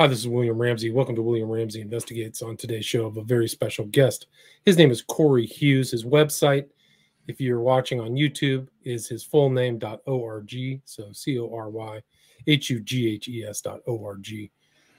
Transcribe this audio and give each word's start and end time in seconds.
Hi, 0.00 0.08
this 0.08 0.18
is 0.18 0.26
William 0.26 0.60
Ramsey. 0.60 0.90
Welcome 0.90 1.14
to 1.14 1.22
William 1.22 1.48
Ramsey 1.48 1.80
Investigates. 1.80 2.42
On 2.42 2.56
today's 2.56 2.84
show, 2.84 3.06
of 3.06 3.16
a 3.16 3.22
very 3.22 3.46
special 3.46 3.84
guest. 3.86 4.26
His 4.64 4.76
name 4.76 4.90
is 4.90 5.02
Cory 5.02 5.46
Hughes. 5.46 5.92
His 5.92 6.04
website, 6.04 6.66
if 7.28 7.40
you're 7.40 7.60
watching 7.60 8.00
on 8.00 8.10
YouTube, 8.16 8.66
is 8.82 9.06
his 9.06 9.22
full 9.22 9.50
name.org. 9.50 10.80
So 10.84 11.12
C 11.12 11.38
O 11.38 11.54
R 11.54 11.70
Y 11.70 12.02
H 12.48 12.70
U 12.70 12.80
G 12.80 13.14
H 13.14 13.28
E 13.28 13.44
S 13.44 13.60
dot 13.60 13.82
O-R-G. 13.86 14.50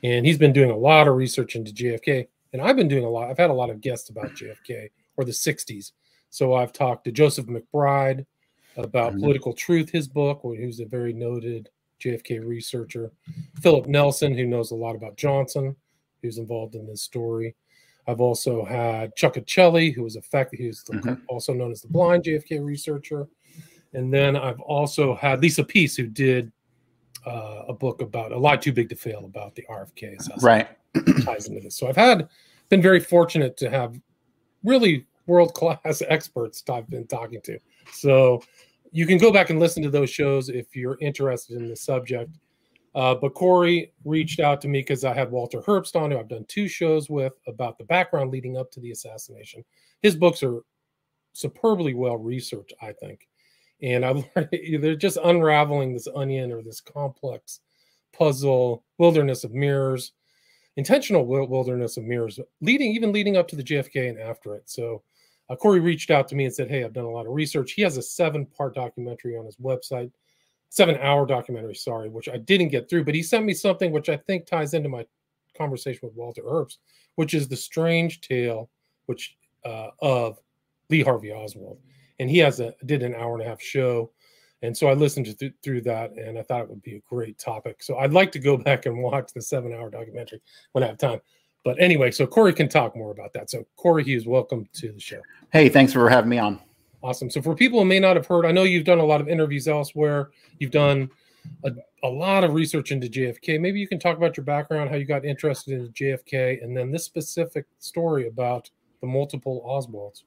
And 0.03 0.25
he's 0.25 0.37
been 0.37 0.53
doing 0.53 0.71
a 0.71 0.77
lot 0.77 1.09
of 1.09 1.15
research 1.15 1.57
into 1.57 1.73
JFK. 1.73 2.27
And 2.53 2.61
I've 2.61 2.77
been 2.77 2.87
doing 2.87 3.03
a 3.03 3.09
lot. 3.09 3.29
I've 3.29 3.37
had 3.37 3.49
a 3.49 3.53
lot 3.53 3.69
of 3.69 3.81
guests 3.81 4.09
about 4.09 4.33
JFK 4.33 4.89
or 5.17 5.25
the 5.25 5.31
60s. 5.31 5.91
So 6.29 6.53
I've 6.53 6.71
talked 6.71 7.03
to 7.03 7.11
Joseph 7.11 7.47
McBride 7.47 8.25
about 8.77 9.13
Mhm. 9.13 9.19
Political 9.19 9.53
Truth, 9.53 9.89
his 9.89 10.07
book, 10.07 10.39
who's 10.41 10.79
a 10.79 10.85
very 10.85 11.11
noted 11.11 11.69
JFK 12.05 12.45
researcher. 12.45 13.11
Philip 13.61 13.87
Nelson, 13.87 14.35
who 14.37 14.45
knows 14.45 14.71
a 14.71 14.75
lot 14.75 14.95
about 14.95 15.17
Johnson, 15.17 15.75
who's 16.21 16.37
involved 16.37 16.75
in 16.75 16.85
this 16.85 17.01
story. 17.01 17.55
I've 18.07 18.21
also 18.21 18.63
had 18.63 19.15
Chuck 19.15 19.33
Ochelli, 19.35 19.93
who 19.93 20.03
was 20.03 20.15
a 20.15 20.21
fact, 20.21 20.55
who's 20.55 20.83
the- 20.83 20.93
Mhm. 20.93 21.21
also 21.27 21.53
known 21.53 21.71
as 21.71 21.81
the 21.81 21.87
blind 21.87 22.23
JFK 22.23 22.59
researcher. 22.59 23.27
And 23.93 24.13
then 24.13 24.35
I've 24.35 24.59
also 24.59 25.15
had 25.15 25.41
Lisa 25.41 25.63
Pease, 25.63 25.95
who 25.95 26.07
did 26.07 26.51
uh, 27.25 27.63
a 27.69 27.73
book 27.73 28.01
about 28.03 28.31
a 28.31 28.37
lot 28.37 28.61
too 28.61 28.71
big 28.71 28.87
to 28.87 28.95
fail 28.95 29.25
about 29.25 29.55
the 29.55 29.65
RFK 29.67 30.15
assassination. 30.15 30.45
Right. 30.45 30.67
ties 31.25 31.47
into 31.47 31.59
this. 31.59 31.75
So 31.75 31.87
I've 31.87 31.95
had 31.95 32.29
been 32.69 32.83
very 32.83 32.99
fortunate 32.99 33.57
to 33.57 33.69
have 33.71 33.99
really 34.63 35.07
world 35.25 35.55
class 35.55 36.03
experts 36.07 36.61
I've 36.69 36.87
been 36.87 37.07
talking 37.07 37.41
to. 37.45 37.57
So 37.91 38.43
you 38.95 39.05
can 39.05 39.17
go 39.17 39.29
back 39.29 39.49
and 39.49 39.59
listen 39.59 39.83
to 39.83 39.89
those 39.89 40.09
shows 40.09 40.47
if 40.47 40.73
you're 40.73 40.97
interested 41.01 41.57
in 41.57 41.67
the 41.67 41.75
subject. 41.75 42.39
Uh, 42.95 43.13
but 43.13 43.33
Cory 43.33 43.91
reached 44.05 44.39
out 44.39 44.61
to 44.61 44.69
me 44.69 44.79
because 44.79 45.03
I 45.03 45.13
had 45.13 45.29
Walter 45.29 45.61
Herbst 45.61 45.97
on, 45.97 46.11
who 46.11 46.17
I've 46.17 46.29
done 46.29 46.45
two 46.47 46.69
shows 46.69 47.09
with 47.09 47.33
about 47.45 47.77
the 47.77 47.83
background 47.83 48.31
leading 48.31 48.55
up 48.55 48.71
to 48.71 48.79
the 48.79 48.91
assassination. 48.91 49.65
His 50.01 50.15
books 50.15 50.41
are 50.43 50.61
superbly 51.33 51.93
well 51.93 52.15
researched, 52.15 52.71
I 52.81 52.93
think. 52.93 53.27
And 53.81 54.05
I've 54.05 54.23
learned 54.37 54.49
they're 54.79 54.95
just 54.95 55.17
unraveling 55.21 55.91
this 55.91 56.07
onion 56.15 56.53
or 56.53 56.63
this 56.63 56.79
complex 56.79 57.59
puzzle, 58.13 58.85
wilderness 58.97 59.43
of 59.43 59.53
mirrors, 59.53 60.13
intentional 60.77 61.25
wilderness 61.25 61.97
of 61.97 62.05
mirrors, 62.05 62.39
leading 62.61 62.91
even 62.91 63.11
leading 63.11 63.35
up 63.35 63.49
to 63.49 63.57
the 63.57 63.63
JFK 63.63 64.09
and 64.09 64.19
after 64.19 64.55
it. 64.55 64.69
So 64.69 65.03
uh, 65.49 65.55
Cory 65.55 65.79
reached 65.79 66.11
out 66.11 66.27
to 66.29 66.35
me 66.35 66.45
and 66.45 66.53
said, 66.53 66.69
"Hey, 66.69 66.83
I've 66.83 66.93
done 66.93 67.05
a 67.05 67.09
lot 67.09 67.27
of 67.27 67.33
research." 67.33 67.73
He 67.73 67.81
has 67.83 67.97
a 67.97 68.01
seven-part 68.01 68.75
documentary 68.75 69.37
on 69.37 69.45
his 69.45 69.57
website, 69.57 70.11
seven-hour 70.69 71.25
documentary, 71.27 71.75
sorry, 71.75 72.09
which 72.09 72.29
I 72.29 72.37
didn't 72.37 72.69
get 72.69 72.89
through, 72.89 73.05
but 73.05 73.15
he 73.15 73.23
sent 73.23 73.45
me 73.45 73.53
something 73.53 73.91
which 73.91 74.09
I 74.09 74.17
think 74.17 74.45
ties 74.45 74.73
into 74.73 74.89
my 74.89 75.05
conversation 75.55 76.01
with 76.03 76.15
Walter 76.15 76.41
Herbst, 76.41 76.77
which 77.15 77.33
is 77.33 77.47
the 77.47 77.55
strange 77.55 78.21
tale, 78.21 78.69
which 79.05 79.37
uh, 79.65 79.89
of 79.99 80.39
Lee 80.89 81.01
Harvey 81.01 81.31
Oswald, 81.31 81.79
and 82.19 82.29
he 82.29 82.39
has 82.39 82.59
a 82.59 82.73
did 82.85 83.03
an 83.03 83.15
hour 83.15 83.33
and 83.33 83.43
a 83.43 83.47
half 83.47 83.61
show. 83.61 84.11
And 84.61 84.75
so 84.75 84.87
I 84.87 84.93
listened 84.93 85.27
to 85.27 85.35
th- 85.35 85.53
through 85.61 85.81
that, 85.81 86.13
and 86.13 86.39
I 86.39 86.41
thought 86.41 86.61
it 86.61 86.69
would 86.69 86.81
be 86.81 86.95
a 86.95 87.01
great 87.07 87.37
topic. 87.37 87.83
So 87.83 87.97
I'd 87.97 88.13
like 88.13 88.31
to 88.31 88.39
go 88.39 88.57
back 88.69 88.85
and 88.85 88.97
watch 88.97 89.31
the 89.33 89.41
seven-hour 89.41 89.91
documentary 89.91 90.41
when 90.71 90.83
I 90.83 90.87
have 90.87 90.97
time. 90.97 91.21
But 91.65 91.81
anyway, 91.81 92.11
so 92.11 92.27
Cory 92.27 92.53
can 92.53 92.69
talk 92.69 92.95
more 92.95 93.11
about 93.11 93.33
that. 93.33 93.49
So 93.49 93.65
Cory 93.75 94.03
Hughes, 94.03 94.27
welcome 94.27 94.69
to 94.73 94.91
the 94.91 94.99
show. 94.99 95.19
Hey, 95.51 95.67
thanks 95.67 95.91
for 95.91 96.07
having 96.07 96.29
me 96.29 96.37
on. 96.37 96.61
Awesome. 97.01 97.29
So 97.29 97.41
for 97.41 97.55
people 97.55 97.79
who 97.79 97.85
may 97.85 97.99
not 97.99 98.15
have 98.15 98.27
heard, 98.27 98.45
I 98.45 98.51
know 98.51 98.63
you've 98.63 98.85
done 98.85 98.99
a 98.99 99.05
lot 99.05 99.19
of 99.19 99.27
interviews 99.27 99.67
elsewhere. 99.67 100.29
You've 100.59 100.71
done 100.71 101.09
a, 101.63 101.71
a 102.03 102.07
lot 102.07 102.43
of 102.43 102.53
research 102.53 102.91
into 102.91 103.07
JFK. 103.07 103.59
Maybe 103.59 103.79
you 103.79 103.87
can 103.87 103.99
talk 103.99 104.15
about 104.15 104.37
your 104.37 104.43
background, 104.43 104.91
how 104.91 104.95
you 104.95 105.05
got 105.05 105.25
interested 105.25 105.73
in 105.73 105.89
JFK, 105.89 106.63
and 106.63 106.77
then 106.77 106.91
this 106.91 107.03
specific 107.03 107.65
story 107.79 108.27
about 108.27 108.69
the 109.01 109.07
multiple 109.07 109.65
Oswalds. 109.67 110.23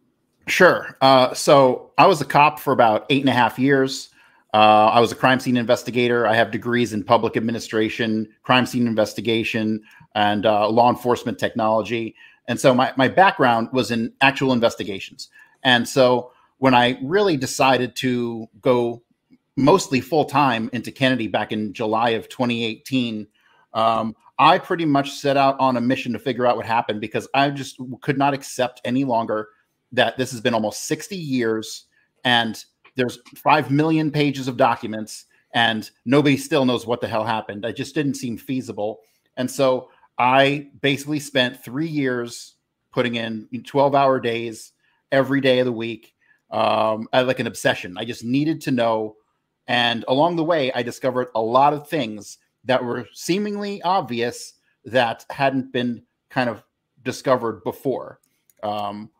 Sure. 0.48 0.96
Uh, 1.00 1.32
so 1.34 1.92
I 1.98 2.06
was 2.06 2.20
a 2.20 2.24
cop 2.24 2.58
for 2.58 2.72
about 2.72 3.06
eight 3.10 3.20
and 3.20 3.30
a 3.30 3.34
half 3.34 3.60
years. 3.60 4.10
Uh, 4.54 4.86
I 4.86 5.00
was 5.00 5.12
a 5.12 5.14
crime 5.14 5.40
scene 5.40 5.56
investigator. 5.56 6.26
I 6.26 6.34
have 6.34 6.50
degrees 6.50 6.92
in 6.92 7.04
public 7.04 7.36
administration, 7.36 8.28
crime 8.42 8.64
scene 8.64 8.86
investigation, 8.86 9.82
and 10.14 10.46
uh, 10.46 10.68
law 10.68 10.88
enforcement 10.88 11.38
technology. 11.38 12.14
And 12.46 12.58
so 12.58 12.74
my, 12.74 12.92
my 12.96 13.08
background 13.08 13.68
was 13.72 13.90
in 13.90 14.12
actual 14.22 14.52
investigations. 14.52 15.28
And 15.62 15.86
so 15.86 16.32
when 16.58 16.74
I 16.74 16.98
really 17.02 17.36
decided 17.36 17.94
to 17.96 18.48
go 18.60 19.02
mostly 19.56 20.00
full 20.00 20.24
time 20.24 20.70
into 20.72 20.90
Kennedy 20.90 21.28
back 21.28 21.52
in 21.52 21.74
July 21.74 22.10
of 22.10 22.28
2018, 22.28 23.26
um, 23.74 24.16
I 24.38 24.58
pretty 24.58 24.86
much 24.86 25.12
set 25.12 25.36
out 25.36 25.58
on 25.60 25.76
a 25.76 25.80
mission 25.80 26.12
to 26.12 26.18
figure 26.18 26.46
out 26.46 26.56
what 26.56 26.64
happened 26.64 27.00
because 27.00 27.28
I 27.34 27.50
just 27.50 27.78
could 28.00 28.16
not 28.16 28.34
accept 28.34 28.80
any 28.84 29.04
longer 29.04 29.48
that 29.92 30.16
this 30.16 30.30
has 30.30 30.40
been 30.40 30.54
almost 30.54 30.86
60 30.86 31.16
years 31.16 31.86
and 32.24 32.62
there's 32.98 33.20
5 33.36 33.70
million 33.70 34.10
pages 34.10 34.48
of 34.48 34.56
documents 34.56 35.26
and 35.54 35.90
nobody 36.04 36.36
still 36.36 36.64
knows 36.64 36.86
what 36.86 37.00
the 37.00 37.08
hell 37.08 37.24
happened. 37.24 37.64
It 37.64 37.76
just 37.76 37.94
didn't 37.94 38.14
seem 38.14 38.36
feasible. 38.36 39.00
And 39.36 39.50
so 39.50 39.90
I 40.18 40.68
basically 40.82 41.20
spent 41.20 41.64
three 41.64 41.86
years 41.86 42.56
putting 42.92 43.14
in 43.14 43.48
12 43.64 43.94
hour 43.94 44.18
days 44.18 44.72
every 45.12 45.40
day 45.40 45.60
of 45.60 45.66
the 45.66 45.72
week, 45.72 46.14
um, 46.50 47.08
like 47.12 47.38
an 47.38 47.46
obsession. 47.46 47.96
I 47.96 48.04
just 48.04 48.24
needed 48.24 48.60
to 48.62 48.72
know. 48.72 49.16
And 49.68 50.04
along 50.08 50.36
the 50.36 50.44
way, 50.44 50.72
I 50.72 50.82
discovered 50.82 51.28
a 51.34 51.40
lot 51.40 51.72
of 51.72 51.88
things 51.88 52.38
that 52.64 52.82
were 52.82 53.06
seemingly 53.12 53.80
obvious 53.82 54.54
that 54.84 55.24
hadn't 55.30 55.72
been 55.72 56.02
kind 56.30 56.50
of 56.50 56.64
discovered 57.04 57.62
before. 57.62 58.18
Um, 58.62 59.10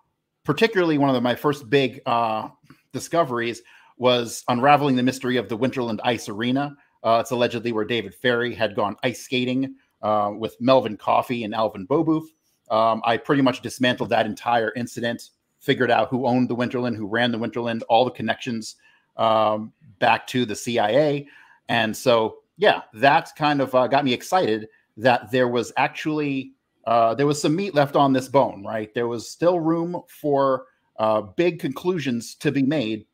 particularly, 0.44 0.98
one 0.98 1.10
of 1.10 1.14
the, 1.14 1.20
my 1.20 1.36
first 1.36 1.70
big 1.70 2.00
uh, 2.06 2.48
discoveries 2.92 3.62
was 3.96 4.44
unraveling 4.48 4.96
the 4.96 5.02
mystery 5.02 5.36
of 5.36 5.48
the 5.48 5.58
Winterland 5.58 5.98
Ice 6.04 6.28
Arena. 6.28 6.76
Uh, 7.02 7.18
it's 7.20 7.30
allegedly 7.30 7.72
where 7.72 7.84
David 7.84 8.14
Ferrie 8.14 8.54
had 8.54 8.74
gone 8.74 8.96
ice 9.02 9.22
skating 9.22 9.74
uh, 10.02 10.32
with 10.36 10.56
Melvin 10.60 10.96
Coffey 10.96 11.44
and 11.44 11.54
Alvin 11.54 11.86
Beauboeuf. 11.86 12.24
Um, 12.70 13.02
I 13.04 13.16
pretty 13.16 13.42
much 13.42 13.62
dismantled 13.62 14.10
that 14.10 14.26
entire 14.26 14.72
incident, 14.74 15.30
figured 15.60 15.90
out 15.90 16.08
who 16.08 16.26
owned 16.26 16.48
the 16.48 16.56
Winterland, 16.56 16.96
who 16.96 17.06
ran 17.06 17.32
the 17.32 17.38
Winterland, 17.38 17.82
all 17.88 18.04
the 18.04 18.10
connections 18.10 18.76
um, 19.16 19.72
back 19.98 20.26
to 20.28 20.44
the 20.44 20.54
CIA. 20.54 21.26
And 21.68 21.96
so, 21.96 22.38
yeah, 22.56 22.82
that 22.94 23.30
kind 23.36 23.60
of 23.60 23.74
uh, 23.74 23.86
got 23.86 24.04
me 24.04 24.12
excited 24.12 24.68
that 24.96 25.30
there 25.30 25.48
was 25.48 25.72
actually 25.76 26.52
uh, 26.86 27.14
there 27.14 27.26
was 27.26 27.40
some 27.40 27.54
meat 27.54 27.74
left 27.74 27.96
on 27.96 28.14
this 28.14 28.28
bone, 28.28 28.64
right? 28.64 28.94
There 28.94 29.08
was 29.08 29.28
still 29.28 29.60
room 29.60 30.00
for 30.08 30.67
uh, 30.98 31.22
big 31.22 31.60
conclusions 31.60 32.34
to 32.36 32.52
be 32.52 32.62
made, 32.62 33.06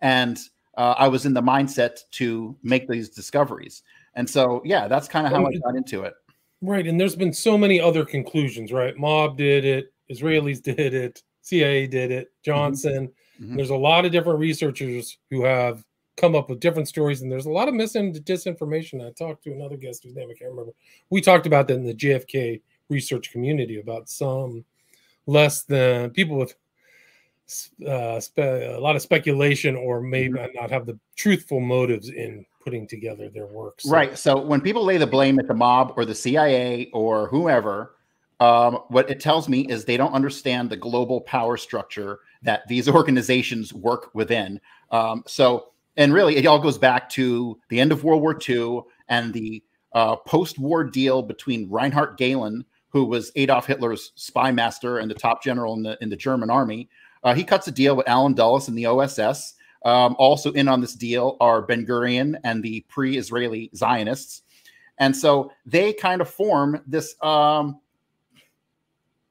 and 0.00 0.38
uh, 0.76 0.94
I 0.98 1.08
was 1.08 1.26
in 1.26 1.34
the 1.34 1.42
mindset 1.42 1.98
to 2.12 2.56
make 2.62 2.88
these 2.88 3.10
discoveries. 3.10 3.82
And 4.14 4.28
so, 4.28 4.62
yeah, 4.64 4.88
that's 4.88 5.08
kind 5.08 5.26
of 5.26 5.32
how 5.32 5.46
I 5.46 5.52
got 5.56 5.74
into 5.74 6.02
it. 6.02 6.14
Right. 6.60 6.86
And 6.86 7.00
there's 7.00 7.16
been 7.16 7.32
so 7.32 7.58
many 7.58 7.80
other 7.80 8.04
conclusions, 8.04 8.72
right? 8.72 8.96
Mob 8.96 9.36
did 9.36 9.64
it, 9.64 9.92
Israelis 10.10 10.62
did 10.62 10.94
it, 10.94 11.22
CIA 11.42 11.86
did 11.86 12.10
it, 12.10 12.28
Johnson. 12.44 13.10
Mhm. 13.40 13.56
There's 13.56 13.70
a 13.70 13.76
lot 13.76 14.04
of 14.04 14.12
different 14.12 14.38
researchers 14.38 15.18
who 15.30 15.44
have 15.44 15.84
come 16.16 16.36
up 16.36 16.50
with 16.50 16.60
different 16.60 16.88
stories, 16.88 17.22
and 17.22 17.32
there's 17.32 17.46
a 17.46 17.50
lot 17.50 17.68
of 17.68 17.74
mis 17.74 17.94
and 17.94 18.14
disinformation. 18.14 19.04
I 19.04 19.10
talked 19.12 19.42
to 19.44 19.52
another 19.52 19.76
guest 19.76 20.04
whose 20.04 20.14
name 20.14 20.28
I 20.30 20.34
can't 20.34 20.50
remember. 20.50 20.72
We 21.10 21.20
talked 21.20 21.46
about 21.46 21.68
that 21.68 21.74
in 21.74 21.84
the 21.84 21.94
JFK 21.94 22.60
research 22.88 23.32
community 23.32 23.80
about 23.80 24.08
some 24.08 24.64
less 25.26 25.64
than 25.64 26.10
people 26.10 26.36
with 26.36 26.54
uh, 27.86 28.20
spe- 28.20 28.38
a 28.38 28.78
lot 28.78 28.96
of 28.96 29.02
speculation 29.02 29.76
or 29.76 30.00
maybe 30.00 30.38
Mm-hmm. 30.38 30.60
not 30.60 30.70
have 30.70 30.86
the 30.86 30.98
truthful 31.16 31.60
motives 31.60 32.08
in 32.08 32.44
putting 32.62 32.86
together 32.86 33.28
their 33.28 33.46
works. 33.46 33.84
Right. 33.86 34.16
So 34.16 34.40
when 34.40 34.60
people 34.60 34.84
lay 34.84 34.96
the 34.96 35.06
blame 35.06 35.38
at 35.38 35.48
the 35.48 35.54
mob 35.54 35.94
or 35.96 36.04
the 36.04 36.14
CIA 36.14 36.90
or 36.92 37.26
whoever, 37.28 37.96
um, 38.40 38.74
what 38.88 39.10
it 39.10 39.20
tells 39.20 39.48
me 39.48 39.60
is 39.68 39.84
they 39.84 39.96
don't 39.96 40.12
understand 40.12 40.70
the 40.70 40.76
global 40.76 41.20
power 41.22 41.56
structure 41.56 42.20
that 42.42 42.66
these 42.68 42.88
organizations 42.98 43.72
work 43.72 44.10
within. 44.14 44.60
Um, 44.90 45.24
so, 45.26 45.68
and 45.96 46.12
really, 46.12 46.36
it 46.36 46.46
all 46.46 46.58
goes 46.58 46.78
back 46.78 47.08
to 47.10 47.58
the 47.68 47.78
end 47.80 47.92
of 47.92 48.04
World 48.04 48.22
War 48.22 48.38
II 48.48 48.80
and 49.08 49.32
the 49.32 49.62
uh, 49.92 50.16
post-war 50.16 50.84
deal 50.84 51.22
between 51.22 51.68
Reinhard 51.70 52.16
Gehlen, 52.16 52.64
who 52.88 53.04
was 53.04 53.30
Adolf 53.36 53.66
Hitler's 53.66 54.12
spy 54.16 54.50
master 54.52 54.98
and 54.98 55.10
the 55.10 55.14
top 55.14 55.42
general 55.42 55.74
in 55.74 55.82
the 55.82 55.98
in 56.00 56.08
the 56.08 56.16
German 56.16 56.50
army. 56.50 56.88
Uh, 57.24 57.34
he 57.34 57.44
cuts 57.44 57.66
a 57.68 57.72
deal 57.72 57.96
with 57.96 58.08
Alan 58.08 58.34
Dulles 58.34 58.68
and 58.68 58.76
the 58.76 58.86
OSS. 58.86 59.54
Um, 59.84 60.14
also 60.18 60.52
in 60.52 60.68
on 60.68 60.80
this 60.80 60.94
deal 60.94 61.36
are 61.40 61.62
Ben 61.62 61.84
Gurion 61.84 62.36
and 62.44 62.62
the 62.62 62.84
pre-Israeli 62.88 63.68
Zionists, 63.74 64.42
and 64.98 65.16
so 65.16 65.50
they 65.66 65.92
kind 65.92 66.20
of 66.20 66.30
form 66.30 66.80
this 66.86 67.16
um, 67.20 67.80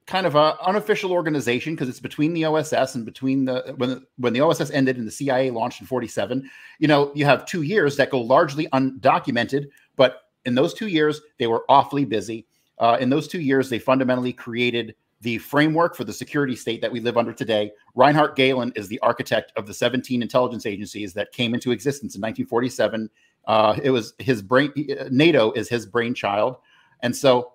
kind 0.07 0.25
of 0.25 0.35
a 0.35 0.57
unofficial 0.61 1.13
organization 1.13 1.73
because 1.73 1.87
it's 1.87 2.01
between 2.01 2.33
the 2.33 2.43
OSS 2.43 2.95
and 2.95 3.05
between 3.05 3.45
the 3.45 3.73
when 3.77 4.05
when 4.17 4.33
the 4.33 4.41
OSS 4.41 4.71
ended 4.71 4.97
and 4.97 5.07
the 5.07 5.11
CIA 5.11 5.51
launched 5.51 5.79
in 5.79 5.87
47. 5.87 6.49
You 6.79 6.87
know, 6.89 7.13
you 7.15 7.23
have 7.23 7.45
two 7.45 7.61
years 7.61 7.95
that 7.95 8.09
go 8.09 8.19
largely 8.19 8.67
undocumented, 8.73 9.67
but 9.95 10.23
in 10.43 10.55
those 10.55 10.73
two 10.73 10.87
years 10.87 11.21
they 11.39 11.47
were 11.47 11.63
awfully 11.69 12.03
busy. 12.03 12.45
Uh, 12.81 12.97
in 12.99 13.09
those 13.09 13.27
two 13.27 13.39
years, 13.39 13.69
they 13.69 13.77
fundamentally 13.77 14.33
created 14.33 14.95
the 15.21 15.37
framework 15.37 15.95
for 15.95 16.03
the 16.03 16.13
security 16.13 16.55
state 16.55 16.81
that 16.81 16.91
we 16.91 16.99
live 16.99 17.17
under 17.17 17.31
today. 17.31 17.71
Reinhard 17.95 18.35
Gehlen 18.35 18.73
is 18.75 18.87
the 18.87 18.99
architect 18.99 19.51
of 19.55 19.67
the 19.67 19.73
17 19.73 20.21
intelligence 20.21 20.65
agencies 20.65 21.13
that 21.13 21.31
came 21.31 21.53
into 21.53 21.71
existence 21.71 22.15
in 22.15 22.21
1947. 22.21 23.09
Uh, 23.45 23.79
it 23.83 23.91
was 23.91 24.13
his 24.19 24.41
brain. 24.41 24.71
NATO 25.09 25.51
is 25.53 25.69
his 25.69 25.85
brainchild, 25.85 26.57
and 27.01 27.15
so 27.15 27.53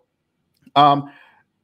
um, 0.75 1.11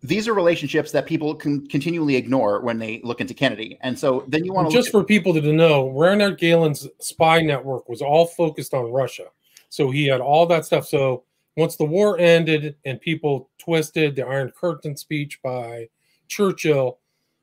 these 0.02 0.26
are 0.26 0.34
relationships 0.34 0.90
that 0.92 1.06
people 1.06 1.34
can 1.34 1.66
continually 1.68 2.16
ignore 2.16 2.60
when 2.60 2.78
they 2.78 3.00
look 3.04 3.20
into 3.20 3.34
Kennedy. 3.34 3.78
And 3.82 3.96
so 3.96 4.24
then 4.26 4.44
you 4.44 4.52
want 4.52 4.70
to 4.70 4.76
just 4.76 4.90
for 4.90 5.04
people 5.04 5.32
to 5.34 5.52
know, 5.52 5.90
Reinhard 5.90 6.38
Gehlen's 6.38 6.88
spy 6.98 7.40
network 7.40 7.88
was 7.88 8.02
all 8.02 8.26
focused 8.26 8.74
on 8.74 8.90
Russia. 8.90 9.26
So 9.68 9.90
he 9.90 10.06
had 10.06 10.20
all 10.20 10.46
that 10.46 10.64
stuff. 10.64 10.86
So 10.86 11.24
once 11.56 11.76
the 11.76 11.84
war 11.84 12.18
ended 12.18 12.76
and 12.84 13.00
people 13.00 13.50
twisted 13.58 14.16
the 14.16 14.26
Iron 14.26 14.52
Curtain 14.58 14.96
speech 14.96 15.40
by 15.42 15.88
Churchill, 16.28 16.98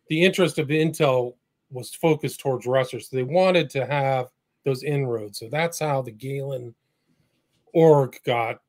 the 0.07 0.23
interest 0.23 0.57
of 0.57 0.67
Intel 0.67 1.35
was 1.71 1.94
focused 1.94 2.39
towards 2.39 2.65
Russia. 2.65 3.00
So 3.00 3.15
they 3.15 3.23
wanted 3.23 3.69
to 3.71 3.85
have 3.85 4.27
those 4.65 4.83
inroads. 4.83 5.39
So 5.39 5.47
that's 5.50 5.79
how 5.79 6.01
the 6.01 6.11
Gehlen 6.11 6.73
org 7.73 8.19
got 8.25 8.61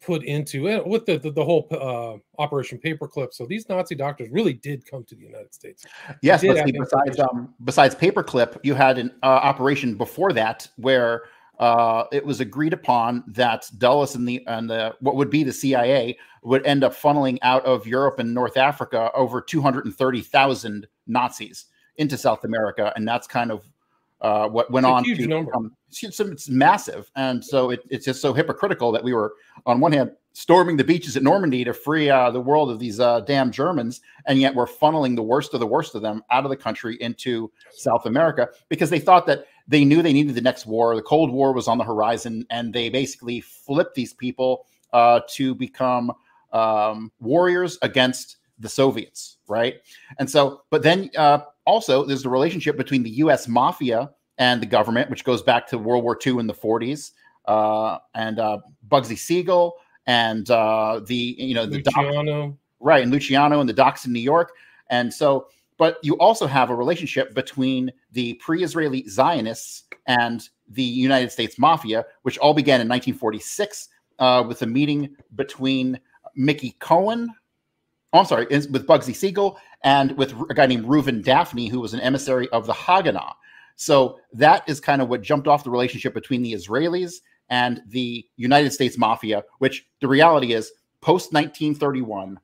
put 0.00 0.22
into 0.24 0.68
it 0.68 0.86
with 0.86 1.04
the 1.06 1.18
the, 1.18 1.30
the 1.30 1.44
whole 1.44 1.66
uh, 1.70 2.42
Operation 2.42 2.78
Paperclip. 2.78 3.34
So 3.34 3.46
these 3.46 3.68
Nazi 3.68 3.94
doctors 3.94 4.30
really 4.30 4.54
did 4.54 4.86
come 4.86 5.04
to 5.04 5.14
the 5.14 5.22
United 5.22 5.52
States. 5.52 5.84
Yes, 6.22 6.44
but 6.44 6.64
see, 6.64 6.72
besides 6.72 7.18
um, 7.18 7.54
besides 7.64 7.94
Paperclip, 7.94 8.58
you 8.62 8.74
had 8.74 8.98
an 8.98 9.12
uh, 9.22 9.26
operation 9.26 9.94
before 9.94 10.32
that 10.32 10.68
where 10.76 11.24
uh, 11.58 12.04
it 12.12 12.24
was 12.24 12.40
agreed 12.40 12.72
upon 12.72 13.24
that 13.26 13.68
Dulles 13.78 14.14
and 14.14 14.28
the 14.28 14.44
and 14.46 14.70
the 14.70 14.94
what 15.00 15.16
would 15.16 15.30
be 15.30 15.42
the 15.42 15.52
CIA 15.52 16.16
would 16.42 16.64
end 16.64 16.84
up 16.84 16.94
funneling 16.94 17.38
out 17.42 17.64
of 17.64 17.86
Europe 17.86 18.18
and 18.18 18.32
North 18.32 18.56
Africa 18.56 19.10
over 19.14 19.40
two 19.40 19.60
hundred 19.60 19.84
and 19.84 19.94
thirty 19.94 20.20
thousand 20.20 20.86
Nazis 21.06 21.66
into 21.96 22.16
South 22.16 22.44
America, 22.44 22.92
and 22.94 23.06
that's 23.06 23.26
kind 23.26 23.50
of 23.50 23.64
uh, 24.20 24.48
what 24.48 24.70
went 24.70 24.86
on 24.86 25.04
huge 25.04 25.18
to 25.18 25.26
number. 25.26 25.50
become- 25.50 25.72
it's, 25.90 26.20
it's 26.20 26.48
massive, 26.48 27.10
and 27.16 27.44
so 27.44 27.70
it, 27.70 27.80
it's 27.90 28.04
just 28.04 28.20
so 28.20 28.32
hypocritical 28.32 28.92
that 28.92 29.02
we 29.02 29.14
were 29.14 29.34
on 29.66 29.80
one 29.80 29.92
hand 29.92 30.12
storming 30.34 30.76
the 30.76 30.84
beaches 30.84 31.16
at 31.16 31.22
Normandy 31.22 31.64
to 31.64 31.72
free 31.72 32.08
uh, 32.08 32.30
the 32.30 32.40
world 32.40 32.70
of 32.70 32.78
these 32.78 33.00
uh, 33.00 33.20
damn 33.20 33.50
Germans, 33.50 34.00
and 34.26 34.38
yet 34.38 34.54
we're 34.54 34.66
funneling 34.66 35.16
the 35.16 35.22
worst 35.22 35.54
of 35.54 35.60
the 35.60 35.66
worst 35.66 35.94
of 35.96 36.02
them 36.02 36.22
out 36.30 36.44
of 36.44 36.50
the 36.50 36.56
country 36.56 36.96
into 37.00 37.50
South 37.72 38.06
America 38.06 38.48
because 38.68 38.90
they 38.90 39.00
thought 39.00 39.26
that 39.26 39.46
they 39.68 39.84
knew 39.84 40.02
they 40.02 40.14
needed 40.14 40.34
the 40.34 40.40
next 40.40 40.66
war. 40.66 40.96
The 40.96 41.02
Cold 41.02 41.30
War 41.30 41.52
was 41.52 41.68
on 41.68 41.78
the 41.78 41.84
horizon, 41.84 42.46
and 42.50 42.72
they 42.72 42.88
basically 42.88 43.40
flipped 43.40 43.94
these 43.94 44.14
people 44.14 44.66
uh, 44.92 45.20
to 45.34 45.54
become 45.54 46.10
um, 46.52 47.12
warriors 47.20 47.78
against 47.82 48.38
the 48.58 48.68
Soviets, 48.68 49.36
right? 49.46 49.76
And 50.18 50.28
so, 50.28 50.62
but 50.70 50.82
then 50.82 51.10
uh, 51.16 51.40
also 51.66 52.04
there's 52.04 52.22
the 52.22 52.30
relationship 52.30 52.76
between 52.76 53.02
the 53.02 53.10
U.S. 53.10 53.46
mafia 53.46 54.10
and 54.38 54.62
the 54.62 54.66
government, 54.66 55.10
which 55.10 55.24
goes 55.24 55.42
back 55.42 55.66
to 55.68 55.78
World 55.78 56.02
War 56.02 56.18
II 56.24 56.38
in 56.38 56.46
the 56.46 56.54
40s, 56.54 57.12
uh, 57.46 57.98
and 58.14 58.38
uh, 58.38 58.58
Bugsy 58.88 59.18
Siegel 59.18 59.74
and 60.06 60.50
uh, 60.50 61.00
the 61.04 61.36
you 61.38 61.54
know 61.54 61.66
the 61.66 61.82
doc- 61.82 62.56
right 62.80 63.02
and 63.02 63.12
Luciano 63.12 63.60
and 63.60 63.68
the 63.68 63.74
docks 63.74 64.06
in 64.06 64.12
New 64.12 64.20
York, 64.20 64.52
and 64.88 65.12
so. 65.12 65.48
But 65.78 65.98
you 66.02 66.18
also 66.18 66.46
have 66.46 66.70
a 66.70 66.74
relationship 66.74 67.34
between 67.34 67.92
the 68.12 68.34
pre-Israeli 68.34 69.08
Zionists 69.08 69.84
and 70.06 70.46
the 70.68 70.82
United 70.82 71.30
States 71.32 71.58
Mafia, 71.58 72.04
which 72.22 72.36
all 72.38 72.52
began 72.52 72.80
in 72.80 72.88
1946 72.88 73.88
uh, 74.18 74.44
with 74.46 74.60
a 74.62 74.66
meeting 74.66 75.16
between 75.36 75.98
Mickey 76.34 76.76
Cohen, 76.80 77.32
oh, 78.12 78.18
I'm 78.18 78.26
sorry, 78.26 78.46
with 78.46 78.86
Bugsy 78.86 79.14
Siegel 79.14 79.58
and 79.82 80.16
with 80.18 80.34
a 80.50 80.54
guy 80.54 80.66
named 80.66 80.86
Reuven 80.86 81.22
Dafni, 81.22 81.70
who 81.70 81.80
was 81.80 81.94
an 81.94 82.00
emissary 82.00 82.48
of 82.50 82.66
the 82.66 82.72
Haganah. 82.72 83.34
So 83.76 84.18
that 84.32 84.68
is 84.68 84.80
kind 84.80 85.00
of 85.00 85.08
what 85.08 85.22
jumped 85.22 85.46
off 85.46 85.62
the 85.62 85.70
relationship 85.70 86.12
between 86.12 86.42
the 86.42 86.52
Israelis 86.52 87.16
and 87.48 87.80
the 87.86 88.26
United 88.36 88.72
States 88.72 88.98
Mafia, 88.98 89.44
which 89.58 89.86
the 90.00 90.08
reality 90.08 90.52
is 90.52 90.72
post 91.00 91.32
1931, 91.32 92.40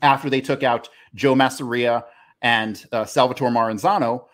after 0.00 0.30
they 0.30 0.40
took 0.40 0.62
out 0.62 0.88
Joe 1.14 1.34
Masseria 1.34 2.04
and 2.44 2.84
uh, 2.92 3.06
Salvatore 3.06 3.50
Maranzano, 3.50 4.26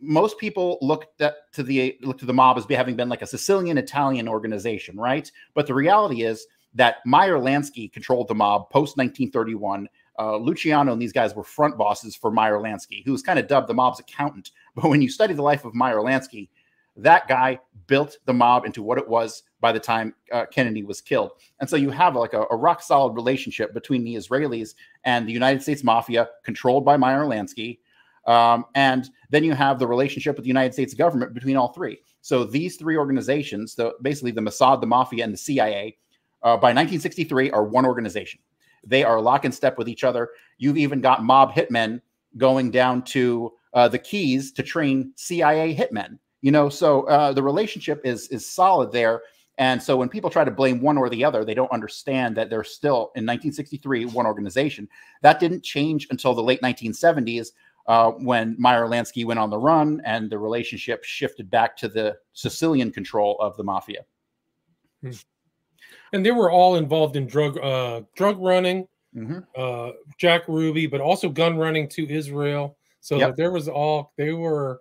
most 0.00 0.38
people 0.38 0.78
look 0.80 1.06
to 1.18 1.62
the 1.62 1.98
looked 2.02 2.20
to 2.20 2.26
the 2.26 2.32
mob 2.32 2.56
as 2.56 2.64
having 2.70 2.94
been 2.94 3.08
like 3.08 3.20
a 3.20 3.26
Sicilian 3.26 3.76
Italian 3.76 4.28
organization, 4.28 4.96
right? 4.96 5.30
But 5.54 5.66
the 5.66 5.74
reality 5.74 6.22
is 6.22 6.46
that 6.74 6.98
Meyer 7.04 7.36
Lansky 7.36 7.92
controlled 7.92 8.28
the 8.28 8.34
mob 8.34 8.70
post 8.70 8.96
1931. 8.96 9.88
Uh, 10.20 10.36
Luciano 10.36 10.92
and 10.92 11.02
these 11.02 11.12
guys 11.12 11.34
were 11.34 11.42
front 11.42 11.76
bosses 11.76 12.14
for 12.14 12.30
Meyer 12.30 12.58
Lansky, 12.58 13.04
who 13.04 13.10
was 13.10 13.22
kind 13.22 13.40
of 13.40 13.48
dubbed 13.48 13.68
the 13.68 13.74
mob's 13.74 14.00
accountant. 14.00 14.52
But 14.76 14.90
when 14.90 15.02
you 15.02 15.10
study 15.10 15.34
the 15.34 15.42
life 15.42 15.64
of 15.64 15.74
Meyer 15.74 15.96
Lansky, 15.96 16.48
that 16.96 17.26
guy 17.26 17.58
built 17.88 18.18
the 18.26 18.32
mob 18.32 18.64
into 18.64 18.80
what 18.80 18.98
it 18.98 19.08
was 19.08 19.42
by 19.60 19.72
the 19.72 19.80
time 19.80 20.14
uh, 20.32 20.46
Kennedy 20.46 20.82
was 20.82 21.00
killed. 21.00 21.32
And 21.60 21.68
so 21.68 21.76
you 21.76 21.90
have 21.90 22.14
like 22.14 22.32
a, 22.32 22.44
a 22.50 22.56
rock 22.56 22.82
solid 22.82 23.14
relationship 23.14 23.74
between 23.74 24.04
the 24.04 24.14
Israelis 24.14 24.74
and 25.04 25.26
the 25.26 25.32
United 25.32 25.62
States 25.62 25.82
Mafia, 25.82 26.28
controlled 26.44 26.84
by 26.84 26.96
Meyer 26.96 27.24
Lansky. 27.24 27.78
Um, 28.26 28.66
and 28.74 29.08
then 29.30 29.42
you 29.42 29.54
have 29.54 29.78
the 29.78 29.86
relationship 29.86 30.36
with 30.36 30.44
the 30.44 30.48
United 30.48 30.74
States 30.74 30.94
government 30.94 31.34
between 31.34 31.56
all 31.56 31.72
three. 31.72 31.98
So 32.20 32.44
these 32.44 32.76
three 32.76 32.96
organizations, 32.96 33.74
the, 33.74 33.94
basically 34.02 34.32
the 34.32 34.42
Mossad, 34.42 34.80
the 34.80 34.86
Mafia, 34.86 35.24
and 35.24 35.32
the 35.32 35.38
CIA, 35.38 35.96
uh, 36.42 36.56
by 36.56 36.68
1963 36.68 37.50
are 37.50 37.64
one 37.64 37.86
organization. 37.86 38.40
They 38.84 39.02
are 39.02 39.20
lock 39.20 39.44
and 39.44 39.54
step 39.54 39.78
with 39.78 39.88
each 39.88 40.04
other. 40.04 40.30
You've 40.58 40.76
even 40.76 41.00
got 41.00 41.24
mob 41.24 41.52
hitmen 41.52 42.00
going 42.36 42.70
down 42.70 43.02
to 43.02 43.52
uh, 43.74 43.88
the 43.88 43.98
Keys 43.98 44.52
to 44.52 44.62
train 44.62 45.12
CIA 45.16 45.74
hitmen. 45.74 46.18
You 46.40 46.52
know, 46.52 46.68
so 46.68 47.02
uh, 47.04 47.32
the 47.32 47.42
relationship 47.42 48.00
is 48.04 48.28
is 48.28 48.46
solid 48.46 48.92
there. 48.92 49.22
And 49.58 49.82
so 49.82 49.96
when 49.96 50.08
people 50.08 50.30
try 50.30 50.44
to 50.44 50.50
blame 50.50 50.80
one 50.80 50.96
or 50.96 51.08
the 51.10 51.24
other, 51.24 51.44
they 51.44 51.54
don't 51.54 51.70
understand 51.72 52.36
that 52.36 52.48
they're 52.48 52.64
still 52.64 53.10
in 53.16 53.26
1963 53.26 54.06
one 54.06 54.24
organization. 54.26 54.88
That 55.22 55.40
didn't 55.40 55.62
change 55.64 56.06
until 56.10 56.32
the 56.34 56.42
late 56.42 56.60
1970s 56.62 57.52
uh, 57.88 58.12
when 58.12 58.54
Meyer 58.58 58.86
Lansky 58.86 59.24
went 59.24 59.40
on 59.40 59.50
the 59.50 59.58
run 59.58 60.00
and 60.04 60.30
the 60.30 60.38
relationship 60.38 61.02
shifted 61.04 61.50
back 61.50 61.76
to 61.78 61.88
the 61.88 62.16
Sicilian 62.34 62.92
control 62.92 63.36
of 63.40 63.56
the 63.56 63.64
mafia. 63.64 64.04
and 66.12 66.24
they 66.24 66.30
were 66.30 66.50
all 66.50 66.76
involved 66.76 67.16
in 67.16 67.26
drug 67.26 67.58
uh 67.58 68.02
drug 68.16 68.38
running 68.40 68.86
Mhm. 69.16 69.46
uh 69.56 69.92
jack 70.18 70.46
ruby 70.48 70.86
but 70.86 71.00
also 71.00 71.28
gun 71.28 71.56
running 71.56 71.88
to 71.88 72.06
israel 72.08 72.76
so 73.00 73.16
Yep. 73.16 73.36
there 73.36 73.50
was 73.52 73.68
all 73.68 74.12
they 74.16 74.32
were 74.32 74.80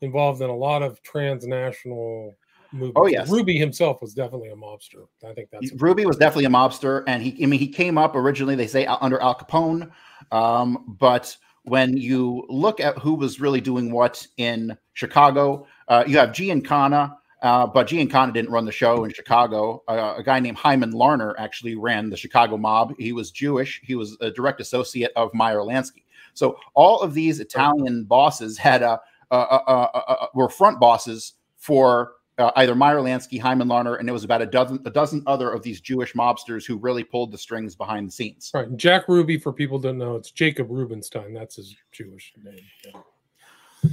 involved 0.00 0.40
in 0.40 0.48
a 0.50 0.56
lot 0.56 0.82
of 0.82 1.02
transnational 1.02 2.36
movements 2.72 2.94
Oh, 2.96 3.06
yes. 3.06 3.30
ruby 3.30 3.56
himself 3.56 4.00
was 4.00 4.14
definitely 4.14 4.50
a 4.50 4.56
mobster 4.56 5.06
i 5.28 5.32
think 5.32 5.48
that's 5.50 5.72
Ruby 5.80 6.06
was 6.06 6.16
definitely 6.16 6.44
a 6.46 6.48
mobster, 6.50 7.02
and 7.06 7.22
he, 7.22 7.42
I 7.42 7.46
mean, 7.46 7.60
he 7.60 7.68
came 7.68 7.98
up 7.98 8.14
originally, 8.14 8.54
they 8.54 8.66
say, 8.66 8.86
under 8.86 9.20
Al 9.20 9.34
Capone. 9.34 9.90
Um, 10.32 10.96
but 11.00 11.36
when 11.64 11.96
you 11.96 12.46
look 12.48 12.80
at 12.80 12.96
who 12.98 13.14
was 13.14 13.40
really 13.40 13.60
doing 13.60 13.90
what 13.92 14.26
in 14.36 14.76
Chicago, 14.94 15.66
uh, 15.88 16.04
you 16.06 16.16
have 16.18 16.30
Giancana 16.30 17.16
Uh, 17.42 17.66
but 17.66 17.88
Giancana 17.88 18.32
didn't 18.34 18.50
run 18.50 18.66
the 18.66 18.72
show 18.72 19.04
in 19.04 19.12
Chicago. 19.12 19.82
Uh, 19.88 20.14
a 20.18 20.22
guy 20.22 20.40
named 20.40 20.58
Hyman 20.58 20.90
Larner 20.90 21.34
actually 21.38 21.74
ran 21.74 22.10
the 22.10 22.16
Chicago 22.16 22.56
mob. 22.58 22.92
He 22.98 23.12
was 23.12 23.30
Jewish. 23.30 23.80
He 23.82 23.94
was 23.94 24.16
a 24.20 24.30
direct 24.30 24.60
associate 24.60 25.12
of 25.16 25.32
Meyer 25.32 25.60
Lansky. 25.60 26.04
So 26.34 26.56
all 26.74 27.00
of 27.00 27.14
these 27.14 27.40
Italian 27.40 28.04
bosses 28.04 28.58
had 28.58 28.82
a, 28.82 29.00
a, 29.30 29.36
a, 29.36 30.28
were 30.34 30.48
front 30.50 30.78
bosses 30.80 31.34
for 31.56 32.12
uh, 32.40 32.50
either 32.56 32.74
Meyer 32.74 32.98
Lansky, 32.98 33.40
Hyman 33.40 33.68
Larner, 33.68 33.96
and 33.96 34.08
it 34.08 34.12
was 34.12 34.24
about 34.24 34.42
a 34.42 34.46
dozen 34.46 34.80
a 34.84 34.90
dozen 34.90 35.22
other 35.26 35.50
of 35.50 35.62
these 35.62 35.80
Jewish 35.80 36.14
mobsters 36.14 36.66
who 36.66 36.76
really 36.76 37.04
pulled 37.04 37.30
the 37.30 37.38
strings 37.38 37.76
behind 37.76 38.08
the 38.08 38.12
scenes. 38.12 38.50
Right. 38.54 38.74
Jack 38.76 39.08
Ruby, 39.08 39.38
for 39.38 39.52
people 39.52 39.78
don't 39.78 39.98
know, 39.98 40.16
it's 40.16 40.30
Jacob 40.30 40.68
Rubenstein. 40.70 41.34
That's 41.34 41.56
his 41.56 41.76
Jewish 41.92 42.32
name. 42.42 42.58
Yeah. 42.84 43.00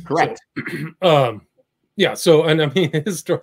Correct. 0.05 0.39
So, 0.57 0.91
um, 1.01 1.41
yeah. 1.95 2.13
So, 2.13 2.45
and 2.45 2.61
I 2.61 2.67
mean, 2.67 2.91
his 3.05 3.19
story, 3.19 3.41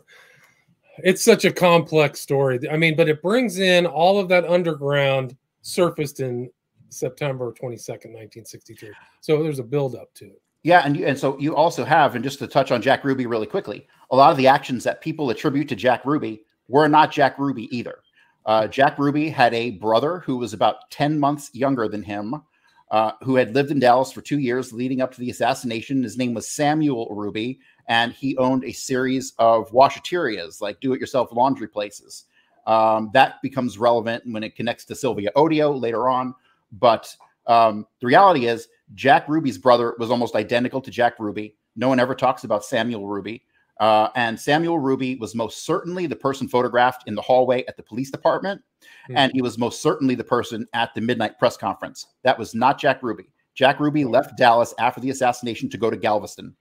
it's 0.98 1.22
such 1.22 1.44
a 1.44 1.52
complex 1.52 2.20
story. 2.20 2.58
I 2.70 2.76
mean, 2.76 2.96
but 2.96 3.08
it 3.08 3.22
brings 3.22 3.58
in 3.58 3.86
all 3.86 4.18
of 4.18 4.28
that 4.28 4.44
underground 4.46 5.36
surfaced 5.62 6.20
in 6.20 6.50
September 6.88 7.52
22nd, 7.52 8.12
1963. 8.12 8.90
So 9.20 9.42
there's 9.42 9.58
a 9.58 9.64
build 9.64 9.96
up 9.96 10.12
to 10.14 10.26
it. 10.26 10.40
Yeah, 10.64 10.80
and 10.82 10.96
you, 10.96 11.06
and 11.06 11.16
so 11.16 11.38
you 11.38 11.54
also 11.54 11.84
have, 11.84 12.14
and 12.14 12.24
just 12.24 12.38
to 12.38 12.46
touch 12.46 12.72
on 12.72 12.80
Jack 12.80 13.04
Ruby 13.04 13.26
really 13.26 13.46
quickly, 13.46 13.86
a 14.10 14.16
lot 14.16 14.30
of 14.30 14.38
the 14.38 14.46
actions 14.46 14.82
that 14.84 15.02
people 15.02 15.28
attribute 15.28 15.68
to 15.68 15.76
Jack 15.76 16.06
Ruby 16.06 16.42
were 16.68 16.88
not 16.88 17.12
Jack 17.12 17.38
Ruby 17.38 17.74
either. 17.76 17.98
Uh, 18.46 18.66
Jack 18.66 18.98
Ruby 18.98 19.28
had 19.28 19.52
a 19.52 19.72
brother 19.72 20.20
who 20.20 20.38
was 20.38 20.54
about 20.54 20.90
10 20.90 21.20
months 21.20 21.50
younger 21.52 21.86
than 21.86 22.02
him, 22.02 22.42
uh, 22.90 23.12
who 23.22 23.36
had 23.36 23.54
lived 23.54 23.72
in 23.72 23.78
Dallas 23.78 24.10
for 24.10 24.22
two 24.22 24.38
years 24.38 24.72
leading 24.72 25.02
up 25.02 25.12
to 25.12 25.20
the 25.20 25.28
assassination. 25.28 26.02
His 26.02 26.16
name 26.16 26.32
was 26.32 26.48
Samuel 26.48 27.08
Ruby, 27.10 27.60
and 27.88 28.12
he 28.14 28.34
owned 28.38 28.64
a 28.64 28.72
series 28.72 29.34
of 29.38 29.70
washaterias, 29.70 30.62
like 30.62 30.80
do 30.80 30.94
it 30.94 31.00
yourself 31.00 31.28
laundry 31.30 31.68
places. 31.68 32.24
Um, 32.66 33.10
that 33.12 33.42
becomes 33.42 33.76
relevant 33.76 34.24
when 34.26 34.42
it 34.42 34.56
connects 34.56 34.86
to 34.86 34.94
Sylvia 34.94 35.30
Odio 35.36 35.78
later 35.78 36.08
on. 36.08 36.34
But 36.72 37.14
um, 37.46 37.86
the 38.00 38.06
reality 38.06 38.46
is, 38.46 38.68
Jack 38.92 39.28
Ruby's 39.28 39.58
brother 39.58 39.94
was 39.98 40.10
almost 40.10 40.34
identical 40.34 40.80
to 40.80 40.90
Jack 40.90 41.18
Ruby. 41.18 41.56
No 41.76 41.88
one 41.88 41.98
ever 41.98 42.14
talks 42.14 42.44
about 42.44 42.64
Samuel 42.64 43.06
Ruby. 43.06 43.44
Uh, 43.80 44.08
and 44.14 44.38
Samuel 44.38 44.78
Ruby 44.78 45.16
was 45.16 45.34
most 45.34 45.64
certainly 45.64 46.06
the 46.06 46.14
person 46.14 46.46
photographed 46.46 47.08
in 47.08 47.14
the 47.14 47.22
hallway 47.22 47.64
at 47.66 47.76
the 47.76 47.82
police 47.82 48.10
department. 48.10 48.60
Mm-hmm. 48.82 49.16
And 49.16 49.32
he 49.32 49.42
was 49.42 49.58
most 49.58 49.82
certainly 49.82 50.14
the 50.14 50.24
person 50.24 50.66
at 50.74 50.94
the 50.94 51.00
midnight 51.00 51.38
press 51.38 51.56
conference. 51.56 52.06
That 52.22 52.38
was 52.38 52.54
not 52.54 52.78
Jack 52.78 53.02
Ruby. 53.02 53.24
Jack 53.54 53.80
Ruby 53.80 54.04
left 54.04 54.36
Dallas 54.36 54.74
after 54.78 55.00
the 55.00 55.10
assassination 55.10 55.68
to 55.70 55.78
go 55.78 55.90
to 55.90 55.96
Galveston. 55.96 56.54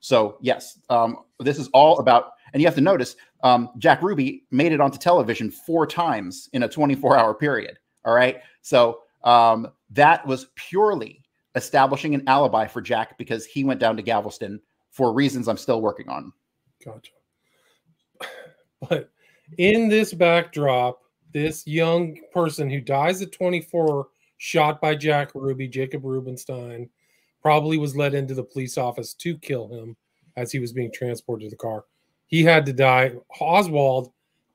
So, 0.00 0.36
yes, 0.40 0.78
um, 0.90 1.18
this 1.38 1.58
is 1.58 1.68
all 1.68 1.98
about, 2.00 2.32
and 2.52 2.60
you 2.60 2.66
have 2.66 2.74
to 2.74 2.80
notice 2.80 3.14
um, 3.44 3.70
Jack 3.78 4.02
Ruby 4.02 4.44
made 4.50 4.72
it 4.72 4.80
onto 4.80 4.98
television 4.98 5.50
four 5.50 5.86
times 5.86 6.48
in 6.52 6.64
a 6.64 6.68
24 6.68 7.16
hour 7.16 7.34
period. 7.34 7.78
All 8.04 8.14
right. 8.14 8.40
So, 8.62 9.00
um, 9.22 9.68
that 9.90 10.26
was 10.26 10.48
purely 10.56 11.21
establishing 11.54 12.14
an 12.14 12.26
alibi 12.28 12.66
for 12.66 12.80
Jack 12.80 13.18
because 13.18 13.44
he 13.44 13.64
went 13.64 13.80
down 13.80 13.96
to 13.96 14.02
Galveston 14.02 14.60
for 14.90 15.12
reasons 15.12 15.48
I'm 15.48 15.56
still 15.56 15.80
working 15.80 16.08
on. 16.08 16.32
Gotcha. 16.84 17.12
But 18.88 19.10
in 19.58 19.88
this 19.88 20.12
backdrop, 20.12 20.98
this 21.32 21.64
young 21.68 22.18
person 22.32 22.68
who 22.68 22.80
dies 22.80 23.22
at 23.22 23.30
24, 23.30 24.08
shot 24.38 24.80
by 24.80 24.96
Jack 24.96 25.30
Ruby, 25.36 25.68
Jacob 25.68 26.04
Rubenstein, 26.04 26.90
probably 27.40 27.78
was 27.78 27.94
led 27.94 28.14
into 28.14 28.34
the 28.34 28.42
police 28.42 28.76
office 28.76 29.14
to 29.14 29.38
kill 29.38 29.68
him 29.68 29.96
as 30.36 30.50
he 30.50 30.58
was 30.58 30.72
being 30.72 30.90
transported 30.92 31.46
to 31.46 31.50
the 31.50 31.56
car. 31.56 31.84
He 32.26 32.42
had 32.42 32.66
to 32.66 32.72
die. 32.72 33.12
Oswald 33.40 34.12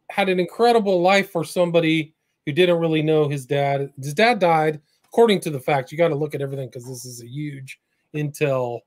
had 0.09 0.29
an 0.29 0.39
incredible 0.39 1.01
life 1.01 1.31
for 1.31 1.43
somebody 1.43 2.13
who 2.45 2.51
didn't 2.51 2.79
really 2.79 3.01
know 3.01 3.27
his 3.27 3.45
dad. 3.45 3.91
His 3.97 4.13
dad 4.13 4.39
died 4.39 4.81
according 5.17 5.39
to 5.39 5.49
the 5.49 5.59
facts, 5.59 5.91
you 5.91 5.97
got 5.97 6.09
to 6.09 6.15
look 6.15 6.35
at 6.35 6.43
everything 6.43 6.67
because 6.67 6.87
this 6.87 7.03
is 7.03 7.23
a 7.23 7.27
huge 7.27 7.79
intel, 8.15 8.81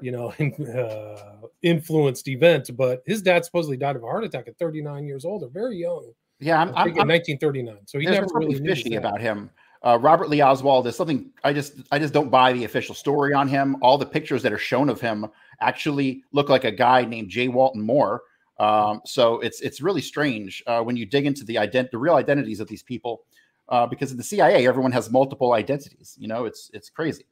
you 0.00 0.12
know, 0.12 0.32
uh, 0.78 1.48
influenced 1.62 2.28
event. 2.28 2.70
But 2.76 3.02
his 3.04 3.20
dad 3.20 3.44
supposedly 3.44 3.76
died 3.76 3.96
of 3.96 4.04
a 4.04 4.06
heart 4.06 4.22
attack 4.22 4.46
at 4.46 4.56
39 4.58 5.04
years 5.08 5.24
old, 5.24 5.42
or 5.42 5.48
very 5.48 5.76
young. 5.76 6.12
Yeah, 6.38 6.60
I'm, 6.60 6.68
I'm, 6.68 6.88
in 6.90 7.08
1939. 7.08 7.78
So 7.86 7.98
he 7.98 8.06
never 8.06 8.28
really 8.32 8.64
fishy 8.64 8.94
about 8.94 9.20
him. 9.20 9.50
Uh, 9.84 9.98
Robert 10.00 10.28
Lee 10.28 10.40
Oswald 10.40 10.86
is 10.86 10.94
something 10.94 11.30
I 11.42 11.52
just 11.52 11.72
I 11.90 11.98
just 11.98 12.14
don't 12.14 12.30
buy 12.30 12.52
the 12.52 12.64
official 12.64 12.94
story 12.94 13.34
on 13.34 13.48
him. 13.48 13.76
All 13.82 13.98
the 13.98 14.06
pictures 14.06 14.42
that 14.44 14.52
are 14.52 14.58
shown 14.58 14.88
of 14.88 15.00
him 15.00 15.26
actually 15.60 16.22
look 16.32 16.48
like 16.48 16.62
a 16.62 16.70
guy 16.70 17.04
named 17.04 17.28
J. 17.28 17.48
Walton 17.48 17.82
Moore. 17.82 18.22
Um, 18.60 19.00
so 19.04 19.40
it's 19.40 19.60
it's 19.62 19.80
really 19.80 20.02
strange 20.02 20.62
uh, 20.68 20.80
when 20.82 20.96
you 20.96 21.06
dig 21.06 21.26
into 21.26 21.44
the 21.44 21.56
ident- 21.56 21.90
the 21.90 21.98
real 21.98 22.14
identities 22.14 22.60
of 22.60 22.68
these 22.68 22.84
people 22.84 23.22
uh, 23.70 23.86
because 23.86 24.10
in 24.10 24.16
the 24.16 24.22
CIA, 24.22 24.66
everyone 24.66 24.92
has 24.92 25.10
multiple 25.10 25.52
identities. 25.52 26.16
You 26.18 26.28
know, 26.28 26.44
it's 26.44 26.70
it's 26.74 26.90
crazy. 26.90 27.24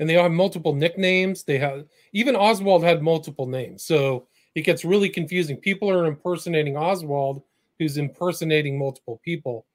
And 0.00 0.08
they 0.08 0.16
all 0.16 0.24
have 0.24 0.32
multiple 0.32 0.74
nicknames. 0.74 1.42
They 1.42 1.58
have 1.58 1.86
even 2.12 2.36
Oswald 2.36 2.84
had 2.84 3.02
multiple 3.02 3.46
names, 3.46 3.82
so 3.82 4.28
it 4.54 4.62
gets 4.62 4.84
really 4.84 5.08
confusing. 5.08 5.56
People 5.56 5.90
are 5.90 6.06
impersonating 6.06 6.76
Oswald, 6.76 7.42
who's 7.78 7.96
impersonating 7.96 8.78
multiple 8.78 9.20
people. 9.24 9.66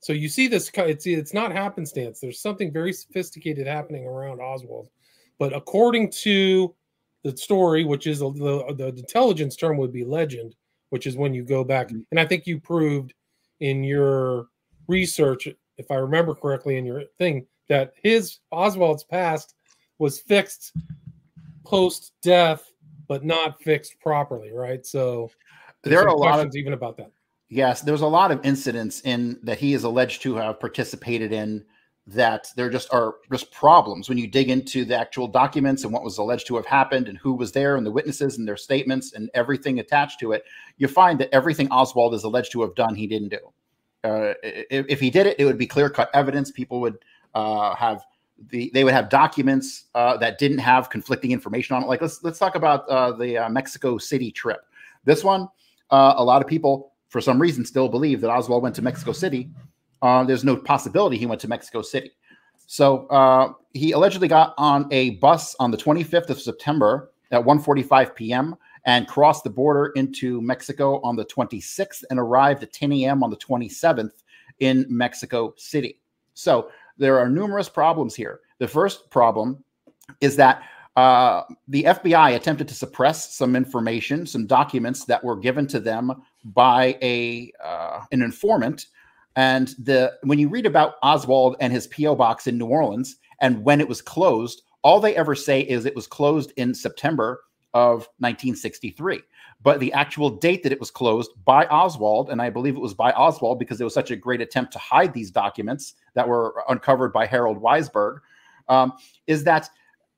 So 0.00 0.12
you 0.12 0.28
see 0.28 0.46
this. 0.46 0.70
It's 0.74 1.06
it's 1.06 1.34
not 1.34 1.50
happenstance. 1.50 2.20
There's 2.20 2.40
something 2.40 2.70
very 2.70 2.92
sophisticated 2.92 3.66
happening 3.66 4.06
around 4.06 4.40
Oswald. 4.40 4.88
But 5.38 5.54
according 5.54 6.10
to 6.10 6.74
the 7.24 7.36
story, 7.36 7.84
which 7.84 8.06
is 8.06 8.20
a, 8.20 8.30
the 8.30 8.74
the 8.76 8.88
intelligence 8.88 9.56
term 9.56 9.78
would 9.78 9.92
be 9.92 10.04
legend, 10.04 10.54
which 10.90 11.06
is 11.06 11.16
when 11.16 11.32
you 11.32 11.42
go 11.42 11.64
back, 11.64 11.88
mm-hmm. 11.88 12.00
and 12.10 12.20
I 12.20 12.26
think 12.26 12.46
you 12.46 12.60
proved 12.60 13.14
in 13.60 13.82
your 13.82 14.48
research, 14.88 15.48
if 15.78 15.90
I 15.90 15.96
remember 15.96 16.34
correctly 16.34 16.76
in 16.76 16.84
your 16.84 17.02
thing, 17.18 17.46
that 17.68 17.94
his 18.02 18.40
Oswald's 18.52 19.04
past 19.04 19.54
was 19.98 20.20
fixed 20.20 20.72
post 21.64 22.12
death, 22.22 22.70
but 23.08 23.24
not 23.24 23.62
fixed 23.62 23.98
properly, 24.00 24.52
right? 24.52 24.84
So 24.84 25.30
there 25.82 26.00
are 26.00 26.08
a 26.08 26.16
lot 26.16 26.40
of 26.40 26.54
even 26.54 26.72
about 26.72 26.96
that. 26.98 27.10
Yes, 27.48 27.82
there's 27.82 28.00
a 28.00 28.06
lot 28.06 28.30
of 28.30 28.44
incidents 28.44 29.00
in 29.02 29.38
that 29.42 29.58
he 29.58 29.74
is 29.74 29.84
alleged 29.84 30.22
to 30.22 30.34
have 30.36 30.58
participated 30.58 31.32
in 31.32 31.64
that 32.06 32.48
there 32.56 32.68
just 32.68 32.92
are 32.92 33.16
just 33.32 33.50
problems 33.50 34.08
when 34.08 34.18
you 34.18 34.26
dig 34.26 34.50
into 34.50 34.84
the 34.84 34.98
actual 34.98 35.26
documents 35.26 35.84
and 35.84 35.92
what 35.92 36.04
was 36.04 36.18
alleged 36.18 36.46
to 36.46 36.56
have 36.56 36.66
happened 36.66 37.08
and 37.08 37.16
who 37.16 37.32
was 37.32 37.52
there 37.52 37.76
and 37.76 37.86
the 37.86 37.90
witnesses 37.90 38.36
and 38.36 38.46
their 38.46 38.58
statements 38.58 39.14
and 39.14 39.30
everything 39.32 39.78
attached 39.78 40.20
to 40.20 40.32
it 40.32 40.44
you 40.76 40.86
find 40.86 41.18
that 41.18 41.32
everything 41.32 41.66
oswald 41.70 42.12
is 42.12 42.24
alleged 42.24 42.52
to 42.52 42.60
have 42.60 42.74
done 42.74 42.94
he 42.94 43.06
didn't 43.06 43.30
do 43.30 43.38
uh, 44.04 44.34
if, 44.42 44.86
if, 44.88 45.00
he 45.00 45.10
did 45.10 45.26
it, 45.26 45.36
it 45.38 45.44
would 45.44 45.58
be 45.58 45.66
clear 45.66 45.88
cut 45.88 46.10
evidence. 46.12 46.50
People 46.50 46.80
would 46.80 46.98
uh, 47.34 47.74
have 47.74 48.04
the 48.50 48.70
they 48.74 48.84
would 48.84 48.92
have 48.92 49.08
documents 49.08 49.84
uh, 49.94 50.16
that 50.18 50.38
didn't 50.38 50.58
have 50.58 50.90
conflicting 50.90 51.32
information 51.32 51.74
on 51.74 51.82
it. 51.82 51.86
Like 51.86 52.02
let's 52.02 52.22
let's 52.22 52.38
talk 52.38 52.54
about 52.54 52.86
uh, 52.88 53.12
the 53.12 53.38
uh, 53.38 53.48
Mexico 53.48 53.96
City 53.96 54.30
trip. 54.30 54.60
This 55.04 55.24
one, 55.24 55.48
a 55.90 56.22
lot 56.22 56.42
of 56.42 56.48
people 56.48 56.92
for 57.08 57.20
some 57.20 57.40
reason 57.40 57.64
still 57.64 57.88
believe 57.88 58.20
that 58.20 58.30
Oswald 58.30 58.62
went 58.62 58.74
to 58.76 58.82
Mexico 58.82 59.12
City. 59.12 59.50
there's 60.02 60.44
no 60.44 60.56
possibility 60.56 61.16
he 61.16 61.26
went 61.26 61.40
to 61.40 61.48
Mexico 61.48 61.82
City. 61.82 62.12
So 62.66 63.56
he 63.72 63.92
allegedly 63.92 64.28
got 64.28 64.54
on 64.58 64.88
a 64.90 65.10
bus 65.10 65.54
on 65.60 65.70
the 65.70 65.76
25th 65.76 66.30
of 66.30 66.40
September 66.40 67.10
at 67.30 67.42
1:45 67.42 68.14
p.m 68.14 68.56
and 68.86 69.08
crossed 69.08 69.44
the 69.44 69.50
border 69.50 69.92
into 69.96 70.40
Mexico 70.40 71.00
on 71.02 71.16
the 71.16 71.24
26th 71.24 72.04
and 72.10 72.18
arrived 72.18 72.62
at 72.62 72.72
10 72.72 72.92
a.m. 72.92 73.22
on 73.22 73.30
the 73.30 73.36
27th 73.36 74.22
in 74.60 74.86
Mexico 74.88 75.54
City. 75.56 76.00
So 76.34 76.70
there 76.98 77.18
are 77.18 77.28
numerous 77.28 77.68
problems 77.68 78.14
here. 78.14 78.40
The 78.58 78.68
first 78.68 79.10
problem 79.10 79.64
is 80.20 80.36
that 80.36 80.62
uh, 80.96 81.42
the 81.66 81.84
FBI 81.84 82.36
attempted 82.36 82.68
to 82.68 82.74
suppress 82.74 83.34
some 83.34 83.56
information, 83.56 84.26
some 84.26 84.46
documents 84.46 85.04
that 85.06 85.24
were 85.24 85.36
given 85.36 85.66
to 85.68 85.80
them 85.80 86.22
by 86.44 86.96
a 87.02 87.52
uh, 87.62 88.04
an 88.12 88.22
informant. 88.22 88.86
And 89.34 89.74
the 89.78 90.12
when 90.22 90.38
you 90.38 90.48
read 90.48 90.66
about 90.66 90.94
Oswald 91.02 91.56
and 91.58 91.72
his 91.72 91.88
PO 91.88 92.14
box 92.14 92.46
in 92.46 92.58
New 92.58 92.66
Orleans 92.66 93.16
and 93.40 93.64
when 93.64 93.80
it 93.80 93.88
was 93.88 94.00
closed, 94.00 94.62
all 94.82 95.00
they 95.00 95.16
ever 95.16 95.34
say 95.34 95.62
is 95.62 95.84
it 95.84 95.96
was 95.96 96.06
closed 96.06 96.52
in 96.56 96.74
September 96.74 97.40
of 97.74 98.08
1963. 98.18 99.20
But 99.62 99.80
the 99.80 99.92
actual 99.92 100.30
date 100.30 100.62
that 100.62 100.72
it 100.72 100.80
was 100.80 100.90
closed 100.90 101.32
by 101.44 101.66
Oswald, 101.66 102.30
and 102.30 102.40
I 102.40 102.50
believe 102.50 102.76
it 102.76 102.80
was 102.80 102.94
by 102.94 103.12
Oswald 103.12 103.58
because 103.58 103.80
it 103.80 103.84
was 103.84 103.94
such 103.94 104.10
a 104.10 104.16
great 104.16 104.40
attempt 104.40 104.72
to 104.72 104.78
hide 104.78 105.12
these 105.12 105.30
documents 105.30 105.94
that 106.14 106.26
were 106.26 106.62
uncovered 106.68 107.12
by 107.12 107.26
Harold 107.26 107.60
Weisberg, 107.60 108.18
um, 108.68 108.92
is 109.26 109.44
that 109.44 109.68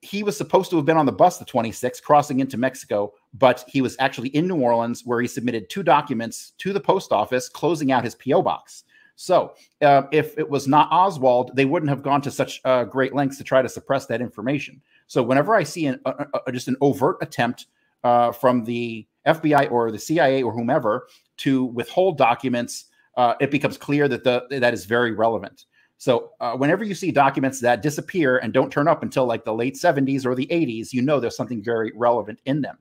he 0.03 0.23
was 0.23 0.37
supposed 0.37 0.71
to 0.71 0.77
have 0.77 0.85
been 0.85 0.97
on 0.97 1.07
the 1.07 1.13
bus 1.13 1.39
the 1.39 1.45
26th 1.45 2.03
crossing 2.03 2.41
into 2.41 2.57
Mexico, 2.57 3.13
but 3.35 3.65
he 3.67 3.81
was 3.81 3.97
actually 3.99 4.29
in 4.29 4.47
New 4.47 4.61
Orleans 4.61 5.03
where 5.05 5.21
he 5.21 5.27
submitted 5.27 5.71
two 5.71 5.83
documents 5.83 6.53
to 6.59 6.73
the 6.73 6.81
post 6.81 7.13
office 7.13 7.49
closing 7.49 7.91
out 7.91 8.05
his 8.05 8.15
P.O. 8.15 8.43
box. 8.43 8.85
So, 9.17 9.55
uh, 9.81 10.03
if 10.13 10.37
it 10.39 10.49
was 10.49 10.69
not 10.69 10.89
Oswald, 10.93 11.57
they 11.57 11.65
wouldn't 11.65 11.89
have 11.89 12.03
gone 12.03 12.21
to 12.21 12.31
such 12.31 12.61
uh, 12.67 12.85
great 12.85 13.15
lengths 13.15 13.39
to 13.39 13.45
try 13.45 13.63
to 13.63 13.69
suppress 13.69 14.05
that 14.07 14.21
information. 14.21 14.83
So 15.07 15.23
whenever 15.23 15.55
I 15.55 15.63
see 15.63 15.87
an, 15.87 16.01
a, 16.05 16.27
a, 16.47 16.53
just 16.53 16.69
an 16.69 16.77
overt 16.81 17.19
attempt 17.21 17.67
uh, 18.05 18.33
from 18.33 18.65
the 18.65 19.07
FBI 19.27 19.71
or 19.71 19.91
the 19.91 19.99
CIA 19.99 20.43
or 20.43 20.53
whomever 20.53 21.09
to 21.39 21.65
withhold 21.67 22.19
documents, 22.19 22.87
uh, 23.17 23.35
it 23.41 23.51
becomes 23.51 23.77
clear 23.77 24.09
that 24.09 24.25
the 24.25 24.47
that 24.51 24.75
is 24.75 24.85
very 24.85 25.13
relevant. 25.13 25.67
So 25.99 26.33
uh, 26.41 26.55
whenever 26.57 26.85
you 26.85 26.95
see 26.95 27.11
documents 27.11 27.61
that 27.61 27.83
disappear 27.83 28.39
and 28.39 28.53
don't 28.53 28.71
turn 28.71 28.87
up 28.87 29.03
until 29.03 29.25
like 29.25 29.45
the 29.45 29.55
late 29.55 29.77
70s 29.77 30.27
or 30.27 30.35
the 30.35 30.47
80s, 30.47 30.93
you 30.93 31.01
know 31.01 31.21
there's 31.21 31.37
something 31.37 31.63
very 31.63 31.91
relevant 31.95 32.41
in 32.45 32.61
them. 32.61 32.77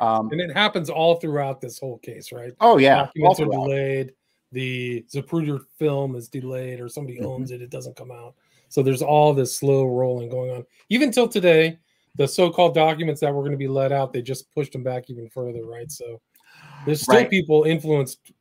Um, 0.00 0.28
and 0.30 0.40
it 0.40 0.52
happens 0.52 0.90
all 0.90 1.16
throughout 1.16 1.60
this 1.60 1.78
whole 1.78 1.98
case, 1.98 2.32
right? 2.32 2.52
Oh 2.60 2.78
yeah, 2.78 3.06
documents 3.06 3.40
are 3.40 3.46
delayed. 3.46 4.12
The 4.50 5.06
Zapruder 5.10 5.60
film 5.78 6.14
is 6.16 6.28
delayed, 6.28 6.80
or 6.80 6.88
somebody 6.88 7.18
mm-hmm. 7.18 7.26
owns 7.26 7.50
it; 7.50 7.62
it 7.62 7.70
doesn't 7.70 7.96
come 7.96 8.10
out. 8.10 8.34
So 8.72 8.82
there's 8.82 9.02
all 9.02 9.34
this 9.34 9.58
slow 9.58 9.84
rolling 9.84 10.30
going 10.30 10.50
on. 10.50 10.64
Even 10.88 11.12
till 11.12 11.28
today, 11.28 11.78
the 12.16 12.26
so-called 12.26 12.74
documents 12.74 13.20
that 13.20 13.30
were 13.30 13.42
going 13.42 13.52
to 13.52 13.58
be 13.58 13.68
let 13.68 13.92
out, 13.92 14.14
they 14.14 14.22
just 14.22 14.50
pushed 14.50 14.72
them 14.72 14.82
back 14.82 15.10
even 15.10 15.28
further, 15.28 15.66
right? 15.66 15.92
So 15.92 16.22
there's 16.86 17.02
still 17.02 17.16
right. 17.16 17.28
people 17.28 17.64
influenced. 17.64 18.32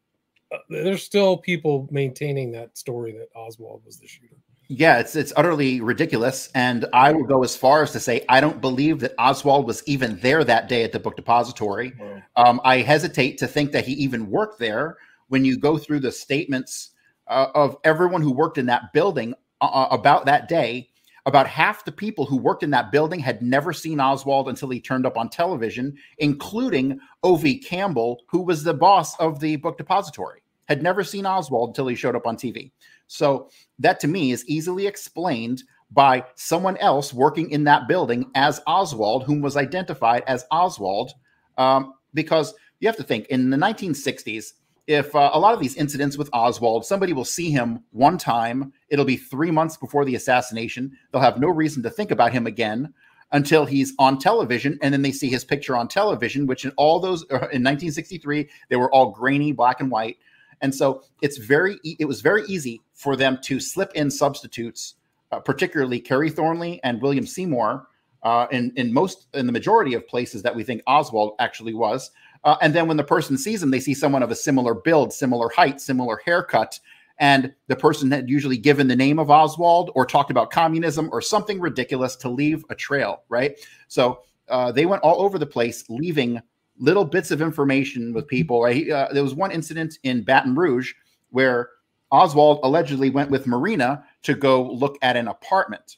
Uh, 0.50 0.60
there's 0.70 1.04
still 1.04 1.36
people 1.36 1.90
maintaining 1.92 2.50
that 2.54 2.78
story 2.78 3.12
that 3.12 3.28
Oswald 3.36 3.82
was 3.86 3.98
the 3.98 4.08
shooter. 4.08 4.38
Yeah, 4.70 5.00
it's 5.00 5.18
it's 5.18 5.34
utterly 5.36 5.82
ridiculous, 5.82 6.50
and 6.56 6.86
I 6.94 7.12
will 7.12 7.26
go 7.26 7.44
as 7.44 7.58
far 7.58 7.84
as 7.84 7.92
to 7.92 8.00
say 8.00 8.24
I 8.30 8.40
don't 8.40 8.62
believe 8.62 9.02
that 9.02 9.14
Oswald 9.20 9.68
was 9.68 9.84
even 9.86 10.18
there 10.22 10.46
that 10.46 10.70
day 10.70 10.86
at 10.86 10.94
the 10.94 11.00
book 11.00 11.18
depository. 11.18 11.92
Um, 12.38 12.62
I 12.64 12.78
hesitate 12.78 13.38
to 13.40 13.48
think 13.48 13.74
that 13.74 13.86
he 13.86 13.92
even 13.94 14.30
worked 14.30 14.60
there. 14.60 14.96
When 15.28 15.44
you 15.44 15.58
go 15.58 15.78
through 15.78 16.00
the 16.00 16.12
statements 16.12 16.92
uh, 17.28 17.48
of 17.54 17.76
everyone 17.84 18.22
who 18.22 18.32
worked 18.32 18.58
in 18.58 18.66
that 18.68 18.94
building 18.94 19.34
uh, 19.62 19.66
uh 19.66 19.88
about 19.92 20.26
that 20.26 20.50
day, 20.50 20.90
about 21.26 21.48
half 21.48 21.86
the 21.86 21.92
people 21.92 22.26
who 22.26 22.38
worked 22.38 22.64
in 22.64 22.72
that 22.72 22.92
building 22.92 23.20
had 23.20 23.42
never 23.42 23.74
seen 23.74 24.00
Oswald 24.00 24.50
until 24.50 24.70
he 24.70 24.80
turned 24.80 25.06
up 25.06 25.18
on 25.18 25.30
television, 25.30 25.96
including 26.18 27.00
O.V. 27.24 27.60
Campbell, 27.60 28.22
who 28.28 28.42
was 28.42 28.64
the 28.64 28.74
boss 28.74 29.18
of 29.20 29.40
the 29.40 29.56
book 29.58 29.78
depository, 29.78 30.42
had 30.68 30.82
never 30.82 31.04
seen 31.04 31.26
Oswald 31.26 31.70
until 31.70 31.88
he 31.88 31.96
showed 31.96 32.16
up 32.16 32.26
on 32.26 32.36
TV. 32.36 32.72
So 33.08 33.50
that 33.80 34.00
to 34.00 34.08
me 34.08 34.32
is 34.32 34.46
easily 34.48 34.88
explained 34.88 35.64
by 35.92 36.24
someone 36.36 36.78
else 36.78 37.14
working 37.14 37.52
in 37.52 37.66
that 37.66 37.88
building 37.88 38.32
as 38.36 38.62
Oswald, 38.66 39.26
whom 39.26 39.42
was 39.42 39.58
identified 39.58 40.24
as 40.28 40.46
Oswald, 40.50 41.12
um, 41.58 41.94
because 42.14 42.54
you 42.80 42.88
have 42.88 42.98
to 42.98 43.04
think 43.04 43.28
in 43.28 43.50
the 43.50 43.58
1960s, 43.58 44.54
if 44.88 45.16
uh, 45.16 45.32
a 45.34 45.40
lot 45.40 45.54
of 45.54 45.60
these 45.60 45.76
incidents 45.76 46.18
with 46.18 46.30
Oswald, 46.34 46.86
somebody 46.86 47.14
will 47.14 47.26
see 47.26 47.52
him 47.52 47.84
one 47.92 48.18
time, 48.18 48.74
it'll 48.90 49.06
be 49.06 49.18
three 49.18 49.52
months 49.52 49.78
before 49.78 50.06
the 50.06 50.16
assassination. 50.16 50.92
They'll 51.12 51.22
have 51.22 51.40
no 51.40 51.50
reason 51.50 51.84
to 51.84 51.90
think 51.90 52.12
about 52.12 52.34
him 52.34 52.48
again 52.48 52.94
until 53.32 53.66
he's 53.66 53.94
on 53.98 54.18
television, 54.18 54.78
and 54.82 54.94
then 54.94 55.02
they 55.02 55.12
see 55.12 55.30
his 55.30 55.46
picture 55.46 55.76
on 55.76 55.88
television, 55.88 56.48
which 56.48 56.66
in 56.66 56.72
all 56.78 57.00
those 57.00 57.24
uh, 57.26 57.48
in 57.54 57.64
1963 57.64 58.50
they 58.70 58.76
were 58.76 58.92
all 58.92 59.12
grainy, 59.12 59.52
black 59.52 59.80
and 59.80 59.90
white, 59.90 60.18
and 60.62 60.74
so 60.74 61.04
it's 61.22 61.38
very 61.38 61.80
it 61.84 62.08
was 62.08 62.22
very 62.22 62.44
easy 62.48 62.82
for 62.94 63.16
them 63.16 63.38
to 63.44 63.60
slip 63.60 63.92
in 63.94 64.12
substitutes, 64.12 64.96
uh, 65.32 65.40
particularly 65.40 66.00
Kerry 66.00 66.30
Thornley 66.30 66.80
and 66.84 67.02
William 67.02 67.26
Seymour. 67.26 67.88
Uh, 68.24 68.46
in 68.52 68.72
in 68.76 68.94
most 68.94 69.26
in 69.34 69.48
the 69.48 69.52
majority 69.52 69.96
of 69.96 70.08
places 70.08 70.44
that 70.44 70.56
we 70.56 70.64
think 70.64 70.84
Oswald 70.86 71.34
actually 71.40 71.74
was, 71.74 72.12
uh, 72.44 72.58
and 72.62 72.74
then 72.74 72.88
when 72.88 72.98
the 72.98 73.04
person 73.04 73.38
sees 73.38 73.62
them, 73.62 73.72
they 73.72 73.80
see 73.80 73.94
someone 73.94 74.24
of 74.24 74.32
a 74.32 74.36
similar 74.36 74.74
build, 74.74 75.14
similar 75.14 75.50
height, 75.50 75.80
similar 75.80 76.20
haircut. 76.26 76.80
And 77.20 77.54
the 77.68 77.76
person 77.76 78.10
had 78.10 78.30
usually 78.30 78.58
given 78.58 78.88
the 78.88 78.96
name 78.96 79.20
of 79.20 79.30
Oswald 79.30 79.92
or 79.94 80.06
talked 80.06 80.32
about 80.32 80.50
communism 80.50 81.08
or 81.12 81.22
something 81.22 81.60
ridiculous 81.60 82.16
to 82.18 82.30
leave 82.30 82.66
a 82.70 82.76
trail, 82.76 83.22
right? 83.30 83.60
So 83.90 84.22
uh, 84.50 84.72
they 84.72 84.88
went 84.88 85.04
all 85.04 85.22
over 85.22 85.38
the 85.38 85.46
place, 85.46 85.88
leaving 85.88 86.42
little 86.80 87.06
bits 87.06 87.30
of 87.30 87.42
information 87.42 88.12
with 88.12 88.28
people. 88.28 88.64
Right? 88.64 88.90
Uh, 88.90 89.10
there 89.12 89.24
was 89.24 89.36
one 89.36 89.52
incident 89.52 90.00
in 90.04 90.24
Baton 90.24 90.56
Rouge 90.56 90.94
where 91.30 91.70
Oswald 92.12 92.60
allegedly 92.64 93.12
went 93.12 93.30
with 93.30 93.46
Marina 93.46 94.04
to 94.24 94.34
go 94.34 94.72
look 94.72 94.98
at 95.04 95.16
an 95.16 95.28
apartment. 95.28 95.98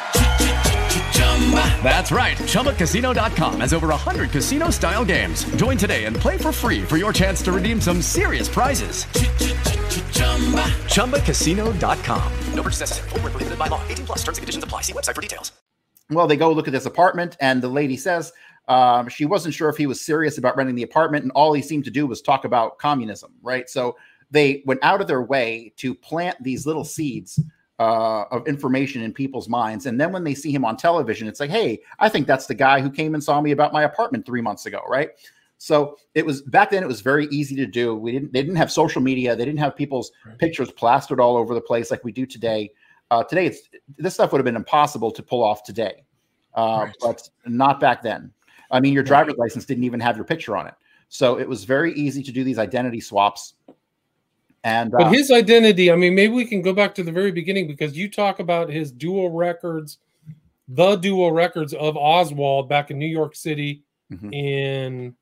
That's 1.83 2.11
right. 2.11 2.37
ChumbaCasino.com 2.37 3.59
has 3.59 3.73
over 3.73 3.87
100 3.87 4.31
casino 4.31 4.69
style 4.69 5.03
games. 5.03 5.43
Join 5.55 5.77
today 5.77 6.05
and 6.05 6.15
play 6.15 6.37
for 6.37 6.53
free 6.53 6.83
for 6.83 6.95
your 6.95 7.11
chance 7.11 7.41
to 7.41 7.51
redeem 7.51 7.81
some 7.81 8.01
serious 8.01 8.47
prizes. 8.47 9.05
ChumbaCasino.com. 10.93 12.33
No 12.53 12.63
purchase 12.63 12.79
necessary. 12.79 13.09
Full 13.09 13.19
prohibited 13.19 13.59
by 13.59 13.67
law. 13.67 13.81
18 13.89 14.05
plus 14.05 14.19
terms 14.19 14.37
and 14.37 14.43
conditions 14.43 14.63
apply. 14.63 14.81
See 14.81 14.93
website 14.93 15.15
for 15.15 15.21
details. 15.21 15.51
Well, 16.11 16.27
they 16.27 16.35
go 16.37 16.51
look 16.51 16.67
at 16.67 16.73
this 16.73 16.85
apartment, 16.85 17.37
and 17.39 17.61
the 17.61 17.69
lady 17.69 17.95
says 17.97 18.33
um, 18.67 19.07
she 19.09 19.25
wasn't 19.25 19.53
sure 19.53 19.69
if 19.69 19.77
he 19.77 19.87
was 19.87 20.01
serious 20.01 20.37
about 20.37 20.57
renting 20.57 20.75
the 20.75 20.83
apartment, 20.83 21.23
and 21.23 21.31
all 21.31 21.53
he 21.53 21.61
seemed 21.61 21.85
to 21.85 21.91
do 21.91 22.05
was 22.05 22.21
talk 22.21 22.45
about 22.45 22.77
communism, 22.79 23.33
right? 23.41 23.69
So 23.69 23.97
they 24.29 24.63
went 24.65 24.81
out 24.83 25.01
of 25.01 25.07
their 25.07 25.21
way 25.21 25.73
to 25.77 25.95
plant 25.95 26.35
these 26.41 26.65
little 26.65 26.83
seeds 26.83 27.39
uh, 27.81 28.25
of 28.29 28.47
information 28.47 29.01
in 29.01 29.11
people's 29.11 29.49
minds. 29.49 29.87
And 29.87 29.99
then 29.99 30.11
when 30.11 30.23
they 30.23 30.35
see 30.35 30.51
him 30.51 30.63
on 30.63 30.77
television, 30.77 31.27
it's 31.27 31.39
like, 31.39 31.49
hey, 31.49 31.79
I 31.97 32.09
think 32.09 32.27
that's 32.27 32.45
the 32.45 32.53
guy 32.53 32.79
who 32.79 32.91
came 32.91 33.15
and 33.15 33.23
saw 33.23 33.41
me 33.41 33.49
about 33.49 33.73
my 33.73 33.81
apartment 33.81 34.23
three 34.23 34.41
months 34.41 34.67
ago, 34.67 34.81
right? 34.87 35.09
So 35.57 35.97
it 36.13 36.23
was 36.23 36.43
back 36.43 36.69
then. 36.69 36.83
It 36.83 36.87
was 36.87 37.01
very 37.01 37.25
easy 37.31 37.55
to 37.55 37.65
do. 37.65 37.95
We 37.95 38.11
didn't. 38.11 38.33
They 38.33 38.43
didn't 38.43 38.57
have 38.57 38.71
social 38.71 39.01
media. 39.01 39.35
They 39.35 39.45
didn't 39.45 39.59
have 39.59 39.75
people's 39.75 40.11
right. 40.27 40.37
pictures 40.37 40.71
plastered 40.71 41.19
all 41.19 41.35
over 41.35 41.55
the 41.55 41.61
place 41.61 41.89
like 41.89 42.03
we 42.03 42.11
do 42.11 42.27
today. 42.27 42.71
Uh, 43.09 43.23
today, 43.23 43.47
it's 43.47 43.61
this 43.97 44.13
stuff 44.13 44.31
would 44.31 44.37
have 44.37 44.45
been 44.45 44.55
impossible 44.55 45.09
to 45.11 45.23
pull 45.23 45.43
off 45.43 45.63
today, 45.63 46.03
uh, 46.53 46.85
right. 46.85 46.95
but 47.01 47.27
not 47.47 47.79
back 47.79 48.03
then. 48.03 48.31
I 48.69 48.79
mean, 48.79 48.93
your 48.93 49.03
driver's 49.03 49.37
license 49.37 49.65
didn't 49.65 49.85
even 49.85 49.99
have 49.99 50.15
your 50.15 50.25
picture 50.25 50.55
on 50.55 50.67
it, 50.67 50.75
so 51.09 51.39
it 51.39 51.47
was 51.47 51.63
very 51.63 51.93
easy 51.93 52.21
to 52.23 52.31
do 52.31 52.43
these 52.43 52.59
identity 52.59 53.01
swaps 53.01 53.55
and 54.63 54.91
but 54.91 55.03
uh, 55.03 55.09
his 55.09 55.31
identity, 55.31 55.91
I 55.91 55.95
mean, 55.95 56.13
maybe 56.13 56.33
we 56.33 56.45
can 56.45 56.61
go 56.61 56.73
back 56.73 56.93
to 56.95 57.03
the 57.03 57.11
very 57.11 57.31
beginning 57.31 57.67
because 57.67 57.97
you 57.97 58.09
talk 58.09 58.39
about 58.39 58.69
his 58.69 58.91
dual 58.91 59.31
records, 59.31 59.97
the 60.67 60.95
dual 60.97 61.31
records 61.31 61.73
of 61.73 61.97
Oswald 61.97 62.69
back 62.69 62.91
in 62.91 62.99
New 62.99 63.07
York 63.07 63.35
City 63.35 63.83
mm-hmm. 64.11 64.31
in 64.31 65.15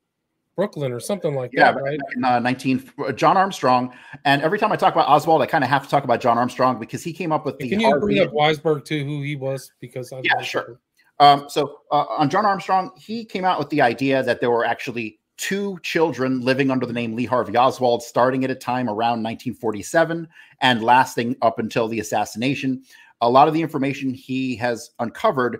Brooklyn 0.58 0.91
or 0.91 0.99
something 0.99 1.36
like 1.36 1.52
yeah, 1.54 1.71
that, 1.71 1.82
right? 1.82 1.99
In, 2.17 2.25
uh, 2.25 2.39
19 2.39 2.91
uh, 2.99 3.12
John 3.13 3.38
Armstrong. 3.38 3.93
And 4.25 4.41
every 4.41 4.60
time 4.60 4.73
I 4.73 4.75
talk 4.75 4.93
about 4.93 5.08
Oswald, 5.08 5.41
I 5.41 5.45
kind 5.45 5.63
of 5.63 5.69
have 5.69 5.84
to 5.84 5.89
talk 5.89 6.04
about 6.04 6.19
John 6.19 6.38
Armstrong 6.38 6.78
because 6.78 7.02
he 7.02 7.13
came 7.13 7.32
up 7.32 7.45
with 7.45 7.58
the. 7.60 7.69
Can 7.69 7.80
you 7.80 7.97
bring 7.97 8.19
up 8.19 8.34
Weisberg 8.34 8.84
too, 8.84 9.06
who 9.06 9.21
he 9.21 9.38
was? 9.38 9.71
Because 9.80 10.12
I 10.12 10.19
yeah, 10.21 10.41
sure. 10.41 10.82
Um, 11.19 11.45
so 11.47 11.80
uh, 11.91 12.06
on 12.10 12.30
John 12.30 12.45
Armstrong, 12.45 12.91
he 12.97 13.23
came 13.23 13.45
out 13.45 13.58
with 13.58 13.69
the 13.69 13.82
idea 13.82 14.21
that 14.23 14.41
there 14.41 14.52
were 14.52 14.65
actually 14.65 15.18
two 15.39 15.80
children 15.84 16.41
living 16.41 16.69
under 16.69 16.86
the 16.86 16.93
name 16.93 17.15
Lee 17.15 17.25
Harvey 17.25 17.56
Oswald, 17.56 18.04
starting 18.04 18.43
at 18.43 18.52
a 18.52 18.56
time 18.56 18.89
around 18.89 19.23
1947 19.23 20.28
and 20.60 20.84
lasting 20.84 21.36
up 21.41 21.60
until 21.60 21.88
the 21.88 22.02
assassination. 22.02 22.84
A 23.21 23.30
lot 23.30 23.47
of 23.47 23.54
the 23.54 23.62
information 23.62 24.13
he 24.13 24.58
has 24.58 24.91
uncovered 24.99 25.58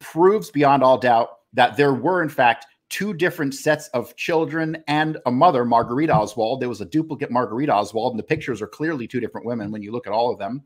proves 0.00 0.50
beyond 0.50 0.82
all 0.82 0.98
doubt 0.98 1.28
that 1.52 1.76
there 1.76 1.94
were, 1.94 2.20
in 2.20 2.28
fact, 2.28 2.66
two 2.88 3.14
different 3.14 3.54
sets 3.54 3.86
of 3.88 4.14
children 4.16 4.82
and 4.88 5.18
a 5.26 5.30
mother, 5.30 5.64
Marguerite 5.64 6.10
Oswald. 6.10 6.60
There 6.60 6.68
was 6.68 6.80
a 6.80 6.84
duplicate 6.84 7.30
Marguerite 7.30 7.70
Oswald, 7.70 8.12
and 8.12 8.18
the 8.18 8.24
pictures 8.24 8.60
are 8.60 8.66
clearly 8.66 9.06
two 9.06 9.20
different 9.20 9.46
women 9.46 9.70
when 9.70 9.82
you 9.82 9.92
look 9.92 10.08
at 10.08 10.12
all 10.12 10.32
of 10.32 10.38
them. 10.38 10.62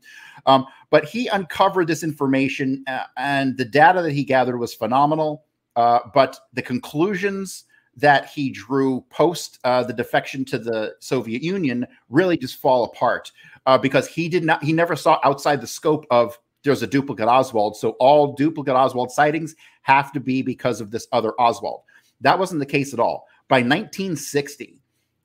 Um, 0.47 0.65
but 0.89 1.05
he 1.05 1.27
uncovered 1.27 1.87
this 1.87 2.03
information, 2.03 2.83
uh, 2.87 3.03
and 3.17 3.55
the 3.57 3.65
data 3.65 4.01
that 4.01 4.13
he 4.13 4.23
gathered 4.23 4.57
was 4.57 4.73
phenomenal. 4.73 5.45
Uh, 5.75 5.99
but 6.13 6.39
the 6.53 6.61
conclusions 6.61 7.65
that 7.97 8.29
he 8.29 8.49
drew 8.49 9.01
post 9.09 9.59
uh, 9.63 9.83
the 9.83 9.93
defection 9.93 10.45
to 10.45 10.57
the 10.57 10.95
Soviet 10.99 11.43
Union 11.43 11.85
really 12.09 12.37
just 12.37 12.57
fall 12.57 12.85
apart 12.85 13.31
uh, 13.65 13.77
because 13.77 14.07
he 14.07 14.29
did 14.29 14.43
not 14.43 14.63
he 14.63 14.73
never 14.73 14.95
saw 14.95 15.19
outside 15.23 15.61
the 15.61 15.67
scope 15.67 16.05
of 16.09 16.37
there's 16.63 16.83
a 16.83 16.87
duplicate 16.87 17.27
Oswald. 17.27 17.75
So 17.75 17.91
all 17.99 18.33
duplicate 18.33 18.75
Oswald 18.75 19.11
sightings 19.11 19.55
have 19.81 20.11
to 20.13 20.19
be 20.19 20.41
because 20.41 20.79
of 20.79 20.91
this 20.91 21.07
other 21.11 21.33
Oswald. 21.39 21.81
That 22.21 22.37
wasn't 22.37 22.59
the 22.59 22.65
case 22.65 22.93
at 22.93 22.99
all. 22.99 23.27
by 23.47 23.57
1960, 23.57 24.77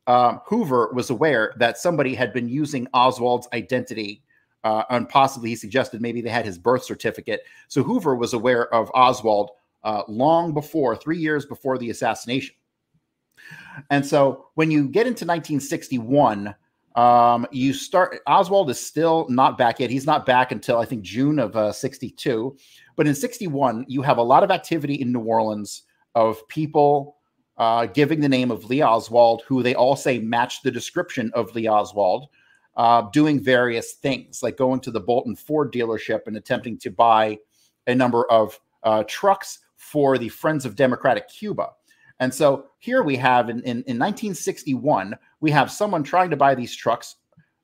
um, 0.06 0.40
Hoover 0.46 0.90
was 0.94 1.10
aware 1.10 1.54
that 1.58 1.78
somebody 1.78 2.14
had 2.14 2.32
been 2.32 2.48
using 2.48 2.88
Oswald's 2.94 3.48
identity, 3.52 4.22
uh, 4.64 4.84
and 4.90 5.08
possibly 5.08 5.50
he 5.50 5.56
suggested 5.56 6.00
maybe 6.00 6.20
they 6.20 6.30
had 6.30 6.44
his 6.44 6.58
birth 6.58 6.84
certificate. 6.84 7.42
So 7.68 7.82
Hoover 7.82 8.14
was 8.16 8.32
aware 8.32 8.72
of 8.74 8.90
Oswald 8.94 9.50
uh, 9.86 10.02
long 10.08 10.52
before, 10.52 10.96
three 10.96 11.18
years 11.18 11.46
before 11.46 11.78
the 11.78 11.90
assassination. 11.90 12.56
And 13.88 14.04
so 14.04 14.48
when 14.54 14.70
you 14.70 14.88
get 14.88 15.06
into 15.06 15.24
1961, 15.24 16.54
um, 16.96 17.46
you 17.52 17.72
start. 17.72 18.18
Oswald 18.26 18.68
is 18.68 18.80
still 18.80 19.26
not 19.28 19.56
back 19.56 19.78
yet. 19.78 19.90
He's 19.90 20.06
not 20.06 20.26
back 20.26 20.50
until 20.50 20.78
I 20.78 20.86
think 20.86 21.02
June 21.02 21.38
of 21.38 21.54
uh, 21.54 21.70
'62. 21.70 22.56
But 22.96 23.06
in 23.06 23.14
'61, 23.14 23.84
you 23.86 24.00
have 24.00 24.16
a 24.16 24.22
lot 24.22 24.42
of 24.42 24.50
activity 24.50 24.94
in 24.94 25.12
New 25.12 25.20
Orleans 25.20 25.82
of 26.14 26.48
people 26.48 27.18
uh, 27.58 27.84
giving 27.84 28.20
the 28.20 28.30
name 28.30 28.50
of 28.50 28.64
Lee 28.64 28.82
Oswald, 28.82 29.42
who 29.46 29.62
they 29.62 29.74
all 29.74 29.94
say 29.94 30.18
matched 30.18 30.62
the 30.62 30.70
description 30.70 31.30
of 31.34 31.54
Lee 31.54 31.68
Oswald, 31.68 32.28
uh, 32.78 33.02
doing 33.12 33.44
various 33.44 33.92
things 33.92 34.42
like 34.42 34.56
going 34.56 34.80
to 34.80 34.90
the 34.90 35.00
Bolton 35.00 35.36
Ford 35.36 35.70
dealership 35.74 36.20
and 36.26 36.38
attempting 36.38 36.78
to 36.78 36.90
buy 36.90 37.38
a 37.86 37.94
number 37.94 38.24
of 38.30 38.58
uh, 38.84 39.04
trucks 39.06 39.58
for 39.86 40.18
the 40.18 40.28
Friends 40.28 40.66
of 40.66 40.74
Democratic 40.74 41.28
Cuba. 41.28 41.68
And 42.18 42.34
so 42.34 42.66
here 42.78 43.02
we 43.02 43.16
have 43.16 43.48
in, 43.48 43.58
in, 43.60 43.84
in 43.84 43.98
1961, 43.98 45.16
we 45.40 45.50
have 45.52 45.70
someone 45.70 46.02
trying 46.02 46.30
to 46.30 46.36
buy 46.36 46.54
these 46.54 46.74
trucks 46.74 47.16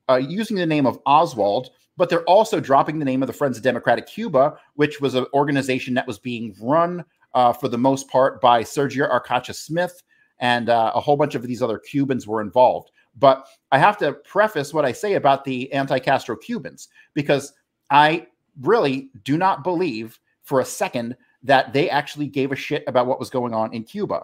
uh, 0.09 0.17
using 0.17 0.57
the 0.57 0.67
name 0.67 0.87
of 0.87 1.01
Oswald, 1.05 1.71
but 1.97 2.09
they're 2.09 2.25
also 2.25 2.61
dropping 2.61 2.99
the 2.99 3.05
name 3.05 3.23
of 3.23 3.27
the 3.27 3.33
Friends 3.33 3.57
of 3.57 3.65
Democratic 3.65 4.07
Cuba, 4.07 4.57
which 4.75 5.01
was 5.01 5.15
an 5.15 5.27
organization 5.35 5.95
that 5.95 6.07
was 6.07 6.19
being 6.19 6.55
run 6.61 7.05
uh, 7.35 7.53
for 7.53 7.69
the 7.69 7.79
most 7.79 8.09
part 8.09 8.41
by 8.41 8.63
Sergio 8.63 9.11
Arcacha 9.11 9.55
Smith, 9.55 10.03
and 10.39 10.69
uh, 10.69 10.93
a 10.95 11.01
whole 11.01 11.17
bunch 11.17 11.35
of 11.35 11.43
these 11.43 11.63
other 11.63 11.79
Cubans 11.79 12.27
were 12.27 12.41
involved. 12.41 12.93
But 13.19 13.47
I 13.73 13.79
have 13.79 13.99
to 13.99 14.13
preface 14.13 14.73
what 14.73 14.85
I 14.85 14.93
say 14.93 15.15
about 15.15 15.45
the 15.45 15.73
anti 15.73 15.99
Castro 15.99 16.37
Cubans 16.37 16.89
because 17.15 17.53
I 17.91 18.27
really 18.61 19.11
do 19.25 19.37
not 19.37 19.65
believe 19.65 20.21
for 20.43 20.61
a 20.61 20.65
second 20.65 21.17
that 21.43 21.73
they 21.73 21.91
actually 21.91 22.27
gave 22.27 22.53
a 22.53 22.57
shit 22.57 22.85
about 22.87 23.07
what 23.07 23.19
was 23.19 23.31
going 23.31 23.55
on 23.55 23.73
in 23.73 23.85
Cuba 23.85 24.23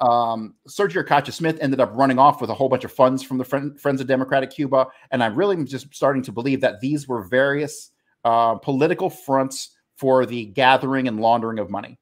um, 0.00 0.54
Sergio 0.66 1.04
Arcacha 1.04 1.32
Smith 1.32 1.58
ended 1.60 1.80
up 1.80 1.90
running 1.94 2.18
off 2.18 2.40
with 2.40 2.50
a 2.50 2.54
whole 2.54 2.68
bunch 2.68 2.84
of 2.84 2.92
funds 2.92 3.22
from 3.22 3.38
the 3.38 3.44
Friend, 3.44 3.78
Friends 3.78 4.00
of 4.00 4.06
Democratic 4.06 4.50
Cuba. 4.50 4.86
And 5.10 5.22
I'm 5.22 5.34
really 5.34 5.62
just 5.64 5.94
starting 5.94 6.22
to 6.22 6.32
believe 6.32 6.60
that 6.62 6.80
these 6.80 7.06
were 7.06 7.22
various 7.22 7.90
uh, 8.24 8.54
political 8.56 9.10
fronts 9.10 9.76
for 9.96 10.24
the 10.24 10.46
gathering 10.46 11.08
and 11.08 11.20
laundering 11.20 11.58
of 11.58 11.68
money. 11.68 11.98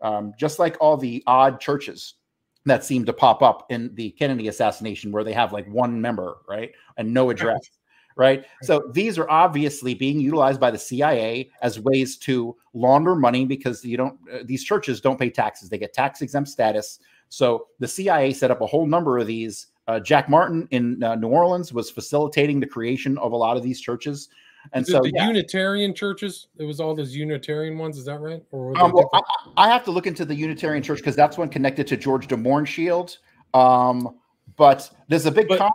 Um, 0.00 0.32
just 0.38 0.58
like 0.58 0.76
all 0.80 0.96
the 0.96 1.22
odd 1.26 1.60
churches 1.60 2.14
that 2.64 2.84
seem 2.84 3.04
to 3.04 3.12
pop 3.12 3.42
up 3.42 3.66
in 3.70 3.94
the 3.94 4.10
Kennedy 4.10 4.48
assassination, 4.48 5.12
where 5.12 5.24
they 5.24 5.32
have 5.32 5.52
like 5.52 5.66
one 5.68 6.00
member, 6.00 6.38
right? 6.48 6.72
And 6.96 7.14
no 7.14 7.30
address. 7.30 7.70
Right. 8.18 8.44
So 8.62 8.90
these 8.92 9.16
are 9.16 9.30
obviously 9.30 9.94
being 9.94 10.18
utilized 10.18 10.58
by 10.60 10.72
the 10.72 10.78
CIA 10.78 11.52
as 11.62 11.78
ways 11.78 12.16
to 12.18 12.56
launder 12.74 13.14
money 13.14 13.46
because 13.46 13.84
you 13.84 13.96
don't, 13.96 14.18
uh, 14.32 14.38
these 14.44 14.64
churches 14.64 15.00
don't 15.00 15.20
pay 15.20 15.30
taxes. 15.30 15.68
They 15.68 15.78
get 15.78 15.92
tax 15.92 16.20
exempt 16.20 16.50
status. 16.50 16.98
So 17.28 17.68
the 17.78 17.86
CIA 17.86 18.32
set 18.32 18.50
up 18.50 18.60
a 18.60 18.66
whole 18.66 18.86
number 18.86 19.18
of 19.18 19.28
these. 19.28 19.68
Uh, 19.86 20.00
Jack 20.00 20.28
Martin 20.28 20.66
in 20.72 21.00
uh, 21.00 21.14
New 21.14 21.28
Orleans 21.28 21.72
was 21.72 21.92
facilitating 21.92 22.58
the 22.58 22.66
creation 22.66 23.16
of 23.18 23.30
a 23.30 23.36
lot 23.36 23.56
of 23.56 23.62
these 23.62 23.80
churches. 23.80 24.30
And 24.72 24.84
so 24.84 25.00
the 25.00 25.12
yeah. 25.14 25.28
Unitarian 25.28 25.94
churches, 25.94 26.48
it 26.58 26.64
was 26.64 26.80
all 26.80 26.96
those 26.96 27.14
Unitarian 27.14 27.78
ones. 27.78 27.96
Is 27.98 28.04
that 28.06 28.18
right? 28.18 28.42
Or 28.50 28.76
Um, 28.80 28.90
well, 28.92 29.08
I, 29.14 29.20
I 29.56 29.68
have 29.68 29.84
to 29.84 29.92
look 29.92 30.08
into 30.08 30.24
the 30.24 30.34
Unitarian 30.34 30.82
Church 30.82 30.98
because 30.98 31.14
that's 31.14 31.38
one 31.38 31.48
connected 31.48 31.86
to 31.86 31.96
George 31.96 32.26
de 32.26 32.36
Mohrenschildt. 32.36 33.18
Um, 33.54 34.16
but 34.56 34.90
there's 35.06 35.26
a 35.26 35.30
big. 35.30 35.48
Conf- 35.48 35.72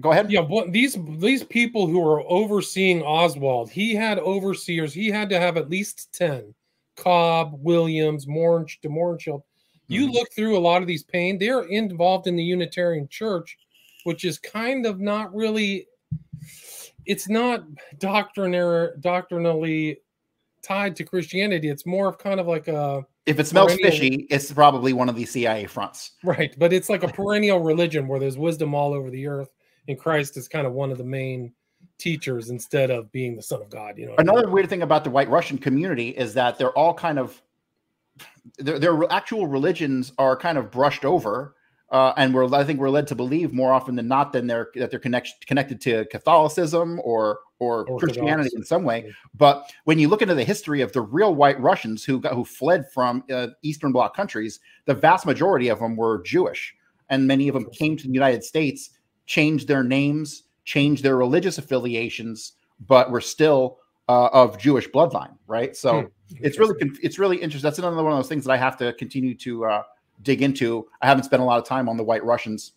Go 0.00 0.12
ahead. 0.12 0.30
Yeah, 0.30 0.40
what 0.40 0.72
these 0.72 0.96
these 1.18 1.44
people 1.44 1.86
who 1.86 2.06
are 2.08 2.22
overseeing 2.30 3.02
Oswald, 3.02 3.70
he 3.70 3.94
had 3.94 4.18
overseers. 4.18 4.92
He 4.94 5.08
had 5.08 5.28
to 5.30 5.38
have 5.40 5.56
at 5.56 5.68
least 5.70 6.12
ten. 6.12 6.54
Cobb, 6.96 7.54
Williams, 7.62 8.26
Moranch, 8.26 8.80
de 8.82 8.88
Mohrenschildt. 8.88 9.42
You 9.88 10.06
Mhm. 10.08 10.12
look 10.12 10.32
through 10.32 10.56
a 10.56 10.60
lot 10.60 10.82
of 10.82 10.88
these 10.88 11.02
pain; 11.02 11.38
they're 11.38 11.62
involved 11.64 12.26
in 12.26 12.36
the 12.36 12.44
Unitarian 12.44 13.08
Church, 13.08 13.56
which 14.04 14.24
is 14.24 14.38
kind 14.38 14.86
of 14.86 15.00
not 15.00 15.34
really. 15.34 15.86
It's 17.06 17.28
not 17.28 17.64
doctrinaire, 17.98 18.96
doctrinally 19.00 20.00
tied 20.62 20.94
to 20.96 21.04
Christianity. 21.04 21.68
It's 21.68 21.86
more 21.86 22.08
of 22.08 22.18
kind 22.18 22.38
of 22.38 22.46
like 22.46 22.68
a 22.68 23.04
if 23.26 23.38
it 23.40 23.46
smells 23.46 23.72
perennial- 23.74 23.90
fishy, 23.92 24.26
it's 24.30 24.52
probably 24.52 24.92
one 24.92 25.08
of 25.08 25.16
the 25.16 25.24
CIA 25.24 25.66
fronts. 25.66 26.12
Right, 26.24 26.54
but 26.58 26.72
it's 26.72 26.88
like 26.90 27.02
a 27.02 27.08
perennial 27.08 27.60
religion 27.60 28.06
where 28.08 28.18
there's 28.20 28.36
wisdom 28.38 28.74
all 28.74 28.92
over 28.92 29.10
the 29.10 29.26
earth, 29.26 29.50
and 29.90 29.98
Christ 29.98 30.36
is 30.36 30.48
kind 30.48 30.66
of 30.66 30.72
one 30.72 30.90
of 30.90 30.98
the 30.98 31.04
main 31.04 31.52
teachers 31.98 32.50
instead 32.50 32.90
of 32.90 33.12
being 33.12 33.36
the 33.36 33.42
Son 33.42 33.60
of 33.60 33.70
God. 33.70 33.98
You 33.98 34.06
know, 34.06 34.12
what 34.12 34.20
I 34.20 34.22
mean? 34.24 34.30
Another 34.30 34.50
weird 34.50 34.68
thing 34.68 34.82
about 34.82 35.04
the 35.04 35.10
White 35.10 35.28
Russian 35.28 35.58
community 35.58 36.10
is 36.10 36.34
that 36.34 36.58
they're 36.58 36.76
all 36.76 36.94
kind 36.94 37.18
of 37.18 37.40
their, 38.58 38.78
their 38.78 39.12
actual 39.12 39.46
religions 39.46 40.12
are 40.18 40.36
kind 40.36 40.58
of 40.58 40.70
brushed 40.70 41.04
over, 41.04 41.54
uh, 41.90 42.12
and 42.16 42.34
we're 42.34 42.52
I 42.54 42.64
think 42.64 42.78
we're 42.78 42.90
led 42.90 43.06
to 43.08 43.14
believe 43.14 43.52
more 43.52 43.72
often 43.72 43.96
than 43.96 44.08
not 44.08 44.32
than 44.32 44.46
they're 44.46 44.68
that 44.76 44.90
they're 44.90 45.00
connect, 45.00 45.46
connected 45.46 45.80
to 45.82 46.04
Catholicism 46.06 47.00
or 47.04 47.40
or 47.58 47.80
Orthodox. 47.80 48.04
Christianity 48.04 48.50
in 48.54 48.64
some 48.64 48.84
way. 48.84 49.12
But 49.34 49.70
when 49.84 49.98
you 49.98 50.08
look 50.08 50.22
into 50.22 50.34
the 50.34 50.44
history 50.44 50.80
of 50.80 50.92
the 50.92 51.02
real 51.02 51.34
White 51.34 51.60
Russians 51.60 52.04
who 52.04 52.20
got, 52.20 52.32
who 52.32 52.44
fled 52.44 52.90
from 52.90 53.22
uh, 53.32 53.48
Eastern 53.62 53.92
Bloc 53.92 54.16
countries, 54.16 54.60
the 54.86 54.94
vast 54.94 55.26
majority 55.26 55.68
of 55.68 55.78
them 55.78 55.96
were 55.96 56.22
Jewish, 56.22 56.74
and 57.10 57.26
many 57.26 57.48
of 57.48 57.54
them 57.54 57.68
came 57.70 57.96
to 57.96 58.06
the 58.06 58.12
United 58.12 58.44
States, 58.44 58.90
changed 59.30 59.68
their 59.68 59.84
names, 59.84 60.42
change 60.64 61.02
their 61.02 61.16
religious 61.16 61.56
affiliations, 61.56 62.54
but 62.88 63.12
were 63.12 63.20
still 63.20 63.78
uh, 64.08 64.26
of 64.32 64.58
Jewish 64.58 64.88
bloodline, 64.90 65.36
right? 65.46 65.76
So 65.76 66.00
Hmm. 66.00 66.36
it's 66.42 66.58
really 66.58 66.74
it's 67.00 67.16
really 67.16 67.36
interesting. 67.36 67.68
That's 67.68 67.78
another 67.78 68.02
one 68.02 68.12
of 68.12 68.18
those 68.18 68.28
things 68.28 68.44
that 68.44 68.52
I 68.52 68.56
have 68.56 68.76
to 68.78 68.92
continue 68.94 69.36
to 69.36 69.66
uh, 69.66 69.82
dig 70.22 70.42
into. 70.42 70.88
I 71.00 71.06
haven't 71.06 71.22
spent 71.24 71.42
a 71.42 71.44
lot 71.44 71.60
of 71.60 71.64
time 71.64 71.88
on 71.88 71.96
the 71.96 72.02
White 72.02 72.24
Russians, 72.24 72.72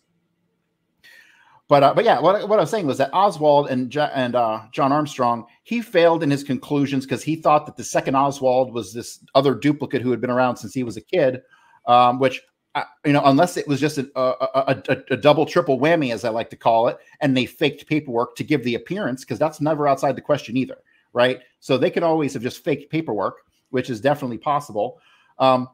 but 1.66 1.82
uh, 1.82 1.92
but 1.92 2.04
yeah, 2.04 2.20
what, 2.20 2.48
what 2.48 2.60
I 2.60 2.62
was 2.62 2.70
saying 2.70 2.86
was 2.86 2.98
that 2.98 3.10
Oswald 3.12 3.68
and 3.68 3.90
Jo- 3.90 4.12
and 4.14 4.36
uh, 4.36 4.60
John 4.70 4.92
Armstrong 4.92 5.46
he 5.64 5.80
failed 5.82 6.22
in 6.22 6.30
his 6.30 6.44
conclusions 6.44 7.04
because 7.04 7.24
he 7.24 7.34
thought 7.34 7.66
that 7.66 7.76
the 7.76 7.82
second 7.82 8.14
Oswald 8.14 8.72
was 8.72 8.92
this 8.94 9.18
other 9.34 9.56
duplicate 9.56 10.02
who 10.02 10.12
had 10.12 10.20
been 10.20 10.30
around 10.30 10.56
since 10.58 10.72
he 10.72 10.84
was 10.84 10.96
a 10.96 11.00
kid, 11.02 11.42
um, 11.88 12.20
which. 12.20 12.40
Uh, 12.74 12.84
You 13.04 13.12
know, 13.12 13.22
unless 13.24 13.56
it 13.56 13.68
was 13.68 13.80
just 13.80 13.98
a, 13.98 14.10
a, 14.16 14.48
a, 14.54 14.82
a- 14.88 15.12
a 15.14 15.16
double, 15.16 15.46
triple 15.46 15.78
whammy, 15.78 16.12
as 16.12 16.24
I 16.24 16.28
like 16.30 16.50
to 16.50 16.56
call 16.56 16.88
it, 16.88 16.98
and 17.20 17.36
they 17.36 17.46
faked 17.46 17.86
paperwork 17.86 18.36
to 18.36 18.44
give 18.44 18.64
the 18.64 18.74
appearance, 18.74 19.24
because 19.24 19.38
that's 19.38 19.60
never 19.60 19.86
outside 19.88 20.16
the 20.16 20.20
question 20.22 20.56
either, 20.56 20.78
right? 21.12 21.40
So 21.60 21.76
they 21.78 21.90
could 21.90 22.02
always 22.02 22.32
have 22.34 22.42
just 22.42 22.64
faked 22.64 22.90
paperwork, 22.90 23.36
which 23.70 23.90
is 23.90 24.00
definitely 24.00 24.38
possible. 24.38 24.98
Um, 25.38 25.68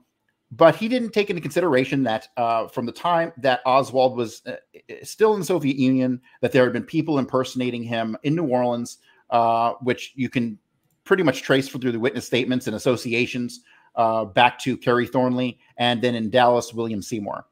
but 0.53 0.75
he 0.75 0.89
didn't 0.89 1.13
take 1.13 1.31
into 1.31 1.43
consideration 1.43 2.03
that 2.05 2.29
uh, 2.37 2.67
from 2.67 2.85
the 2.85 2.93
time 2.93 3.33
that 3.37 3.61
Oswald 3.65 4.17
was 4.17 4.43
uh, 4.47 4.57
still 5.05 5.35
in 5.35 5.41
the 5.41 5.47
Soviet 5.47 5.77
Union, 5.77 6.21
that 6.41 6.51
there 6.51 6.65
had 6.65 6.73
been 6.73 6.83
people 6.83 7.19
impersonating 7.21 7.85
him 7.85 8.17
in 8.25 8.35
New 8.35 8.49
Orleans, 8.49 8.99
uh, 9.31 9.75
which 9.81 10.13
you 10.17 10.29
can 10.29 10.59
pretty 11.05 11.23
much 11.23 11.43
trace 11.43 11.69
through 11.69 11.93
the 11.93 11.99
witness 12.01 12.27
statements 12.27 12.67
and 12.67 12.75
associations 12.75 13.61
uh, 13.95 14.25
back 14.25 14.59
to 14.61 14.77
Kerry 14.77 15.07
Thornley, 15.07 15.59
and 15.77 16.01
then 16.03 16.15
in 16.15 16.31
Dallas, 16.31 16.73
William 16.75 17.03
Seymour. 17.03 17.47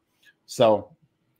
So 0.45 0.95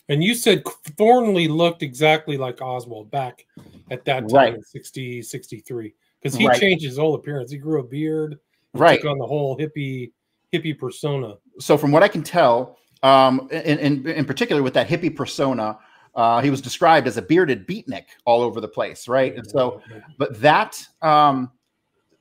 And 0.10 0.24
you 0.24 0.34
said 0.34 0.64
Thornley 0.98 1.48
looked 1.48 1.84
exactly 1.84 2.36
like 2.36 2.62
Oswald 2.62 3.12
back 3.12 3.46
at 3.92 4.06
that 4.06 4.22
time 4.22 4.32
Right. 4.32 4.54
in 4.56 4.64
60, 4.64 5.22
63. 5.22 5.94
Because 6.20 6.36
he 6.38 6.48
Right. 6.48 6.60
changed 6.60 6.84
his 6.84 6.98
whole 6.98 7.14
appearance. 7.16 7.52
He 7.52 7.58
grew 7.58 7.80
a 7.80 7.84
beard, 7.84 8.40
he 8.74 8.80
Right. 8.80 9.00
took 9.02 9.10
on 9.10 9.18
the 9.20 9.26
whole 9.28 9.58
hippie 9.58 10.12
hippie 10.52 10.78
persona. 10.78 11.36
so 11.60 11.78
from 11.78 11.92
what 11.92 12.02
I 12.02 12.08
can 12.08 12.24
tell, 12.24 12.78
um, 13.04 13.48
in, 13.52 13.78
in 13.78 14.08
in 14.08 14.26
particular 14.26 14.64
with 14.64 14.74
that 14.74 14.88
hippie 14.88 15.16
persona, 15.16 15.78
uh, 16.16 16.42
he 16.42 16.50
was 16.50 16.60
described 16.60 17.06
as 17.08 17.18
a 17.18 17.22
bearded 17.22 17.68
beatnik 17.68 18.06
all 18.26 18.42
over 18.42 18.60
the 18.60 18.68
place, 18.68 19.08
right? 19.08 19.36
And 19.36 19.48
so, 19.48 19.82
but 20.18 20.42
that 20.42 20.84
um, 21.04 21.52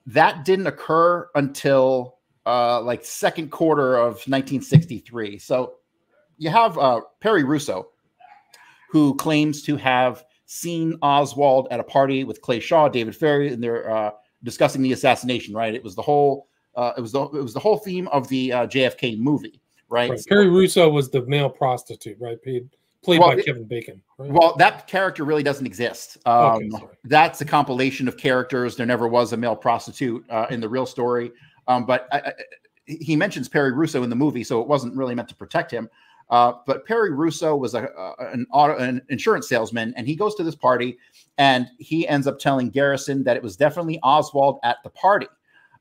that 0.05 0.45
didn't 0.45 0.67
occur 0.67 1.27
until 1.33 2.18
uh, 2.49 2.81
like 2.81 3.05
second 3.05 3.51
quarter 3.51 3.95
of 3.95 4.13
1963. 4.25 5.37
So 5.37 5.75
you 6.37 6.49
have 6.49 6.77
uh, 6.77 7.01
Perry 7.19 7.43
Russo, 7.43 7.89
who 8.91 9.15
claims 9.15 9.61
to 9.63 9.75
have 9.77 10.23
seen 10.45 10.97
Oswald 11.03 11.67
at 11.69 11.79
a 11.79 11.83
party 11.83 12.23
with 12.23 12.41
Clay 12.41 12.59
Shaw, 12.59 12.89
David 12.89 13.15
Ferrie, 13.15 13.53
and 13.53 13.63
they're 13.63 13.89
uh, 13.89 14.11
discussing 14.43 14.81
the 14.81 14.93
assassination. 14.93 15.53
Right? 15.53 15.75
It 15.75 15.83
was 15.83 15.95
the 15.95 16.01
whole. 16.01 16.47
Uh, 16.75 16.93
it 16.97 17.01
was 17.01 17.11
the 17.11 17.21
it 17.21 17.43
was 17.43 17.53
the 17.53 17.59
whole 17.59 17.77
theme 17.77 18.07
of 18.07 18.27
the 18.29 18.53
uh, 18.53 18.67
JFK 18.67 19.19
movie, 19.19 19.61
right? 19.89 20.09
Right. 20.09 20.25
Perry 20.27 20.49
Russo 20.49 20.89
was 20.89 21.11
the 21.11 21.25
male 21.25 21.49
prostitute, 21.49 22.17
right? 22.19 22.41
Played, 22.41 22.69
played 23.03 23.19
Well, 23.19 23.29
by 23.29 23.35
it- 23.35 23.45
Kevin 23.45 23.65
Bacon. 23.65 24.01
Right? 24.17 24.31
Well, 24.31 24.55
that 24.57 24.87
character 24.87 25.23
really 25.23 25.43
doesn't 25.43 25.65
exist. 25.65 26.17
Um, 26.25 26.69
Okay, 26.73 26.85
that's 27.05 27.41
a 27.41 27.45
compilation 27.45 28.07
of 28.07 28.17
characters. 28.17 28.75
There 28.75 28.85
never 28.85 29.07
was 29.07 29.33
a 29.33 29.37
male 29.37 29.55
prostitute 29.55 30.23
uh, 30.29 30.45
in 30.49 30.61
the 30.61 30.69
real 30.69 30.85
story. 30.85 31.31
Um, 31.69 31.85
but 31.85 32.07
I, 32.11 32.17
I, 32.17 32.33
he 32.85 33.15
mentions 33.15 33.47
Perry 33.47 33.71
Russo 33.71 34.03
in 34.03 34.09
the 34.09 34.15
movie, 34.15 34.43
so 34.43 34.59
it 34.59 34.67
wasn't 34.67 34.97
really 34.97 35.15
meant 35.15 35.29
to 35.29 35.35
protect 35.35 35.71
him. 35.71 35.87
Uh, 36.29 36.53
but 36.67 36.85
Perry 36.85 37.11
Russo 37.11 37.55
was 37.55 37.73
a, 37.73 37.89
an 38.19 38.45
auto 38.51 38.77
an 38.77 39.01
insurance 39.09 39.47
salesman, 39.47 39.93
and 39.95 40.05
he 40.05 40.15
goes 40.15 40.35
to 40.35 40.43
this 40.43 40.55
party, 40.55 40.97
and 41.37 41.67
he 41.79 42.07
ends 42.07 42.27
up 42.27 42.39
telling 42.39 42.69
Garrison 42.69 43.23
that 43.23 43.37
it 43.37 43.43
was 43.43 43.55
definitely 43.55 43.99
Oswald 44.03 44.59
at 44.63 44.77
the 44.83 44.89
party. 44.89 45.27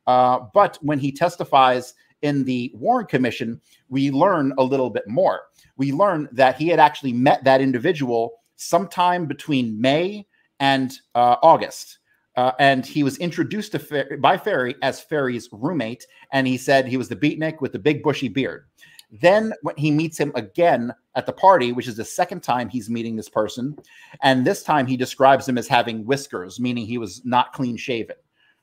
Uh, 0.07 0.41
but 0.55 0.79
when 0.81 0.99
he 0.99 1.13
testifies 1.13 1.95
in 2.23 2.45
the 2.45 2.73
Warren 2.75 3.07
Commission, 3.07 3.61
we 3.89 4.11
learn 4.11 4.53
a 4.59 4.63
little 4.63 4.91
bit 4.91 5.07
more. 5.07 5.43
We 5.77 5.93
learn 5.93 6.29
that 6.33 6.57
he 6.57 6.69
had 6.69 6.81
actually 6.81 7.13
met 7.13 7.45
that 7.45 7.61
individual 7.61 8.41
sometime 8.57 9.27
between 9.27 9.81
May 9.81 10.27
and 10.61 10.99
uh, 11.15 11.37
August. 11.43 11.98
Uh, 12.39 12.53
and 12.61 12.87
he 12.87 13.03
was 13.03 13.19
introduced 13.19 13.73
to 13.73 13.81
Fer- 13.81 14.17
by 14.19 14.37
Ferrie 14.37 14.77
as 14.81 15.01
Ferrie's 15.01 15.49
roommate, 15.51 16.07
and 16.31 16.47
he 16.47 16.57
said 16.57 16.87
he 16.87 16.97
was 16.97 17.09
the 17.09 17.17
beatnik 17.17 17.61
with 17.61 17.73
the 17.73 17.81
big 17.81 18.01
bushy 18.01 18.29
beard. 18.29 18.67
Then 19.11 19.53
when 19.63 19.75
he 19.77 19.91
meets 19.91 20.17
him 20.17 20.31
again 20.37 20.95
at 21.17 21.27
the 21.27 21.33
party, 21.33 21.73
which 21.73 21.89
is 21.89 21.97
the 21.97 22.05
second 22.05 22.45
time 22.45 22.69
he's 22.69 22.89
meeting 22.89 23.17
this 23.17 23.29
person, 23.29 23.77
and 24.23 24.47
this 24.47 24.63
time 24.63 24.87
he 24.87 24.97
describes 24.97 25.49
him 25.49 25.59
as 25.59 25.67
having 25.67 26.07
whiskers, 26.07 26.61
meaning 26.61 26.87
he 26.87 26.97
was 26.97 27.25
not 27.25 27.53
clean 27.53 27.77
shaven. 27.77 28.15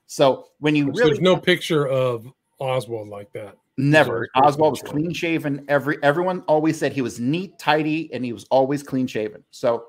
So 0.07 0.47
when 0.59 0.73
you 0.77 0.85
Which 0.85 0.95
really 0.95 1.09
there's 1.09 1.19
no 1.19 1.35
picture 1.35 1.85
of 1.85 2.25
Oswald 2.59 3.09
like 3.09 3.33
that. 3.33 3.57
Never. 3.77 4.29
Oswald 4.37 4.71
was 4.71 4.83
clean 4.83 5.11
shaven. 5.11 5.65
Every 5.67 5.97
everyone 6.01 6.43
always 6.47 6.79
said 6.79 6.93
he 6.93 7.01
was 7.01 7.19
neat, 7.19 7.59
tidy, 7.59 8.09
and 8.13 8.23
he 8.23 8.31
was 8.31 8.45
always 8.45 8.83
clean 8.83 9.05
shaven. 9.05 9.43
So, 9.51 9.87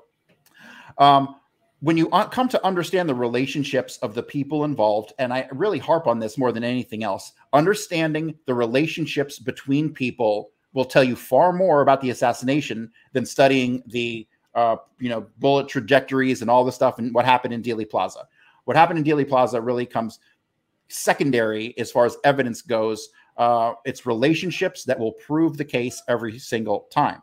um, 0.97 1.35
when 1.79 1.97
you 1.97 2.07
come 2.07 2.49
to 2.49 2.65
understand 2.65 3.07
the 3.07 3.15
relationships 3.15 3.97
of 3.97 4.15
the 4.15 4.23
people 4.23 4.63
involved, 4.63 5.13
and 5.19 5.31
I 5.31 5.47
really 5.51 5.77
harp 5.77 6.07
on 6.07 6.19
this 6.19 6.37
more 6.37 6.51
than 6.51 6.63
anything 6.63 7.03
else, 7.03 7.33
understanding 7.53 8.35
the 8.45 8.53
relationships 8.53 9.37
between 9.37 9.93
people 9.93 10.51
will 10.73 10.85
tell 10.85 11.03
you 11.03 11.15
far 11.15 11.53
more 11.53 11.81
about 11.81 12.01
the 12.01 12.09
assassination 12.09 12.91
than 13.13 13.25
studying 13.25 13.83
the 13.87 14.27
uh, 14.55 14.77
you 14.99 15.09
know 15.09 15.27
bullet 15.37 15.67
trajectories 15.67 16.41
and 16.41 16.49
all 16.49 16.65
the 16.65 16.71
stuff 16.71 16.97
and 16.97 17.13
what 17.13 17.25
happened 17.25 17.53
in 17.53 17.61
Dealey 17.61 17.87
Plaza. 17.87 18.27
What 18.65 18.75
happened 18.75 18.99
in 18.99 19.05
Dealey 19.05 19.27
Plaza 19.27 19.61
really 19.61 19.85
comes 19.85 20.19
secondary 20.89 21.77
as 21.77 21.91
far 21.91 22.05
as 22.05 22.17
evidence 22.23 22.61
goes. 22.61 23.09
Uh, 23.37 23.73
it's 23.85 24.07
relationships 24.07 24.83
that 24.85 24.97
will 24.97 25.11
prove 25.13 25.57
the 25.57 25.65
case 25.65 26.01
every 26.07 26.39
single 26.39 26.87
time. 26.91 27.21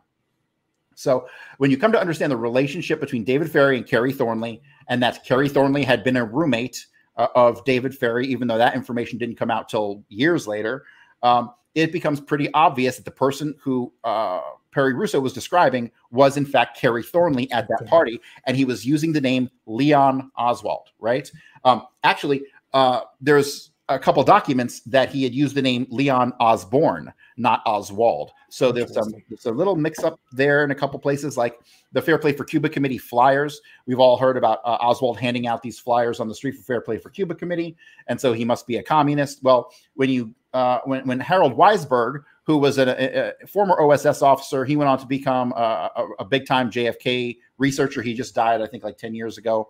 So 0.95 1.27
when 1.57 1.71
you 1.71 1.77
come 1.77 1.91
to 1.91 1.99
understand 1.99 2.31
the 2.31 2.37
relationship 2.37 2.99
between 2.99 3.23
David 3.23 3.51
Ferrie 3.51 3.77
and 3.77 3.87
Kerry 3.87 4.13
Thornley, 4.13 4.61
and 4.87 5.01
that 5.03 5.23
Kerry 5.25 5.49
Thornley 5.49 5.83
had 5.83 6.03
been 6.03 6.17
a 6.17 6.25
roommate 6.25 6.85
uh, 7.17 7.27
of 7.35 7.63
David 7.65 7.97
Ferrie, 7.97 8.27
even 8.27 8.47
though 8.47 8.57
that 8.57 8.75
information 8.75 9.17
didn't 9.17 9.35
come 9.35 9.51
out 9.51 9.69
till 9.69 10.03
years 10.09 10.47
later, 10.47 10.85
um, 11.23 11.51
it 11.75 11.91
becomes 11.91 12.21
pretty 12.21 12.51
obvious 12.53 12.95
that 12.95 13.05
the 13.05 13.11
person 13.11 13.53
who 13.61 13.91
uh, 14.03 14.41
Perry 14.71 14.93
Russo 14.93 15.19
was 15.19 15.33
describing 15.33 15.91
was 16.11 16.37
in 16.37 16.45
fact 16.45 16.77
Kerry 16.79 17.03
Thornley 17.03 17.51
at 17.51 17.67
that 17.67 17.87
party, 17.87 18.19
and 18.45 18.55
he 18.55 18.65
was 18.65 18.85
using 18.85 19.13
the 19.13 19.21
name 19.21 19.49
Leon 19.65 20.31
Oswald. 20.37 20.89
Right? 20.99 21.29
Um, 21.63 21.83
actually, 22.03 22.43
uh, 22.73 23.01
there's 23.21 23.71
a 23.87 23.99
couple 23.99 24.23
documents 24.23 24.79
that 24.81 25.09
he 25.09 25.23
had 25.23 25.33
used 25.33 25.55
the 25.55 25.61
name 25.61 25.85
Leon 25.89 26.33
Osborne, 26.39 27.13
not 27.37 27.61
Oswald. 27.67 28.31
So 28.49 28.71
there's 28.71 28.93
some 28.93 29.13
there's 29.29 29.45
a 29.45 29.51
little 29.51 29.75
mix 29.75 30.03
up 30.03 30.19
there 30.31 30.63
in 30.63 30.71
a 30.71 30.75
couple 30.75 30.97
places, 30.99 31.37
like 31.37 31.59
the 31.91 32.01
Fair 32.01 32.17
Play 32.17 32.33
for 32.33 32.45
Cuba 32.45 32.67
Committee 32.67 32.97
flyers. 32.97 33.61
We've 33.85 33.99
all 33.99 34.17
heard 34.17 34.37
about 34.37 34.59
uh, 34.65 34.77
Oswald 34.81 35.19
handing 35.19 35.45
out 35.45 35.61
these 35.61 35.79
flyers 35.79 36.19
on 36.19 36.27
the 36.27 36.33
street 36.33 36.55
for 36.55 36.63
Fair 36.63 36.81
Play 36.81 36.97
for 36.97 37.09
Cuba 37.09 37.35
Committee, 37.35 37.77
and 38.07 38.19
so 38.19 38.33
he 38.33 38.43
must 38.43 38.65
be 38.65 38.77
a 38.77 38.83
communist. 38.83 39.43
Well, 39.43 39.71
when 39.93 40.09
you 40.09 40.33
uh, 40.53 40.79
when 40.85 41.05
when 41.05 41.19
Harold 41.19 41.55
Weisberg, 41.55 42.23
who 42.43 42.57
was 42.57 42.79
a, 42.79 42.89
a, 42.89 43.33
a, 43.43 43.47
former 43.47 43.79
OSS 43.79 44.23
officer, 44.23 44.65
he 44.65 44.75
went 44.77 44.89
on 44.89 44.97
to 44.97 45.05
become 45.05 45.51
a, 45.51 46.07
a 46.19 46.25
big 46.25 46.47
time 46.47 46.71
JFK 46.71 47.37
researcher. 47.59 48.01
He 48.01 48.15
just 48.15 48.33
died, 48.33 48.61
I 48.61 48.67
think, 48.67 48.83
like 48.83 48.97
ten 48.97 49.13
years 49.13 49.37
ago. 49.37 49.69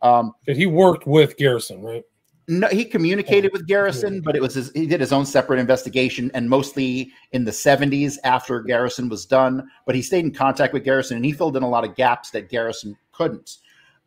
Um, 0.00 0.32
he 0.46 0.66
worked 0.66 1.06
with 1.06 1.36
Garrison, 1.36 1.82
right? 1.82 2.04
No, 2.48 2.66
he 2.68 2.84
communicated 2.84 3.52
with 3.52 3.68
Garrison, 3.68 4.20
but 4.20 4.34
it 4.34 4.42
was 4.42 4.54
his, 4.54 4.72
he 4.72 4.86
did 4.86 5.00
his 5.00 5.12
own 5.12 5.24
separate 5.24 5.60
investigation, 5.60 6.30
and 6.34 6.50
mostly 6.50 7.12
in 7.30 7.44
the 7.44 7.52
70s 7.52 8.18
after 8.24 8.60
Garrison 8.60 9.08
was 9.08 9.24
done. 9.24 9.68
But 9.86 9.94
he 9.94 10.02
stayed 10.02 10.24
in 10.24 10.32
contact 10.32 10.72
with 10.72 10.82
Garrison, 10.82 11.16
and 11.16 11.24
he 11.24 11.32
filled 11.32 11.56
in 11.56 11.62
a 11.62 11.68
lot 11.68 11.84
of 11.84 11.94
gaps 11.94 12.30
that 12.30 12.48
Garrison 12.48 12.96
couldn't. 13.12 13.58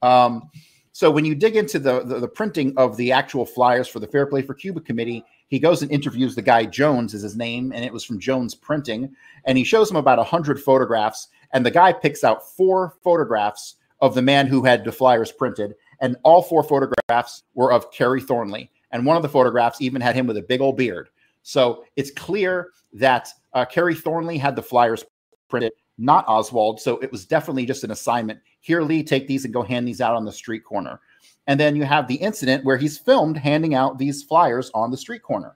Um, 0.02 0.50
so 0.92 1.10
when 1.10 1.24
you 1.24 1.34
dig 1.34 1.56
into 1.56 1.80
the, 1.80 2.04
the, 2.04 2.20
the 2.20 2.28
printing 2.28 2.74
of 2.78 2.98
the 2.98 3.12
actual 3.12 3.46
flyers 3.46 3.88
for 3.88 4.00
the 4.00 4.08
Fair 4.08 4.26
Play 4.26 4.42
for 4.42 4.54
Cuba 4.54 4.82
committee, 4.82 5.24
he 5.48 5.60
goes 5.60 5.82
and 5.82 5.92
interviews 5.92 6.36
the 6.36 6.42
guy 6.42 6.66
Jones 6.66 7.14
is 7.14 7.22
his 7.22 7.38
name, 7.38 7.72
and 7.74 7.86
it 7.86 7.94
was 7.94 8.04
from 8.04 8.20
Jones 8.20 8.54
Printing, 8.54 9.16
and 9.46 9.58
he 9.58 9.64
shows 9.64 9.90
him 9.90 9.98
about 9.98 10.20
a 10.20 10.24
hundred 10.24 10.60
photographs, 10.60 11.30
and 11.52 11.66
the 11.66 11.72
guy 11.72 11.94
picks 11.94 12.24
out 12.24 12.50
four 12.56 12.96
photographs 13.02 13.76
of 14.02 14.14
the 14.14 14.22
man 14.22 14.48
who 14.48 14.64
had 14.64 14.84
the 14.84 14.92
flyers 14.92 15.32
printed 15.32 15.76
and 16.02 16.16
all 16.24 16.42
four 16.42 16.64
photographs 16.64 17.44
were 17.54 17.72
of 17.72 17.92
Kerry 17.92 18.22
Thornley. 18.22 18.72
And 18.92 19.06
one 19.06 19.18
of 19.18 19.24
the 19.24 19.30
photographs 19.30 19.82
even 19.82 20.02
had 20.02 20.16
him 20.16 20.28
with 20.28 20.38
a 20.38 20.42
big 20.42 20.62
old 20.62 20.78
beard. 20.78 21.10
So 21.44 21.84
it's 21.96 22.12
clear 22.12 22.70
that 22.94 23.30
uh, 23.54 23.66
Kerry 23.66 23.96
Thornley 23.96 24.38
had 24.38 24.56
the 24.56 24.64
flyers 24.64 25.04
printed, 25.48 25.74
not 25.98 26.26
Oswald. 26.28 26.80
So 26.80 26.98
it 27.00 27.12
was 27.12 27.26
definitely 27.26 27.66
just 27.66 27.84
an 27.84 27.92
assignment. 27.92 28.40
Here, 28.62 28.82
Lee, 28.82 29.04
take 29.04 29.28
these 29.28 29.46
and 29.46 29.54
go 29.54 29.62
hand 29.62 29.88
these 29.88 30.02
out 30.02 30.16
on 30.16 30.26
the 30.26 30.32
street 30.32 30.64
corner. 30.64 31.00
And 31.48 31.60
then 31.60 31.76
you 31.76 31.84
have 31.84 32.08
the 32.08 32.16
incident 32.16 32.66
where 32.66 32.78
he's 32.78 32.98
filmed 32.98 33.38
handing 33.38 33.76
out 33.76 33.98
these 33.98 34.24
flyers 34.24 34.72
on 34.74 34.92
the 34.92 34.98
street 34.98 35.22
corner. 35.22 35.56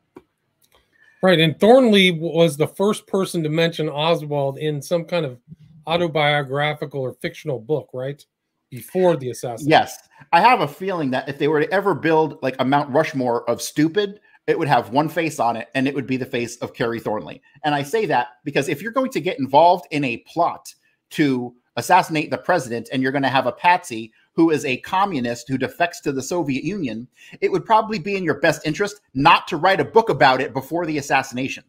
Right. 1.22 1.40
And 1.40 1.60
Thornley 1.60 2.12
was 2.12 2.56
the 2.56 2.68
first 2.68 3.08
person 3.08 3.44
to 3.44 3.50
mention 3.50 3.90
Oswald 3.90 4.58
in 4.58 4.82
some 4.82 5.06
kind 5.06 5.26
of 5.26 5.40
autobiographical 5.88 7.02
or 7.02 7.14
fictional 7.14 7.60
book, 7.60 7.90
right? 7.94 8.24
Before 8.70 9.16
the 9.16 9.30
assassination. 9.30 9.70
Yes. 9.70 10.10
I 10.32 10.42
have 10.42 10.62
a 10.62 10.68
feeling 10.68 11.12
that 11.12 11.30
if 11.30 11.38
they 11.38 11.48
were 11.48 11.62
to 11.62 11.74
ever 11.74 11.96
build 11.96 12.42
like 12.42 12.56
a 12.60 12.66
Mount 12.66 12.92
Rushmore 12.92 13.50
of 13.50 13.62
stupid, 13.62 14.20
it 14.48 14.58
would 14.58 14.68
have 14.68 14.90
one 14.90 15.10
face 15.10 15.40
on 15.40 15.56
it 15.56 15.70
and 15.76 15.88
it 15.88 15.96
would 15.96 16.08
be 16.08 16.18
the 16.18 16.26
face 16.26 16.58
of 16.58 16.74
Kerry 16.74 17.00
Thornley. 17.00 17.42
And 17.64 17.76
I 17.76 17.84
say 17.84 18.06
that 18.08 18.28
because 18.44 18.70
if 18.70 18.82
you're 18.82 18.92
going 18.92 19.12
to 19.12 19.22
get 19.22 19.40
involved 19.40 19.86
in 19.92 20.04
a 20.04 20.18
plot 20.18 20.74
to 21.12 21.56
assassinate 21.76 22.30
the 22.32 22.38
president 22.38 22.90
and 22.92 23.02
you're 23.02 23.12
going 23.12 23.24
to 23.24 23.30
have 23.30 23.48
a 23.48 23.52
patsy 23.52 24.12
who 24.34 24.52
is 24.52 24.66
a 24.66 24.78
communist 24.78 25.48
who 25.48 25.58
defects 25.58 26.02
to 26.02 26.12
the 26.12 26.22
Soviet 26.22 26.64
Union, 26.64 27.08
it 27.42 27.52
would 27.52 27.66
probably 27.66 28.00
be 28.00 28.16
in 28.16 28.24
your 28.24 28.40
best 28.40 28.66
interest 28.66 29.02
not 29.14 29.48
to 29.48 29.58
write 29.58 29.80
a 29.80 29.86
book 29.86 30.10
about 30.10 30.42
it 30.42 30.54
before 30.54 30.86
the 30.86 30.98
assassination. 30.98 31.64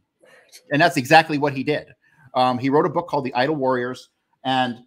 And 0.70 0.80
that's 0.80 0.96
exactly 0.96 1.38
what 1.38 1.52
he 1.52 1.62
did. 1.62 1.88
Um, 2.34 2.58
he 2.58 2.70
wrote 2.70 2.86
a 2.86 2.90
book 2.90 3.08
called 3.08 3.24
The 3.24 3.34
Idle 3.34 3.56
Warriors, 3.56 4.08
and 4.44 4.78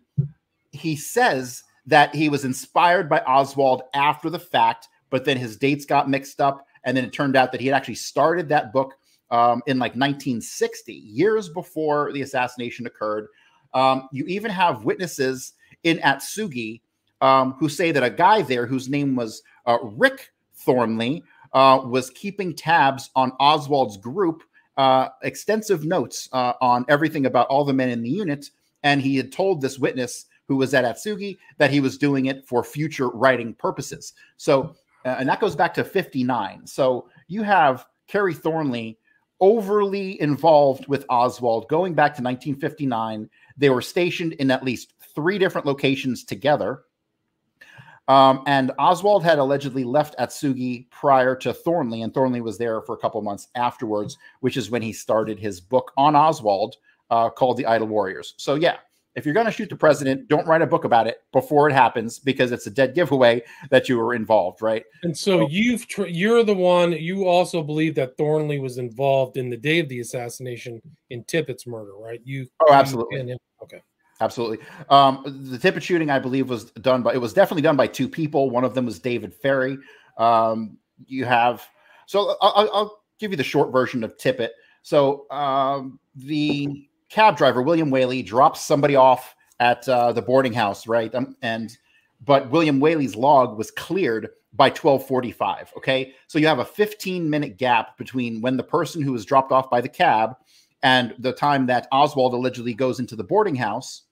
he 0.71 0.95
says 0.95 1.63
that 1.85 2.13
he 2.15 2.29
was 2.29 2.45
inspired 2.45 3.09
by 3.09 3.19
Oswald 3.21 3.83
after 3.93 4.29
the 4.29 4.39
fact, 4.39 4.87
but 5.09 5.25
then 5.25 5.37
his 5.37 5.57
dates 5.57 5.85
got 5.85 6.09
mixed 6.09 6.39
up. 6.39 6.65
And 6.85 6.95
then 6.95 7.05
it 7.05 7.13
turned 7.13 7.35
out 7.35 7.51
that 7.51 7.61
he 7.61 7.67
had 7.67 7.75
actually 7.75 7.95
started 7.95 8.49
that 8.49 8.73
book 8.73 8.95
um, 9.31 9.61
in 9.67 9.79
like 9.79 9.91
1960, 9.93 10.93
years 10.93 11.49
before 11.49 12.11
the 12.11 12.21
assassination 12.21 12.85
occurred. 12.85 13.27
Um, 13.73 14.07
you 14.11 14.25
even 14.25 14.51
have 14.51 14.83
witnesses 14.83 15.53
in 15.83 15.97
Atsugi 15.99 16.81
um, 17.21 17.53
who 17.53 17.69
say 17.69 17.91
that 17.91 18.03
a 18.03 18.09
guy 18.09 18.41
there 18.41 18.65
whose 18.65 18.89
name 18.89 19.15
was 19.15 19.41
uh, 19.65 19.77
Rick 19.81 20.31
Thornley 20.53 21.23
uh, 21.53 21.81
was 21.83 22.09
keeping 22.09 22.53
tabs 22.53 23.09
on 23.15 23.31
Oswald's 23.39 23.97
group, 23.97 24.43
uh, 24.77 25.09
extensive 25.23 25.85
notes 25.85 26.27
uh, 26.33 26.53
on 26.61 26.85
everything 26.89 27.25
about 27.25 27.47
all 27.47 27.63
the 27.63 27.73
men 27.73 27.89
in 27.89 28.01
the 28.01 28.09
unit. 28.09 28.49
And 28.83 29.01
he 29.01 29.15
had 29.15 29.31
told 29.31 29.61
this 29.61 29.79
witness 29.79 30.25
who 30.47 30.55
was 30.55 30.73
at 30.73 30.85
Atsugi 30.85 31.37
that 31.57 31.71
he 31.71 31.79
was 31.79 31.97
doing 31.97 32.27
it 32.27 32.45
for 32.45 32.63
future 32.63 33.09
writing 33.09 33.53
purposes. 33.53 34.13
So, 34.37 34.75
uh, 35.05 35.15
and 35.19 35.27
that 35.29 35.39
goes 35.39 35.55
back 35.55 35.73
to 35.75 35.83
59. 35.83 36.67
So 36.67 37.09
you 37.27 37.43
have 37.43 37.85
Kerry 38.07 38.33
Thornley 38.33 38.99
overly 39.39 40.21
involved 40.21 40.87
with 40.87 41.05
Oswald 41.09 41.67
going 41.67 41.93
back 41.93 42.11
to 42.15 42.23
1959. 42.23 43.29
They 43.57 43.69
were 43.69 43.81
stationed 43.81 44.33
in 44.33 44.51
at 44.51 44.63
least 44.63 44.93
three 45.13 45.37
different 45.37 45.67
locations 45.67 46.23
together. 46.23 46.83
Um, 48.07 48.43
and 48.47 48.71
Oswald 48.79 49.23
had 49.23 49.39
allegedly 49.39 49.83
left 49.85 50.17
Atsugi 50.17 50.89
prior 50.89 51.35
to 51.37 51.53
Thornley, 51.53 52.01
and 52.01 52.13
Thornley 52.13 52.41
was 52.41 52.57
there 52.57 52.81
for 52.81 52.95
a 52.95 52.97
couple 52.97 53.21
months 53.21 53.47
afterwards, 53.55 54.17
which 54.41 54.57
is 54.57 54.69
when 54.69 54.81
he 54.81 54.91
started 54.91 55.39
his 55.39 55.61
book 55.61 55.91
on 55.95 56.15
Oswald 56.15 56.75
uh, 57.09 57.29
called 57.29 57.57
The 57.57 57.65
Idle 57.65 57.87
Warriors. 57.87 58.33
So, 58.37 58.55
yeah, 58.55 58.77
if 59.15 59.25
you're 59.25 59.33
going 59.33 59.45
to 59.45 59.51
shoot 59.51 59.69
the 59.69 59.75
president, 59.75 60.27
don't 60.27 60.47
write 60.47 60.61
a 60.61 60.67
book 60.67 60.85
about 60.85 61.07
it 61.07 61.17
before 61.31 61.69
it 61.69 61.73
happens 61.73 62.19
because 62.19 62.51
it's 62.51 62.65
a 62.65 62.71
dead 62.71 62.95
giveaway 62.95 63.43
that 63.69 63.87
you 63.87 63.97
were 63.97 64.13
involved, 64.13 64.61
right? 64.61 64.83
And 65.03 65.15
so, 65.15 65.41
so 65.41 65.47
you've 65.49 65.87
tr- 65.87 66.07
you're 66.07 66.43
the 66.43 66.53
one. 66.53 66.93
You 66.93 67.27
also 67.27 67.61
believe 67.61 67.95
that 67.95 68.17
Thornley 68.17 68.59
was 68.59 68.77
involved 68.77 69.37
in 69.37 69.49
the 69.49 69.57
day 69.57 69.79
of 69.79 69.89
the 69.89 69.99
assassination 69.99 70.81
in 71.11 71.23
Tippit's 71.25 71.67
murder, 71.67 71.95
right? 71.97 72.21
You 72.23 72.47
oh, 72.61 72.73
absolutely. 72.73 73.21
You 73.21 73.37
okay, 73.61 73.81
absolutely. 74.19 74.65
Um, 74.89 75.23
the 75.51 75.57
Tippit 75.57 75.83
shooting, 75.83 76.09
I 76.09 76.19
believe, 76.19 76.49
was 76.49 76.65
done 76.71 77.03
by 77.03 77.13
it 77.13 77.21
was 77.21 77.33
definitely 77.33 77.63
done 77.63 77.75
by 77.75 77.87
two 77.87 78.09
people. 78.09 78.49
One 78.49 78.63
of 78.63 78.73
them 78.73 78.85
was 78.85 78.99
David 78.99 79.33
Ferrie. 79.33 79.77
Um, 80.17 80.77
you 81.05 81.25
have 81.25 81.67
so 82.07 82.35
I'll, 82.41 82.69
I'll 82.73 83.03
give 83.19 83.31
you 83.31 83.37
the 83.37 83.43
short 83.43 83.71
version 83.71 84.03
of 84.03 84.17
Tippit. 84.17 84.49
So 84.81 85.29
um, 85.31 85.99
the 86.15 86.87
cab 87.13 87.37
driver 87.37 87.61
William 87.61 87.91
Whaley 87.91 88.23
drops 88.23 88.61
somebody 88.61 88.95
off 88.95 89.35
at 89.59 89.87
uh, 89.87 90.11
the 90.11 90.21
boarding 90.21 90.53
house, 90.53 90.87
right? 90.87 91.13
Um, 91.13 91.35
and 91.43 91.77
but 92.25 92.49
William 92.49 92.79
Whaley's 92.79 93.15
log 93.15 93.55
was 93.55 93.69
cleared 93.69 94.29
by 94.53 94.69
1245. 94.69 95.73
Okay. 95.77 96.13
So 96.27 96.39
you 96.39 96.47
have 96.47 96.59
a 96.59 96.65
15 96.65 97.29
minute 97.29 97.57
gap 97.57 97.97
between 97.97 98.41
when 98.41 98.57
the 98.57 98.63
person 98.63 99.01
who 99.01 99.11
was 99.11 99.25
dropped 99.25 99.51
off 99.51 99.69
by 99.69 99.79
the 99.79 99.89
cab 99.89 100.35
and 100.81 101.13
the 101.19 101.33
time 101.33 101.67
that 101.67 101.87
Oswald 101.91 102.33
allegedly 102.33 102.73
goes 102.73 102.99
into 102.99 103.15
the 103.15 103.23
boarding 103.23 103.55
house. 103.55 104.03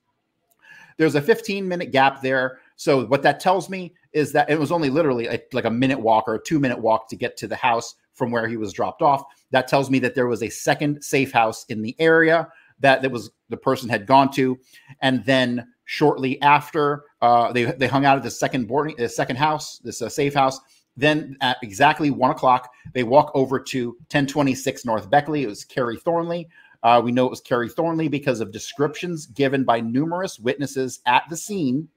There's 0.98 1.16
a 1.16 1.22
15 1.22 1.68
minute 1.68 1.92
gap 1.92 2.22
there. 2.22 2.60
So 2.76 3.06
what 3.06 3.24
that 3.24 3.40
tells 3.40 3.68
me 3.68 3.96
is 4.14 4.32
that 4.34 4.50
it 4.50 4.60
was 4.60 4.72
only 4.72 4.92
literally 4.92 5.26
a, 5.28 5.40
like 5.54 5.66
a 5.66 5.72
minute 5.72 6.00
walk 6.00 6.26
or 6.28 6.36
a 6.36 6.44
two 6.44 6.60
minute 6.60 6.80
walk 6.80 7.10
to 7.10 7.16
get 7.16 7.36
to 7.38 7.48
the 7.48 7.56
house 7.56 7.96
from 8.14 8.30
where 8.30 8.48
he 8.48 8.58
was 8.58 8.74
dropped 8.74 9.02
off. 9.02 9.24
That 9.50 9.68
tells 9.68 9.90
me 9.90 9.98
that 10.00 10.14
there 10.14 10.28
was 10.28 10.44
a 10.44 10.50
second 10.50 11.02
safe 11.04 11.32
house 11.32 11.66
in 11.70 11.82
the 11.82 11.96
area 11.98 12.48
that 12.82 13.02
that 13.02 13.12
was 13.12 13.32
the 13.50 13.58
person 13.58 13.90
had 13.90 14.06
gone 14.06 14.32
to, 14.34 14.58
and 15.02 15.24
then 15.26 15.68
shortly 15.86 16.42
after 16.42 17.04
uh, 17.22 17.52
they 17.52 17.66
they 17.66 17.88
hung 17.88 18.06
out 18.06 18.18
at 18.18 18.24
the 18.24 18.32
second 18.32 18.68
boarding 18.68 18.96
the 18.98 19.10
second 19.10 19.38
house, 19.38 19.80
this 19.80 20.02
uh, 20.02 20.10
safe 20.10 20.34
house. 20.34 20.60
Then 20.98 21.38
at 21.40 21.58
exactly 21.64 22.12
one 22.12 22.32
o'clock, 22.32 22.70
they 22.94 23.04
walk 23.04 23.32
over 23.34 23.60
to 23.60 23.92
1026 23.92 24.86
North 24.86 25.10
Beckley. 25.10 25.44
It 25.44 25.48
was 25.48 25.64
Kerry 25.64 25.98
Thornley. 25.98 26.50
Uh, 26.84 27.02
we 27.04 27.12
know 27.12 27.26
it 27.26 27.30
was 27.30 27.42
Kerry 27.42 27.70
Thornley 27.70 28.08
because 28.08 28.42
of 28.42 28.52
descriptions 28.52 29.26
given 29.28 29.64
by 29.64 29.80
numerous 29.80 30.40
witnesses 30.40 31.00
at 31.06 31.24
the 31.30 31.38
scene 31.38 31.88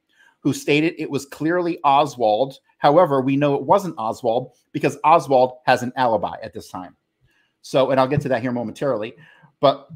who 0.40 0.52
stated 0.52 0.94
it 0.98 1.10
was 1.10 1.26
clearly 1.26 1.78
Oswald. 1.84 2.58
However, 2.78 3.22
we 3.22 3.36
know 3.36 3.54
it 3.54 3.62
wasn't 3.62 3.94
Oswald 3.96 4.52
because 4.72 4.98
Oswald 5.02 5.54
has 5.64 5.82
an 5.82 5.92
alibi 5.96 6.36
at 6.42 6.52
this 6.52 6.68
time. 6.68 6.96
So, 7.62 7.90
and 7.90 7.98
I'll 7.98 8.06
get 8.06 8.20
to 8.20 8.28
that 8.28 8.42
here 8.42 8.52
momentarily. 8.52 9.14
But 9.60 9.88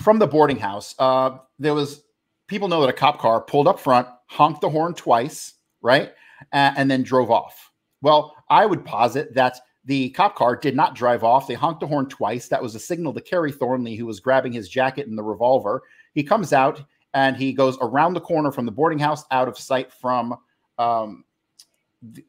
from 0.00 0.18
the 0.18 0.26
boarding 0.26 0.58
house, 0.58 0.94
uh, 0.98 1.38
there 1.58 1.74
was 1.74 2.02
people 2.46 2.68
know 2.68 2.80
that 2.80 2.90
a 2.90 2.94
cop 2.94 3.18
car 3.18 3.40
pulled 3.40 3.68
up 3.68 3.80
front, 3.80 4.08
honked 4.26 4.60
the 4.60 4.70
horn 4.70 4.94
twice, 4.94 5.54
right, 5.82 6.12
and 6.52 6.90
then 6.90 7.02
drove 7.02 7.30
off. 7.30 7.70
Well, 8.00 8.34
I 8.48 8.66
would 8.66 8.84
posit 8.84 9.34
that 9.34 9.60
the 9.84 10.10
cop 10.10 10.36
car 10.36 10.54
did 10.54 10.76
not 10.76 10.94
drive 10.94 11.24
off. 11.24 11.46
They 11.46 11.54
honked 11.54 11.80
the 11.80 11.86
horn 11.86 12.08
twice. 12.08 12.48
That 12.48 12.62
was 12.62 12.74
a 12.74 12.80
signal 12.80 13.14
to 13.14 13.20
Kerry 13.20 13.52
Thornley, 13.52 13.96
who 13.96 14.06
was 14.06 14.20
grabbing 14.20 14.52
his 14.52 14.68
jacket 14.68 15.06
and 15.06 15.16
the 15.16 15.22
revolver. 15.22 15.82
He 16.14 16.22
comes 16.22 16.52
out 16.52 16.82
and 17.14 17.36
he 17.36 17.52
goes 17.52 17.78
around 17.80 18.14
the 18.14 18.20
corner 18.20 18.52
from 18.52 18.66
the 18.66 18.72
boarding 18.72 18.98
house, 18.98 19.24
out 19.30 19.48
of 19.48 19.58
sight 19.58 19.92
from 19.92 20.36
um, 20.78 21.24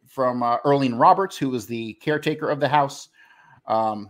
from 0.07 0.41
uh, 0.41 0.57
Earlene 0.59 0.99
Roberts, 0.99 1.37
who 1.37 1.49
was 1.49 1.67
the 1.67 1.93
caretaker 1.95 2.49
of 2.49 2.59
the 2.59 2.67
house. 2.67 3.09
Um, 3.67 4.09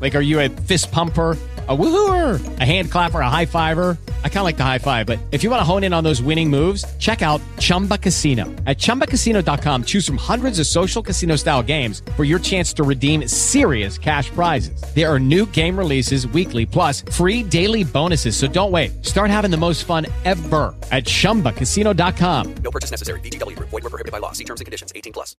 Like, 0.00 0.14
are 0.14 0.20
you 0.20 0.40
a 0.40 0.48
fist 0.48 0.90
pumper? 0.90 1.36
A 1.68 1.76
woohooer, 1.76 2.58
a 2.58 2.64
hand 2.64 2.90
clapper, 2.90 3.20
a 3.20 3.30
high 3.30 3.46
fiver. 3.46 3.96
I 4.24 4.28
kind 4.28 4.38
of 4.38 4.44
like 4.44 4.56
the 4.56 4.64
high 4.64 4.78
five, 4.78 5.06
but 5.06 5.20
if 5.30 5.44
you 5.44 5.50
want 5.50 5.60
to 5.60 5.64
hone 5.64 5.84
in 5.84 5.92
on 5.92 6.02
those 6.02 6.20
winning 6.20 6.50
moves, 6.50 6.84
check 6.98 7.22
out 7.22 7.40
Chumba 7.60 7.96
Casino. 7.96 8.46
At 8.66 8.78
ChumbaCasino.com, 8.78 9.84
choose 9.84 10.04
from 10.04 10.16
hundreds 10.16 10.58
of 10.58 10.66
social 10.66 11.00
casino 11.00 11.36
style 11.36 11.62
games 11.62 12.02
for 12.16 12.24
your 12.24 12.40
chance 12.40 12.72
to 12.72 12.82
redeem 12.82 13.28
serious 13.28 13.98
cash 13.98 14.30
prizes. 14.30 14.82
There 14.96 15.08
are 15.08 15.20
new 15.20 15.46
game 15.46 15.78
releases 15.78 16.26
weekly, 16.26 16.66
plus 16.66 17.02
free 17.02 17.44
daily 17.44 17.84
bonuses. 17.84 18.36
So 18.36 18.48
don't 18.48 18.72
wait. 18.72 19.06
Start 19.06 19.30
having 19.30 19.52
the 19.52 19.56
most 19.56 19.84
fun 19.84 20.06
ever 20.24 20.74
at 20.90 21.04
ChumbaCasino.com. 21.04 22.54
No 22.64 22.70
purchase 22.72 22.90
necessary. 22.90 23.20
VGW. 23.20 23.56
Void 23.60 23.72
were 23.84 23.90
prohibited 23.90 24.10
by 24.10 24.18
law. 24.18 24.32
See 24.32 24.44
terms 24.44 24.60
and 24.60 24.66
conditions. 24.66 24.92
18 24.96 25.12
plus. 25.12 25.36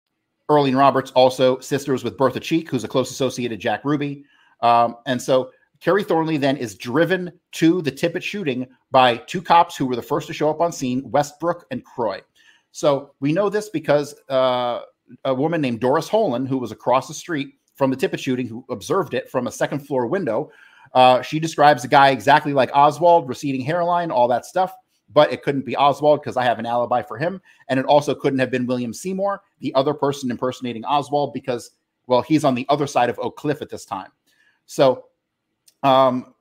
Earlene 0.49 0.77
Roberts 0.77 1.11
also 1.11 1.59
sisters 1.59 2.05
with 2.05 2.17
Bertha 2.17 2.39
Cheek, 2.39 2.69
who's 2.69 2.85
a 2.85 2.87
close 2.87 3.11
associate 3.11 3.51
of 3.51 3.59
Jack 3.59 3.83
Ruby. 3.83 4.23
Um, 4.61 4.97
and 5.05 5.21
so 5.21 5.51
Kerry 5.79 6.03
Thornley 6.03 6.37
then 6.37 6.57
is 6.57 6.75
driven 6.75 7.31
to 7.53 7.81
the 7.81 7.91
Tippit 7.91 8.21
shooting 8.21 8.67
by 8.91 9.17
two 9.17 9.41
cops 9.41 9.75
who 9.75 9.87
were 9.87 9.95
the 9.95 10.01
first 10.01 10.27
to 10.27 10.33
show 10.33 10.49
up 10.49 10.61
on 10.61 10.71
scene, 10.71 11.09
Westbrook 11.09 11.65
and 11.71 11.83
Croy. 11.83 12.21
So 12.71 13.13
we 13.19 13.33
know 13.33 13.49
this 13.49 13.69
because 13.69 14.15
uh, 14.29 14.81
a 15.25 15.33
woman 15.33 15.59
named 15.59 15.79
Doris 15.79 16.07
Holan, 16.07 16.47
who 16.47 16.57
was 16.57 16.71
across 16.71 17.07
the 17.07 17.13
street 17.13 17.55
from 17.75 17.89
the 17.89 17.97
Tippit 17.97 18.19
shooting, 18.19 18.47
who 18.47 18.63
observed 18.69 19.13
it 19.13 19.29
from 19.29 19.47
a 19.47 19.51
second 19.51 19.79
floor 19.79 20.05
window, 20.07 20.51
uh, 20.93 21.21
she 21.21 21.39
describes 21.39 21.81
the 21.81 21.87
guy 21.87 22.09
exactly 22.09 22.53
like 22.53 22.69
Oswald, 22.75 23.27
receding 23.27 23.61
hairline, 23.61 24.11
all 24.11 24.27
that 24.27 24.45
stuff. 24.45 24.73
But 25.13 25.33
it 25.33 25.43
couldn't 25.43 25.65
be 25.65 25.75
Oswald 25.75 26.21
because 26.21 26.37
I 26.37 26.45
have 26.45 26.59
an 26.59 26.65
alibi 26.65 27.01
for 27.01 27.17
him. 27.17 27.41
And 27.67 27.79
it 27.79 27.85
also 27.85 28.15
couldn't 28.15 28.39
have 28.39 28.51
been 28.51 28.65
William 28.65 28.93
Seymour, 28.93 29.41
the 29.59 29.73
other 29.75 29.93
person 29.93 30.31
impersonating 30.31 30.85
Oswald, 30.85 31.33
because, 31.33 31.71
well, 32.07 32.21
he's 32.21 32.45
on 32.45 32.55
the 32.55 32.65
other 32.69 32.87
side 32.87 33.09
of 33.09 33.19
Oak 33.19 33.35
Cliff 33.35 33.61
at 33.61 33.69
this 33.69 33.83
time. 33.83 34.09
So 34.71 35.07
um, 35.83 36.33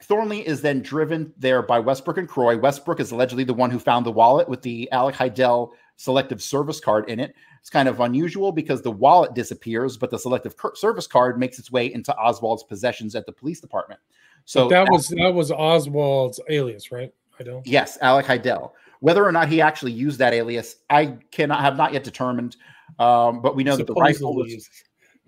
Thornley 0.00 0.46
is 0.46 0.60
then 0.60 0.82
driven 0.82 1.32
there 1.36 1.62
by 1.62 1.80
Westbrook 1.80 2.16
and 2.16 2.28
Croy. 2.28 2.56
Westbrook 2.56 3.00
is 3.00 3.10
allegedly 3.10 3.42
the 3.42 3.54
one 3.54 3.72
who 3.72 3.80
found 3.80 4.06
the 4.06 4.12
wallet 4.12 4.48
with 4.48 4.62
the 4.62 4.88
Alek 4.92 5.14
Hidell 5.14 5.70
selective 5.96 6.40
service 6.40 6.78
card 6.78 7.10
in 7.10 7.18
it. 7.18 7.34
It's 7.60 7.68
kind 7.68 7.88
of 7.88 7.98
unusual 7.98 8.52
because 8.52 8.82
the 8.82 8.92
wallet 8.92 9.34
disappears, 9.34 9.96
but 9.96 10.12
the 10.12 10.18
selective 10.18 10.54
service 10.74 11.08
card 11.08 11.40
makes 11.40 11.58
its 11.58 11.72
way 11.72 11.92
into 11.92 12.14
Oswald's 12.14 12.62
possessions 12.62 13.16
at 13.16 13.26
the 13.26 13.32
police 13.32 13.60
department. 13.60 13.98
So 14.44 14.68
that 14.68 14.88
was 14.88 15.08
that 15.08 15.34
was 15.34 15.50
Oswald's 15.50 16.38
alias, 16.48 16.92
right? 16.92 17.12
I 17.40 17.42
don't. 17.42 17.66
Yes, 17.66 17.98
Alek 17.98 18.26
Hidell. 18.26 18.70
Whether 19.00 19.24
or 19.24 19.32
not 19.32 19.48
he 19.48 19.60
actually 19.60 19.90
used 19.90 20.20
that 20.20 20.32
alias, 20.32 20.76
I 20.88 21.16
cannot 21.32 21.62
have 21.62 21.76
not 21.76 21.92
yet 21.92 22.04
determined. 22.04 22.56
Um, 23.00 23.42
but 23.42 23.56
we 23.56 23.64
know 23.64 23.76
that 23.76 23.88
the 23.88 23.94
rifle 23.94 24.36
was 24.36 24.70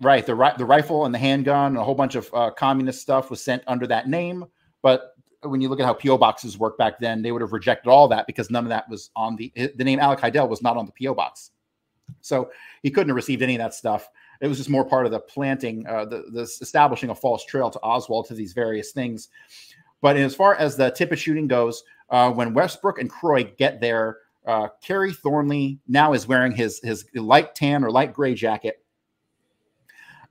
right. 0.01 0.25
The 0.25 0.35
ri- 0.35 0.53
the 0.57 0.65
rifle 0.65 1.05
and 1.05 1.13
the 1.13 1.19
handgun, 1.19 1.67
and 1.67 1.77
a 1.77 1.83
whole 1.83 1.95
bunch 1.95 2.15
of 2.15 2.29
uh, 2.33 2.51
communist 2.51 3.01
stuff 3.01 3.29
was 3.29 3.43
sent 3.43 3.63
under 3.67 3.87
that 3.87 4.07
name. 4.07 4.45
But 4.81 5.13
when 5.43 5.61
you 5.61 5.69
look 5.69 5.79
at 5.79 5.85
how 5.85 5.93
PO 5.93 6.17
boxes 6.17 6.57
work 6.57 6.77
back 6.77 6.99
then, 6.99 7.21
they 7.21 7.31
would 7.31 7.41
have 7.41 7.53
rejected 7.53 7.89
all 7.89 8.07
that 8.09 8.27
because 8.27 8.49
none 8.49 8.65
of 8.65 8.69
that 8.69 8.89
was 8.89 9.11
on 9.15 9.35
the 9.35 9.51
the 9.75 9.83
name 9.83 9.99
Alek 9.99 10.19
Hidell 10.19 10.49
was 10.49 10.61
not 10.61 10.77
on 10.77 10.85
the 10.85 10.93
PO 11.05 11.13
box. 11.13 11.51
So 12.21 12.51
he 12.83 12.89
couldn't 12.89 13.09
have 13.09 13.15
received 13.15 13.41
any 13.41 13.55
of 13.55 13.59
that 13.59 13.73
stuff. 13.73 14.09
It 14.41 14.47
was 14.47 14.57
just 14.57 14.69
more 14.69 14.85
part 14.85 15.05
of 15.05 15.11
the 15.11 15.19
planting, 15.19 15.85
uh, 15.85 16.05
the, 16.05 16.23
the 16.31 16.41
establishing 16.41 17.09
a 17.09 17.15
false 17.15 17.45
trail 17.45 17.69
to 17.69 17.79
Oswald 17.81 18.27
to 18.27 18.33
these 18.33 18.53
various 18.53 18.91
things. 18.91 19.29
But 20.01 20.17
as 20.17 20.33
far 20.33 20.55
as 20.55 20.77
the 20.77 20.91
Tippit 20.91 21.17
shooting 21.17 21.47
goes, 21.47 21.83
uh, 22.09 22.31
when 22.31 22.53
Westbrook 22.53 22.99
and 22.99 23.09
Croy 23.09 23.43
get 23.57 23.81
there, 23.81 24.17
uh, 24.47 24.69
Kerry 24.81 25.13
Thornley 25.13 25.79
now 25.87 26.13
is 26.13 26.27
wearing 26.27 26.53
his 26.53 26.79
his 26.81 27.05
light 27.13 27.53
tan 27.53 27.83
or 27.83 27.91
light 27.91 28.13
gray 28.13 28.33
jacket. 28.33 28.83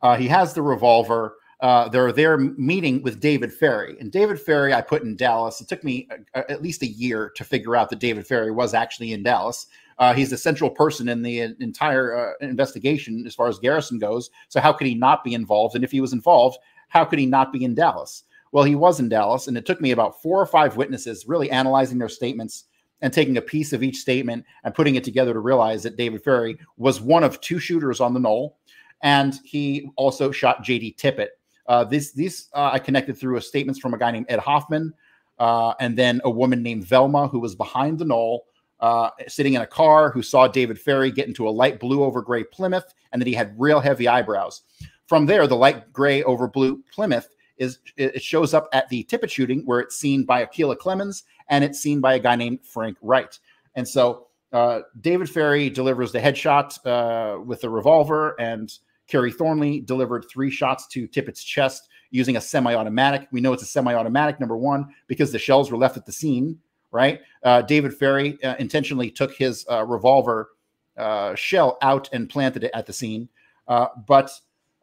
Uh, 0.03 0.17
he 0.17 0.29
has 0.29 0.55
the 0.55 0.63
revolver. 0.63 1.37
Uh, 1.61 1.89
they're 1.89 2.13
there 2.13 2.39
meeting 2.39 3.03
with 3.03 3.19
David 3.19 3.53
Ferrie, 3.53 3.97
and 3.99 4.13
David 4.13 4.41
Ferrie 4.41 4.73
I 4.73 4.81
put 4.81 5.03
in 5.03 5.17
Dallas. 5.17 5.61
It 5.61 5.69
took 5.69 5.83
me 5.83 6.09
a, 6.35 6.41
a, 6.41 6.51
at 6.51 6.63
least 6.63 6.83
a 6.83 6.87
year 6.87 7.31
to 7.35 7.43
figure 7.43 7.75
out 7.75 7.91
that 7.91 7.99
David 7.99 8.27
Ferrie 8.27 8.53
was 8.53 8.75
actually 8.75 9.13
in 9.13 9.25
Dallas. 9.25 9.67
Uh, 9.99 10.15
he's 10.15 10.31
the 10.31 10.39
central 10.39 10.71
person 10.71 11.09
in 11.09 11.23
the 11.23 11.41
entire 11.59 12.17
uh, 12.17 12.33
investigation 12.41 13.25
as 13.27 13.35
far 13.35 13.49
as 13.49 13.59
Garrison 13.59 13.99
goes. 13.99 14.31
So 14.49 14.61
how 14.61 14.73
could 14.73 14.87
he 14.87 14.95
not 14.95 15.25
be 15.25 15.35
involved? 15.35 15.75
And 15.75 15.83
if 15.83 15.91
he 15.91 16.01
was 16.01 16.13
involved, 16.13 16.59
how 16.89 17.05
could 17.05 17.19
he 17.19 17.27
not 17.27 17.53
be 17.53 17.65
in 17.65 17.75
Dallas? 17.75 18.23
Well, 18.53 18.65
he 18.65 18.77
was 18.77 19.01
in 19.01 19.09
Dallas, 19.09 19.49
and 19.49 19.59
it 19.59 19.67
took 19.67 19.81
me 19.81 19.91
about 19.91 20.23
four 20.23 20.41
or 20.41 20.47
five 20.47 20.77
witnesses 20.77 21.27
really 21.27 21.51
analyzing 21.51 21.99
their 21.99 22.09
statements 22.09 22.65
and 23.01 23.13
taking 23.13 23.37
a 23.37 23.43
piece 23.43 23.73
of 23.73 23.83
each 23.83 23.97
statement 23.97 24.45
and 24.65 24.75
putting 24.75 24.95
it 24.95 25.05
together 25.05 25.33
to 25.33 25.41
realize 25.41 25.83
that 25.83 25.97
David 25.97 26.23
Ferrie 26.23 26.59
was 26.77 27.01
one 27.01 27.25
of 27.25 27.41
two 27.41 27.59
shooters 27.59 28.01
on 28.01 28.15
the 28.15 28.21
knoll, 28.21 28.59
and 29.03 29.39
he 29.45 29.91
also 29.97 30.31
shot 30.31 30.63
J.D. 30.63 30.97
Tippit. 30.99 31.29
Uh, 31.67 31.85
this, 31.85 32.13
these 32.13 32.49
uh, 32.55 32.71
I 32.73 32.79
connected 32.79 33.19
through 33.19 33.37
a 33.37 33.41
statements 33.41 33.79
from 33.79 33.95
a 33.95 33.99
guy 33.99 34.11
named 34.11 34.27
Ed 34.29 34.39
Hoffman, 34.39 34.93
uh, 35.39 35.75
and 35.81 35.97
then 35.97 36.21
a 36.25 36.31
woman 36.31 36.63
named 36.63 36.85
Velma 36.85 37.29
who 37.29 37.39
was 37.39 37.55
behind 37.55 37.99
the 37.99 38.05
knoll, 38.05 38.47
uh, 38.81 39.11
sitting 39.27 39.55
in 39.55 39.61
a 39.61 39.67
car, 39.67 40.11
who 40.11 40.23
saw 40.23 40.49
David 40.49 40.81
Ferrie 40.81 41.11
get 41.11 41.29
into 41.29 41.49
a 41.49 41.51
light 41.51 41.79
blue 41.79 42.03
over 42.03 42.23
gray 42.23 42.45
Plymouth, 42.45 42.95
and 43.13 43.21
that 43.21 43.27
he 43.27 43.35
had 43.35 43.55
real 43.59 43.81
heavy 43.81 44.09
eyebrows. 44.09 44.63
From 45.07 45.27
there, 45.27 45.47
the 45.47 45.57
light 45.57 45.93
gray 45.93 46.23
over 46.23 46.49
blue 46.49 46.83
Plymouth 46.93 47.29
is 47.59 47.79
it 47.97 48.23
shows 48.23 48.55
up 48.55 48.69
at 48.73 48.89
the 48.89 49.05
Tippit 49.05 49.31
shooting 49.31 49.63
where 49.65 49.81
it's 49.81 49.97
seen 49.97 50.25
by 50.25 50.47
Acquilla 50.47 50.77
Clemons 50.77 51.25
and 51.49 51.65
it's 51.65 51.81
seen 51.81 52.01
by 52.01 52.15
a 52.15 52.19
guy 52.19 52.37
named 52.37 52.61
Frank 52.65 52.97
Wright. 53.03 53.39
And 53.75 53.87
so 53.87 54.29
uh, 54.53 54.81
David 55.01 55.29
Ferrie 55.29 55.71
delivers 55.71 56.13
the 56.13 56.21
headshot 56.21 56.79
uh, 56.87 57.41
with 57.41 57.61
the 57.61 57.71
revolver, 57.71 58.35
and 58.41 58.73
Kerry 59.09 59.33
Thornley 59.33 59.81
delivered 59.81 60.27
three 60.31 60.51
shots 60.51 60.87
to 60.89 61.09
Tippit's 61.09 61.43
chest 61.43 61.89
using 62.11 62.37
a 62.37 62.41
semi-automatic. 62.41 63.29
We 63.33 63.41
know 63.41 63.53
it's 63.53 63.63
a 63.63 63.67
semi-automatic, 63.67 64.39
number 64.39 64.57
one, 64.57 64.95
because 65.09 65.33
the 65.33 65.39
shells 65.39 65.71
were 65.71 65.79
left 65.79 65.97
at 65.97 66.07
the 66.07 66.13
scene, 66.13 66.59
right? 66.91 67.21
Uh, 67.43 67.63
David 67.63 67.93
Ferrie 67.93 68.43
uh, 68.45 68.55
intentionally 68.59 69.11
took 69.11 69.35
his 69.35 69.67
uh, 69.71 69.85
revolver 69.85 70.51
uh, 70.97 71.35
shell 71.35 71.79
out 71.83 72.09
and 72.13 72.29
planted 72.29 72.65
it 72.65 72.71
at 72.75 72.87
the 72.87 72.93
scene. 72.93 73.29
Uh, 73.67 73.89
but 74.07 74.31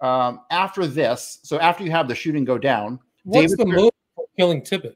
um, 0.02 0.42
after 0.52 0.86
this, 0.86 1.40
so 1.44 1.60
after 1.60 1.84
you 1.84 1.92
have 1.92 2.08
the 2.08 2.16
shooting 2.16 2.46
go 2.46 2.58
down, 2.58 3.00
What's 3.24 3.56
David 3.56 3.58
the 3.58 3.72
Ferrie- 3.72 3.90
for 4.16 4.26
killing 4.38 4.62
Tippit? 4.62 4.96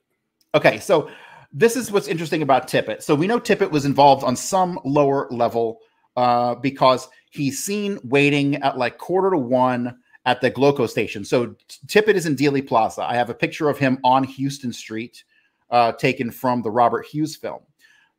Okay, 0.54 0.80
so 0.80 1.10
this 1.52 1.76
is 1.76 1.92
what's 1.92 2.08
interesting 2.08 2.42
about 2.42 2.68
Tippit. 2.68 3.02
So 3.02 3.16
we 3.16 3.28
know 3.28 3.40
Tippit 3.40 3.72
was 3.72 3.86
involved 3.86 4.24
on 4.24 4.36
some 4.36 4.80
lower 4.84 5.28
level 5.32 5.80
uh, 6.16 6.56
because 6.56 7.08
he's 7.30 7.64
seen 7.64 8.00
waiting 8.04 8.56
at 8.58 8.78
like 8.78 8.98
quarter 8.98 9.32
to 9.32 9.38
one 9.38 9.98
at 10.26 10.42
the 10.42 10.52
Gloco 10.52 10.88
station. 10.90 11.24
So 11.24 11.56
Tippit 11.88 12.16
is 12.16 12.26
in 12.26 12.36
Dealey 12.36 12.66
Plaza. 12.66 13.04
I 13.04 13.16
have 13.16 13.30
a 13.30 13.34
picture 13.34 13.70
of 13.70 13.78
him 13.78 14.00
on 14.04 14.24
Houston 14.24 14.74
Street, 14.74 15.24
uh, 15.70 15.94
taken 15.94 16.32
from 16.32 16.62
the 16.62 16.72
Robert 16.72 17.06
Hughes 17.06 17.36
film. 17.36 17.62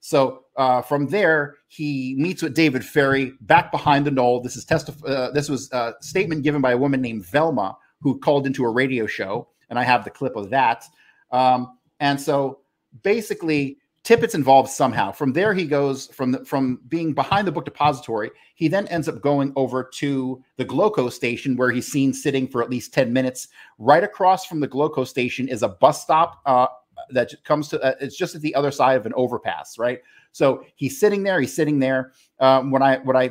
So 0.00 0.44
uh, 0.56 0.80
from 0.80 1.06
there, 1.08 1.56
he 1.68 2.14
meets 2.18 2.42
with 2.42 2.54
David 2.54 2.82
Ferrie 2.82 3.32
back 3.42 3.70
behind 3.70 4.06
the 4.06 4.10
knoll. 4.10 4.40
This 4.40 4.56
is 4.56 4.64
testif- 4.64 5.06
uh, 5.06 5.30
This 5.32 5.48
was 5.48 5.70
a 5.72 5.94
statement 6.00 6.42
given 6.42 6.62
by 6.62 6.72
a 6.72 6.78
woman 6.78 7.02
named 7.02 7.26
Velma 7.26 7.76
who 8.00 8.18
called 8.18 8.46
into 8.46 8.64
a 8.64 8.70
radio 8.70 9.06
show, 9.06 9.48
and 9.68 9.78
I 9.78 9.82
have 9.82 10.04
the 10.04 10.10
clip 10.10 10.36
of 10.36 10.48
that. 10.50 10.84
Um, 11.30 11.76
and 12.00 12.18
so 12.18 12.60
basically, 13.02 13.76
Tippit's 14.10 14.34
involved 14.34 14.68
somehow. 14.68 15.12
From 15.12 15.32
there, 15.32 15.54
he 15.54 15.64
goes 15.64 16.08
from 16.08 16.32
the, 16.32 16.44
from 16.44 16.80
being 16.88 17.12
behind 17.12 17.46
the 17.46 17.52
book 17.52 17.64
depository. 17.64 18.32
He 18.56 18.66
then 18.66 18.88
ends 18.88 19.08
up 19.08 19.20
going 19.20 19.52
over 19.54 19.88
to 19.98 20.42
the 20.56 20.64
Gloco 20.64 21.12
station, 21.12 21.56
where 21.56 21.70
he's 21.70 21.86
seen 21.86 22.12
sitting 22.12 22.48
for 22.48 22.60
at 22.60 22.68
least 22.68 22.92
ten 22.92 23.12
minutes. 23.12 23.46
Right 23.78 24.02
across 24.02 24.46
from 24.46 24.58
the 24.58 24.66
Gloco 24.66 25.06
station 25.06 25.46
is 25.46 25.62
a 25.62 25.68
bus 25.68 26.02
stop 26.02 26.40
uh, 26.44 26.66
that 27.10 27.32
comes 27.44 27.68
to. 27.68 27.80
Uh, 27.80 27.94
it's 28.00 28.16
just 28.16 28.34
at 28.34 28.40
the 28.40 28.52
other 28.56 28.72
side 28.72 28.96
of 28.96 29.06
an 29.06 29.12
overpass, 29.14 29.78
right? 29.78 30.00
So 30.32 30.64
he's 30.74 30.98
sitting 30.98 31.22
there. 31.22 31.40
He's 31.40 31.54
sitting 31.54 31.78
there. 31.78 32.10
Um, 32.40 32.74
I 32.74 32.98
what 32.98 33.14
I 33.14 33.30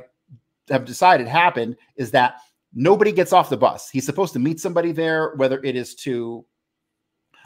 have 0.69 0.85
decided 0.85 1.27
happened 1.27 1.75
is 1.97 2.09
that 2.11 2.35
nobody 2.73 3.11
gets 3.11 3.33
off 3.33 3.49
the 3.49 3.57
bus. 3.57 3.89
He's 3.89 4.05
supposed 4.05 4.31
to 4.31 4.39
meet 4.39 4.61
somebody 4.61 4.93
there, 4.93 5.33
whether 5.35 5.61
it 5.61 5.75
is 5.75 5.93
to 5.95 6.45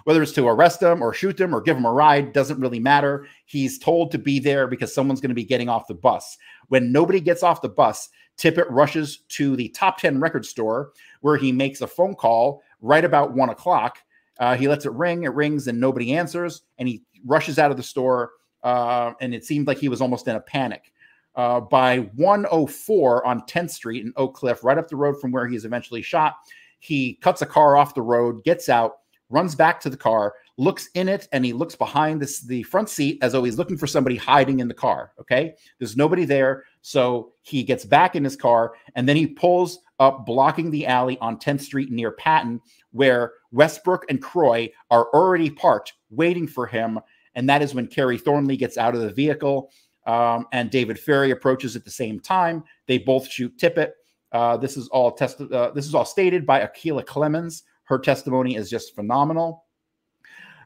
whether 0.03 0.21
it's 0.21 0.31
to 0.33 0.47
arrest 0.47 0.79
them 0.79 1.01
or 1.01 1.13
shoot 1.13 1.37
them 1.37 1.55
or 1.55 1.61
give 1.61 1.75
them 1.75 1.85
a 1.85 1.91
ride 1.91 2.33
doesn't 2.33 2.59
really 2.59 2.79
matter. 2.79 3.27
He's 3.45 3.77
told 3.77 4.11
to 4.11 4.17
be 4.17 4.39
there 4.39 4.67
because 4.67 4.93
someone's 4.93 5.21
going 5.21 5.29
to 5.29 5.35
be 5.35 5.45
getting 5.45 5.69
off 5.69 5.87
the 5.87 5.93
bus. 5.93 6.37
When 6.67 6.91
nobody 6.91 7.19
gets 7.19 7.43
off 7.43 7.61
the 7.61 7.69
bus, 7.69 8.09
Tippit 8.37 8.65
rushes 8.69 9.19
to 9.29 9.55
the 9.55 9.69
top 9.69 9.97
10 9.99 10.19
record 10.19 10.45
store 10.45 10.91
where 11.21 11.37
he 11.37 11.51
makes 11.51 11.81
a 11.81 11.87
phone 11.87 12.15
call 12.15 12.63
right 12.81 13.05
about 13.05 13.33
one 13.33 13.49
o'clock. 13.49 13.99
Uh, 14.39 14.55
he 14.55 14.67
lets 14.67 14.85
it 14.85 14.91
ring, 14.93 15.23
it 15.23 15.33
rings, 15.33 15.67
and 15.67 15.79
nobody 15.79 16.13
answers. 16.13 16.63
And 16.77 16.87
he 16.87 17.03
rushes 17.25 17.59
out 17.59 17.71
of 17.71 17.77
the 17.77 17.83
store. 17.83 18.31
Uh, 18.63 19.13
and 19.21 19.33
it 19.33 19.45
seemed 19.45 19.67
like 19.67 19.77
he 19.77 19.89
was 19.89 20.01
almost 20.01 20.27
in 20.27 20.35
a 20.35 20.41
panic. 20.41 20.91
Uh, 21.35 21.59
by 21.59 21.97
104 22.15 23.25
on 23.25 23.41
10th 23.41 23.71
Street 23.71 24.05
in 24.05 24.13
Oak 24.17 24.35
Cliff, 24.35 24.63
right 24.63 24.77
up 24.77 24.87
the 24.87 24.95
road 24.95 25.19
from 25.19 25.31
where 25.31 25.47
he 25.47 25.53
he's 25.53 25.65
eventually 25.65 26.01
shot, 26.01 26.35
he 26.79 27.15
cuts 27.15 27.41
a 27.41 27.45
car 27.45 27.75
off 27.75 27.95
the 27.95 28.01
road, 28.01 28.43
gets 28.43 28.69
out, 28.69 28.97
runs 29.33 29.55
back 29.55 29.81
to 29.81 29.89
the 29.89 29.97
car, 29.97 30.35
looks 30.57 30.89
in 30.93 31.09
it, 31.09 31.27
and 31.31 31.43
he 31.43 31.51
looks 31.51 31.75
behind 31.75 32.21
this, 32.21 32.41
the 32.41 32.61
front 32.63 32.87
seat 32.87 33.17
as 33.21 33.31
though 33.31 33.43
he's 33.43 33.57
looking 33.57 33.77
for 33.77 33.87
somebody 33.87 34.15
hiding 34.15 34.59
in 34.59 34.67
the 34.67 34.73
car. 34.73 35.11
Okay. 35.19 35.55
There's 35.79 35.97
nobody 35.97 36.23
there. 36.23 36.65
So 36.81 37.33
he 37.41 37.63
gets 37.63 37.83
back 37.83 38.15
in 38.15 38.23
his 38.23 38.35
car 38.35 38.73
and 38.95 39.09
then 39.09 39.15
he 39.15 39.25
pulls 39.25 39.79
up, 39.99 40.25
blocking 40.25 40.69
the 40.69 40.85
alley 40.85 41.17
on 41.19 41.37
10th 41.37 41.61
Street 41.61 41.91
near 41.91 42.11
Patton, 42.11 42.61
where 42.91 43.33
Westbrook 43.51 44.05
and 44.09 44.21
Croy 44.21 44.71
are 44.91 45.07
already 45.13 45.49
parked 45.49 45.93
waiting 46.11 46.47
for 46.47 46.67
him. 46.67 46.99
And 47.35 47.49
that 47.49 47.63
is 47.63 47.73
when 47.73 47.87
Kerry 47.87 48.19
Thornley 48.19 48.57
gets 48.57 48.77
out 48.77 48.93
of 48.93 49.01
the 49.01 49.11
vehicle 49.11 49.71
um, 50.05 50.45
and 50.51 50.69
David 50.69 50.99
Ferrie 50.99 51.31
approaches 51.31 51.75
at 51.75 51.85
the 51.85 51.91
same 51.91 52.19
time. 52.19 52.63
They 52.87 52.99
both 52.99 53.27
shoot 53.27 53.57
Tippit. 53.57 53.91
Uh, 54.31 54.57
this 54.57 54.77
is 54.77 54.87
all 54.89 55.11
tested. 55.11 55.51
Uh, 55.51 55.71
this 55.71 55.85
is 55.85 55.95
all 55.95 56.05
stated 56.05 56.45
by 56.45 56.61
Acquilla 56.61 57.03
Clemons. 57.03 57.63
Her 57.85 57.99
testimony 57.99 58.55
is 58.55 58.69
just 58.69 58.95
phenomenal. 58.95 59.65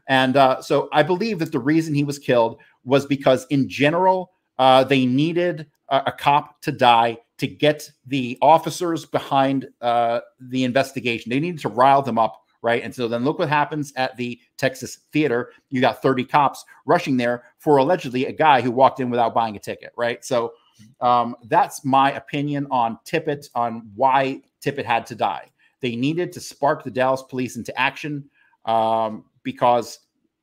And 0.08 0.36
uh, 0.36 0.62
so 0.62 0.88
I 0.92 1.02
believe 1.02 1.38
that 1.40 1.52
the 1.52 1.58
reason 1.58 1.94
he 1.94 2.04
was 2.04 2.18
killed 2.18 2.60
was 2.84 3.06
because, 3.06 3.46
in 3.50 3.68
general, 3.68 4.32
uh, 4.58 4.84
they 4.84 5.04
needed 5.04 5.66
a, 5.88 6.02
a, 6.06 6.12
cop 6.12 6.60
to 6.62 6.72
die 6.72 7.18
to 7.36 7.46
get 7.46 7.90
the 8.06 8.38
officers 8.42 9.04
behind 9.04 9.68
uh, 9.80 10.20
the 10.40 10.64
investigation. 10.64 11.30
They 11.30 11.40
needed 11.40 11.60
to 11.60 11.68
rile 11.68 12.02
them 12.02 12.18
up, 12.18 12.42
right? 12.62 12.82
And 12.82 12.92
so 12.92 13.06
then 13.06 13.22
look 13.22 13.38
what 13.38 13.48
happens 13.48 13.92
at 13.96 14.16
the 14.16 14.40
Texas 14.56 15.00
theater. 15.12 15.52
You 15.68 15.80
got 15.80 16.02
30 16.02 16.24
cops 16.24 16.64
rushing 16.86 17.16
there 17.16 17.44
for 17.58 17.76
allegedly 17.76 18.26
a 18.26 18.32
guy 18.32 18.60
who 18.60 18.70
walked 18.70 19.00
in 19.00 19.10
without 19.10 19.34
buying 19.34 19.56
a 19.56 19.60
ticket, 19.60 19.92
right? 19.96 20.24
So 20.24 20.54
um, 21.00 21.36
that's 21.44 21.84
my 21.84 22.12
opinion 22.12 22.66
on 22.70 22.98
Tippit, 23.04 23.48
on 23.54 23.90
why 23.94 24.40
Tippit 24.60 24.84
had 24.84 25.06
to 25.06 25.14
die. 25.14 25.50
They 25.80 25.96
needed 25.96 26.32
to 26.32 26.40
spark 26.40 26.84
the 26.84 26.90
Dallas 26.90 27.22
police 27.22 27.56
into 27.56 27.78
action 27.78 28.28
um, 28.64 29.24
because 29.42 30.00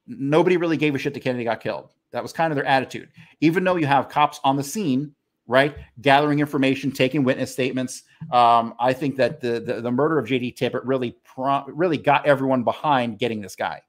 nobody 0.07 0.57
really 0.57 0.77
gave 0.77 0.95
a 0.95 0.97
shit 0.97 1.13
that 1.13 1.19
Kennedy 1.21 1.43
got 1.43 1.61
killed. 1.61 1.91
That 2.11 2.23
was 2.23 2.31
kind 2.31 2.51
of 2.51 2.55
their 2.55 2.65
attitude. 2.65 3.09
Even 3.41 3.63
though 3.63 3.75
you 3.75 3.85
have 3.85 4.07
cops 4.07 4.39
on 4.43 4.55
the 4.55 4.63
scene, 4.63 5.13
right, 5.47 5.75
gathering 6.01 6.39
information, 6.39 6.91
taking 6.91 7.23
witness 7.23 7.51
statements, 7.51 8.03
um, 8.31 8.73
I 8.79 8.93
think 8.93 9.17
that 9.17 9.41
the, 9.41 9.59
the, 9.59 9.81
the 9.81 9.91
murder 9.91 10.17
of 10.17 10.27
JD 10.27 10.55
Tippit 10.55 10.81
really 10.83 11.17
pro- 11.23 11.65
really 11.65 11.97
got 11.97 12.25
everyone 12.25 12.63
behind 12.63 13.19
getting 13.19 13.41
this 13.41 13.55
guy, 13.55 13.81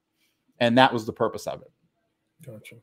and 0.59 0.77
that 0.79 0.93
was 0.93 1.07
the 1.07 1.13
purpose 1.13 1.47
of 1.47 1.63
it. 1.63 1.71
Gotcha. 2.45 2.77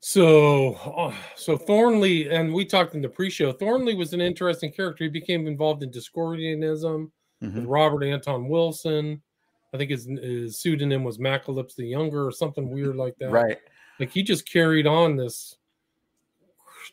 So, 0.00 0.74
uh, 0.74 1.14
so 1.34 1.56
Thornley, 1.56 2.28
and 2.28 2.52
we 2.52 2.66
talked 2.66 2.94
in 2.94 3.00
the 3.00 3.08
pre-show. 3.08 3.52
Thornley 3.52 3.94
was 3.94 4.12
an 4.12 4.20
interesting 4.20 4.70
character. 4.70 5.04
He 5.04 5.10
became 5.10 5.46
involved 5.46 5.82
in 5.82 5.90
Discordianism 5.90 7.10
mm-hmm. 7.44 7.60
with 7.60 7.66
Robert 7.66 8.02
Anton 8.04 8.48
Wilson. 8.48 9.22
I 9.72 9.76
think 9.76 9.90
his, 9.90 10.06
his 10.06 10.58
pseudonym 10.58 11.02
was 11.04 11.18
Malaclypse 11.18 11.74
the 11.74 11.86
Younger 11.86 12.26
or 12.26 12.32
something 12.32 12.70
weird 12.70 12.96
like 12.96 13.16
that. 13.18 13.30
Right. 13.30 13.58
Like 13.98 14.10
he 14.10 14.22
just 14.22 14.48
carried 14.50 14.86
on 14.86 15.16
this 15.16 15.56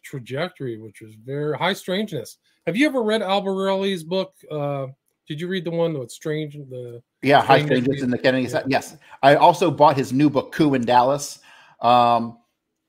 trajectory, 0.04 0.78
which 0.78 1.02
was 1.02 1.14
very 1.16 1.58
high 1.58 1.74
strangeness. 1.74 2.38
Have 2.66 2.76
you 2.76 2.88
ever 2.88 3.04
read 3.04 3.22
Albarelli's 3.22 4.04
book? 4.04 4.34
Uh, 4.50 4.88
did 5.28 5.40
you 5.40 5.48
read 5.48 5.64
the 5.64 5.72
one 5.72 5.98
with 5.98 6.12
strange? 6.12 6.56
The 6.56 7.02
yeah, 7.22 7.42
High 7.42 7.64
Strangeness 7.64 8.02
in 8.02 8.10
the 8.10 8.18
Kennedy. 8.18 8.48
Yeah. 8.48 8.64
Yes, 8.68 8.98
I 9.24 9.36
also 9.36 9.72
bought 9.72 9.96
his 9.96 10.12
new 10.12 10.30
book, 10.30 10.52
Coup 10.52 10.74
in 10.74 10.84
Dallas. 10.84 11.40
Um, 11.80 12.38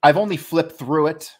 I've 0.02 0.16
only 0.16 0.36
flipped 0.36 0.72
through 0.72 1.08
it, 1.08 1.30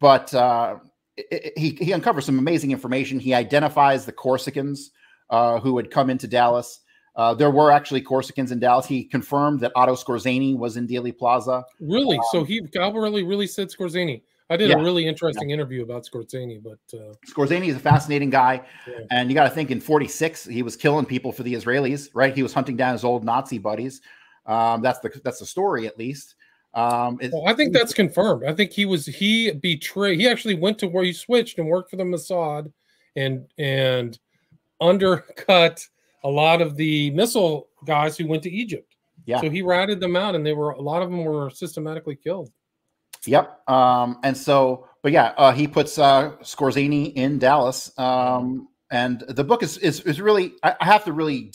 but 0.00 0.32
uh, 0.32 0.76
it, 1.16 1.26
it, 1.30 1.58
he 1.58 1.70
he 1.84 1.92
uncovers 1.92 2.24
some 2.24 2.38
amazing 2.38 2.70
information. 2.70 3.20
He 3.20 3.34
identifies 3.34 4.06
the 4.06 4.12
Corsicans 4.12 4.90
uh, 5.30 5.60
who 5.60 5.76
had 5.76 5.90
come 5.90 6.10
into 6.10 6.26
Dallas. 6.26 6.80
Uh, 7.14 7.32
there 7.32 7.50
were 7.50 7.70
actually 7.70 8.02
Corsicans 8.02 8.52
in 8.52 8.58
Dallas. 8.58 8.86
He 8.86 9.04
confirmed 9.04 9.60
that 9.60 9.72
Otto 9.74 9.94
Skorzeny 9.94 10.56
was 10.56 10.76
in 10.76 10.86
Dealey 10.86 11.16
Plaza. 11.16 11.64
Really? 11.80 12.18
Um, 12.18 12.24
so 12.30 12.44
he 12.44 12.60
Albarelli 12.60 13.26
really 13.26 13.46
said 13.46 13.68
Skorzeny. 13.68 14.22
I 14.48 14.56
did 14.56 14.68
yeah. 14.68 14.76
a 14.76 14.82
really 14.82 15.06
interesting 15.06 15.50
yeah. 15.50 15.54
interview 15.54 15.82
about 15.82 16.04
Skorzeny, 16.04 16.62
but 16.62 16.78
uh, 16.96 17.14
Skorzeny 17.26 17.68
is 17.68 17.76
a 17.76 17.80
fascinating 17.80 18.30
guy, 18.30 18.62
yeah. 18.86 19.04
and 19.10 19.28
you 19.28 19.34
got 19.34 19.44
to 19.44 19.50
think 19.50 19.70
in 19.70 19.80
'46 19.80 20.44
he 20.44 20.62
was 20.62 20.76
killing 20.76 21.04
people 21.04 21.32
for 21.32 21.42
the 21.42 21.52
Israelis, 21.52 22.10
right? 22.14 22.34
He 22.34 22.44
was 22.44 22.52
hunting 22.52 22.76
down 22.76 22.92
his 22.92 23.02
old 23.02 23.24
Nazi 23.24 23.58
buddies. 23.58 24.02
Um, 24.44 24.82
that's 24.82 25.00
the 25.00 25.20
that's 25.24 25.40
the 25.40 25.46
story, 25.46 25.86
at 25.86 25.98
least. 25.98 26.36
Um, 26.74 27.18
well, 27.32 27.44
I 27.46 27.54
think 27.54 27.72
that's 27.72 27.94
confirmed. 27.94 28.44
I 28.44 28.52
think 28.52 28.70
he 28.70 28.84
was 28.84 29.06
he 29.06 29.50
betrayed. 29.50 30.20
He 30.20 30.28
actually 30.28 30.54
went 30.54 30.78
to 30.80 30.86
where 30.86 31.02
he 31.02 31.12
switched 31.12 31.58
and 31.58 31.68
worked 31.68 31.90
for 31.90 31.96
the 31.96 32.04
Mossad, 32.04 32.70
and 33.16 33.46
and 33.58 34.16
undercut 34.80 35.84
a 36.24 36.28
lot 36.28 36.60
of 36.60 36.76
the 36.76 37.10
missile 37.10 37.68
guys 37.84 38.16
who 38.16 38.26
went 38.26 38.42
to 38.42 38.50
Egypt. 38.50 38.96
Yeah. 39.24 39.40
So 39.40 39.50
he 39.50 39.62
ratted 39.62 40.00
them 40.00 40.16
out, 40.16 40.34
and 40.34 40.44
they 40.44 40.52
were 40.52 40.70
a 40.70 40.80
lot 40.80 41.02
of 41.02 41.10
them 41.10 41.24
were 41.24 41.50
systematically 41.50 42.16
killed. 42.16 42.50
Yep. 43.26 43.68
Um, 43.68 44.18
and 44.22 44.36
so, 44.36 44.88
but 45.02 45.12
yeah, 45.12 45.32
uh, 45.36 45.52
he 45.52 45.66
puts 45.66 45.98
uh, 45.98 46.32
Skorzeny 46.42 47.12
in 47.14 47.38
Dallas. 47.38 47.96
Um, 47.98 48.68
and 48.90 49.20
the 49.28 49.44
book 49.44 49.62
is 49.62 49.78
is, 49.78 50.00
is 50.00 50.20
really 50.20 50.54
I, 50.62 50.76
I 50.80 50.84
have 50.84 51.04
to 51.04 51.12
really 51.12 51.52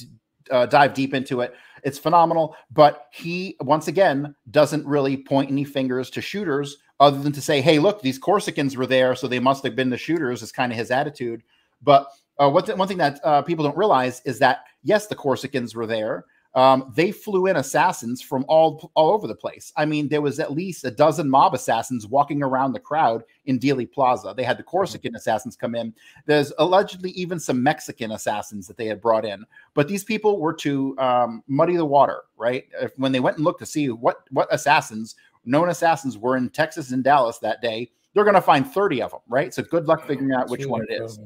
uh, 0.49 0.65
dive 0.65 0.93
deep 0.93 1.13
into 1.13 1.41
it. 1.41 1.53
It's 1.84 1.97
phenomenal, 1.97 2.55
but 2.72 3.07
he 3.11 3.55
once 3.61 3.88
again 3.88 4.36
doesn't 4.51 4.86
really 4.86 5.17
point 5.17 5.49
any 5.49 5.63
fingers 5.63 6.09
to 6.11 6.22
shooters 6.22 6.78
other 6.99 7.19
than 7.19 7.32
to 7.32 7.41
say, 7.41 7.61
"Hey, 7.61 7.80
look, 7.80 8.01
these 8.01 8.19
Corsicans 8.19 8.76
were 8.76 8.86
there, 8.86 9.15
so 9.15 9.28
they 9.28 9.39
must 9.39 9.63
have 9.63 9.76
been 9.76 9.89
the 9.89 9.97
shooters." 9.97 10.43
Is 10.43 10.51
kind 10.51 10.72
of 10.72 10.78
his 10.78 10.91
attitude. 10.91 11.41
But 11.82 12.07
uh, 12.41 12.49
one, 12.49 12.65
th- 12.65 12.77
one 12.77 12.87
thing 12.87 12.97
that 12.97 13.19
uh, 13.23 13.41
people 13.41 13.63
don't 13.63 13.77
realize 13.77 14.21
is 14.25 14.39
that 14.39 14.65
yes, 14.83 15.07
the 15.07 15.15
Corsicans 15.15 15.75
were 15.75 15.85
there, 15.85 16.25
um, 16.53 16.91
they 16.95 17.11
flew 17.11 17.45
in 17.45 17.55
assassins 17.55 18.21
from 18.21 18.43
all 18.47 18.91
all 18.95 19.11
over 19.11 19.27
the 19.27 19.35
place. 19.35 19.71
I 19.77 19.85
mean, 19.85 20.09
there 20.09 20.21
was 20.21 20.39
at 20.39 20.51
least 20.51 20.83
a 20.83 20.91
dozen 20.91 21.29
mob 21.29 21.53
assassins 21.53 22.07
walking 22.07 22.43
around 22.43 22.73
the 22.73 22.79
crowd 22.79 23.23
in 23.45 23.59
Dealey 23.59 23.89
Plaza. 23.89 24.33
They 24.35 24.43
had 24.43 24.57
the 24.57 24.63
Corsican 24.63 25.15
assassins 25.15 25.55
come 25.55 25.75
in. 25.75 25.93
There's 26.25 26.51
allegedly 26.57 27.11
even 27.11 27.39
some 27.39 27.63
Mexican 27.63 28.11
assassins 28.11 28.67
that 28.67 28.75
they 28.75 28.87
had 28.87 29.01
brought 29.01 29.23
in, 29.23 29.45
but 29.73 29.87
these 29.87 30.03
people 30.03 30.39
were 30.39 30.53
to 30.55 30.97
um, 30.97 31.43
muddy 31.47 31.77
the 31.77 31.85
water, 31.85 32.23
right? 32.37 32.65
If, 32.81 32.91
when 32.97 33.13
they 33.13 33.21
went 33.21 33.37
and 33.37 33.45
looked 33.45 33.59
to 33.59 33.65
see 33.65 33.89
what 33.89 34.23
what 34.31 34.53
assassins, 34.53 35.15
known 35.45 35.69
assassins, 35.69 36.17
were 36.17 36.35
in 36.35 36.49
Texas 36.49 36.91
and 36.91 37.03
Dallas 37.03 37.37
that 37.37 37.61
day, 37.61 37.91
they're 38.13 38.25
going 38.25 38.33
to 38.33 38.41
find 38.41 38.69
30 38.69 39.03
of 39.03 39.11
them, 39.11 39.21
right? 39.29 39.53
So 39.53 39.63
good 39.63 39.87
luck 39.87 40.05
figuring 40.05 40.33
out 40.33 40.49
which 40.49 40.65
one 40.65 40.85
it 40.89 41.01
is. 41.01 41.17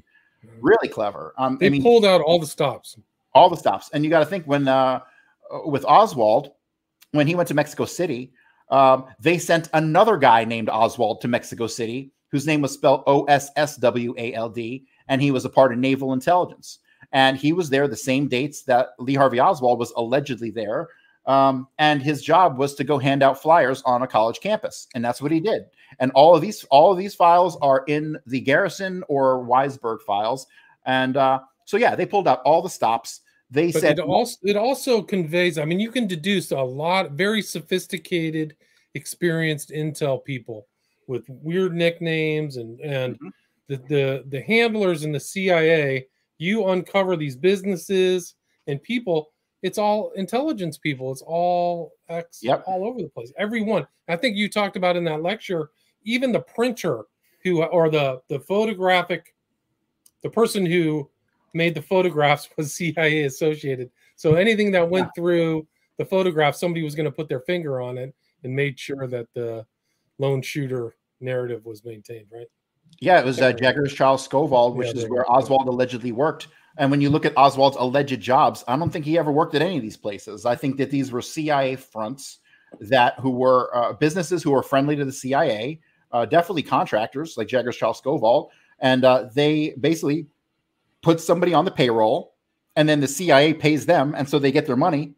Clever. 0.45 0.59
Really 0.61 0.87
clever. 0.87 1.33
Um, 1.37 1.57
They 1.59 1.67
I 1.67 1.69
mean, 1.69 1.81
pulled 1.83 2.05
out 2.05 2.21
all 2.21 2.39
the 2.39 2.47
stops. 2.47 2.97
all 3.33 3.49
the 3.49 3.57
stops. 3.57 3.89
And 3.93 4.03
you 4.03 4.09
got 4.09 4.19
to 4.19 4.25
think 4.25 4.45
when 4.45 4.67
uh, 4.67 5.01
with 5.65 5.85
Oswald, 5.85 6.51
when 7.11 7.27
he 7.27 7.35
went 7.35 7.47
to 7.49 7.53
Mexico 7.53 7.85
City, 7.85 8.31
um, 8.69 9.05
they 9.19 9.37
sent 9.37 9.69
another 9.73 10.17
guy 10.17 10.43
named 10.45 10.69
Oswald 10.69 11.21
to 11.21 11.27
Mexico 11.27 11.67
City, 11.67 12.11
whose 12.31 12.47
name 12.47 12.61
was 12.61 12.73
spelled 12.73 13.03
O 13.07 13.23
S 13.25 13.49
S 13.55 13.77
W 13.77 14.15
A 14.17 14.33
L 14.33 14.49
D, 14.49 14.85
and 15.07 15.21
he 15.21 15.31
was 15.31 15.45
a 15.45 15.49
part 15.49 15.71
of 15.71 15.79
naval 15.79 16.13
intelligence. 16.13 16.79
And 17.11 17.37
he 17.37 17.53
was 17.53 17.69
there 17.69 17.87
the 17.87 17.95
same 17.95 18.27
dates 18.27 18.63
that 18.63 18.89
Lee 18.99 19.13
Harvey 19.13 19.39
Oswald 19.39 19.79
was 19.79 19.91
allegedly 19.95 20.49
there. 20.49 20.89
Um, 21.27 21.67
and 21.79 22.03
his 22.03 22.21
job 22.21 22.57
was 22.57 22.75
to 22.75 22.83
go 22.83 22.97
hand 22.99 23.23
out 23.23 23.41
flyers 23.41 23.81
on 23.83 24.03
a 24.03 24.07
college 24.07 24.39
campus, 24.41 24.87
and 24.93 25.03
that's 25.03 25.21
what 25.21 25.31
he 25.31 25.39
did. 25.39 25.65
And 25.99 26.11
all 26.13 26.35
of 26.35 26.41
these, 26.41 26.63
all 26.65 26.91
of 26.91 26.97
these 26.97 27.15
files 27.15 27.57
are 27.61 27.83
in 27.87 28.17
the 28.27 28.39
Garrison 28.39 29.03
or 29.07 29.43
Weisberg 29.43 30.01
files. 30.01 30.45
And 30.85 31.17
uh, 31.17 31.39
so, 31.65 31.77
yeah, 31.77 31.95
they 31.95 32.05
pulled 32.05 32.27
out 32.27 32.41
all 32.45 32.61
the 32.61 32.69
stops. 32.69 33.21
They 33.49 33.71
But 33.71 33.81
said 33.81 33.99
it 33.99 34.05
also 34.05 34.37
it 34.43 34.55
also 34.55 35.01
conveys. 35.01 35.57
I 35.57 35.65
mean, 35.65 35.79
you 35.79 35.91
can 35.91 36.07
deduce 36.07 36.51
a 36.51 36.61
lot, 36.61 37.11
very 37.11 37.41
sophisticated, 37.41 38.55
experienced 38.95 39.69
intel 39.69 40.23
people 40.23 40.67
with 41.07 41.25
weird 41.29 41.73
nicknames 41.73 42.57
and 42.57 42.79
and 42.81 43.15
Mm-hmm. 43.15 43.27
the, 43.67 43.77
the 43.87 44.23
the 44.29 44.41
handlers 44.41 45.03
in 45.03 45.11
the 45.11 45.19
CIA. 45.19 46.07
You 46.37 46.67
uncover 46.67 47.15
these 47.15 47.35
businesses 47.35 48.35
and 48.67 48.81
people. 48.83 49.31
It's 49.65 49.79
all 49.79 50.11
intelligence 50.11 50.77
people. 50.77 51.11
It's 51.11 51.23
all 51.25 51.93
ex 52.07 52.43
Yep. 52.43 52.65
all 52.67 52.85
over 52.85 53.01
the 53.01 53.09
place. 53.09 53.33
Everyone. 53.35 53.87
I 54.07 54.15
think 54.15 54.37
you 54.37 54.47
talked 54.47 54.77
about 54.77 54.95
in 54.95 55.03
that 55.05 55.23
lecture. 55.23 55.71
Even 56.03 56.31
the 56.31 56.41
printer 56.41 57.05
who 57.43 57.63
or 57.63 57.89
the 57.89 58.21
the 58.29 58.39
photographic 58.41 59.33
the 60.21 60.29
person 60.29 60.67
who 60.67 61.09
made 61.55 61.73
the 61.73 61.81
photographs 61.81 62.47
was 62.57 62.75
CIA 62.75 63.23
associated. 63.23 63.89
So 64.15 64.35
anything 64.35 64.69
that 64.71 64.87
went 64.87 65.09
through 65.15 65.65
the 65.97 66.05
photograph, 66.05 66.55
somebody 66.55 66.83
was 66.83 66.93
going 66.93 67.05
to 67.05 67.11
put 67.11 67.27
their 67.27 67.39
finger 67.41 67.81
on 67.81 67.97
it 67.97 68.13
and 68.43 68.55
made 68.55 68.79
sure 68.79 69.07
that 69.07 69.27
the 69.33 69.65
lone 70.19 70.43
shooter 70.43 70.95
narrative 71.21 71.65
was 71.65 71.83
maintained, 71.83 72.27
right? 72.31 72.47
Yeah, 72.99 73.19
it 73.19 73.25
was 73.25 73.39
uh, 73.41 73.51
Jaggars 73.53 73.93
Chiles 73.93 74.27
Stovall, 74.27 74.75
which 74.75 74.87
Yeah, 74.95 75.03
is 75.03 75.09
where. 75.09 75.29
Oswald 75.29 75.67
allegedly 75.67 76.11
worked. 76.11 76.47
And 76.77 76.91
when 76.91 77.01
you 77.01 77.09
look 77.09 77.25
at 77.25 77.33
Oswald's 77.35 77.77
alleged 77.77 78.19
jobs, 78.19 78.63
I 78.67 78.75
don't 78.75 78.89
think 78.89 79.05
he 79.05 79.17
ever 79.17 79.31
worked 79.31 79.55
at 79.55 79.61
any 79.61 79.77
of 79.77 79.81
these 79.81 79.97
places. 79.97 80.45
I 80.45 80.55
think 80.55 80.77
that 80.77 80.91
these 80.91 81.11
were 81.11 81.21
CIA 81.21 81.75
fronts 81.75 82.39
that 82.81 83.17
who 83.19 83.29
were 83.29 83.75
uh, 83.75 83.93
businesses 83.93 84.43
who 84.43 84.51
were 84.51 84.63
friendly 84.63 84.95
to 84.95 85.05
the 85.05 85.11
CIA, 85.11 85.79
uh, 86.11 86.25
definitely 86.25 86.63
contractors 86.63 87.37
like 87.37 87.47
Jaggars 87.47 87.77
Chiles 87.77 88.01
Stovall, 88.01 88.49
and 88.79 89.05
uh, 89.05 89.29
they 89.33 89.75
basically 89.79 90.27
put 91.01 91.21
somebody 91.21 91.53
on 91.53 91.65
the 91.65 91.71
payroll, 91.71 92.33
and 92.75 92.89
then 92.89 92.99
the 92.99 93.07
CIA 93.07 93.53
pays 93.53 93.85
them, 93.85 94.13
and 94.17 94.27
so 94.27 94.39
they 94.39 94.51
get 94.51 94.65
their 94.65 94.75
money, 94.75 95.13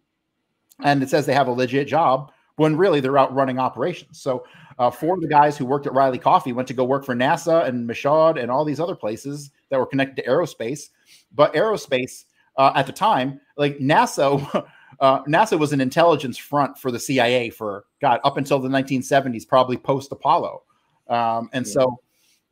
and 0.84 1.02
it 1.02 1.10
says 1.10 1.26
they 1.26 1.34
have 1.34 1.48
a 1.48 1.52
legit 1.52 1.88
job 1.88 2.32
when 2.58 2.76
really 2.76 3.00
they're 3.00 3.18
out 3.18 3.34
running 3.34 3.58
operations. 3.60 4.22
So 4.22 4.46
uh, 4.78 4.92
four 4.92 5.16
of 5.16 5.22
the 5.22 5.28
guys 5.28 5.58
who 5.58 5.66
worked 5.66 5.88
at 5.88 5.94
Reily 5.94 6.20
Coffee 6.20 6.54
went 6.54 6.68
to 6.68 6.74
go 6.74 6.84
work 6.84 7.06
for 7.06 7.16
NASA 7.16 7.68
and 7.68 7.88
Michoud 7.88 8.42
and 8.42 8.52
all 8.52 8.64
these 8.64 8.80
other 8.80 8.96
places 8.96 9.52
that 9.70 9.80
were 9.80 9.86
connected 9.86 10.22
to 10.22 10.30
aerospace. 10.30 10.90
But 11.34 11.54
aerospace 11.54 12.26
uh, 12.58 12.72
at 12.76 12.86
the 12.86 12.94
time, 12.94 13.42
like 13.58 13.78
NASA, 13.80 14.68
uh, 15.00 15.24
NASA 15.24 15.58
was 15.58 15.74
an 15.74 15.82
intelligence 15.82 16.38
front 16.38 16.78
for 16.78 16.92
the 16.92 17.00
CIA 17.00 17.50
for 17.50 17.86
God 18.02 18.20
up 18.24 18.38
until 18.38 18.60
the 18.60 18.70
1970s, 18.70 19.48
probably 19.48 19.78
post 19.78 20.12
Apollo. 20.12 20.64
Um, 21.08 21.50
and 21.54 21.68
so 21.68 22.00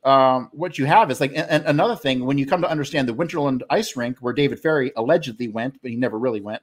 um, 0.06 0.50
what 0.54 0.78
you 0.78 0.86
have 0.86 1.12
is 1.12 1.20
like 1.20 1.32
and, 1.32 1.50
and 1.50 1.66
another 1.66 1.96
thing 1.96 2.26
when 2.26 2.38
you 2.38 2.46
come 2.46 2.62
to 2.62 2.70
understand 2.70 3.10
the 3.10 3.14
Winterland 3.14 3.62
ice 3.70 3.98
rink 3.98 4.20
where 4.20 4.34
David 4.34 4.60
Ferrie 4.62 4.92
allegedly 4.96 5.48
went, 5.48 5.82
but 5.82 5.92
he 5.92 5.98
never 5.98 6.18
really 6.18 6.42
went. 6.42 6.62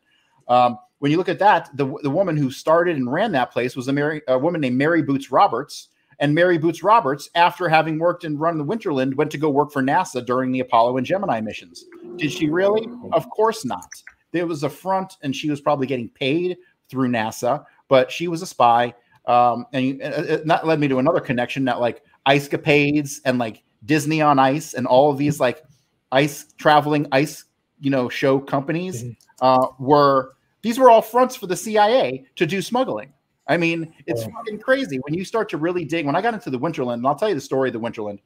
Um, 0.49 0.79
when 0.99 1.11
you 1.11 1.17
look 1.17 1.29
at 1.29 1.39
that, 1.41 1.71
the, 1.75 1.93
the 2.03 2.11
woman 2.11 2.37
who 2.37 2.51
started 2.51 2.97
and 2.97 3.13
ran 3.13 3.33
that 3.33 3.51
place 3.51 3.75
was 3.75 3.89
a, 3.89 3.93
Mary, 3.93 4.23
a 4.29 4.39
woman 4.39 4.61
named 4.61 4.77
Mary 4.77 5.03
Boots 5.03 5.31
Roberts. 5.33 5.89
And 6.19 6.35
Mary 6.35 6.57
Boots 6.57 6.85
Roberts, 6.85 7.29
after 7.35 7.69
having 7.69 7.99
worked 7.99 8.23
and 8.23 8.39
run 8.39 8.57
the 8.57 8.65
Winterland, 8.65 9.17
went 9.17 9.31
to 9.33 9.39
go 9.39 9.51
work 9.51 9.73
for 9.73 9.83
NASA 9.83 10.25
during 10.25 10.53
the 10.53 10.61
Apollo 10.61 10.99
and 10.99 11.07
Gemini 11.07 11.41
missions. 11.41 11.85
Did 12.17 12.31
she 12.31 12.49
really? 12.49 12.87
Of 13.13 13.29
course 13.31 13.65
not. 13.65 13.89
There 14.31 14.47
was 14.47 14.63
a 14.63 14.69
front, 14.69 15.17
and 15.23 15.35
she 15.35 15.51
was 15.51 15.61
probably 15.61 15.89
getting 15.89 16.09
paid 16.11 16.59
through 16.89 17.09
NASA, 17.09 17.65
but 17.89 18.13
she 18.13 18.29
was 18.29 18.41
a 18.43 18.47
spy. 18.47 18.95
Um, 19.27 19.67
and 19.73 20.01
and, 20.01 20.15
uh, 20.15 20.39
that 20.45 20.67
led 20.67 20.79
me 20.79 20.87
to 20.89 20.99
another 20.99 21.21
connection 21.21 21.65
that 21.65 21.81
like 21.81 22.03
ice 22.27 22.49
capades 22.49 23.21
and 23.25 23.39
like 23.39 23.63
Disney 23.85 24.23
on 24.23 24.39
Ice 24.39 24.75
and 24.75 24.87
all 24.87 25.11
of 25.11 25.19
these 25.19 25.41
like 25.41 25.65
ice 26.13 26.53
traveling 26.57 27.07
ice, 27.11 27.45
you 27.83 27.91
know, 27.91 28.09
show 28.09 28.39
companies 28.39 29.05
uh, 29.41 29.67
were 29.79 30.35
these 30.63 30.79
were 30.79 30.89
all 30.89 31.03
fronts 31.03 31.35
for 31.35 31.49
the 31.49 31.57
CIA 31.57 32.25
to 32.37 32.47
do 32.47 32.63
smuggling. 32.63 33.13
I 33.49 33.57
mean, 33.57 33.93
it's 34.07 34.25
fucking 34.25 34.61
crazy 34.61 34.99
when 35.01 35.15
you 35.15 35.25
start 35.25 35.49
to 35.51 35.59
really 35.59 35.85
dig. 35.85 36.07
When 36.07 36.15
I 36.15 36.23
got 36.23 36.33
into 36.33 36.49
the 36.49 36.59
Winterland, 36.59 36.95
and 36.95 37.07
I'll 37.07 37.17
tell 37.17 37.29
you 37.29 37.35
the 37.35 37.41
story 37.41 37.69
of 37.69 37.73
the 37.73 37.81
Winterland. 37.81 38.21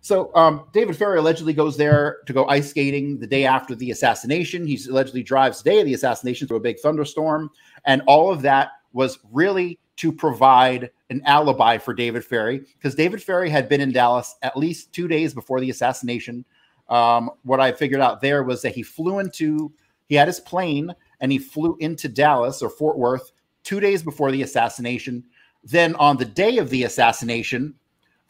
So 0.00 0.34
um, 0.34 0.66
David 0.72 0.96
Ferrie 0.96 1.18
allegedly 1.18 1.52
goes 1.52 1.76
there 1.76 2.18
to 2.26 2.32
go 2.32 2.46
ice 2.46 2.70
skating 2.70 3.18
the 3.18 3.26
day 3.26 3.44
after 3.44 3.74
the 3.74 3.90
assassination. 3.90 4.66
He 4.66 4.78
allegedly 4.88 5.22
drives 5.22 5.60
the 5.60 5.70
day 5.70 5.80
of 5.80 5.86
the 5.86 5.94
assassination 5.94 6.46
through 6.46 6.58
a 6.58 6.60
big 6.60 6.78
thunderstorm, 6.78 7.50
and 7.84 8.00
all 8.06 8.32
of 8.32 8.42
that 8.42 8.70
was 8.92 9.18
really 9.32 9.78
to 9.96 10.12
provide 10.12 10.90
an 11.10 11.20
alibi 11.26 11.76
for 11.76 11.92
David 11.92 12.24
Ferrie 12.24 12.60
because 12.76 12.94
David 12.94 13.22
Ferrie 13.22 13.50
had 13.50 13.68
been 13.68 13.80
in 13.80 13.92
Dallas 13.92 14.36
at 14.40 14.56
least 14.56 14.92
two 14.92 15.08
days 15.08 15.34
before 15.34 15.60
the 15.60 15.68
assassination. 15.68 16.44
Um, 16.90 17.30
what 17.44 17.60
I 17.60 17.72
figured 17.72 18.00
out 18.00 18.20
there 18.20 18.42
was 18.42 18.62
that 18.62 18.74
he 18.74 18.82
flew 18.82 19.20
into, 19.20 19.72
he 20.08 20.16
had 20.16 20.28
his 20.28 20.40
plane 20.40 20.92
and 21.20 21.30
he 21.30 21.38
flew 21.38 21.76
into 21.80 22.08
Dallas 22.08 22.62
or 22.62 22.68
Fort 22.68 22.98
Worth 22.98 23.32
two 23.62 23.80
days 23.80 24.02
before 24.02 24.32
the 24.32 24.42
assassination. 24.42 25.24
Then 25.62 25.94
on 25.96 26.16
the 26.16 26.24
day 26.24 26.58
of 26.58 26.70
the 26.70 26.84
assassination, 26.84 27.74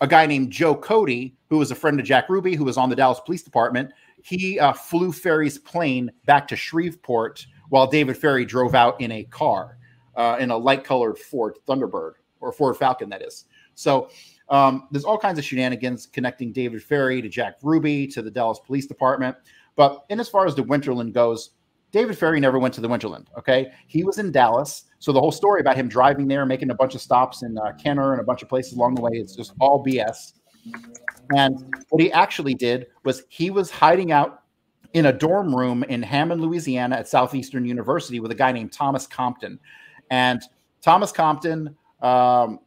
a 0.00 0.06
guy 0.06 0.26
named 0.26 0.50
Joe 0.50 0.74
Cody, 0.74 1.36
who 1.48 1.58
was 1.58 1.70
a 1.70 1.74
friend 1.74 1.98
of 1.98 2.06
Jack 2.06 2.28
Ruby, 2.28 2.54
who 2.54 2.64
was 2.64 2.76
on 2.76 2.90
the 2.90 2.96
Dallas 2.96 3.20
Police 3.20 3.42
Department, 3.42 3.92
he 4.22 4.58
uh, 4.58 4.72
flew 4.72 5.12
Ferrie's 5.12 5.58
plane 5.58 6.10
back 6.26 6.46
to 6.48 6.56
Shreveport 6.56 7.46
while 7.70 7.86
David 7.86 8.16
Ferrie 8.16 8.44
drove 8.44 8.74
out 8.74 9.00
in 9.00 9.12
a 9.12 9.24
car, 9.24 9.78
uh, 10.16 10.36
in 10.38 10.50
a 10.50 10.56
light 10.56 10.84
colored 10.84 11.18
Ford 11.18 11.56
Thunderbird 11.66 12.14
or 12.40 12.52
Ford 12.52 12.76
Falcon, 12.76 13.08
that 13.10 13.22
is. 13.22 13.44
So 13.74 14.10
um, 14.50 14.88
there's 14.90 15.04
all 15.04 15.18
kinds 15.18 15.38
of 15.38 15.44
shenanigans 15.44 16.06
connecting 16.06 16.52
David 16.52 16.82
Ferrie 16.82 17.22
to 17.22 17.28
Jack 17.28 17.54
Ruby 17.62 18.06
to 18.08 18.22
the 18.22 18.30
Dallas 18.30 18.58
Police 18.64 18.86
Department. 18.86 19.36
But 19.76 20.04
in 20.08 20.20
as 20.20 20.28
far 20.28 20.46
as 20.46 20.54
the 20.54 20.62
Winterland 20.62 21.14
goes, 21.14 21.50
David 21.92 22.18
Ferrie 22.18 22.40
never 22.40 22.58
went 22.58 22.74
to 22.74 22.80
the 22.80 22.88
Winterland. 22.88 23.26
Okay, 23.38 23.72
he 23.86 24.04
was 24.04 24.18
in 24.18 24.30
Dallas, 24.30 24.84
so 24.98 25.12
the 25.12 25.20
whole 25.20 25.32
story 25.32 25.60
about 25.60 25.76
him 25.76 25.88
driving 25.88 26.28
there, 26.28 26.44
making 26.46 26.70
a 26.70 26.74
bunch 26.74 26.94
of 26.94 27.00
stops 27.00 27.42
in 27.42 27.56
uh, 27.58 27.72
Kenner 27.82 28.12
and 28.12 28.20
a 28.20 28.24
bunch 28.24 28.42
of 28.42 28.48
places 28.48 28.74
along 28.74 28.94
the 28.94 29.00
way, 29.00 29.12
it's 29.14 29.34
just 29.34 29.52
all 29.60 29.84
BS. 29.84 30.34
And 31.30 31.74
what 31.88 32.02
he 32.02 32.12
actually 32.12 32.54
did 32.54 32.86
was 33.04 33.24
he 33.28 33.50
was 33.50 33.70
hiding 33.70 34.12
out 34.12 34.42
in 34.92 35.06
a 35.06 35.12
dorm 35.12 35.54
room 35.54 35.84
in 35.84 36.02
Hammond, 36.02 36.40
Louisiana, 36.40 36.96
at 36.96 37.08
Southeastern 37.08 37.64
University 37.64 38.20
with 38.20 38.30
a 38.32 38.34
guy 38.34 38.52
named 38.52 38.72
Thomas 38.72 39.06
Compton. 39.06 39.58
And 40.10 40.42
Thomas 40.82 41.12
Compton, 41.12 41.76
um, 42.02 42.58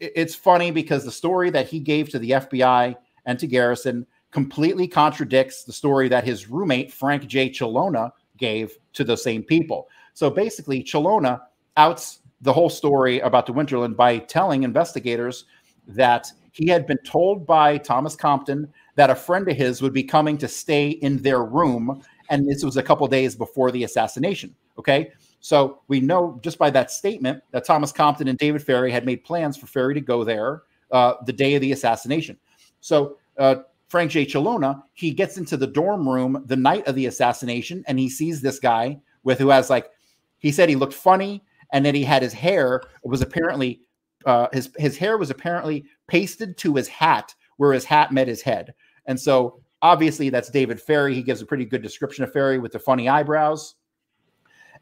it's 0.00 0.34
funny 0.34 0.70
because 0.70 1.04
the 1.04 1.12
story 1.12 1.50
that 1.50 1.68
he 1.68 1.80
gave 1.80 2.08
to 2.10 2.18
the 2.18 2.30
FBI 2.30 2.94
and 3.26 3.38
to 3.38 3.46
Garrison 3.46 4.06
completely 4.30 4.88
contradicts 4.88 5.64
the 5.64 5.72
story 5.72 6.08
that 6.08 6.24
his 6.24 6.50
roommate, 6.50 6.92
Frank 6.92 7.26
J. 7.26 7.48
Chalona, 7.50 8.10
gave 8.36 8.76
to 8.94 9.04
the 9.04 9.16
same 9.16 9.42
people. 9.42 9.88
So 10.12 10.28
basically, 10.30 10.82
Chalona 10.82 11.40
outs 11.76 12.20
the 12.40 12.52
whole 12.52 12.70
story 12.70 13.20
about 13.20 13.46
the 13.46 13.52
Winterland 13.52 13.96
by 13.96 14.18
telling 14.18 14.64
investigators 14.64 15.44
that 15.86 16.30
he 16.52 16.68
had 16.68 16.86
been 16.86 16.98
told 16.98 17.46
by 17.46 17.78
Thomas 17.78 18.14
Compton 18.14 18.72
that 18.96 19.10
a 19.10 19.14
friend 19.14 19.48
of 19.48 19.56
his 19.56 19.82
would 19.82 19.92
be 19.92 20.04
coming 20.04 20.38
to 20.38 20.48
stay 20.48 20.90
in 20.90 21.18
their 21.18 21.44
room. 21.44 22.02
And 22.30 22.48
this 22.48 22.64
was 22.64 22.76
a 22.76 22.82
couple 22.82 23.06
days 23.06 23.34
before 23.34 23.70
the 23.70 23.84
assassination. 23.84 24.54
Okay. 24.78 25.12
So 25.44 25.80
we 25.88 26.00
know 26.00 26.40
just 26.42 26.56
by 26.56 26.70
that 26.70 26.90
statement 26.90 27.42
that 27.50 27.66
Thomas 27.66 27.92
Compton 27.92 28.28
and 28.28 28.38
David 28.38 28.62
Ferrie 28.62 28.90
had 28.90 29.04
made 29.04 29.24
plans 29.24 29.58
for 29.58 29.66
Ferrie 29.66 29.92
to 29.92 30.00
go 30.00 30.24
there 30.24 30.62
uh, 30.90 31.16
the 31.26 31.34
day 31.34 31.54
of 31.54 31.60
the 31.60 31.72
assassination. 31.72 32.38
So 32.80 33.18
uh, 33.36 33.56
Frank 33.88 34.10
J. 34.10 34.24
Chalona, 34.24 34.82
he 34.94 35.10
gets 35.10 35.36
into 35.36 35.58
the 35.58 35.66
dorm 35.66 36.08
room 36.08 36.42
the 36.46 36.56
night 36.56 36.86
of 36.86 36.94
the 36.94 37.04
assassination 37.04 37.84
and 37.86 37.98
he 37.98 38.08
sees 38.08 38.40
this 38.40 38.58
guy 38.58 38.98
with 39.22 39.38
who 39.38 39.50
has 39.50 39.68
like 39.68 39.90
he 40.38 40.50
said 40.50 40.70
he 40.70 40.76
looked 40.76 40.94
funny 40.94 41.44
and 41.74 41.84
then 41.84 41.94
he 41.94 42.04
had 42.04 42.22
his 42.22 42.32
hair 42.32 42.80
was 43.02 43.20
apparently 43.20 43.82
uh, 44.24 44.48
his 44.50 44.70
his 44.78 44.96
hair 44.96 45.18
was 45.18 45.28
apparently 45.28 45.84
pasted 46.06 46.56
to 46.56 46.74
his 46.74 46.88
hat 46.88 47.34
where 47.58 47.74
his 47.74 47.84
hat 47.84 48.12
met 48.12 48.28
his 48.28 48.40
head. 48.40 48.72
And 49.04 49.20
so 49.20 49.60
obviously 49.82 50.30
that's 50.30 50.48
David 50.48 50.80
Ferrie. 50.80 51.14
He 51.14 51.22
gives 51.22 51.42
a 51.42 51.46
pretty 51.46 51.66
good 51.66 51.82
description 51.82 52.24
of 52.24 52.32
Ferrie 52.32 52.58
with 52.58 52.72
the 52.72 52.78
funny 52.78 53.10
eyebrows. 53.10 53.74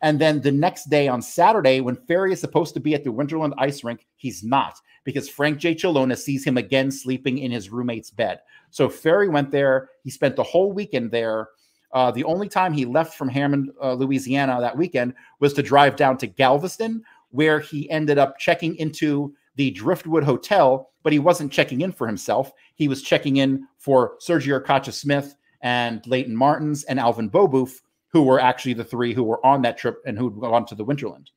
And 0.03 0.21
then 0.21 0.41
the 0.41 0.51
next 0.51 0.91
day 0.91 1.07
on 1.07 1.23
Saturday, 1.23 1.81
when 1.81 1.97
Ferrie 1.97 2.33
is 2.33 2.41
supposed 2.41 2.75
to 2.75 2.81
be 2.81 2.95
at 2.95 3.05
the 3.05 3.13
Winterland 3.13 3.55
ice 3.57 3.85
rink, 3.85 4.07
he's 4.17 4.43
not 4.43 4.79
because 5.05 5.29
Frank 5.29 5.59
J. 5.59 5.75
Chalona 5.75 6.17
sees 6.19 6.45
him 6.45 6.57
again 6.57 6.91
sleeping 6.91 7.39
in 7.39 7.51
his 7.51 7.71
roommate's 7.71 8.11
bed. 8.11 8.41
So 8.71 8.89
Ferrie 8.89 9.29
went 9.29 9.51
there. 9.51 9.91
He 10.03 10.11
spent 10.11 10.37
the 10.37 10.43
whole 10.43 10.73
weekend 10.73 11.11
there. 11.11 11.49
Uh, 11.93 12.11
the 12.11 12.25
only 12.25 12.49
time 12.49 12.73
he 12.73 12.85
left 12.85 13.15
from 13.15 13.29
Hammond, 13.29 13.71
uh, 13.83 13.93
Louisiana 13.95 14.61
that 14.61 14.77
weekend 14.77 15.15
was 15.41 15.53
to 15.55 15.63
drive 15.63 15.97
down 15.97 16.17
to 16.19 16.27
Galveston, 16.27 17.03
where 17.31 17.61
he 17.61 17.91
ended 17.91 18.19
up 18.19 18.39
checking 18.39 18.77
into 18.77 19.35
the 19.57 19.71
Driftwood 19.71 20.25
Hotel, 20.25 20.91
but 21.03 21.13
he 21.13 21.19
wasn't 21.19 21.53
checking 21.53 21.83
in 21.83 21.93
for 21.93 22.07
himself. 22.07 22.53
He 22.75 22.89
was 22.89 23.03
checking 23.03 23.37
in 23.37 23.67
for 23.79 24.15
Sergio 24.27 24.61
Arcacha 24.61 24.93
Smith 24.93 25.35
and 25.61 26.05
Layton 26.07 26.35
Martens 26.35 26.85
and 26.85 26.99
Alvin 26.99 27.31
Beauboeuf, 27.31 27.81
who 28.13 28.23
were 28.23 28.39
actually 28.41 28.75
the 28.75 28.85
three 28.85 29.15
who 29.15 29.25
were 29.25 29.45
on 29.45 29.63
that 29.63 29.79
trip 29.79 30.03
and 30.07 30.19
who'd 30.19 30.39
gone 30.39 30.67
to 30.67 30.75
the 30.75 30.85
Winterland. 30.85 31.29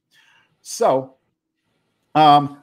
So, 0.61 1.15
um, 2.15 2.61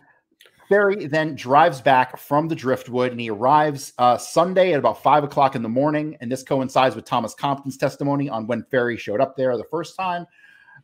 Ferrie 0.69 1.07
then 1.07 1.35
drives 1.35 1.81
back 1.81 2.17
from 2.17 2.49
the 2.49 2.55
Driftwood 2.55 3.11
and 3.13 3.21
he 3.21 3.31
arrives 3.31 3.93
uh, 3.99 4.17
Sunday 4.17 4.73
at 4.73 4.79
about 4.79 5.03
five 5.03 5.23
o'clock 5.23 5.55
in 5.55 5.63
the 5.63 5.69
morning. 5.69 6.17
And 6.21 6.33
this 6.33 6.43
coincides 6.43 6.97
with 6.97 7.05
Thomas 7.05 7.35
Compton's 7.35 7.77
testimony 7.77 8.29
on 8.31 8.47
when 8.47 8.65
Ferrie 8.65 8.97
showed 8.97 9.21
up 9.21 9.37
there 9.37 9.57
the 9.57 9.65
first 9.71 9.97
time. 9.97 10.27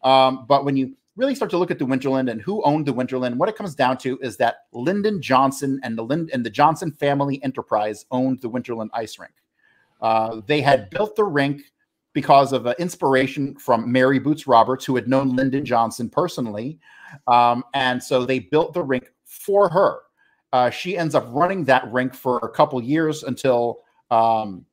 Um, 0.05 0.45
but 0.47 0.65
when 0.67 0.77
you 0.77 0.95
really 1.17 1.35
start 1.35 1.51
to 1.51 1.59
look 1.59 1.71
at 1.71 1.79
the 1.79 1.87
Winterland 1.87 2.31
and 2.31 2.41
who 2.41 2.63
owned 2.65 2.87
the 2.87 2.93
Winterland, 2.93 3.37
what 3.37 3.49
it 3.49 3.57
comes 3.57 3.75
down 3.75 3.97
to 3.99 4.19
is 4.21 4.37
that 4.37 4.67
Lyndon 4.73 5.23
Johnson 5.23 5.81
and 5.83 5.97
the 5.97 6.05
Lind- 6.05 6.31
and 6.33 6.45
the 6.45 6.51
Johnson 6.51 6.93
family 6.93 7.43
enterprise 7.43 8.05
owned 8.11 8.41
the 8.41 8.51
Winterland 8.51 8.91
ice 8.93 9.19
rink. 9.19 9.33
Uh, 10.01 10.43
they 10.47 10.61
had 10.61 10.91
built 10.91 11.17
the 11.17 11.25
rink 11.25 11.63
because 12.19 12.53
of 12.53 12.67
uh, 12.67 12.75
inspiration 12.81 13.55
from 13.55 13.93
Mary 13.93 14.19
Boots 14.19 14.49
Roberts, 14.49 14.85
who 14.85 14.97
had 14.97 15.07
known 15.07 15.37
Lyndon 15.37 15.65
Johnson 15.65 16.11
personally. 16.11 16.81
Um, 17.29 17.63
and 17.75 18.03
so 18.03 18.27
they 18.27 18.41
built 18.41 18.75
the 18.75 18.83
rink 18.83 19.13
for 19.25 19.69
her. 19.69 20.01
Uh, 20.53 20.69
she 20.69 20.99
ends 20.99 21.15
up 21.15 21.25
running 21.29 21.65
that 21.67 21.89
rink 21.93 22.13
for 22.13 22.39
a 22.39 22.49
couple 22.49 22.83
years 22.83 23.23
until 23.23 23.83
um, 24.11 24.67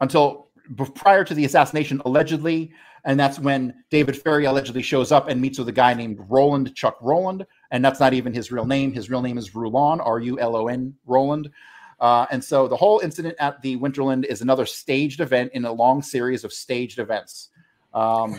until 0.00 0.48
prior 0.96 1.22
to 1.22 1.32
the 1.32 1.44
assassination, 1.44 2.02
allegedly. 2.04 2.72
And 3.04 3.20
that's 3.20 3.38
when 3.38 3.72
David 3.88 4.20
Ferry 4.20 4.46
allegedly 4.46 4.82
shows 4.82 5.12
up 5.12 5.28
and 5.28 5.40
meets 5.40 5.60
with 5.60 5.68
a 5.68 5.72
guy 5.72 5.94
named 5.94 6.18
Roland 6.28 6.74
Chuck 6.74 6.98
Roland. 7.00 7.46
And 7.70 7.84
that's 7.84 8.00
not 8.00 8.14
even 8.14 8.34
his 8.34 8.50
real 8.50 8.66
name. 8.66 8.92
His 8.92 9.08
real 9.10 9.22
name 9.22 9.38
is 9.38 9.54
Rulon, 9.54 10.00
R 10.00 10.18
U 10.18 10.40
L 10.40 10.56
O 10.56 10.66
N, 10.66 10.92
Roland. 11.06 11.50
Uh, 11.98 12.26
and 12.30 12.42
so 12.42 12.68
the 12.68 12.76
whole 12.76 13.00
incident 13.00 13.34
at 13.38 13.60
the 13.62 13.76
Winterland 13.78 14.24
is 14.26 14.42
another 14.42 14.66
staged 14.66 15.20
event 15.20 15.50
in 15.54 15.64
a 15.64 15.72
long 15.72 16.02
series 16.02 16.44
of 16.44 16.52
staged 16.52 16.98
events. 16.98 17.48
Um, 17.94 18.38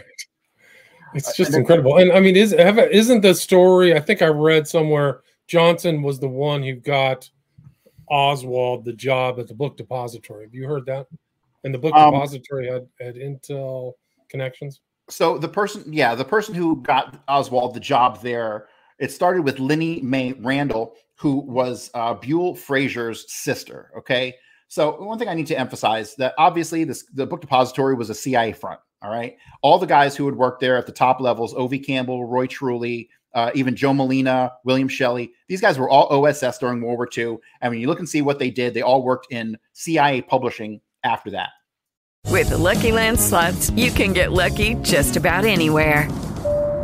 it's 1.13 1.35
just 1.35 1.51
and 1.51 1.61
incredible. 1.61 1.97
And 1.97 2.11
I 2.11 2.19
mean, 2.19 2.35
is 2.35 2.51
have, 2.51 2.77
isn't 2.77 3.21
the 3.21 3.33
story? 3.33 3.95
I 3.95 3.99
think 3.99 4.21
I 4.21 4.27
read 4.27 4.67
somewhere 4.67 5.21
Johnson 5.47 6.03
was 6.03 6.19
the 6.19 6.27
one 6.27 6.61
who 6.61 6.75
got 6.75 7.29
Oswald 8.09 8.85
the 8.85 8.93
job 8.93 9.39
at 9.39 9.47
the 9.47 9.53
book 9.53 9.77
depository. 9.77 10.45
Have 10.45 10.53
you 10.53 10.67
heard 10.67 10.85
that? 10.85 11.07
And 11.63 11.73
the 11.73 11.79
book 11.79 11.95
um, 11.95 12.13
depository 12.13 12.67
had 12.67 12.87
had 12.99 13.15
Intel 13.15 13.93
connections. 14.29 14.81
So 15.09 15.37
the 15.37 15.47
person, 15.47 15.91
yeah, 15.91 16.15
the 16.15 16.25
person 16.25 16.53
who 16.53 16.81
got 16.81 17.23
Oswald 17.27 17.73
the 17.73 17.79
job 17.79 18.21
there, 18.21 18.67
it 18.99 19.11
started 19.11 19.43
with 19.43 19.57
Linnie 19.57 20.01
Mae 20.01 20.33
Randle, 20.33 20.95
who 21.15 21.37
was 21.37 21.89
uh, 21.93 22.13
Buell 22.13 22.55
Frazier's 22.55 23.31
sister. 23.31 23.91
Okay, 23.97 24.35
so 24.67 25.01
one 25.01 25.17
thing 25.17 25.29
I 25.29 25.33
need 25.33 25.47
to 25.47 25.59
emphasize 25.59 26.15
that 26.15 26.33
obviously 26.37 26.83
this 26.83 27.05
the 27.13 27.25
book 27.25 27.41
depository 27.41 27.95
was 27.95 28.09
a 28.09 28.15
CIA 28.15 28.53
front. 28.53 28.79
All 29.01 29.11
right, 29.11 29.37
all 29.61 29.77
the 29.77 29.85
guys 29.85 30.15
who 30.15 30.25
had 30.25 30.35
worked 30.35 30.59
there 30.59 30.75
at 30.75 30.87
the 30.87 30.91
top 30.91 31.21
levels, 31.21 31.53
O.V. 31.53 31.77
Campbell, 31.79 32.25
Roy 32.25 32.47
Truly, 32.47 33.09
uh, 33.33 33.51
even 33.53 33.75
Joe 33.75 33.93
Molina, 33.93 34.53
William 34.63 34.87
Shelley, 34.87 35.31
these 35.47 35.61
guys 35.61 35.77
were 35.77 35.89
all 35.89 36.07
OSS 36.11 36.57
during 36.57 36.81
World 36.81 36.97
War 36.97 37.09
II. 37.15 37.37
And 37.61 37.71
when 37.71 37.79
you 37.79 37.87
look 37.87 37.99
and 37.99 38.09
see 38.09 38.23
what 38.23 38.39
they 38.39 38.49
did, 38.49 38.73
they 38.73 38.81
all 38.81 39.03
worked 39.03 39.27
in 39.31 39.57
CIA 39.73 40.23
publishing 40.23 40.81
after 41.03 41.29
that. 41.31 41.49
With 42.25 42.49
the 42.49 42.57
Lucky 42.57 42.91
Land 42.91 43.19
slots, 43.19 43.69
you 43.71 43.91
can 43.91 44.11
get 44.13 44.31
lucky 44.31 44.75
just 44.75 45.15
about 45.15 45.45
anywhere. 45.45 46.09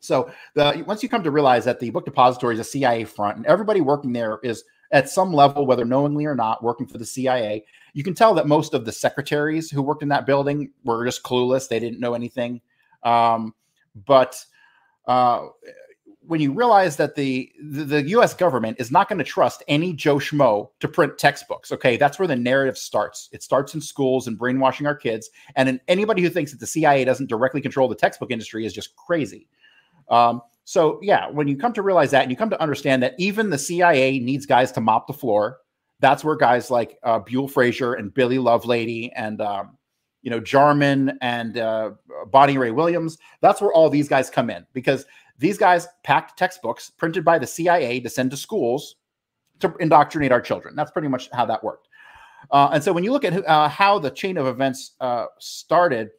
So 0.00 0.30
the 0.54 0.82
once 0.86 1.02
you 1.02 1.08
come 1.08 1.22
to 1.22 1.30
realize 1.30 1.64
that 1.66 1.78
the 1.78 1.90
book 1.90 2.04
depository 2.04 2.54
is 2.54 2.60
a 2.60 2.64
CIA 2.64 3.04
front 3.04 3.36
and 3.36 3.46
everybody 3.46 3.80
working 3.80 4.12
there 4.12 4.40
is 4.42 4.64
at 4.92 5.08
some 5.08 5.32
level, 5.32 5.66
whether 5.66 5.84
knowingly 5.84 6.26
or 6.26 6.34
not, 6.34 6.64
working 6.64 6.86
for 6.86 6.98
the 6.98 7.06
CIA, 7.06 7.64
you 7.92 8.02
can 8.02 8.14
tell 8.14 8.34
that 8.34 8.46
most 8.46 8.74
of 8.74 8.84
the 8.84 8.92
secretaries 8.92 9.70
who 9.70 9.82
worked 9.82 10.02
in 10.02 10.08
that 10.08 10.26
building 10.26 10.70
were 10.84 11.04
just 11.04 11.22
clueless. 11.22 11.68
They 11.68 11.78
didn't 11.78 12.00
know 12.00 12.14
anything. 12.14 12.60
Um, 13.02 13.54
but 13.94 14.44
uh, 15.06 15.46
when 16.26 16.40
you 16.40 16.52
realize 16.52 16.96
that 16.96 17.14
the, 17.14 17.50
the, 17.62 17.84
the 17.84 18.02
U.S. 18.10 18.34
government 18.34 18.78
is 18.80 18.90
not 18.90 19.08
going 19.08 19.18
to 19.18 19.24
trust 19.24 19.62
any 19.68 19.92
Joe 19.92 20.16
Schmo 20.16 20.70
to 20.80 20.88
print 20.88 21.18
textbooks, 21.18 21.72
okay, 21.72 21.96
that's 21.96 22.18
where 22.18 22.28
the 22.28 22.36
narrative 22.36 22.78
starts. 22.78 23.28
It 23.32 23.42
starts 23.42 23.74
in 23.74 23.80
schools 23.80 24.26
and 24.26 24.38
brainwashing 24.38 24.86
our 24.86 24.94
kids. 24.94 25.30
And 25.56 25.80
anybody 25.88 26.22
who 26.22 26.30
thinks 26.30 26.50
that 26.50 26.60
the 26.60 26.66
CIA 26.66 27.04
doesn't 27.04 27.28
directly 27.28 27.60
control 27.60 27.88
the 27.88 27.94
textbook 27.94 28.30
industry 28.30 28.66
is 28.66 28.72
just 28.72 28.94
crazy. 28.96 29.48
Um, 30.10 30.42
so 30.64 30.98
yeah, 31.02 31.28
when 31.28 31.48
you 31.48 31.56
come 31.56 31.72
to 31.72 31.82
realize 31.82 32.10
that, 32.12 32.22
and 32.22 32.30
you 32.30 32.36
come 32.36 32.50
to 32.50 32.60
understand 32.60 33.02
that 33.02 33.14
even 33.18 33.50
the 33.50 33.58
CIA 33.58 34.18
needs 34.20 34.46
guys 34.46 34.70
to 34.72 34.80
mop 34.80 35.06
the 35.06 35.12
floor, 35.12 35.58
that's 36.00 36.24
where 36.24 36.36
guys 36.36 36.70
like 36.70 36.98
uh, 37.02 37.18
Buell 37.18 37.48
Frazier 37.48 37.94
and 37.94 38.12
Billy 38.12 38.38
Lovelady 38.38 39.10
and 39.16 39.40
um, 39.40 39.76
you 40.22 40.30
know 40.30 40.40
Jarman 40.40 41.18
and 41.20 41.58
uh, 41.58 41.92
Bonnie 42.30 42.58
Ray 42.58 42.70
Williams, 42.70 43.18
that's 43.40 43.60
where 43.60 43.72
all 43.72 43.90
these 43.90 44.08
guys 44.08 44.30
come 44.30 44.50
in 44.50 44.66
because 44.72 45.06
these 45.38 45.58
guys 45.58 45.88
packed 46.04 46.38
textbooks 46.38 46.90
printed 46.90 47.24
by 47.24 47.38
the 47.38 47.46
CIA 47.46 48.00
to 48.00 48.10
send 48.10 48.30
to 48.30 48.36
schools 48.36 48.96
to 49.60 49.74
indoctrinate 49.80 50.32
our 50.32 50.40
children. 50.40 50.74
That's 50.74 50.90
pretty 50.90 51.08
much 51.08 51.30
how 51.32 51.46
that 51.46 51.64
worked. 51.64 51.88
Uh, 52.50 52.70
and 52.72 52.82
so 52.82 52.92
when 52.92 53.04
you 53.04 53.12
look 53.12 53.24
at 53.24 53.46
uh, 53.46 53.68
how 53.68 53.98
the 53.98 54.10
chain 54.10 54.36
of 54.36 54.46
events 54.46 54.92
uh, 55.00 55.26
started, 55.38 56.10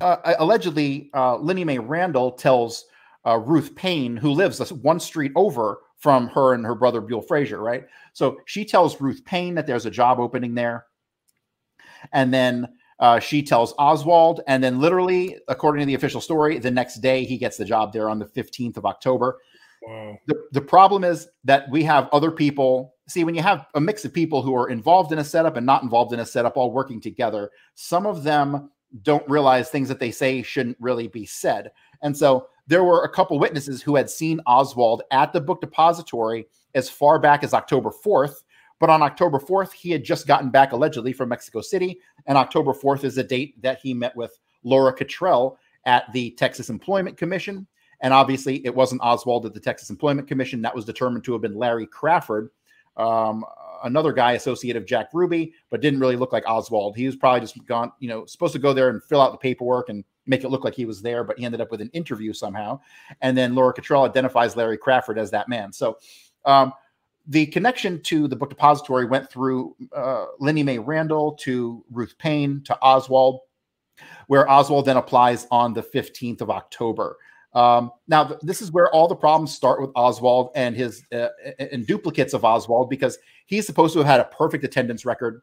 uh, 0.00 0.34
allegedly, 0.38 1.10
uh, 1.14 1.36
Linnie 1.36 1.64
Mae 1.64 1.78
Randle 1.78 2.32
tells 2.32 2.84
uh, 3.26 3.38
Ruth 3.38 3.74
Paine, 3.74 4.16
who 4.16 4.30
lives 4.30 4.72
one 4.72 5.00
street 5.00 5.32
over 5.34 5.80
from 5.98 6.28
her 6.28 6.54
and 6.54 6.64
her 6.64 6.74
brother 6.74 7.00
Buell 7.00 7.22
Frazier, 7.22 7.60
right? 7.60 7.84
So 8.12 8.38
she 8.46 8.64
tells 8.64 9.00
Ruth 9.00 9.24
Paine 9.24 9.54
that 9.56 9.66
there's 9.66 9.86
a 9.86 9.90
job 9.90 10.20
opening 10.20 10.54
there. 10.54 10.86
And 12.12 12.32
then 12.32 12.68
uh, 13.00 13.18
she 13.18 13.42
tells 13.42 13.74
Oswald, 13.78 14.40
and 14.46 14.62
then 14.62 14.80
literally, 14.80 15.36
according 15.48 15.80
to 15.80 15.86
the 15.86 15.94
official 15.94 16.20
story, 16.20 16.58
the 16.58 16.70
next 16.70 16.96
day 16.96 17.24
he 17.24 17.36
gets 17.36 17.56
the 17.56 17.64
job 17.64 17.92
there 17.92 18.08
on 18.08 18.18
the 18.18 18.26
15th 18.26 18.76
of 18.76 18.86
October. 18.86 19.38
Wow. 19.82 20.16
The, 20.26 20.34
the 20.52 20.60
problem 20.60 21.04
is 21.04 21.28
that 21.44 21.70
we 21.70 21.82
have 21.84 22.08
other 22.12 22.30
people. 22.30 22.94
See, 23.08 23.24
when 23.24 23.34
you 23.34 23.42
have 23.42 23.66
a 23.74 23.80
mix 23.80 24.04
of 24.04 24.12
people 24.12 24.42
who 24.42 24.54
are 24.54 24.68
involved 24.68 25.12
in 25.12 25.18
a 25.18 25.24
setup 25.24 25.56
and 25.56 25.66
not 25.66 25.82
involved 25.82 26.12
in 26.12 26.20
a 26.20 26.26
setup 26.26 26.56
all 26.56 26.72
working 26.72 27.00
together, 27.00 27.50
some 27.74 28.06
of 28.06 28.24
them 28.24 28.70
don't 29.02 29.28
realize 29.28 29.68
things 29.68 29.88
that 29.88 30.00
they 30.00 30.10
say 30.10 30.42
shouldn't 30.42 30.76
really 30.80 31.08
be 31.08 31.26
said. 31.26 31.70
And 32.02 32.16
so 32.16 32.48
there 32.66 32.84
were 32.84 33.04
a 33.04 33.08
couple 33.08 33.38
witnesses 33.38 33.82
who 33.82 33.96
had 33.96 34.10
seen 34.10 34.40
Oswald 34.46 35.02
at 35.10 35.32
the 35.32 35.40
book 35.40 35.60
depository 35.60 36.46
as 36.74 36.88
far 36.88 37.18
back 37.18 37.42
as 37.42 37.54
October 37.54 37.90
4th 37.90 38.42
but 38.78 38.90
on 38.90 39.02
October 39.02 39.38
4th, 39.38 39.72
he 39.72 39.90
had 39.90 40.04
just 40.04 40.26
gotten 40.26 40.50
back 40.50 40.72
allegedly 40.72 41.12
from 41.12 41.30
Mexico 41.30 41.60
City. 41.60 42.00
And 42.26 42.38
October 42.38 42.72
4th 42.72 43.04
is 43.04 43.18
a 43.18 43.24
date 43.24 43.60
that 43.62 43.80
he 43.82 43.92
met 43.92 44.14
with 44.16 44.38
Laura 44.62 44.94
Kittrell 44.94 45.56
at 45.84 46.12
the 46.12 46.30
Texas 46.32 46.70
Employment 46.70 47.16
Commission. 47.16 47.66
And 48.00 48.14
obviously, 48.14 48.64
it 48.64 48.74
wasn't 48.74 49.02
Oswald 49.02 49.46
at 49.46 49.54
the 49.54 49.60
Texas 49.60 49.90
Employment 49.90 50.28
Commission. 50.28 50.62
That 50.62 50.74
was 50.74 50.84
determined 50.84 51.24
to 51.24 51.32
have 51.32 51.42
been 51.42 51.56
Larry 51.56 51.86
Crafard, 51.86 52.48
um, 52.98 53.44
another 53.84 54.12
guy 54.12 54.32
associate 54.32 54.76
of 54.76 54.86
Jack 54.86 55.08
Ruby, 55.12 55.52
but 55.70 55.80
didn't 55.80 56.00
really 56.00 56.16
look 56.16 56.32
like 56.32 56.44
Oswald. 56.46 56.96
He 56.96 57.06
was 57.06 57.16
probably 57.16 57.40
just 57.40 57.64
gone, 57.66 57.92
you 58.00 58.08
know, 58.08 58.26
supposed 58.26 58.52
to 58.54 58.58
go 58.58 58.72
there 58.72 58.90
and 58.90 59.02
fill 59.02 59.20
out 59.20 59.32
the 59.32 59.38
paperwork 59.38 59.88
and 59.88 60.04
make 60.26 60.44
it 60.44 60.48
look 60.48 60.64
like 60.64 60.74
he 60.74 60.84
was 60.84 61.00
there, 61.00 61.24
but 61.24 61.38
he 61.38 61.44
ended 61.44 61.60
up 61.60 61.70
with 61.70 61.80
an 61.80 61.90
interview 61.92 62.32
somehow. 62.32 62.78
And 63.22 63.36
then 63.36 63.54
Laura 63.54 63.72
Kittrell 63.72 64.08
identifies 64.08 64.56
Larry 64.56 64.78
Crafard 64.78 65.18
as 65.18 65.30
that 65.30 65.48
man. 65.48 65.72
So 65.72 65.98
um, 66.44 66.72
the 67.26 67.46
connection 67.46 68.02
to 68.02 68.28
the 68.28 68.36
book 68.36 68.50
depository 68.50 69.06
went 69.06 69.30
through 69.30 69.76
uh, 69.94 70.26
Linnie 70.40 70.64
Mae 70.64 70.78
Randle 70.78 71.32
to 71.36 71.84
Ruth 71.90 72.16
Paine 72.18 72.62
to 72.64 72.78
Oswald, 72.80 73.40
where 74.26 74.48
Oswald 74.50 74.86
then 74.86 74.96
applies 74.96 75.46
on 75.50 75.72
the 75.72 75.82
15th 75.82 76.40
of 76.40 76.50
October. 76.50 77.16
Um, 77.58 77.90
now, 78.06 78.22
th- 78.24 78.40
this 78.42 78.62
is 78.62 78.70
where 78.70 78.88
all 78.90 79.08
the 79.08 79.16
problems 79.16 79.52
start 79.52 79.80
with 79.80 79.90
Oswald 79.96 80.50
and 80.54 80.76
his 80.76 81.02
uh, 81.12 81.28
and 81.58 81.84
duplicates 81.86 82.32
of 82.32 82.44
Oswald 82.44 82.88
because 82.88 83.18
he's 83.46 83.66
supposed 83.66 83.94
to 83.94 83.98
have 83.98 84.06
had 84.06 84.20
a 84.20 84.24
perfect 84.26 84.62
attendance 84.62 85.04
record. 85.04 85.42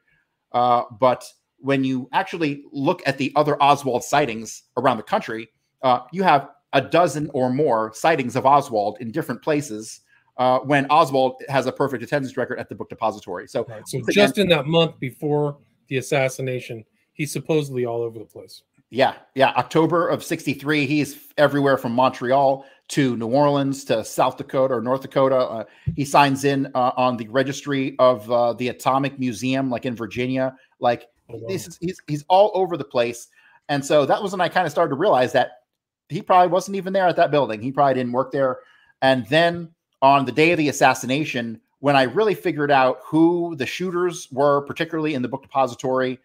Uh, 0.53 0.83
but 0.99 1.25
when 1.57 1.83
you 1.83 2.07
actually 2.13 2.63
look 2.71 3.01
at 3.05 3.17
the 3.17 3.33
other 3.35 3.61
Oswald 3.61 4.03
sightings 4.03 4.63
around 4.77 4.97
the 4.97 5.03
country, 5.03 5.49
uh, 5.81 5.99
you 6.13 6.23
have 6.23 6.49
a 6.71 6.81
dozen 6.81 7.29
or 7.33 7.49
more 7.49 7.91
sightings 7.93 8.37
of 8.37 8.45
Oswald 8.45 8.97
in 9.01 9.11
different 9.11 9.41
places 9.41 10.01
uh, 10.37 10.59
when 10.59 10.85
Oswald 10.89 11.41
has 11.49 11.65
a 11.65 11.71
perfect 11.71 12.01
attendance 12.03 12.37
record 12.37 12.59
at 12.59 12.69
the 12.69 12.75
book 12.75 12.87
depository. 12.89 13.47
So, 13.47 13.65
Right. 13.67 13.85
So 13.87 13.99
just 14.11 14.37
again- 14.37 14.43
in 14.45 14.49
that 14.49 14.67
month 14.67 14.99
before 14.99 15.57
the 15.87 15.97
assassination, 15.97 16.85
he's 17.13 17.33
supposedly 17.33 17.85
all 17.85 18.01
over 18.01 18.19
the 18.19 18.25
place. 18.25 18.63
Yeah, 18.89 19.15
yeah. 19.33 19.49
October 19.57 20.07
of 20.07 20.23
63, 20.23 20.85
he's 20.85 21.17
everywhere 21.37 21.77
from 21.77 21.91
Montreal 21.93 22.65
to 22.89 23.17
New 23.17 23.27
Orleans 23.27 23.83
to 23.85 24.05
South 24.05 24.37
Dakota 24.37 24.75
or 24.75 24.81
North 24.81 25.01
Dakota. 25.01 25.37
Uh, 25.37 25.63
he 25.95 26.05
signs 26.05 26.45
in 26.45 26.67
uh, 26.75 26.91
on 26.95 27.17
the 27.17 27.27
registry 27.29 27.95
of 27.97 28.29
uh, 28.31 28.53
the 28.53 28.69
Atomic 28.69 29.17
Museum, 29.19 29.69
like 29.69 29.85
in 29.85 29.95
Virginia. 29.95 30.55
Like 30.79 31.07
this 31.47 31.67
is, 31.67 31.77
he's, 31.81 31.99
he's 32.07 32.23
all 32.29 32.51
over 32.53 32.77
the 32.77 32.83
place. 32.83 33.27
And 33.69 33.83
so 33.83 34.05
that 34.05 34.21
was 34.21 34.31
when 34.31 34.41
I 34.41 34.49
kind 34.49 34.67
of 34.67 34.71
started 34.71 34.89
to 34.89 34.95
realize 34.95 35.31
that 35.33 35.63
he 36.09 36.21
probably 36.21 36.49
wasn't 36.49 36.77
even 36.77 36.93
there 36.93 37.07
at 37.07 37.15
that 37.15 37.31
building. 37.31 37.61
He 37.61 37.71
probably 37.71 37.95
didn't 37.95 38.11
work 38.11 38.31
there. 38.31 38.59
And 39.01 39.25
then 39.27 39.69
on 40.01 40.25
the 40.25 40.31
day 40.31 40.51
of 40.51 40.57
the 40.59 40.69
assassination, 40.69 41.59
when 41.79 41.95
I 41.95 42.03
really 42.03 42.35
figured 42.35 42.71
out 42.71 42.99
who 43.03 43.55
the 43.55 43.65
shooters 43.65 44.27
were, 44.31 44.61
particularly 44.61 45.15
in 45.15 45.21
the 45.21 45.27
book 45.27 45.41
depository, 45.41 46.19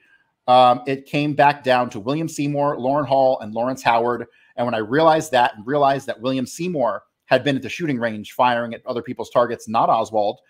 um, 0.50 0.82
it 0.84 1.06
came 1.06 1.34
back 1.34 1.62
down 1.62 1.88
to 1.90 2.00
William 2.00 2.28
Seymour, 2.28 2.76
Loran 2.76 3.06
Hall, 3.06 3.38
and 3.38 3.54
Lawrence 3.54 3.84
Howard. 3.84 4.26
And 4.56 4.66
when 4.66 4.74
I 4.74 4.78
realized 4.78 5.30
that 5.30 5.54
and 5.54 5.64
realized 5.64 6.08
that 6.08 6.20
William 6.20 6.44
Seymour 6.44 7.04
had 7.26 7.44
been 7.44 7.54
at 7.54 7.62
the 7.62 7.68
shooting 7.68 8.00
range 8.00 8.32
firing 8.32 8.74
at 8.74 8.84
other 8.84 9.00
people's 9.00 9.30
targets, 9.30 9.68
not 9.68 9.88
Oswald. 9.88 10.40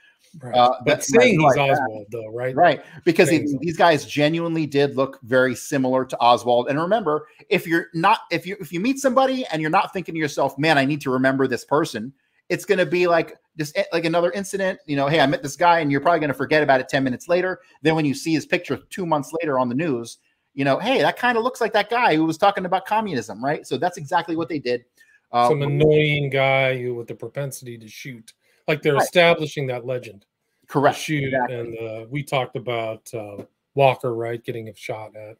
Right. 0.40 0.54
uh, 0.54 0.76
but 0.78 0.84
that's 0.86 1.12
when 1.12 1.20
I 1.20 1.24
saying 1.24 1.40
he's 1.40 1.54
that. 1.54 1.70
Oswald, 1.72 2.06
though, 2.10 2.32
right? 2.32 2.56
Right. 2.56 2.82
Because 3.04 3.28
he- 3.28 3.58
these 3.60 3.76
guys 3.76 4.06
genuinely 4.06 4.64
did 4.64 4.96
look 4.96 5.18
very 5.22 5.54
similar 5.54 6.06
to 6.06 6.18
Oswald. 6.18 6.68
And 6.70 6.80
remember, 6.80 7.26
if 7.50 7.66
you're 7.66 7.88
not, 7.92 8.20
if 8.30 8.46
you 8.46 8.56
if 8.58 8.72
you 8.72 8.80
meet 8.80 9.00
somebody 9.00 9.44
and 9.52 9.60
you're 9.60 9.70
not 9.70 9.92
thinking 9.92 10.14
to 10.14 10.18
yourself, 10.18 10.56
man, 10.58 10.78
I 10.78 10.86
need 10.86 11.02
to 11.02 11.10
remember 11.10 11.46
this 11.46 11.66
person, 11.66 12.12
it's 12.50 12.66
going 12.66 12.78
to 12.78 12.84
be 12.86 13.06
like 13.06 13.38
just 13.56 13.76
eh, 13.78 13.84
like 13.92 14.04
another 14.04 14.30
incident. 14.32 14.80
You 14.84 14.96
know, 14.96 15.06
hey, 15.06 15.20
I 15.20 15.26
met 15.26 15.42
this 15.42 15.56
guy, 15.56 15.78
and 15.80 15.90
you're 15.90 16.00
probably 16.02 16.20
going 16.20 16.28
to 16.28 16.34
forget 16.34 16.62
about 16.62 16.80
it 16.80 16.88
ten 16.88 17.02
minutes 17.02 17.28
later. 17.28 17.60
Then 17.80 17.94
when 17.94 18.04
you 18.04 18.12
see 18.12 18.34
his 18.34 18.44
picture 18.44 18.78
two 18.90 19.06
months 19.06 19.32
later 19.40 19.58
on 19.58 19.68
the 19.70 19.74
news, 19.74 20.18
you 20.52 20.64
know, 20.64 20.78
hey, 20.78 21.00
that 21.00 21.16
kind 21.16 21.38
of 21.38 21.44
looks 21.44 21.60
like 21.60 21.72
that 21.72 21.88
guy 21.88 22.16
who 22.16 22.26
was 22.26 22.36
talking 22.36 22.66
about 22.66 22.84
communism, 22.84 23.42
right? 23.42 23.66
So 23.66 23.78
that's 23.78 23.96
exactly 23.96 24.36
what 24.36 24.48
they 24.48 24.58
did. 24.58 24.84
Uh, 25.32 25.48
Some 25.48 25.62
annoying 25.62 26.28
guy 26.28 26.82
who 26.82 26.94
with 26.94 27.06
the 27.06 27.14
propensity 27.14 27.78
to 27.78 27.88
shoot. 27.88 28.34
Like 28.66 28.82
they're 28.82 28.94
Right. 28.94 29.02
establishing 29.02 29.66
that 29.68 29.86
legend. 29.86 30.26
Correct, 30.66 30.98
Shoot. 30.98 31.32
And 31.32 31.76
uh, 31.78 32.06
we 32.10 32.22
talked 32.22 32.54
about 32.56 33.12
uh, 33.14 33.42
Walker, 33.74 34.14
right? 34.14 34.42
Getting 34.44 34.68
a 34.68 34.74
shot 34.74 35.16
at. 35.16 35.36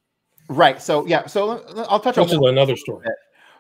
Right. 0.49 0.83
So 0.83 1.07
yeah. 1.07 1.27
So 1.27 1.65
I'll 1.89 2.01
touch 2.01 2.17
Which 2.17 2.33
on 2.33 2.43
is 2.45 2.51
another 2.51 2.77
story. 2.77 3.07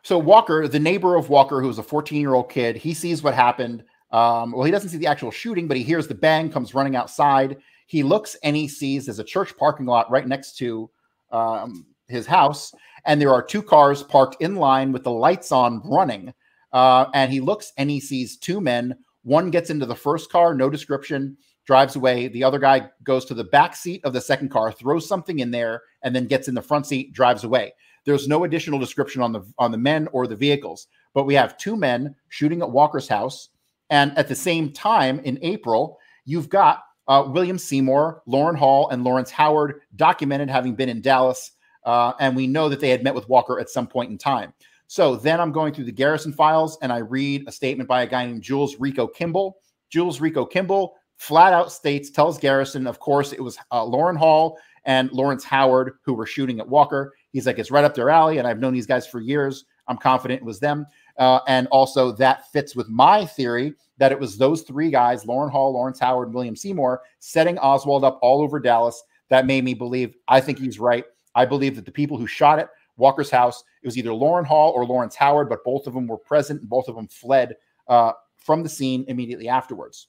So 0.02 0.18
Walker, 0.18 0.66
the 0.66 0.80
neighbor 0.80 1.16
of 1.16 1.28
Walker, 1.28 1.60
who's 1.60 1.78
a 1.78 1.82
14 1.82 2.20
year 2.20 2.34
old 2.34 2.50
kid, 2.50 2.76
he 2.76 2.94
sees 2.94 3.22
what 3.22 3.34
happened. 3.34 3.84
Um, 4.10 4.52
well, 4.52 4.64
he 4.64 4.72
doesn't 4.72 4.90
see 4.90 4.98
the 4.98 5.06
actual 5.06 5.30
shooting, 5.30 5.68
but 5.68 5.76
he 5.76 5.82
hears 5.82 6.08
the 6.08 6.14
bang, 6.14 6.50
comes 6.50 6.74
running 6.74 6.96
outside. 6.96 7.58
He 7.86 8.02
looks 8.02 8.36
and 8.42 8.56
he 8.56 8.68
sees 8.68 9.06
there's 9.06 9.18
a 9.18 9.24
church 9.24 9.56
parking 9.56 9.86
lot 9.86 10.10
right 10.10 10.26
next 10.26 10.56
to 10.58 10.90
um, 11.32 11.86
his 12.08 12.26
house, 12.26 12.74
and 13.04 13.20
there 13.20 13.32
are 13.32 13.42
two 13.42 13.62
cars 13.62 14.02
parked 14.02 14.40
in 14.40 14.56
line 14.56 14.92
with 14.92 15.04
the 15.04 15.10
lights 15.10 15.52
on, 15.52 15.80
running. 15.84 16.32
Uh, 16.72 17.06
and 17.14 17.32
he 17.32 17.40
looks 17.40 17.72
and 17.78 17.90
he 17.90 18.00
sees 18.00 18.36
two 18.36 18.60
men. 18.60 18.96
One 19.22 19.50
gets 19.50 19.70
into 19.70 19.86
the 19.86 19.94
first 19.94 20.30
car, 20.30 20.54
no 20.54 20.70
description, 20.70 21.36
drives 21.66 21.96
away. 21.96 22.28
The 22.28 22.44
other 22.44 22.58
guy 22.58 22.88
goes 23.04 23.24
to 23.26 23.34
the 23.34 23.44
back 23.44 23.76
seat 23.76 24.04
of 24.04 24.12
the 24.12 24.20
second 24.20 24.50
car, 24.50 24.72
throws 24.72 25.06
something 25.06 25.40
in 25.40 25.50
there, 25.50 25.82
and 26.02 26.14
then 26.14 26.26
gets 26.26 26.48
in 26.48 26.54
the 26.54 26.62
front 26.62 26.86
seat, 26.86 27.12
drives 27.12 27.44
away. 27.44 27.72
There's 28.04 28.28
no 28.28 28.44
additional 28.44 28.78
description 28.78 29.22
on 29.22 29.32
the 29.32 29.42
on 29.58 29.70
the 29.70 29.78
men 29.78 30.08
or 30.12 30.26
the 30.26 30.36
vehicles, 30.36 30.86
but 31.14 31.24
we 31.24 31.34
have 31.34 31.58
two 31.58 31.76
men 31.76 32.14
shooting 32.28 32.62
at 32.62 32.70
Walker's 32.70 33.08
house, 33.08 33.50
and 33.90 34.16
at 34.16 34.28
the 34.28 34.34
same 34.34 34.72
time 34.72 35.20
in 35.20 35.38
April, 35.42 35.98
you've 36.24 36.48
got 36.48 36.82
uh, 37.08 37.24
William 37.26 37.58
Seymour, 37.58 38.22
Loran 38.28 38.56
Hall, 38.56 38.88
and 38.90 39.04
Lawrence 39.04 39.30
Howard 39.30 39.80
documented 39.96 40.48
having 40.48 40.74
been 40.74 40.88
in 40.88 41.00
Dallas, 41.00 41.52
uh, 41.84 42.12
and 42.20 42.36
we 42.36 42.46
know 42.46 42.68
that 42.68 42.80
they 42.80 42.90
had 42.90 43.02
met 43.02 43.14
with 43.14 43.28
Walker 43.28 43.58
at 43.58 43.68
some 43.68 43.86
point 43.86 44.10
in 44.10 44.18
time. 44.18 44.52
So 44.86 45.14
then 45.14 45.40
I'm 45.40 45.52
going 45.52 45.72
through 45.72 45.84
the 45.84 45.92
Garrison 45.92 46.32
files, 46.32 46.78
and 46.82 46.92
I 46.92 46.98
read 46.98 47.44
a 47.46 47.52
statement 47.52 47.88
by 47.88 48.02
a 48.02 48.06
guy 48.06 48.26
named 48.26 48.42
Jules 48.42 48.76
Ricco 48.80 49.06
Kimble. 49.06 49.56
Jules 49.88 50.20
Ricco 50.20 50.44
Kimble 50.44 50.94
flat 51.16 51.52
out 51.52 51.70
states, 51.70 52.10
tells 52.10 52.38
Garrison, 52.38 52.86
of 52.86 52.98
course, 52.98 53.32
it 53.32 53.40
was 53.40 53.58
uh, 53.70 53.84
Loran 53.84 54.16
Hall 54.16 54.58
and 54.84 55.12
Lawrence 55.12 55.44
Howard 55.44 55.92
who 56.04 56.14
were 56.14 56.26
shooting 56.26 56.60
at 56.60 56.68
Walker. 56.68 57.12
He's 57.32 57.46
like, 57.46 57.58
it's 57.58 57.70
right 57.70 57.84
up 57.84 57.94
their 57.94 58.10
alley, 58.10 58.38
and 58.38 58.46
I've 58.46 58.58
known 58.58 58.72
these 58.72 58.86
guys 58.86 59.06
for 59.06 59.20
years. 59.20 59.64
I'm 59.86 59.96
confident 59.96 60.40
it 60.40 60.44
was 60.44 60.60
them. 60.60 60.86
Uh, 61.16 61.40
and 61.46 61.66
also, 61.68 62.12
that 62.12 62.50
fits 62.50 62.74
with 62.74 62.88
my 62.88 63.26
theory 63.26 63.74
that 63.98 64.12
it 64.12 64.18
was 64.18 64.38
those 64.38 64.62
three 64.62 64.90
guys, 64.90 65.24
Loran 65.24 65.50
Hall, 65.50 65.72
Lawrence 65.72 65.98
Howard, 65.98 66.28
and 66.28 66.34
William 66.34 66.56
Seymour, 66.56 67.02
setting 67.18 67.58
Oswald 67.58 68.04
up 68.04 68.18
all 68.22 68.40
over 68.42 68.58
Dallas. 68.58 69.02
That 69.28 69.46
made 69.46 69.64
me 69.64 69.74
believe, 69.74 70.14
I 70.26 70.40
think 70.40 70.58
he's 70.58 70.80
right. 70.80 71.04
I 71.34 71.44
believe 71.44 71.76
that 71.76 71.84
the 71.84 71.92
people 71.92 72.16
who 72.16 72.26
shot 72.26 72.58
it, 72.58 72.68
Walker's 72.96 73.30
house, 73.30 73.62
it 73.82 73.86
was 73.86 73.96
either 73.96 74.10
Loran 74.10 74.46
Hall 74.46 74.72
or 74.72 74.84
Lawrence 74.84 75.14
Howard, 75.14 75.48
but 75.48 75.64
both 75.64 75.86
of 75.86 75.94
them 75.94 76.06
were 76.06 76.18
present 76.18 76.60
and 76.60 76.68
both 76.68 76.88
of 76.88 76.96
them 76.96 77.08
fled 77.08 77.56
uh, 77.88 78.12
from 78.36 78.62
the 78.62 78.68
scene 78.68 79.04
immediately 79.08 79.48
afterwards. 79.48 80.08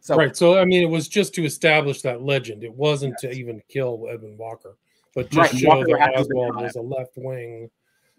So, 0.00 0.16
right. 0.16 0.36
So 0.36 0.58
I 0.58 0.64
mean, 0.64 0.82
it 0.82 0.90
was 0.90 1.08
just 1.08 1.34
to 1.34 1.44
establish 1.44 2.02
that 2.02 2.22
legend. 2.22 2.64
It 2.64 2.72
wasn't 2.72 3.18
to 3.18 3.30
even 3.30 3.62
kill 3.68 4.06
Edwin 4.10 4.36
Walker, 4.38 4.76
but 5.18 5.30
just 5.30 5.52
Right, 5.52 5.60
show 5.60 5.68
Walker 5.70 5.86
that 5.88 6.00
had 6.00 6.06
to 6.10 6.18
have 6.18 6.26
Oswald 6.26 6.56
was 6.62 6.76
a 6.76 6.80
left 6.80 7.14
wing, 7.16 7.70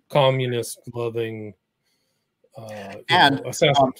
communist 0.09 0.81
loving 0.93 1.53
uh, 2.57 2.95
and 3.07 3.35
know, 3.37 3.49
assassin. 3.49 3.85
um, 3.85 3.93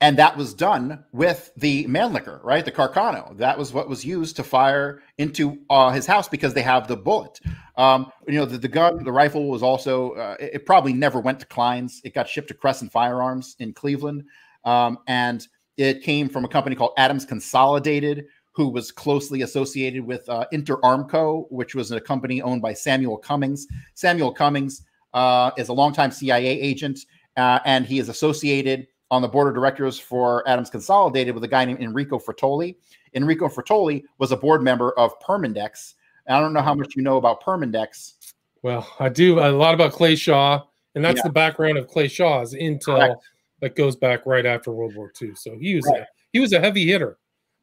and 0.00 0.18
that 0.18 0.36
was 0.36 0.52
done 0.52 1.04
with 1.12 1.52
the 1.56 1.86
Mannlicher, 1.86 2.42
right? 2.42 2.64
The 2.64 2.72
Carcano. 2.72 3.36
That 3.36 3.56
was 3.56 3.72
what 3.72 3.88
was 3.88 4.04
used 4.04 4.34
to 4.36 4.42
fire 4.42 5.02
into 5.18 5.56
uh, 5.70 5.92
his 5.92 6.04
house 6.04 6.28
because 6.28 6.52
they 6.52 6.62
have 6.62 6.88
the 6.88 6.96
bullet. 6.96 7.38
Um, 7.76 8.10
you 8.26 8.40
know, 8.40 8.44
the, 8.44 8.58
the 8.58 8.66
gun, 8.66 9.04
the 9.04 9.12
rifle 9.12 9.48
was 9.48 9.62
also. 9.62 10.10
Uh, 10.14 10.36
it, 10.40 10.54
it 10.54 10.66
probably 10.66 10.94
never 10.94 11.20
went 11.20 11.38
to 11.38 11.46
Klein's. 11.46 12.00
It 12.02 12.12
got 12.12 12.28
shipped 12.28 12.48
to 12.48 12.54
Crescent 12.54 12.90
Firearms 12.90 13.54
in 13.60 13.72
Cleveland, 13.72 14.24
um, 14.64 14.98
and 15.06 15.46
it 15.76 16.02
came 16.02 16.28
from 16.28 16.44
a 16.44 16.48
company 16.48 16.74
called 16.74 16.94
Adams 16.96 17.24
Consolidated, 17.24 18.24
who 18.52 18.68
was 18.68 18.92
closely 18.92 19.42
associated 19.42 20.04
with 20.04 20.28
uh, 20.28 20.46
Inter 20.52 20.76
Armco, 20.78 21.46
which 21.50 21.74
was 21.74 21.90
a 21.90 22.00
company 22.00 22.42
owned 22.42 22.62
by 22.62 22.72
Samuel 22.74 23.16
Cummings. 23.16 23.66
Samuel 23.94 24.32
Cummings 24.32 24.82
uh, 25.14 25.50
is 25.56 25.68
a 25.68 25.72
longtime 25.72 26.10
CIA 26.10 26.46
agent, 26.60 27.00
uh, 27.36 27.58
and 27.64 27.86
he 27.86 27.98
is 27.98 28.08
associated 28.08 28.86
on 29.10 29.22
the 29.22 29.28
board 29.28 29.48
of 29.48 29.54
directors 29.54 29.98
for 29.98 30.46
Adams 30.48 30.70
Consolidated 30.70 31.34
with 31.34 31.44
a 31.44 31.48
guy 31.48 31.64
named 31.64 31.80
Enrico 31.80 32.18
Fertoli. 32.18 32.76
Enrico 33.14 33.48
Fertoli 33.48 34.04
was 34.18 34.32
a 34.32 34.36
board 34.36 34.62
member 34.62 34.92
of 34.98 35.18
Permindex. 35.20 35.94
And 36.26 36.36
I 36.36 36.40
don't 36.40 36.52
know 36.52 36.62
how 36.62 36.74
much 36.74 36.94
you 36.96 37.02
know 37.02 37.16
about 37.18 37.42
Permindex. 37.42 38.14
Well, 38.62 38.86
I 39.00 39.08
do 39.08 39.40
a 39.40 39.50
lot 39.50 39.74
about 39.74 39.92
Clay 39.92 40.14
Shaw, 40.14 40.62
and 40.94 41.04
that's 41.04 41.16
Yeah. 41.16 41.22
the 41.24 41.32
background 41.32 41.76
of 41.78 41.88
Clay 41.88 42.08
Shaw's 42.08 42.54
intel 42.54 42.84
Correct. 42.98 43.24
that 43.60 43.76
goes 43.76 43.96
back 43.96 44.24
right 44.24 44.46
after 44.46 44.70
World 44.72 44.94
War 44.94 45.12
II. 45.20 45.34
So 45.34 45.58
he 45.58 45.74
was 45.74 45.84
Right. 45.86 46.02
a, 46.02 46.06
he 46.32 46.38
was 46.40 46.52
a 46.52 46.60
heavy 46.60 46.86
hitter, 46.86 47.18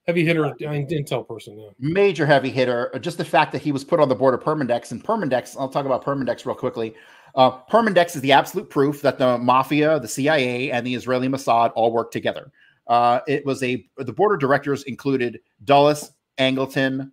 heavy 0.09 0.25
hitter 0.25 0.43
intel 0.59 1.27
person. 1.27 1.57
Yeah. 1.59 1.69
major 1.79 2.25
heavy 2.25 2.49
hitter. 2.49 2.89
uh, 2.95 2.99
Just 2.99 3.17
the 3.17 3.25
fact 3.25 3.51
that 3.51 3.61
he 3.61 3.71
was 3.71 3.83
put 3.83 3.99
on 3.99 4.09
the 4.09 4.15
board 4.15 4.33
of 4.33 4.41
Permindex 4.41 4.91
and 4.91 5.03
Permindex. 5.03 5.55
I'll 5.59 5.69
talk 5.69 5.85
about 5.85 6.03
Permindex 6.03 6.45
real 6.45 6.55
quickly. 6.55 6.95
Uh, 7.35 7.51
Permindex 7.71 8.15
is 8.15 8.21
the 8.21 8.31
absolute 8.31 8.69
proof 8.69 9.01
that 9.03 9.17
the 9.19 9.37
mafia, 9.37 9.99
the 9.99 10.07
CIA, 10.07 10.71
and 10.71 10.85
the 10.85 10.95
Israeli 10.95 11.27
Mossad 11.27 11.71
all 11.75 11.91
work 11.93 12.11
together. 12.11 12.51
Uh, 12.87 13.19
it 13.27 13.45
was 13.45 13.61
a 13.61 13.85
the 13.97 14.11
board 14.11 14.33
of 14.33 14.39
directors 14.39 14.83
included 14.83 15.39
Dulles, 15.63 16.11
Angleton, 16.39 17.11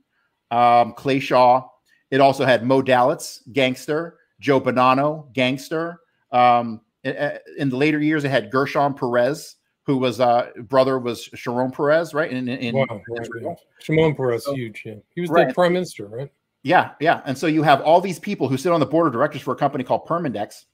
um, 0.51 0.95
Clay 0.95 1.21
Shaw. 1.21 1.69
It 2.11 2.21
also 2.23 2.47
had 2.47 2.65
Moe 2.65 2.83
Dalitz, 2.83 3.41
gangster, 3.53 4.19
Joe 4.41 4.61
Bonanno, 4.61 5.31
gangster. 5.35 6.01
Um, 6.33 6.81
in 7.05 7.69
the 7.69 7.77
later 7.77 8.01
years, 8.01 8.25
it 8.25 8.31
had 8.31 8.51
Gershon 8.51 8.95
Peres, 8.95 9.56
who 9.87 9.97
was 9.99 10.21
uh, 10.21 10.51
brother 10.63 10.99
was 10.99 11.31
Sharon 11.35 11.71
Perez, 11.71 12.13
right? 12.13 12.31
In, 12.31 12.49
in, 12.49 12.59
in 12.59 12.75
Wow, 12.75 13.01
right, 13.09 13.29
yeah. 13.41 13.55
Shimon 13.79 14.15
Peres, 14.17 14.45
huge. 14.47 14.83
Yeah. 14.85 14.95
He 15.15 15.21
was 15.21 15.31
the 15.31 15.53
prime 15.55 15.73
minister, 15.73 16.07
right? 16.07 16.31
Yeah, 16.65 16.91
yeah. 16.99 17.23
And 17.25 17.39
so 17.39 17.47
you 17.47 17.63
have 17.63 17.81
all 17.83 18.01
these 18.01 18.19
people 18.19 18.49
who 18.49 18.57
sit 18.57 18.73
on 18.73 18.81
the 18.81 18.87
board 18.87 19.07
of 19.07 19.13
directors 19.13 19.43
for 19.43 19.53
a 19.53 19.57
company 19.57 19.85
called 19.85 20.05
Permindex. 20.07 20.65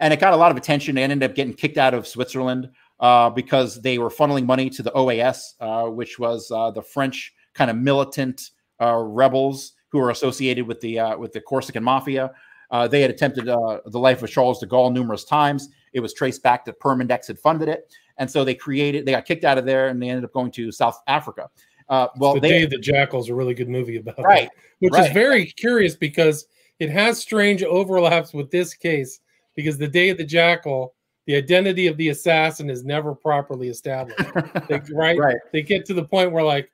and 0.00 0.12
it 0.12 0.20
got 0.20 0.34
a 0.34 0.36
lot 0.36 0.50
of 0.50 0.58
attention. 0.58 0.94
They 0.94 1.02
ended 1.02 1.22
up 1.22 1.34
getting 1.34 1.54
kicked 1.54 1.78
out 1.78 1.94
of 1.94 2.06
Switzerland 2.06 2.68
uh, 3.00 3.30
because 3.30 3.80
they 3.80 3.98
were 3.98 4.10
funneling 4.10 4.44
money 4.44 4.68
to 4.70 4.82
the 4.82 4.90
OAS, 4.90 5.54
uh, 5.60 5.88
which 5.88 6.18
was 6.18 6.50
uh, 6.50 6.70
the 6.70 6.82
French 6.82 7.34
kind 7.54 7.70
of 7.70 7.78
militant 7.78 8.50
uh, 8.80 8.96
rebels 8.96 9.72
who 9.88 9.98
were 9.98 10.10
associated 10.10 10.66
with 10.66 10.80
the 10.80 10.98
uh, 10.98 11.16
with 11.16 11.32
the 11.32 11.40
Corsican 11.40 11.82
mafia. 11.82 12.32
Uh, 12.70 12.88
they 12.88 13.00
had 13.00 13.10
attempted 13.10 13.46
the 13.46 13.98
life 13.98 14.22
of 14.22 14.30
Charles 14.30 14.58
de 14.58 14.66
Gaulle 14.66 14.92
numerous 14.92 15.24
times. 15.24 15.68
It 15.92 16.00
was 16.00 16.12
traced 16.12 16.42
back 16.42 16.64
that 16.64 16.80
Permindex 16.80 17.28
had 17.28 17.38
funded 17.38 17.68
it, 17.68 17.94
and 18.18 18.30
so 18.30 18.44
they 18.44 18.54
created. 18.54 19.06
They 19.06 19.12
got 19.12 19.24
kicked 19.24 19.44
out 19.44 19.58
of 19.58 19.64
there, 19.64 19.88
and 19.88 20.02
they 20.02 20.08
ended 20.08 20.24
up 20.24 20.32
going 20.32 20.50
to 20.52 20.72
South 20.72 21.00
Africa. 21.06 21.48
well, 21.88 22.34
the 22.34 22.40
they, 22.40 22.48
Day 22.48 22.62
of 22.64 22.70
the 22.70 22.78
Jackal 22.78 23.20
is 23.20 23.28
a 23.28 23.34
really 23.34 23.54
good 23.54 23.68
movie 23.68 23.96
about 23.96 24.18
right, 24.22 24.48
that, 24.48 24.62
which 24.80 24.92
right. 24.92 25.06
is 25.06 25.12
very 25.12 25.46
curious 25.46 25.96
because 25.96 26.46
it 26.78 26.90
has 26.90 27.18
strange 27.18 27.62
overlaps 27.62 28.34
with 28.34 28.50
this 28.50 28.74
case 28.74 29.20
because 29.54 29.78
the 29.78 29.88
Day 29.88 30.10
of 30.10 30.18
the 30.18 30.24
Jackal 30.24 30.94
the 31.26 31.34
identity 31.34 31.88
of 31.88 31.96
the 31.96 32.10
assassin 32.10 32.70
is 32.70 32.84
never 32.84 33.14
properly 33.14 33.68
established. 33.68 34.18
they, 34.68 34.80
right? 34.92 35.18
right? 35.18 35.36
They 35.52 35.62
get 35.62 35.84
to 35.86 35.94
the 35.94 36.04
point 36.04 36.32
where 36.32 36.44
like 36.44 36.70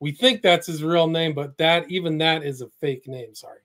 we 0.00 0.12
think 0.12 0.42
that's 0.42 0.66
his 0.66 0.82
real 0.82 1.08
name, 1.08 1.34
but 1.34 1.58
that 1.58 1.90
even 1.90 2.16
that 2.18 2.44
is 2.44 2.60
a 2.60 2.68
fake 2.80 3.08
name. 3.08 3.34
Sorry. 3.34 3.58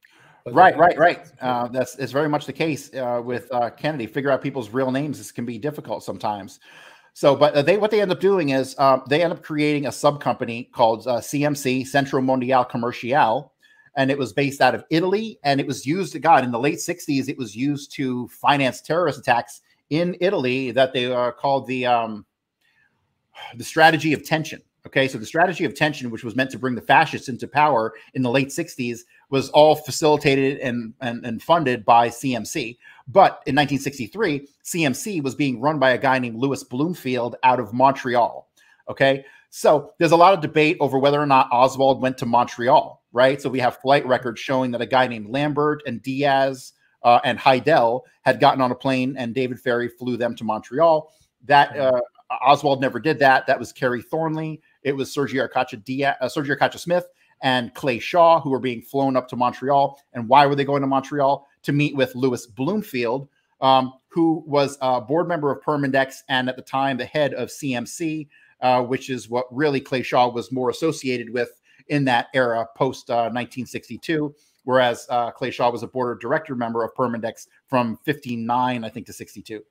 But 0.44 0.56
right, 0.56 0.76
right, 0.76 0.98
right. 0.98 1.32
Uh, 1.40 1.68
that's 1.68 1.96
is 1.98 2.12
very 2.12 2.28
much 2.28 2.48
the 2.48 2.54
case 2.54 2.92
uh, 2.96 3.22
with 3.24 3.54
uh, 3.54 3.70
Kennedy. 3.70 4.08
Figure 4.08 4.32
out 4.32 4.42
people's 4.42 4.72
real 4.72 4.92
names. 4.92 5.20
This 5.20 5.32
can 5.32 5.46
be 5.46 5.60
difficult 5.60 6.04
sometimes. 6.04 6.60
So, 7.14 7.36
but 7.36 7.66
they 7.66 7.78
what 7.78 7.92
they 7.92 8.02
end 8.02 8.12
up 8.12 8.20
doing 8.20 8.50
is 8.50 8.78
um, 8.80 9.04
they 9.10 9.22
end 9.22 9.34
up 9.34 9.44
creating 9.44 9.86
a 9.86 9.92
sub 9.92 10.22
company 10.22 10.70
called 10.72 11.06
CMC 11.06 11.86
Centro 11.86 12.22
Mondial 12.22 12.68
Comercial, 12.68 13.52
and 13.96 14.10
it 14.10 14.18
was 14.18 14.32
based 14.32 14.62
out 14.62 14.74
of 14.74 14.86
Italy, 14.90 15.38
and 15.44 15.60
it 15.60 15.68
was 15.68 15.86
used. 15.86 16.20
God, 16.22 16.44
in 16.44 16.52
the 16.52 16.60
late 16.60 16.78
'60s, 16.78 17.28
it 17.28 17.38
was 17.38 17.56
used 17.56 17.92
to 17.94 18.28
finance 18.30 18.82
terrorist 18.82 19.20
attacks 19.20 19.62
in 19.90 20.16
Italy 20.22 20.72
that 20.72 20.94
they 20.94 21.12
are 21.12 21.34
called 21.34 21.68
the 21.68 21.86
um, 21.86 22.26
the 23.56 23.64
strategy 23.64 24.14
of 24.14 24.24
tension. 24.24 24.62
Okay, 24.88 25.08
so 25.08 25.20
the 25.20 25.26
strategy 25.26 25.64
of 25.64 25.76
tension, 25.76 26.10
which 26.10 26.24
was 26.24 26.36
meant 26.36 26.50
to 26.52 26.58
bring 26.58 26.74
the 26.74 26.82
fascists 26.82 27.30
into 27.30 27.48
power 27.48 27.94
in 28.16 28.24
the 28.24 28.32
late 28.32 28.48
60s, 28.48 29.02
was 29.30 29.50
all 29.50 29.76
facilitated 29.76 30.58
and, 30.58 30.94
and, 31.02 31.24
and 31.24 31.44
funded 31.44 31.86
by 31.86 32.10
CMC. 32.10 32.78
But 33.08 33.42
in 33.46 33.56
1963, 33.56 34.48
CMC 34.64 35.24
was 35.24 35.36
being 35.36 35.60
run 35.60 35.80
by 35.80 35.92
a 35.92 35.98
guy 35.98 36.20
named 36.20 36.38
Louis 36.38 36.64
Bloomfield 36.64 37.36
out 37.44 37.60
of 37.60 37.74
Montreal. 37.74 38.48
Okay, 38.90 39.26
so 39.50 39.94
there's 39.98 40.12
a 40.12 40.18
lot 40.18 40.34
of 40.34 40.42
debate 40.42 40.78
over 40.80 40.98
whether 40.98 41.22
or 41.22 41.26
not 41.26 41.50
Oswald 41.52 42.02
went 42.02 42.18
to 42.20 42.26
Montreal, 42.26 43.04
right? 43.12 43.42
So 43.42 43.50
we 43.50 43.60
have 43.60 43.78
flight 43.78 44.06
records 44.06 44.40
showing 44.40 44.72
that 44.72 44.82
a 44.82 44.86
guy 44.86 45.08
named 45.08 45.30
Lambert 45.30 45.84
and 45.86 46.02
Diaz 46.02 46.74
uh, 47.04 47.20
and 47.24 47.38
Hidell 47.38 48.02
had 48.24 48.40
gotten 48.40 48.62
on 48.62 48.72
a 48.72 48.76
plane, 48.76 49.16
and 49.18 49.34
David 49.34 49.60
Ferrie 49.60 49.90
flew 49.90 50.18
them 50.18 50.36
to 50.36 50.44
Montreal. 50.44 51.12
That 51.46 51.76
uh, 51.78 52.00
Oswald 52.42 52.82
never 52.82 53.00
did 53.00 53.20
that. 53.20 53.48
That 53.48 53.60
was 53.60 53.72
Kerry 53.72 54.02
Thornley. 54.02 54.62
It 54.84 54.96
was 54.96 55.14
Sergio 55.14 55.48
Arcacha, 55.48 55.84
Diaz, 55.84 56.16
uh, 56.22 56.28
Sergio 56.28 56.58
Arcacha 56.58 56.80
Smith 56.80 57.08
and 57.42 57.74
Clay 57.74 58.00
Shaw 58.00 58.40
who 58.40 58.52
were 58.52 58.60
being 58.60 58.82
flown 58.82 59.16
up 59.16 59.28
to 59.30 59.36
Montreal. 59.36 60.00
And 60.14 60.28
why 60.28 60.46
were 60.46 60.56
they 60.56 60.64
going 60.64 60.82
to 60.82 60.88
Montreal? 60.88 61.48
To 61.64 61.72
meet 61.72 61.96
with 61.96 62.16
Louis 62.16 62.46
Bloomfield, 62.48 63.28
um, 63.62 63.94
who 64.08 64.44
was 64.48 64.78
a 64.82 65.00
board 65.00 65.28
member 65.28 65.52
of 65.52 65.64
Permindex 65.64 66.16
and 66.28 66.50
at 66.50 66.56
the 66.56 66.62
time 66.62 66.98
the 66.98 67.06
head 67.06 67.34
of 67.36 67.50
CMC, 67.50 68.28
uh, 68.62 68.82
which 68.82 69.10
is 69.10 69.30
what 69.30 69.46
really 69.52 69.80
Clay 69.80 70.02
Shaw 70.02 70.30
was 70.30 70.52
more 70.52 70.70
associated 70.70 71.32
with 71.32 71.62
in 71.88 72.06
that 72.06 72.28
era 72.34 72.68
post 72.76 73.10
uh, 73.10 73.30
1962 73.30 74.34
whereas 74.64 75.08
uh, 75.10 75.32
Clay 75.32 75.52
Shaw 75.52 75.72
was 75.72 75.84
a 75.84 75.88
board 75.88 76.12
of 76.12 76.20
director 76.20 76.56
member 76.56 76.84
of 76.84 76.94
Permindex 76.94 77.48
from 77.68 77.98
59, 78.06 78.84
I 78.84 78.90
think, 78.90 79.06
to 79.08 79.14
62. 79.14 79.64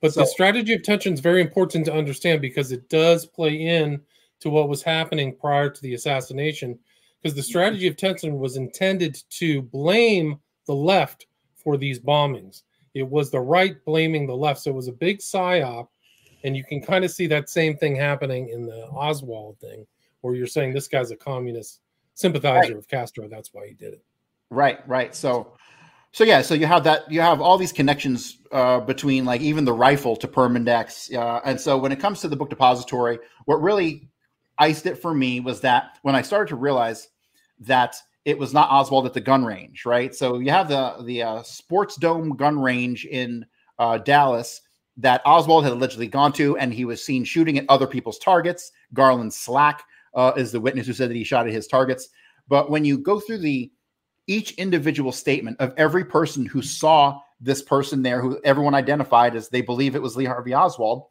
But 0.00 0.12
so, 0.12 0.20
the 0.20 0.26
strategy 0.26 0.74
of 0.74 0.82
tension 0.82 1.14
is 1.14 1.20
very 1.20 1.40
important 1.40 1.86
to 1.86 1.94
understand 1.94 2.40
because 2.40 2.72
it 2.72 2.88
does 2.88 3.26
play 3.26 3.54
in 3.54 4.00
to 4.40 4.50
what 4.50 4.68
was 4.68 4.82
happening 4.82 5.36
prior 5.36 5.70
to 5.70 5.82
the 5.82 5.94
assassination. 5.94 6.78
Because 7.22 7.36
the 7.36 7.42
strategy 7.42 7.86
of 7.86 7.96
tension 7.96 8.38
was 8.38 8.56
intended 8.56 9.16
to 9.30 9.62
blame 9.62 10.38
the 10.66 10.74
left 10.74 11.26
for 11.56 11.76
these 11.76 11.98
bombings. 11.98 12.62
It 12.94 13.08
was 13.08 13.30
the 13.30 13.40
right 13.40 13.82
blaming 13.84 14.26
the 14.26 14.36
left. 14.36 14.60
So 14.60 14.70
it 14.70 14.74
was 14.74 14.88
a 14.88 14.92
big 14.92 15.18
psyop. 15.18 15.88
And 16.44 16.56
you 16.56 16.62
can 16.62 16.82
kind 16.82 17.04
of 17.04 17.10
see 17.10 17.26
that 17.28 17.48
same 17.48 17.76
thing 17.76 17.96
happening 17.96 18.50
in 18.50 18.66
the 18.66 18.84
Oswald 18.88 19.58
thing, 19.60 19.86
where 20.20 20.34
you're 20.34 20.46
saying 20.46 20.74
this 20.74 20.88
guy's 20.88 21.10
a 21.10 21.16
communist 21.16 21.80
sympathizer 22.12 22.74
right. 22.74 22.76
of 22.76 22.86
Castro. 22.86 23.28
That's 23.28 23.52
why 23.52 23.66
he 23.66 23.74
did 23.74 23.94
it. 23.94 24.04
Right, 24.50 24.86
right. 24.86 25.14
So, 25.14 25.56
so 26.12 26.22
yeah, 26.22 26.42
so 26.42 26.54
you 26.54 26.66
have 26.66 26.84
that. 26.84 27.10
You 27.10 27.22
have 27.22 27.40
all 27.40 27.56
these 27.56 27.72
connections 27.72 28.38
uh, 28.52 28.80
between 28.80 29.24
like 29.24 29.40
even 29.40 29.64
the 29.64 29.72
rifle 29.72 30.16
to 30.16 30.28
Permindex, 30.28 31.12
uh, 31.14 31.40
and 31.44 31.60
so 31.60 31.76
when 31.76 31.92
it 31.92 31.98
comes 31.98 32.20
to 32.20 32.28
the 32.28 32.36
book 32.36 32.50
depository, 32.50 33.18
what 33.46 33.60
really 33.60 34.08
iced 34.58 34.86
it 34.86 34.96
for 34.96 35.12
me 35.12 35.40
was 35.40 35.60
that 35.62 35.98
when 36.02 36.14
I 36.14 36.22
started 36.22 36.50
to 36.50 36.56
realize 36.56 37.08
that 37.60 37.96
it 38.24 38.38
was 38.38 38.54
not 38.54 38.70
Oswald 38.70 39.06
at 39.06 39.12
the 39.12 39.20
gun 39.20 39.44
range, 39.44 39.84
right? 39.84 40.14
So 40.14 40.38
you 40.38 40.50
have 40.50 40.68
the 40.68 41.02
the 41.04 41.22
uh, 41.22 41.42
Sports 41.42 41.96
Drome 41.96 42.36
gun 42.36 42.58
range 42.58 43.04
in 43.04 43.44
uh, 43.78 43.98
Dallas 43.98 44.60
that 44.96 45.22
Oswald 45.26 45.64
had 45.64 45.72
allegedly 45.72 46.06
gone 46.06 46.32
to, 46.34 46.56
and 46.56 46.72
he 46.72 46.84
was 46.84 47.04
seen 47.04 47.24
shooting 47.24 47.58
at 47.58 47.66
other 47.68 47.86
people's 47.86 48.18
targets. 48.18 48.72
Garland 48.92 49.32
Slack 49.32 49.82
uh, 50.14 50.32
is 50.36 50.52
the 50.52 50.60
witness 50.60 50.86
who 50.86 50.92
said 50.92 51.10
that 51.10 51.16
he 51.16 51.24
shot 51.24 51.46
at 51.46 51.52
his 51.52 51.66
targets. 51.66 52.08
But 52.48 52.70
when 52.70 52.84
you 52.84 52.98
go 52.98 53.18
through 53.20 53.38
the 53.38 53.72
each 54.26 54.52
individual 54.52 55.12
statement 55.12 55.60
of 55.60 55.74
every 55.76 56.04
person 56.04 56.46
who 56.46 56.62
saw 56.62 57.20
this 57.40 57.62
person 57.62 58.02
there, 58.02 58.20
who 58.22 58.40
everyone 58.44 58.74
identified 58.74 59.36
as 59.36 59.48
they 59.48 59.60
believe 59.60 59.94
it 59.94 60.02
was 60.02 60.16
Lee 60.16 60.24
Harvey 60.24 60.54
Oswald. 60.54 61.04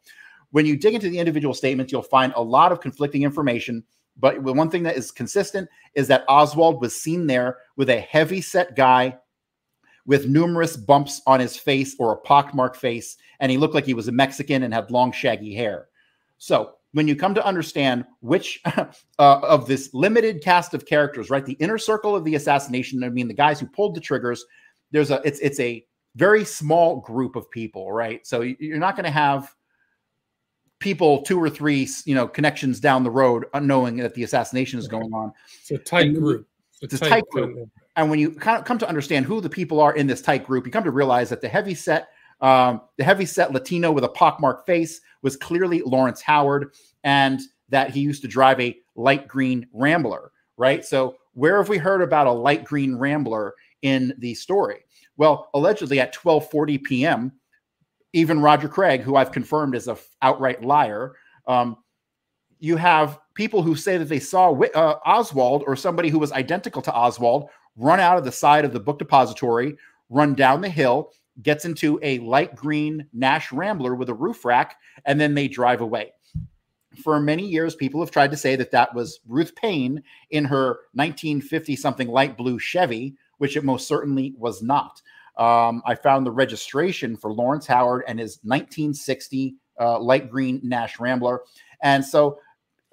When 0.50 0.66
you 0.66 0.76
dig 0.76 0.94
into 0.94 1.08
the 1.08 1.18
individual 1.18 1.54
statements, 1.54 1.92
you'll 1.92 2.02
find 2.02 2.32
a 2.34 2.42
lot 2.42 2.72
of 2.72 2.80
conflicting 2.80 3.22
information. 3.22 3.84
But 4.18 4.42
one 4.42 4.70
thing 4.70 4.84
that 4.84 4.96
is 4.96 5.10
consistent 5.10 5.68
is 5.94 6.08
that 6.08 6.24
Oswald 6.28 6.80
was 6.80 7.00
seen 7.00 7.26
there 7.26 7.58
with 7.76 7.90
a 7.90 8.00
heavy 8.00 8.40
set 8.40 8.76
guy 8.76 9.18
with 10.06 10.28
numerous 10.28 10.76
bumps 10.76 11.22
on 11.26 11.40
his 11.40 11.56
face 11.56 11.96
or 11.98 12.12
a 12.12 12.16
pockmarked 12.16 12.76
face, 12.76 13.16
and 13.40 13.50
he 13.50 13.58
looked 13.58 13.74
like 13.74 13.86
he 13.86 13.94
was 13.94 14.08
a 14.08 14.12
Mexican 14.12 14.62
and 14.62 14.74
had 14.74 14.90
long, 14.90 15.12
shaggy 15.12 15.54
hair. 15.54 15.88
So 16.38 16.74
when 16.92 17.08
you 17.08 17.16
come 17.16 17.34
to 17.34 17.44
understand 17.44 18.04
which 18.20 18.60
uh, 18.64 18.84
of 19.18 19.66
this 19.66 19.92
limited 19.94 20.42
cast 20.42 20.74
of 20.74 20.86
characters, 20.86 21.30
right, 21.30 21.44
the 21.44 21.54
inner 21.54 21.78
circle 21.78 22.14
of 22.14 22.24
the 22.24 22.34
assassination, 22.34 23.02
I 23.02 23.08
mean, 23.08 23.28
the 23.28 23.34
guys 23.34 23.58
who 23.58 23.66
pulled 23.66 23.94
the 23.94 24.00
triggers, 24.00 24.44
there's 24.90 25.10
a 25.10 25.20
it's 25.24 25.40
it's 25.40 25.58
a 25.58 25.84
very 26.16 26.44
small 26.44 27.00
group 27.00 27.34
of 27.34 27.50
people, 27.50 27.90
right? 27.90 28.24
So 28.26 28.42
you're 28.42 28.78
not 28.78 28.94
going 28.94 29.06
to 29.06 29.10
have 29.10 29.52
people 30.84 31.22
two 31.22 31.42
or 31.42 31.50
three, 31.50 31.88
you 32.04 32.14
know, 32.14 32.28
connections 32.28 32.78
down 32.78 33.02
the 33.02 33.10
road, 33.10 33.46
unknowing 33.54 33.96
that 33.96 34.14
the 34.14 34.22
assassination 34.22 34.78
is 34.78 34.86
going 34.86 35.12
on. 35.12 35.32
It's 35.60 35.70
a 35.72 35.78
tight 35.78 36.06
and 36.06 36.16
group. 36.16 36.46
It's 36.80 36.94
a 36.94 36.98
tight, 36.98 37.08
tight 37.08 37.28
group. 37.30 37.54
group. 37.54 37.68
And 37.96 38.10
when 38.10 38.18
you 38.18 38.30
kind 38.30 38.58
of 38.58 38.64
come 38.64 38.78
to 38.78 38.88
understand 38.88 39.24
who 39.24 39.40
the 39.40 39.48
people 39.48 39.80
are 39.80 39.96
in 39.96 40.06
this 40.06 40.20
tight 40.20 40.44
group, 40.44 40.66
you 40.66 40.72
come 40.72 40.84
to 40.84 40.90
realize 40.90 41.30
that 41.30 41.40
the 41.40 41.48
heavy 41.48 41.74
set 41.74 42.08
um, 42.40 42.82
the 42.98 43.04
heavy 43.04 43.24
set 43.24 43.52
Latino 43.52 43.90
with 43.90 44.04
a 44.04 44.08
pockmarked 44.08 44.66
face 44.66 45.00
was 45.22 45.36
clearly 45.36 45.82
Lawrence 45.82 46.20
Howard, 46.20 46.74
and 47.02 47.40
that 47.70 47.90
he 47.90 48.00
used 48.00 48.22
to 48.22 48.28
drive 48.28 48.60
a 48.60 48.76
light 48.96 49.28
green 49.28 49.66
Rambler, 49.72 50.32
right? 50.56 50.84
So, 50.84 51.16
where 51.32 51.56
have 51.56 51.68
we 51.68 51.78
heard 51.78 52.02
about 52.02 52.26
a 52.26 52.32
light 52.32 52.64
green 52.64 52.96
Rambler 52.96 53.54
in 53.82 54.14
the 54.18 54.34
story? 54.34 54.84
Well, 55.16 55.48
allegedly 55.54 56.00
at 56.00 56.14
12:40 56.14 56.82
p.m., 56.82 57.32
even 58.14 58.40
Roger 58.40 58.68
Craig, 58.68 59.02
who 59.02 59.16
I've 59.16 59.32
confirmed 59.32 59.74
is 59.74 59.88
a 59.88 59.98
outright 60.22 60.64
liar, 60.64 61.16
um, 61.48 61.76
you 62.60 62.76
have 62.76 63.18
people 63.34 63.62
who 63.62 63.74
say 63.74 63.98
that 63.98 64.08
they 64.08 64.20
saw 64.20 64.52
uh, 64.52 64.98
Oswald 65.04 65.64
or 65.66 65.74
somebody 65.74 66.08
who 66.08 66.20
was 66.20 66.32
identical 66.32 66.80
to 66.82 66.94
Oswald 66.94 67.50
run 67.76 67.98
out 67.98 68.16
of 68.16 68.24
the 68.24 68.32
side 68.32 68.64
of 68.64 68.72
the 68.72 68.78
book 68.78 69.00
depository, 69.00 69.76
run 70.08 70.34
down 70.34 70.60
the 70.60 70.68
hill, 70.68 71.10
gets 71.42 71.64
into 71.64 71.98
a 72.02 72.20
light 72.20 72.54
green 72.54 73.04
Nash 73.12 73.50
Rambler 73.50 73.96
with 73.96 74.08
a 74.08 74.14
roof 74.14 74.44
rack, 74.44 74.76
and 75.04 75.20
then 75.20 75.34
they 75.34 75.48
drive 75.48 75.80
away. 75.80 76.12
For 77.02 77.18
many 77.18 77.44
years, 77.44 77.74
people 77.74 78.00
have 78.00 78.12
tried 78.12 78.30
to 78.30 78.36
say 78.36 78.54
that 78.54 78.70
that 78.70 78.94
was 78.94 79.18
Ruth 79.26 79.56
Paine 79.56 80.04
in 80.30 80.44
her 80.44 80.78
1950 80.92 81.74
something 81.74 82.06
light 82.06 82.36
blue 82.36 82.60
Chevy, 82.60 83.16
which 83.38 83.56
it 83.56 83.64
most 83.64 83.88
certainly 83.88 84.32
was 84.38 84.62
not. 84.62 85.02
Um, 85.36 85.82
I 85.84 85.94
found 85.94 86.26
the 86.26 86.30
registration 86.30 87.16
for 87.16 87.32
Lawrence 87.32 87.66
Howard 87.66 88.04
and 88.06 88.18
his 88.18 88.38
1960 88.42 89.56
uh, 89.80 89.98
light 89.98 90.30
green 90.30 90.60
Nash 90.62 91.00
Rambler. 91.00 91.42
And 91.82 92.04
so 92.04 92.38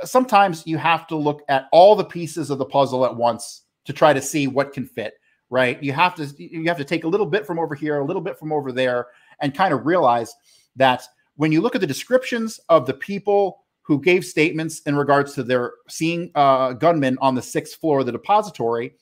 sometimes 0.04 0.66
you 0.66 0.78
have 0.78 1.06
to 1.08 1.16
look 1.16 1.44
at 1.50 1.68
all 1.72 1.96
the 1.96 2.04
pieces 2.04 2.50
of 2.50 2.58
the 2.58 2.66
puzzle 2.66 3.06
at 3.06 3.16
once 3.16 3.64
to 3.86 3.94
try 3.94 4.14
to 4.14 4.22
see 4.22 4.48
what 4.48 4.74
can 4.74 4.86
fit 4.86 5.16
right? 5.52 5.84
You 5.84 5.92
have 5.92 6.16
to 6.16 6.34
you 6.38 6.68
have 6.68 6.78
to 6.78 6.84
take 6.84 7.04
a 7.04 7.08
little 7.08 7.28
bit 7.28 7.46
from 7.46 7.60
over 7.60 7.76
here, 7.76 8.00
a 8.00 8.06
little 8.06 8.22
bit 8.22 8.40
from 8.40 8.52
over 8.52 8.72
there, 8.72 9.08
and 9.42 9.54
kind 9.54 9.74
of 9.74 9.86
realize 9.86 10.34
that 10.78 11.04
when 11.36 11.52
you 11.52 11.62
look 11.62 11.76
at 11.76 11.82
the 11.82 11.88
descriptions 11.88 12.60
of 12.70 12.88
the 12.88 12.94
people 12.94 13.64
who 13.84 14.00
gave 14.02 14.26
statements 14.26 14.80
in 14.82 14.96
regards 14.96 15.34
to 15.34 15.44
their 15.44 15.74
seeing 15.90 16.32
uh, 16.36 16.72
gunmen 16.74 17.18
on 17.22 17.36
the 17.36 17.42
sixth 17.42 17.80
floor 17.80 18.00
of 18.00 18.06
the 18.06 18.12
depository, 18.12 18.94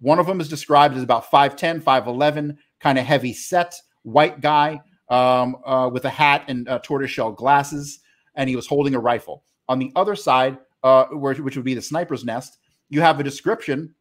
one 0.00 0.18
of 0.18 0.26
them 0.26 0.40
is 0.40 0.48
described 0.48 0.96
as 0.96 1.02
about 1.02 1.30
5'10, 1.30 1.82
5'11, 1.82 2.56
kind 2.84 2.98
of 2.98 3.04
heavy 3.04 3.32
set, 3.32 3.74
white 4.02 4.40
guy. 4.40 4.80
um, 5.08 5.56
uh, 5.64 5.88
with 5.92 6.04
a 6.04 6.10
hat 6.10 6.44
and 6.48 6.68
uh, 6.68 6.78
tortoiseshell 6.80 7.32
glasses, 7.32 8.00
and 8.34 8.48
he 8.48 8.56
was 8.56 8.66
holding 8.66 8.94
a 8.94 8.98
rifle. 8.98 9.44
On 9.68 9.78
the 9.78 9.92
other 9.96 10.16
side, 10.16 10.58
uh, 10.82 11.04
where, 11.06 11.34
which 11.34 11.56
would 11.56 11.64
be 11.64 11.74
the 11.74 11.82
sniper's 11.82 12.24
nest, 12.24 12.58
you 12.88 13.00
have 13.00 13.20
a 13.20 13.22
description 13.22 13.94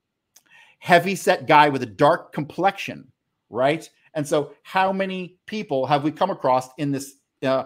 heavy 0.80 1.16
set 1.16 1.48
guy 1.48 1.70
with 1.70 1.82
a 1.82 1.88
dark 1.88 2.34
complexion, 2.34 3.10
right? 3.50 3.90
And 4.16 4.28
so, 4.28 4.54
how 4.64 4.92
many 4.92 5.38
people 5.46 5.86
have 5.86 6.04
we 6.04 6.12
come 6.12 6.30
across 6.30 6.70
in 6.78 6.92
this 6.92 7.16
uh, 7.42 7.66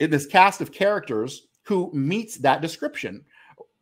in 0.00 0.10
this 0.10 0.26
cast 0.26 0.60
of 0.60 0.72
characters 0.72 1.48
who 1.62 1.90
meets 1.92 2.36
that 2.38 2.62
description? 2.62 3.24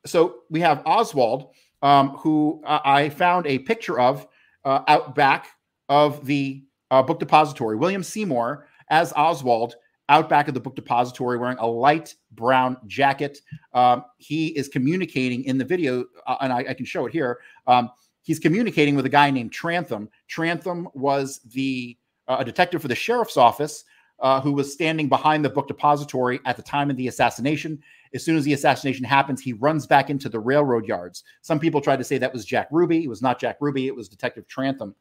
So 0.05 0.43
we 0.51 0.61
have 0.61 0.83
Oswald, 0.87 1.51
um, 1.83 2.11
who 2.11 2.63
I 2.65 3.09
found 3.09 3.47
a 3.47 3.59
picture 3.59 3.99
of 3.99 4.27
uh, 4.65 4.83
out 4.87 5.15
back 5.15 5.49
of 5.89 6.25
the 6.27 6.65
uh, 6.91 7.03
book 7.03 7.19
depository. 7.19 7.77
William 7.77 8.03
Seymour 8.03 8.67
as 8.91 9.13
Oswald 9.15 9.77
out 10.09 10.29
back 10.29 10.49
of 10.49 10.55
the 10.55 10.61
book 10.61 10.77
depository 10.77 11.37
wearing 11.37 11.59
a 11.59 11.67
light 11.67 12.15
brown 12.33 12.77
jacket. 12.87 13.41
Um, 13.73 14.05
he 14.19 14.49
is 14.49 14.69
communicating 14.69 15.45
in 15.45 15.59
the 15.59 15.65
video, 15.65 16.05
uh, 16.27 16.37
and 16.41 16.53
I, 16.53 16.59
I, 16.59 16.75
can 16.75 16.87
show 16.87 17.07
it 17.07 17.13
here. 17.13 17.41
Um, 17.67 17.91
he's 18.23 18.39
communicating 18.39 18.95
with 18.95 19.05
a 19.07 19.11
guy 19.11 19.31
named 19.31 19.53
Trantham. 19.53 20.09
Trantham 20.29 20.89
was 20.95 21.41
the 21.41 21.97
uh, 22.29 22.37
a 22.41 22.45
detective 22.45 22.83
for 22.83 22.89
the 22.89 22.95
sheriff's 22.95 23.37
office 23.37 23.85
uh, 24.21 24.41
who 24.41 24.53
was 24.53 24.73
standing 24.73 25.09
behind 25.09 25.45
the 25.45 25.51
book 25.51 25.69
depository 25.69 26.41
at 26.45 26.57
the 26.57 26.63
time 26.63 26.91
of 26.91 26.97
the 26.97 27.09
assassination. 27.09 27.81
As 28.15 28.25
soon 28.25 28.37
as 28.37 28.45
the 28.45 28.53
assassination 28.53 29.05
happens, 29.05 29.41
he 29.41 29.53
runs 29.53 29.87
back 29.87 30.11
into 30.11 30.29
the 30.29 30.41
railroad 30.41 30.87
yards. 30.87 31.25
Some 31.43 31.59
people 31.59 31.81
tried 31.81 31.99
to 31.99 32.05
say 32.05 32.19
that 32.19 32.33
was 32.33 32.45
Jack 32.45 32.69
Ruby. 32.71 33.05
It 33.05 33.09
was 33.09 33.23
not 33.23 33.39
Jack 33.39 33.59
Ruby, 33.61 33.89
it 33.89 33.95
was 33.95 34.09
Detective 34.09 34.47
Trantham. 34.47 34.95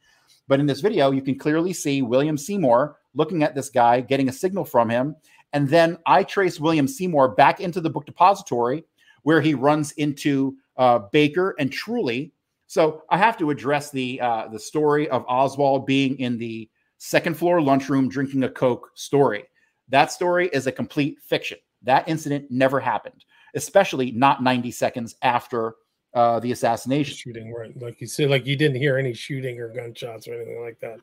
But 0.48 0.60
in 0.60 0.66
this 0.66 0.82
video, 0.82 1.12
you 1.12 1.22
can 1.22 1.38
clearly 1.38 1.74
see 1.74 2.02
William 2.02 2.38
Seymour 2.38 2.98
looking 3.14 3.44
at 3.44 3.56
this 3.56 3.70
guy, 3.70 4.02
getting 4.02 4.30
a 4.30 4.34
signal 4.34 4.66
from 4.66 4.90
him. 4.90 5.16
And 5.54 5.70
then 5.70 5.98
I 6.06 6.24
trace 6.24 6.60
William 6.60 6.88
Seymour 6.88 7.30
back 7.30 7.60
into 7.60 7.82
the 7.82 7.90
book 7.90 8.06
depository 8.06 8.84
where 9.24 9.42
he 9.42 9.56
runs 9.56 9.92
into 9.94 10.56
uh, 10.78 11.00
Baker 11.12 11.56
and 11.58 11.72
Truly. 11.72 12.32
So 12.68 13.04
I 13.10 13.18
have 13.18 13.38
to 13.38 13.50
address 13.50 13.90
the 13.90 14.22
uh, 14.22 14.48
the 14.50 14.60
story 14.60 15.10
of 15.10 15.26
Oswald 15.28 15.86
being 15.86 16.20
in 16.20 16.38
the 16.38 16.70
second 16.98 17.36
floor 17.36 17.62
lunchroom 17.62 18.10
drinking 18.10 18.44
a 18.44 18.50
Coke 18.50 18.92
story. 18.96 19.46
That 19.90 20.12
story 20.12 20.50
is 20.52 20.68
a 20.68 20.72
complete 20.72 21.20
fiction. 21.22 21.58
That 21.84 22.08
incident 22.08 22.46
never 22.50 22.80
happened, 22.80 23.26
especially 23.56 24.12
not 24.12 24.44
90 24.44 24.72
seconds 24.72 25.16
after 25.22 25.76
uh, 26.16 26.40
the 26.40 26.52
assassination. 26.52 27.16
Shooting, 27.16 27.54
right? 27.54 27.80
Like 27.80 28.02
you 28.02 28.08
said, 28.08 28.30
like 28.30 28.46
you 28.46 28.56
didn't 28.56 28.78
hear 28.78 28.98
any 28.98 29.14
shooting 29.14 29.60
or 29.60 29.70
gunshots 29.70 30.28
or 30.28 30.34
anything 30.34 30.62
like 30.62 30.80
that. 30.80 31.00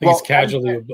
Like 0.00 0.12
well, 0.12 0.20
casually. 0.20 0.84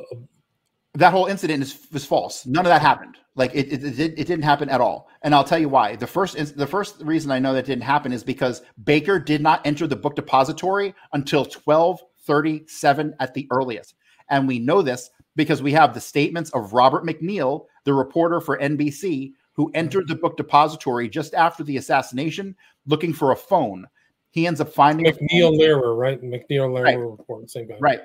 That 0.94 1.10
whole 1.10 1.24
incident 1.26 1.62
is 1.62 1.86
was 1.90 2.04
false. 2.04 2.44
None 2.46 2.66
of 2.66 2.70
that 2.70 2.82
happened. 2.82 3.16
Like 3.34 3.52
it, 3.54 3.72
it, 3.72 3.98
it, 3.98 4.18
it 4.18 4.26
didn't 4.26 4.42
happen 4.42 4.68
at 4.68 4.82
all. 4.82 5.08
And 5.22 5.34
I'll 5.34 5.42
tell 5.42 5.58
you 5.58 5.70
why. 5.70 5.96
The 5.96 6.06
first 6.06 6.36
the 6.56 6.66
first 6.66 7.00
reason 7.00 7.30
I 7.30 7.38
know 7.38 7.54
that 7.54 7.64
didn't 7.64 7.84
happen 7.84 8.12
is 8.12 8.22
because 8.22 8.60
Baker 8.84 9.18
did 9.18 9.40
not 9.40 9.66
enter 9.66 9.86
the 9.86 9.96
book 9.96 10.14
depository 10.14 10.94
until 11.14 11.40
1237 11.40 13.14
at 13.20 13.32
the 13.32 13.48
earliest. 13.50 13.94
And 14.28 14.46
we 14.46 14.58
know 14.58 14.82
this 14.82 15.10
because 15.34 15.62
we 15.62 15.72
have 15.72 15.94
the 15.94 16.00
statements 16.00 16.50
of 16.50 16.74
Robert 16.74 17.04
MacNeil, 17.04 17.64
the 17.84 17.94
reporter 17.94 18.40
for 18.40 18.58
NBC, 18.58 19.32
who 19.54 19.70
entered 19.74 20.08
the 20.08 20.14
book 20.14 20.36
depository 20.36 21.08
just 21.08 21.34
after 21.34 21.62
the 21.62 21.76
assassination 21.76 22.56
looking 22.86 23.12
for 23.12 23.32
a 23.32 23.36
phone. 23.36 23.86
He 24.30 24.46
ends 24.46 24.60
up 24.60 24.72
finding 24.72 25.06
MacNeil 25.06 25.58
Lehrer, 25.58 25.96
right? 25.96 26.22
MacNeil 26.22 26.70
Lehrer 26.70 26.84
right. 26.84 26.98
report, 26.98 27.50
same 27.50 27.68
guy. 27.68 27.76
Right. 27.80 28.00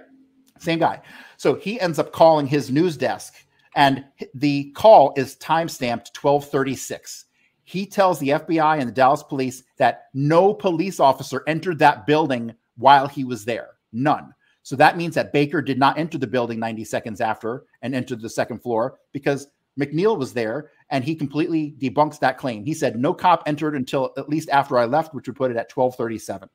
Same 0.59 0.79
guy. 0.79 1.01
So 1.37 1.55
he 1.55 1.79
ends 1.79 1.99
up 1.99 2.11
calling 2.11 2.47
his 2.47 2.71
news 2.71 2.97
desk, 2.97 3.35
and 3.75 4.03
the 4.33 4.71
call 4.71 5.13
is 5.15 5.35
time 5.35 5.69
stamped 5.69 6.17
1236. 6.19 7.25
He 7.63 7.85
tells 7.85 8.19
the 8.19 8.29
FBI 8.29 8.79
and 8.79 8.87
the 8.87 8.93
Dallas 8.93 9.23
police 9.23 9.63
that 9.77 10.05
no 10.13 10.53
police 10.53 10.99
officer 10.99 11.43
entered 11.47 11.79
that 11.79 12.07
building 12.07 12.53
while 12.77 13.07
he 13.07 13.23
was 13.23 13.45
there. 13.45 13.71
None. 13.91 14.33
So 14.63 14.75
that 14.75 14.97
means 14.97 15.15
that 15.15 15.33
Baker 15.33 15.61
did 15.61 15.79
not 15.79 15.97
enter 15.97 16.17
the 16.17 16.27
building 16.27 16.59
90 16.59 16.83
seconds 16.83 17.21
after 17.21 17.65
and 17.81 17.95
entered 17.95 18.21
the 18.21 18.29
second 18.29 18.59
floor 18.59 18.99
because 19.13 19.47
MacNeil 19.79 20.17
was 20.17 20.33
there 20.33 20.71
and 20.89 21.03
he 21.03 21.15
completely 21.15 21.75
debunks 21.79 22.19
that 22.19 22.37
claim. 22.37 22.65
He 22.65 22.73
said 22.73 22.97
no 22.97 23.13
cop 23.13 23.43
entered 23.45 23.75
until 23.75 24.13
at 24.17 24.29
least 24.29 24.49
after 24.49 24.77
I 24.77 24.85
left, 24.85 25.13
which 25.13 25.27
would 25.27 25.35
put 25.35 25.51
it 25.51 25.57
at 25.57 25.71
1237. 25.75 26.49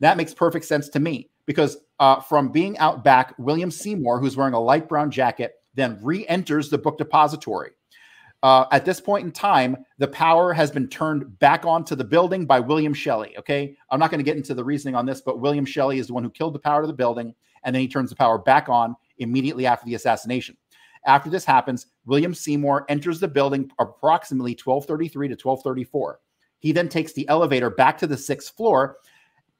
That 0.00 0.16
makes 0.16 0.34
perfect 0.34 0.64
sense 0.64 0.88
to 0.90 1.00
me 1.00 1.30
because 1.46 1.78
uh, 2.00 2.20
from 2.20 2.50
being 2.50 2.76
out 2.78 3.04
back, 3.04 3.34
William 3.38 3.70
Seymour, 3.70 4.20
who's 4.20 4.36
wearing 4.36 4.54
a 4.54 4.60
light 4.60 4.88
brown 4.88 5.10
jacket, 5.10 5.54
then 5.74 5.98
re 6.02 6.26
enters 6.26 6.68
the 6.68 6.78
book 6.78 6.98
depository. 6.98 7.70
Uh, 8.42 8.66
at 8.72 8.84
this 8.84 9.00
point 9.00 9.24
in 9.24 9.32
time, 9.32 9.74
the 9.96 10.06
power 10.06 10.52
has 10.52 10.70
been 10.70 10.86
turned 10.86 11.38
back 11.38 11.64
onto 11.64 11.94
the 11.94 12.04
building 12.04 12.44
by 12.44 12.60
William 12.60 12.92
Shelley. 12.92 13.34
Okay. 13.38 13.74
I'm 13.90 13.98
not 13.98 14.10
going 14.10 14.18
to 14.18 14.24
get 14.24 14.36
into 14.36 14.52
the 14.52 14.62
reasoning 14.62 14.94
on 14.94 15.06
this, 15.06 15.22
but 15.22 15.40
William 15.40 15.64
Shelley 15.64 15.98
is 15.98 16.08
the 16.08 16.12
one 16.12 16.22
who 16.22 16.28
killed 16.28 16.54
the 16.54 16.58
power 16.58 16.82
to 16.82 16.86
the 16.86 16.92
building. 16.92 17.34
And 17.62 17.74
then 17.74 17.80
he 17.80 17.88
turns 17.88 18.10
the 18.10 18.16
power 18.16 18.36
back 18.36 18.68
on 18.68 18.96
immediately 19.16 19.64
after 19.64 19.86
the 19.86 19.94
assassination. 19.94 20.58
After 21.06 21.30
this 21.30 21.44
happens, 21.44 21.86
William 22.06 22.34
Seymour 22.34 22.86
enters 22.88 23.20
the 23.20 23.28
building 23.28 23.70
approximately 23.78 24.52
1233 24.52 25.28
to 25.28 25.32
1234. 25.32 26.20
He 26.58 26.72
then 26.72 26.88
takes 26.88 27.12
the 27.12 27.28
elevator 27.28 27.70
back 27.70 27.98
to 27.98 28.06
the 28.06 28.16
sixth 28.16 28.56
floor, 28.56 28.96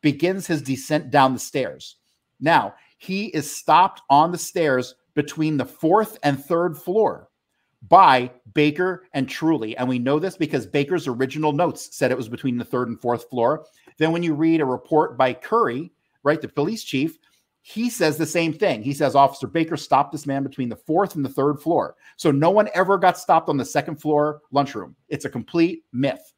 begins 0.00 0.46
his 0.46 0.62
descent 0.62 1.10
down 1.10 1.34
the 1.34 1.38
stairs. 1.38 1.96
Now, 2.40 2.74
he 2.98 3.26
is 3.26 3.54
stopped 3.54 4.02
on 4.08 4.32
the 4.32 4.38
stairs 4.38 4.94
between 5.14 5.56
the 5.56 5.64
fourth 5.64 6.18
and 6.22 6.42
third 6.42 6.76
floor 6.78 7.28
by 7.88 8.30
Baker 8.54 9.04
and 9.12 9.28
Truly. 9.28 9.76
And 9.76 9.88
we 9.88 9.98
know 9.98 10.18
this 10.18 10.36
because 10.36 10.66
Baker's 10.66 11.06
original 11.06 11.52
notes 11.52 11.94
said 11.94 12.10
it 12.10 12.16
was 12.16 12.28
between 12.28 12.56
the 12.56 12.64
third 12.64 12.88
and 12.88 13.00
fourth 13.00 13.28
floor. 13.28 13.66
Then, 13.98 14.12
when 14.12 14.22
you 14.22 14.34
read 14.34 14.60
a 14.60 14.66
report 14.66 15.18
by 15.18 15.34
Curry, 15.34 15.92
right, 16.22 16.40
the 16.40 16.48
police 16.48 16.82
chief, 16.82 17.18
he 17.66 17.88
says 17.88 18.18
the 18.18 18.26
same 18.26 18.52
thing. 18.52 18.82
He 18.82 18.92
says 18.92 19.14
Officer 19.14 19.46
Baker 19.46 19.78
stopped 19.78 20.12
this 20.12 20.26
man 20.26 20.42
between 20.42 20.68
the 20.68 20.76
fourth 20.76 21.16
and 21.16 21.24
the 21.24 21.30
third 21.30 21.62
floor. 21.62 21.96
So 22.18 22.30
no 22.30 22.50
one 22.50 22.68
ever 22.74 22.98
got 22.98 23.16
stopped 23.16 23.48
on 23.48 23.56
the 23.56 23.64
second 23.64 23.96
floor 23.96 24.42
lunchroom. 24.52 24.94
It's 25.08 25.24
a 25.24 25.30
complete 25.30 25.82
myth. 25.90 26.34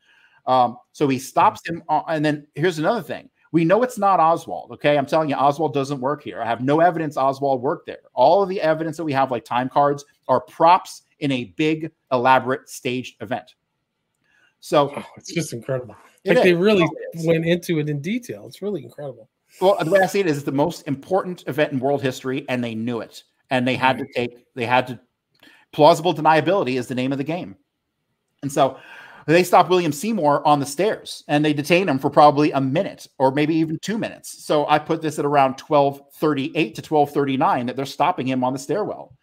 Um, 0.46 0.78
so 0.92 1.08
he 1.08 1.18
stops 1.18 1.68
him. 1.68 1.82
On, 1.88 2.04
and 2.06 2.24
then 2.24 2.46
here's 2.54 2.78
another 2.78 3.02
thing. 3.02 3.28
We 3.50 3.64
know 3.64 3.82
it's 3.82 3.98
not 3.98 4.20
Oswald. 4.20 4.70
Okay. 4.70 4.96
I'm 4.96 5.04
telling 5.04 5.28
you, 5.28 5.34
Oswald 5.34 5.74
doesn't 5.74 6.00
work 6.00 6.22
here. 6.22 6.40
I 6.40 6.46
have 6.46 6.60
no 6.60 6.78
evidence 6.78 7.16
Oswald 7.16 7.60
worked 7.60 7.86
there. 7.86 8.02
All 8.14 8.40
of 8.40 8.48
the 8.48 8.60
evidence 8.60 8.96
that 8.96 9.04
we 9.04 9.12
have, 9.12 9.32
like 9.32 9.44
time 9.44 9.68
cards, 9.68 10.04
are 10.28 10.42
props 10.42 11.02
in 11.18 11.32
a 11.32 11.46
big, 11.56 11.90
elaborate 12.12 12.68
staged 12.68 13.20
event. 13.20 13.56
So 14.60 14.92
oh, 14.96 15.04
it's 15.16 15.34
just 15.34 15.52
incredible. 15.52 15.96
Like 16.24 16.40
they 16.44 16.54
really 16.54 16.88
went 17.24 17.46
into 17.46 17.80
it 17.80 17.88
in 17.88 18.00
detail. 18.00 18.46
It's 18.46 18.62
really 18.62 18.84
incredible. 18.84 19.28
Well, 19.60 19.76
the 19.82 19.90
way 19.90 20.00
I 20.00 20.06
see 20.06 20.20
it 20.20 20.26
is 20.26 20.44
the 20.44 20.52
most 20.52 20.86
important 20.86 21.44
event 21.46 21.72
in 21.72 21.80
world 21.80 22.02
history, 22.02 22.44
and 22.48 22.62
they 22.62 22.74
knew 22.74 23.00
it, 23.00 23.22
and 23.50 23.66
they 23.66 23.76
had 23.76 23.96
mm-hmm. 23.96 24.06
to 24.06 24.12
take, 24.12 24.46
they 24.54 24.66
had 24.66 24.86
to, 24.88 25.00
plausible 25.72 26.14
deniability 26.14 26.78
is 26.78 26.88
the 26.88 26.94
name 26.94 27.12
of 27.12 27.18
the 27.18 27.24
game, 27.24 27.56
and 28.42 28.52
so 28.52 28.78
they 29.26 29.42
stop 29.42 29.68
William 29.68 29.90
Seymour 29.90 30.46
on 30.46 30.60
the 30.60 30.66
stairs 30.66 31.24
and 31.26 31.44
they 31.44 31.52
detain 31.52 31.88
him 31.88 31.98
for 31.98 32.08
probably 32.08 32.52
a 32.52 32.60
minute 32.60 33.08
or 33.18 33.32
maybe 33.32 33.56
even 33.56 33.76
two 33.80 33.98
minutes. 33.98 34.44
So 34.44 34.68
I 34.68 34.78
put 34.78 35.02
this 35.02 35.18
at 35.18 35.24
around 35.24 35.58
twelve 35.58 36.00
thirty-eight 36.14 36.76
to 36.76 36.82
twelve 36.82 37.10
thirty-nine 37.10 37.66
that 37.66 37.74
they're 37.74 37.86
stopping 37.86 38.28
him 38.28 38.44
on 38.44 38.52
the 38.52 38.58
stairwell. 38.58 39.16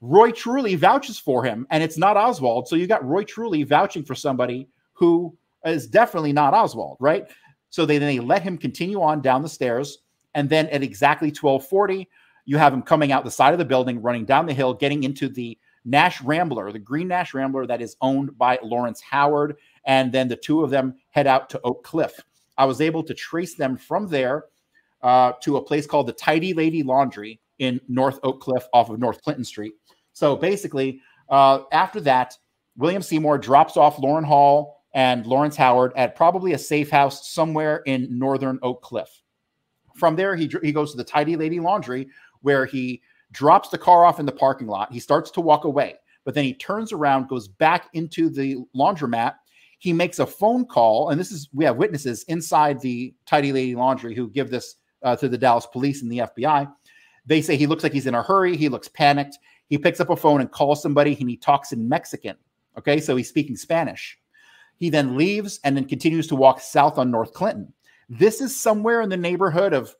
Roy 0.00 0.30
Truly 0.30 0.76
vouches 0.76 1.18
for 1.18 1.44
him, 1.44 1.66
and 1.70 1.82
it's 1.82 1.98
not 1.98 2.16
Oswald. 2.16 2.68
So 2.68 2.76
you 2.76 2.86
got 2.86 3.04
Roy 3.06 3.22
Truly 3.22 3.62
vouching 3.64 4.02
for 4.02 4.14
somebody 4.14 4.66
who 4.94 5.36
is 5.66 5.86
definitely 5.86 6.32
not 6.32 6.54
Oswald, 6.54 6.96
right? 6.98 7.26
So 7.70 7.86
they 7.86 7.98
then 7.98 8.08
they 8.08 8.20
let 8.20 8.42
him 8.42 8.58
continue 8.58 9.00
on 9.00 9.22
down 9.22 9.42
the 9.42 9.48
stairs, 9.48 9.98
and 10.34 10.48
then 10.48 10.68
at 10.68 10.82
exactly 10.82 11.28
1240, 11.28 12.08
you 12.44 12.58
have 12.58 12.72
him 12.72 12.82
coming 12.82 13.12
out 13.12 13.24
the 13.24 13.30
side 13.30 13.52
of 13.52 13.58
the 13.58 13.64
building, 13.64 14.02
running 14.02 14.24
down 14.24 14.46
the 14.46 14.54
hill, 14.54 14.74
getting 14.74 15.04
into 15.04 15.28
the 15.28 15.56
Nash 15.84 16.20
Rambler, 16.20 16.72
the 16.72 16.78
green 16.78 17.08
Nash 17.08 17.32
Rambler 17.32 17.66
that 17.66 17.80
is 17.80 17.96
owned 18.00 18.36
by 18.36 18.58
Lawrence 18.62 19.00
Howard, 19.00 19.56
and 19.84 20.12
then 20.12 20.28
the 20.28 20.36
two 20.36 20.62
of 20.62 20.70
them 20.70 20.94
head 21.10 21.26
out 21.26 21.48
to 21.50 21.60
Oak 21.62 21.84
Cliff. 21.84 22.20
I 22.58 22.66
was 22.66 22.80
able 22.80 23.02
to 23.04 23.14
trace 23.14 23.54
them 23.54 23.76
from 23.76 24.06
there 24.06 24.44
uh, 25.02 25.32
to 25.42 25.56
a 25.56 25.64
place 25.64 25.86
called 25.86 26.06
the 26.06 26.12
Tidy 26.12 26.52
Lady 26.52 26.82
Laundry 26.82 27.40
in 27.58 27.80
North 27.88 28.18
Oak 28.22 28.40
Cliff 28.40 28.66
off 28.72 28.90
of 28.90 28.98
North 28.98 29.22
Clinton 29.22 29.44
Street. 29.44 29.74
So 30.12 30.36
basically, 30.36 31.00
uh, 31.28 31.60
after 31.72 32.00
that, 32.00 32.36
William 32.76 33.02
Seymour 33.02 33.38
drops 33.38 33.76
off 33.76 33.96
Loran 33.96 34.24
Hall 34.24 34.79
and 34.92 35.26
Lawrence 35.26 35.56
Howard 35.56 35.92
at 35.96 36.16
probably 36.16 36.52
a 36.52 36.58
safe 36.58 36.90
house 36.90 37.28
somewhere 37.28 37.82
in 37.86 38.18
northern 38.18 38.58
Oak 38.62 38.82
Cliff. 38.82 39.22
From 39.94 40.16
there, 40.16 40.34
he, 40.36 40.50
he 40.62 40.72
goes 40.72 40.90
to 40.92 40.96
the 40.96 41.04
Tidy 41.04 41.36
Lady 41.36 41.60
Laundry, 41.60 42.08
where 42.42 42.66
he 42.66 43.02
drops 43.32 43.68
the 43.68 43.78
car 43.78 44.04
off 44.04 44.18
in 44.18 44.26
the 44.26 44.32
parking 44.32 44.66
lot. 44.66 44.92
He 44.92 45.00
starts 45.00 45.30
to 45.32 45.40
walk 45.40 45.64
away, 45.64 45.96
but 46.24 46.34
then 46.34 46.44
he 46.44 46.54
turns 46.54 46.92
around, 46.92 47.28
goes 47.28 47.48
back 47.48 47.88
into 47.92 48.28
the 48.28 48.56
laundromat. 48.74 49.34
He 49.78 49.92
makes 49.92 50.18
a 50.18 50.26
phone 50.26 50.66
call, 50.66 51.10
and 51.10 51.20
this 51.20 51.30
is 51.30 51.48
we 51.52 51.64
have 51.64 51.76
witnesses 51.76 52.24
inside 52.24 52.80
the 52.80 53.14
Tidy 53.26 53.52
Lady 53.52 53.74
Laundry 53.74 54.14
who 54.14 54.28
give 54.28 54.50
this 54.50 54.76
uh, 55.02 55.16
to 55.16 55.28
the 55.28 55.38
Dallas 55.38 55.66
police 55.66 56.02
and 56.02 56.10
the 56.10 56.18
FBI. 56.18 56.70
They 57.26 57.40
say 57.40 57.56
he 57.56 57.66
looks 57.66 57.82
like 57.82 57.92
he's 57.92 58.06
in 58.06 58.14
a 58.14 58.22
hurry. 58.22 58.56
He 58.56 58.68
looks 58.68 58.88
panicked. 58.88 59.38
He 59.68 59.78
picks 59.78 60.00
up 60.00 60.10
a 60.10 60.16
phone 60.16 60.40
and 60.40 60.50
calls 60.50 60.82
somebody, 60.82 61.16
and 61.20 61.30
he 61.30 61.36
talks 61.36 61.72
in 61.72 61.88
Mexican. 61.88 62.36
Okay, 62.76 63.00
so 63.00 63.16
he's 63.16 63.28
speaking 63.28 63.56
Spanish. 63.56 64.18
He 64.80 64.88
then 64.88 65.16
leaves 65.16 65.60
and 65.62 65.76
then 65.76 65.84
continues 65.84 66.26
to 66.28 66.36
walk 66.36 66.60
south 66.60 66.98
on 66.98 67.10
North 67.10 67.34
Clinton. 67.34 67.72
This 68.08 68.40
is 68.40 68.58
somewhere 68.58 69.02
in 69.02 69.10
the 69.10 69.16
neighborhood 69.16 69.74
of 69.74 69.94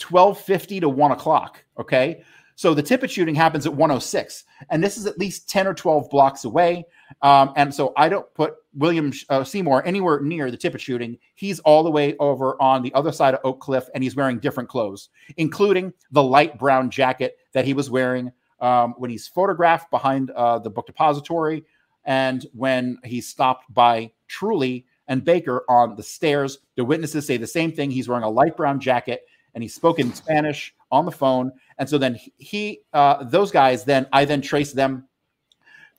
1250 0.00 0.80
to 0.80 0.88
1 0.88 1.12
o'clock. 1.12 1.62
Okay. 1.78 2.22
So 2.56 2.74
the 2.74 2.82
Tippit 2.82 3.10
shooting 3.10 3.36
happens 3.36 3.66
at 3.66 3.74
106, 3.74 4.42
and 4.70 4.82
this 4.82 4.96
is 4.96 5.06
at 5.06 5.16
least 5.16 5.48
10 5.48 5.68
or 5.68 5.74
12 5.74 6.10
blocks 6.10 6.44
away. 6.44 6.86
Um, 7.22 7.52
and 7.54 7.72
so 7.72 7.92
I 7.96 8.08
don't 8.08 8.26
put 8.34 8.54
William 8.74 9.12
uh, 9.28 9.44
Seymour 9.44 9.86
anywhere 9.86 10.20
near 10.20 10.50
the 10.50 10.56
Tippit 10.56 10.80
shooting. 10.80 11.18
He's 11.36 11.60
all 11.60 11.84
the 11.84 11.90
way 11.90 12.16
over 12.16 12.60
on 12.60 12.82
the 12.82 12.92
other 12.94 13.12
side 13.12 13.34
of 13.34 13.40
Oak 13.44 13.60
Cliff, 13.60 13.88
and 13.94 14.02
he's 14.02 14.16
wearing 14.16 14.40
different 14.40 14.68
clothes, 14.68 15.10
including 15.36 15.92
the 16.10 16.22
light 16.22 16.58
brown 16.58 16.90
jacket 16.90 17.36
that 17.52 17.64
he 17.64 17.74
was 17.74 17.90
wearing 17.90 18.32
um, 18.58 18.94
when 18.98 19.10
he's 19.10 19.28
photographed 19.28 19.88
behind 19.92 20.30
uh, 20.30 20.58
the 20.58 20.70
book 20.70 20.86
depository 20.86 21.64
and 22.04 22.46
when 22.52 22.98
he 23.04 23.20
stopped 23.20 23.72
by 23.72 24.10
Truly 24.28 24.86
and 25.08 25.24
Baker 25.24 25.64
on 25.68 25.96
the 25.96 26.02
stairs. 26.02 26.58
The 26.76 26.84
witnesses 26.84 27.26
say 27.26 27.36
the 27.36 27.46
same 27.46 27.72
thing. 27.72 27.90
He's 27.90 28.08
wearing 28.08 28.24
a 28.24 28.30
light 28.30 28.56
brown 28.56 28.78
jacket 28.78 29.22
and 29.54 29.62
he 29.62 29.68
spoke 29.68 29.98
in 29.98 30.14
Spanish 30.14 30.74
on 30.90 31.06
the 31.06 31.10
phone. 31.10 31.50
And 31.78 31.88
so 31.88 31.98
then 31.98 32.18
he, 32.36 32.82
uh, 32.92 33.24
those 33.24 33.50
guys, 33.50 33.84
then 33.84 34.06
I 34.12 34.24
then 34.24 34.42
traced 34.42 34.76
them 34.76 35.08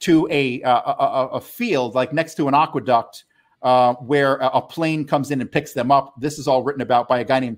to 0.02 0.28
a, 0.32 0.62
uh, 0.64 0.94
a, 0.94 1.28
a 1.34 1.42
field 1.42 1.96
like 1.96 2.14
next 2.14 2.36
to 2.36 2.48
an 2.48 2.54
aqueduct 2.54 3.26
uh, 3.62 3.96
where 3.96 4.36
a 4.36 4.62
plane 4.62 5.06
comes 5.06 5.32
in 5.32 5.42
and 5.42 5.52
picks 5.52 5.74
them 5.74 5.92
up. 5.92 6.14
This 6.20 6.40
is 6.40 6.48
all 6.48 6.64
written 6.64 6.82
about 6.82 7.10
by 7.10 7.20
a 7.20 7.26
guy 7.26 7.40
named 7.40 7.58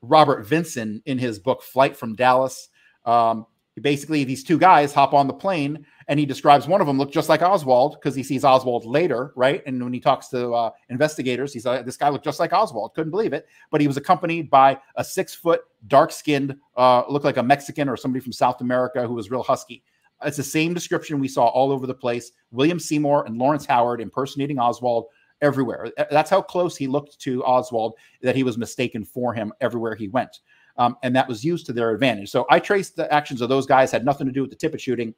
Robert 0.00 0.46
Vinson 0.46 1.02
in 1.06 1.18
his 1.18 1.38
book 1.38 1.62
Flight 1.62 1.96
from 1.96 2.14
Dallas. 2.14 2.68
Um, 3.04 3.46
basically, 3.80 4.24
these 4.24 4.44
two 4.44 4.58
guys 4.58 4.92
hop 4.92 5.14
on 5.14 5.26
the 5.26 5.32
plane 5.32 5.84
and 6.08 6.20
he 6.20 6.26
describes 6.26 6.68
one 6.68 6.80
of 6.80 6.86
them 6.86 6.98
looked 6.98 7.12
just 7.12 7.28
like 7.28 7.42
Oswald 7.42 7.96
because 7.98 8.14
he 8.14 8.22
sees 8.22 8.44
Oswald 8.44 8.84
later, 8.84 9.32
right? 9.36 9.62
And 9.66 9.82
when 9.82 9.92
he 9.92 10.00
talks 10.00 10.28
to 10.28 10.52
uh, 10.52 10.70
investigators, 10.90 11.52
he's 11.52 11.66
like, 11.66 11.84
"This 11.84 11.96
guy 11.96 12.08
looked 12.08 12.24
just 12.24 12.38
like 12.38 12.52
Oswald." 12.52 12.94
Couldn't 12.94 13.10
believe 13.10 13.32
it, 13.32 13.46
but 13.70 13.80
he 13.80 13.86
was 13.86 13.96
accompanied 13.96 14.50
by 14.50 14.78
a 14.96 15.04
six-foot, 15.04 15.62
dark-skinned, 15.88 16.56
uh, 16.76 17.02
looked 17.08 17.24
like 17.24 17.38
a 17.38 17.42
Mexican 17.42 17.88
or 17.88 17.96
somebody 17.96 18.22
from 18.22 18.32
South 18.32 18.60
America 18.60 19.06
who 19.06 19.14
was 19.14 19.30
real 19.30 19.42
husky. 19.42 19.82
It's 20.24 20.36
the 20.36 20.42
same 20.42 20.72
description 20.72 21.18
we 21.18 21.28
saw 21.28 21.46
all 21.46 21.72
over 21.72 21.86
the 21.86 21.94
place. 21.94 22.32
William 22.50 22.78
Seymour 22.78 23.24
and 23.26 23.36
Lawrence 23.36 23.66
Howard 23.66 24.00
impersonating 24.00 24.58
Oswald 24.58 25.06
everywhere. 25.42 25.90
That's 26.10 26.30
how 26.30 26.40
close 26.40 26.76
he 26.76 26.86
looked 26.86 27.18
to 27.20 27.44
Oswald 27.44 27.94
that 28.22 28.36
he 28.36 28.44
was 28.44 28.56
mistaken 28.56 29.04
for 29.04 29.34
him 29.34 29.52
everywhere 29.60 29.94
he 29.94 30.08
went. 30.08 30.40
Um, 30.76 30.96
and 31.02 31.14
that 31.14 31.28
was 31.28 31.44
used 31.44 31.66
to 31.66 31.72
their 31.72 31.90
advantage. 31.90 32.30
So 32.30 32.46
I 32.50 32.58
traced 32.58 32.96
the 32.96 33.12
actions 33.12 33.40
of 33.40 33.48
those 33.48 33.66
guys, 33.66 33.92
had 33.92 34.04
nothing 34.04 34.26
to 34.26 34.32
do 34.32 34.42
with 34.42 34.50
the 34.50 34.56
Tippit 34.56 34.80
shooting. 34.80 35.14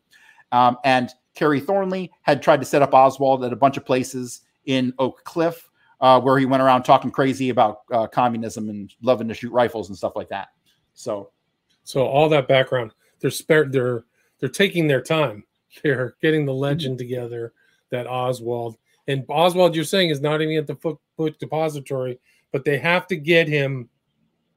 Um, 0.53 0.77
and 0.85 1.11
Kerry 1.35 1.61
Thornley 1.61 2.13
had 2.23 2.43
tried 2.43 2.61
to 2.61 2.67
set 2.67 2.83
up 2.83 2.95
Oswald 2.95 3.45
at 3.45 3.53
a 3.53 3.57
bunch 3.57 3.77
of 3.77 3.85
places 3.85 4.43
in 4.67 4.93
Oak 4.99 5.25
Cliff, 5.25 5.69
uh, 6.01 6.21
where 6.21 6.39
he 6.39 6.47
went 6.47 6.63
around 6.63 6.83
talking 6.83 7.11
crazy 7.11 7.49
about 7.49 7.81
uh, 7.91 8.07
communism 8.07 8.69
and 8.69 8.95
loving 9.03 9.29
to 9.29 9.35
shoot 9.35 9.53
rifles 9.53 9.89
and 9.89 9.97
stuff 9.97 10.13
like 10.15 10.29
that. 10.29 10.49
So, 10.95 11.31
so 11.85 12.07
all 12.07 12.29
that 12.29 12.49
background, 12.49 12.93
they're 13.21 13.31
spared. 13.31 13.73
They're 13.73 14.05
they're 14.39 14.49
taking 14.49 14.87
their 14.87 15.03
time. 15.03 15.45
They're 15.83 16.17
getting 16.23 16.47
the 16.47 16.55
legend 16.55 16.95
mm-hmm. 16.95 17.07
together 17.07 17.53
that 17.91 18.07
Oswald 18.07 18.77
and 19.09 19.25
Oswald, 19.29 19.75
you're 19.75 19.85
saying, 19.85 20.11
is 20.11 20.21
not 20.21 20.43
even 20.43 20.57
at 20.57 20.67
the 20.67 20.75
book, 20.75 21.01
book 21.17 21.39
depository, 21.39 22.19
but 22.53 22.65
they 22.65 22.79
have 22.79 23.07
to 23.09 23.17
get 23.17 23.49
him 23.49 23.89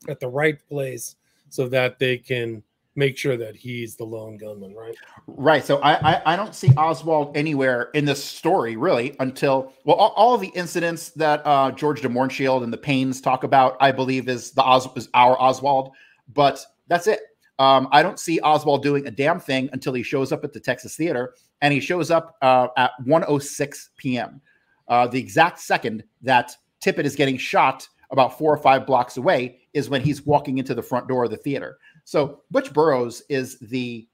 at 0.08 0.20
the 0.20 0.28
right 0.28 0.60
place 0.68 1.16
so 1.50 1.68
that 1.68 2.00
they 2.00 2.18
can 2.18 2.64
make 2.96 3.18
sure 3.18 3.38
that 3.38 3.56
he's 3.56 3.96
the 3.96 4.04
lone 4.04 4.38
gunman, 4.38 4.76
right? 4.76 4.96
Right. 5.28 5.64
So 5.64 5.80
I 5.80 6.14
I, 6.14 6.34
I 6.34 6.36
don't 6.36 6.54
see 6.54 6.70
Oswald 6.76 7.36
anywhere 7.36 7.90
in 7.94 8.06
this 8.06 8.24
story 8.24 8.76
really 8.76 9.16
until 9.20 9.74
well 9.86 9.96
all, 9.96 10.14
all 10.16 10.38
the 10.38 10.50
incidents 10.50 11.10
that 11.12 11.42
uh, 11.46 11.72
George 11.72 12.02
de 12.02 12.10
Mohrenschildt 12.10 12.64
and 12.64 12.74
the 12.74 12.78
Paines 12.78 13.22
talk 13.22 13.44
about, 13.44 13.78
I 13.80 13.92
believe 13.92 14.28
is 14.28 14.52
the 14.52 14.64
Os 14.64 14.88
is 14.96 15.10
our 15.14 15.40
Oswald, 15.42 15.92
but 16.34 16.64
that's 16.88 17.08
it. 17.08 17.22
Um, 17.58 17.90
I 17.92 18.02
don't 18.02 18.20
see 18.20 18.40
Oswald 18.40 18.84
doing 18.84 19.06
a 19.06 19.12
damn 19.12 19.40
thing 19.40 19.70
until 19.74 19.94
he 19.94 20.02
shows 20.02 20.32
up 20.32 20.44
at 20.46 20.54
the 20.54 20.62
Texas 20.62 20.96
Theater, 20.96 21.36
and 21.62 21.74
he 21.74 21.82
shows 21.82 22.10
up 22.10 22.38
uh, 22.42 22.68
at 22.78 22.92
1:06 23.06 23.90
p.m. 23.98 24.42
Uh, 24.88 25.08
the 25.08 25.20
exact 25.20 25.60
second 25.60 26.04
that 26.22 26.56
Tippit 26.82 27.06
is 27.06 27.16
getting 27.16 27.38
shot 27.38 27.88
about 28.12 28.38
four 28.38 28.54
or 28.54 28.58
five 28.58 28.88
blocks 28.88 29.18
away 29.18 29.60
is 29.74 29.90
when 29.90 30.02
he's 30.02 30.26
walking 30.26 30.58
into 30.58 30.74
the 30.74 30.82
front 30.82 31.08
door 31.08 31.26
of 31.26 31.32
the 31.32 31.38
theater. 31.38 31.78
So 32.04 32.42
Butch 32.50 32.74
Burroughs 32.74 33.22
is 33.30 33.60
the 33.60 34.08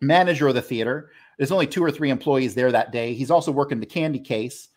manager 0.00 0.48
of 0.48 0.54
the 0.54 0.62
theater. 0.62 1.10
There's 1.36 1.52
only 1.52 1.66
two 1.66 1.82
or 1.82 1.90
three 1.90 2.10
employees 2.10 2.54
there 2.54 2.70
that 2.72 2.92
day. 2.92 3.14
He's 3.14 3.30
also 3.30 3.50
working 3.50 3.80
the 3.80 3.86
candy 3.86 4.20
case. 4.20 4.68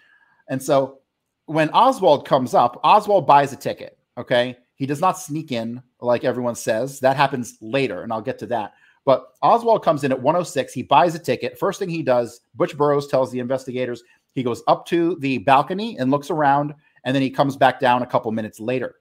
And 0.50 0.62
so 0.62 1.00
when 1.46 1.70
Oswald 1.70 2.28
comes 2.28 2.54
up, 2.54 2.80
Oswald 2.84 3.28
buys 3.28 3.54
a 3.54 3.58
ticket. 3.58 3.98
Okay. 4.18 4.58
He 4.76 4.86
does 4.86 5.02
not 5.02 5.20
sneak 5.20 5.52
in 5.52 5.82
like 6.02 6.24
everyone 6.24 6.56
says. 6.56 7.00
That 7.00 7.16
happens 7.16 7.58
later, 7.62 8.02
and 8.02 8.12
I'll 8.12 8.22
get 8.22 8.40
to 8.40 8.48
that. 8.48 8.74
But 9.06 9.28
Oswald 9.42 9.84
comes 9.84 10.04
in 10.04 10.12
at 10.12 10.22
106. 10.22 10.74
He 10.74 10.82
buys 10.82 11.16
a 11.16 11.20
ticket. 11.20 11.60
First 11.60 11.80
thing 11.80 11.90
he 11.90 12.04
does, 12.04 12.42
Butch 12.56 12.76
Burroughs 12.76 13.08
tells 13.08 13.32
the 13.32 13.40
investigators 13.40 14.04
he 14.34 14.44
goes 14.44 14.64
up 14.68 14.86
to 14.88 15.16
the 15.20 15.38
balcony 15.40 15.98
and 15.98 16.12
looks 16.12 16.30
around, 16.30 16.74
and 17.06 17.16
then 17.16 17.22
he 17.22 17.30
comes 17.30 17.56
back 17.56 17.80
down 17.80 18.02
a 18.02 18.06
couple 18.06 18.32
minutes 18.32 18.60
later. 18.60 18.96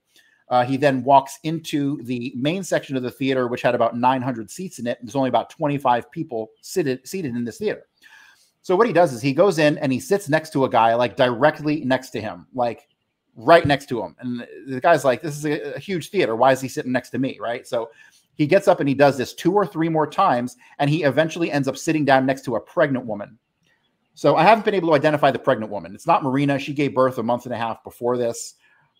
Uh, 0.49 0.65
he 0.65 0.77
then 0.77 1.03
walks 1.03 1.39
into 1.43 2.01
the 2.03 2.33
main 2.37 2.63
section 2.63 2.97
of 2.97 3.03
the 3.03 3.11
theater, 3.11 3.49
which 3.49 3.63
had 3.63 3.75
about 3.75 3.97
900 3.97 4.51
seats 4.51 4.79
in 4.79 4.87
it. 4.87 4.99
There's 5.03 5.17
only 5.17 5.31
about 5.31 5.51
25 5.51 6.11
people 6.13 6.51
seated 6.61 7.07
seated 7.09 7.35
in 7.35 7.45
this 7.45 7.59
theater. 7.59 7.87
So 8.61 8.77
what 8.77 8.87
he 8.87 8.93
does 8.93 9.13
is 9.13 9.21
he 9.21 9.33
goes 9.33 9.59
in 9.59 9.79
and 9.79 9.93
he 9.93 10.01
sits 10.01 10.29
next 10.29 10.53
to 10.53 10.65
a 10.65 10.71
guy, 10.71 10.95
like 10.95 11.17
directly 11.17 11.85
next 11.85 12.11
to 12.11 12.21
him, 12.21 12.47
like 12.55 12.89
right 13.37 13.67
next 13.67 13.89
to 13.91 14.03
him. 14.03 14.17
And 14.21 14.47
the 14.67 14.81
guy's 14.81 15.05
like, 15.05 15.23
"This 15.23 15.37
is 15.37 15.47
a, 15.47 15.75
a 15.75 15.79
huge 15.79 16.11
theater. 16.11 16.37
Why 16.37 16.53
is 16.53 16.61
he 16.61 16.69
sitting 16.69 16.93
next 16.93 17.11
to 17.11 17.19
me?" 17.19 17.39
Right. 17.41 17.67
So 17.67 17.91
he 18.35 18.47
gets 18.47 18.69
up 18.69 18.81
and 18.81 18.89
he 18.89 18.95
does 18.95 19.17
this 19.17 19.33
two 19.33 19.53
or 19.53 19.67
three 19.67 19.89
more 19.89 20.07
times, 20.07 20.57
and 20.79 20.91
he 20.91 21.05
eventually 21.05 21.51
ends 21.51 21.69
up 21.69 21.77
sitting 21.77 22.05
down 22.05 22.27
next 22.27 22.45
to 22.47 22.57
a 22.57 22.61
pregnant 22.61 23.07
woman. 23.07 23.39
So 24.15 24.37
I 24.37 24.45
haven't 24.45 24.65
been 24.65 24.75
able 24.75 24.89
to 24.89 24.95
identify 24.95 25.31
the 25.31 25.39
pregnant 25.39 25.73
woman. 25.73 25.95
It's 25.95 26.07
not 26.07 26.23
Marina. 26.23 26.59
She 26.59 26.73
gave 26.73 26.95
birth 26.95 27.19
a 27.19 27.23
month 27.23 27.47
and 27.47 27.55
a 27.55 27.59
half 27.59 27.83
before 27.83 28.17
this. 28.17 28.55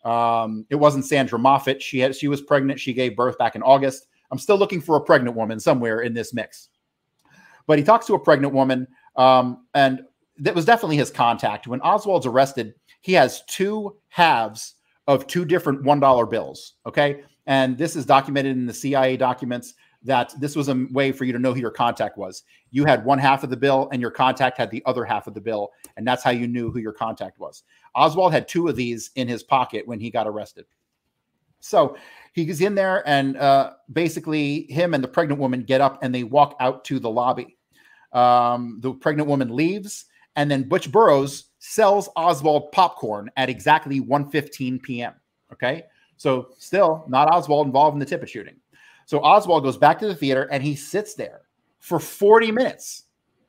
Um, 0.05 0.67
it 0.71 0.75
wasn't 0.75 1.07
Sandra 1.07 1.39
Moffat. 1.39 1.81
She 1.81 1.99
had 2.01 2.15
she 2.15 2.29
was 2.29 2.43
pregnant. 2.43 2.79
She 2.81 2.93
gave 2.93 3.17
birth 3.17 3.39
back 3.39 3.57
in 3.57 3.63
August. 3.63 4.07
I'm 4.31 4.39
still 4.39 4.59
looking 4.59 4.81
for 4.81 4.97
a 4.97 5.01
pregnant 5.01 5.37
woman 5.37 5.61
somewhere 5.61 6.01
in 6.01 6.13
this 6.13 6.35
mix. 6.35 6.69
But 7.67 7.79
he 7.79 7.85
talks 7.85 8.07
to 8.07 8.15
a 8.15 8.19
pregnant 8.19 8.53
woman, 8.53 8.87
um, 9.17 9.67
and 9.75 10.03
that 10.39 10.55
was 10.55 10.65
definitely 10.65 10.97
his 10.97 11.11
contact. 11.11 11.67
When 11.67 11.81
Oswald's 11.81 12.27
arrested, 12.27 12.75
he 13.01 13.13
has 13.13 13.43
two 13.47 13.97
halves 14.09 14.75
of 15.07 15.27
two 15.27 15.45
different 15.45 15.85
one 15.85 16.01
dollar 16.01 16.27
bills. 16.27 16.75
Okay, 16.85 17.23
and 17.47 17.79
this 17.79 17.97
is 17.97 18.05
documented 18.05 18.57
in 18.57 18.67
the 18.67 18.75
CIA 18.75 19.17
documents 19.17 19.75
that 20.05 20.33
this 20.39 20.55
was 20.55 20.69
a 20.69 20.87
way 20.91 21.11
for 21.13 21.25
you 21.25 21.33
to 21.33 21.39
know 21.39 21.55
who 21.55 21.61
your 21.61 21.71
contact 21.71 22.19
was. 22.19 22.45
You 22.71 22.85
had 22.85 23.05
one 23.05 23.19
half 23.19 23.43
of 23.43 23.51
the 23.51 23.57
bill, 23.57 23.89
and 23.91 24.01
your 24.01 24.11
contact 24.11 24.59
had 24.59 24.71
the 24.71 24.83
other 24.87 25.05
half 25.05 25.27
of 25.27 25.35
the 25.35 25.41
bill, 25.41 25.73
and 25.97 26.07
that's 26.07 26.23
how 26.23 26.31
you 26.31 26.47
knew 26.47 26.71
who 26.71 26.79
your 26.79 26.93
contact 26.93 27.39
was. 27.39 27.63
Oswald 27.95 28.33
had 28.33 28.47
two 28.47 28.69
of 28.69 28.77
these 28.77 29.11
in 29.17 29.27
his 29.27 29.43
pocket 29.43 29.87
when 29.87 29.99
he 29.99 30.11
got 30.11 30.27
arrested. 30.27 30.67
So 31.61 31.97
he's 32.35 32.61
in 32.61 32.75
there, 32.75 33.03
and 33.09 33.39
uh, 33.39 33.73
basically, 33.93 34.67
him 34.69 34.93
and 34.93 35.03
the 35.03 35.09
pregnant 35.09 35.41
woman 35.41 35.63
get 35.63 35.81
up 35.81 35.99
and 36.03 36.15
they 36.15 36.23
walk 36.23 36.57
out 36.61 36.85
to 36.85 36.99
the 36.99 37.09
lobby. 37.09 37.57
Um, 38.13 38.79
the 38.81 38.93
pregnant 38.93 39.29
woman 39.29 39.55
leaves, 39.55 40.05
and 40.37 40.51
then 40.51 40.69
Butch 40.69 40.93
Burroughs 40.93 41.47
sells 41.61 42.11
Oswald 42.17 42.71
popcorn 42.73 43.31
at 43.39 43.49
exactly 43.49 44.01
1:15 44.01 44.83
p.m. 44.83 45.15
Okay, 45.51 45.85
so 46.19 46.51
still 46.59 47.07
not 47.09 47.33
Oswald 47.33 47.67
involved 47.67 47.95
in 47.95 47.99
the 47.99 48.07
Tippit 48.07 48.29
shooting. 48.29 48.57
So 49.07 49.21
Oswald 49.21 49.63
goes 49.63 49.77
back 49.77 49.99
to 50.01 50.07
the 50.07 50.15
theater 50.15 50.49
and 50.51 50.63
he 50.63 50.75
sits 50.75 51.15
there 51.15 51.43
for 51.81 51.99
40 51.99 52.53
minutes 52.53 53.05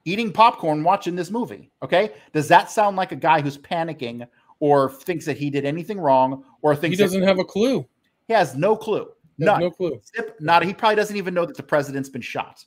eating 0.05 0.31
popcorn 0.31 0.83
watching 0.83 1.15
this 1.15 1.31
movie. 1.31 1.71
Okay. 1.81 2.11
Does 2.31 2.47
that 2.47 2.69
sound 2.69 2.95
like 2.95 3.11
a 3.11 3.15
guy 3.15 3.41
who's 3.41 3.57
panicking 3.57 4.27
or 4.59 4.91
thinks 4.91 5.25
that 5.25 5.37
he 5.37 5.49
did 5.49 5.65
anything 5.65 5.99
wrong 5.99 6.43
or 6.61 6.75
thinks 6.75 6.97
he 6.97 7.03
doesn't 7.03 7.21
that, 7.21 7.27
have 7.27 7.39
a 7.39 7.43
clue? 7.43 7.85
He 8.27 8.33
has 8.33 8.55
no 8.55 8.75
clue. 8.75 9.07
None. 9.37 9.59
No 9.59 9.71
clue. 9.71 9.99
Not. 10.39 10.63
He 10.63 10.73
probably 10.73 10.95
doesn't 10.95 11.17
even 11.17 11.33
know 11.33 11.45
that 11.45 11.57
the 11.57 11.63
president's 11.63 12.09
been 12.09 12.21
shot. 12.21 12.63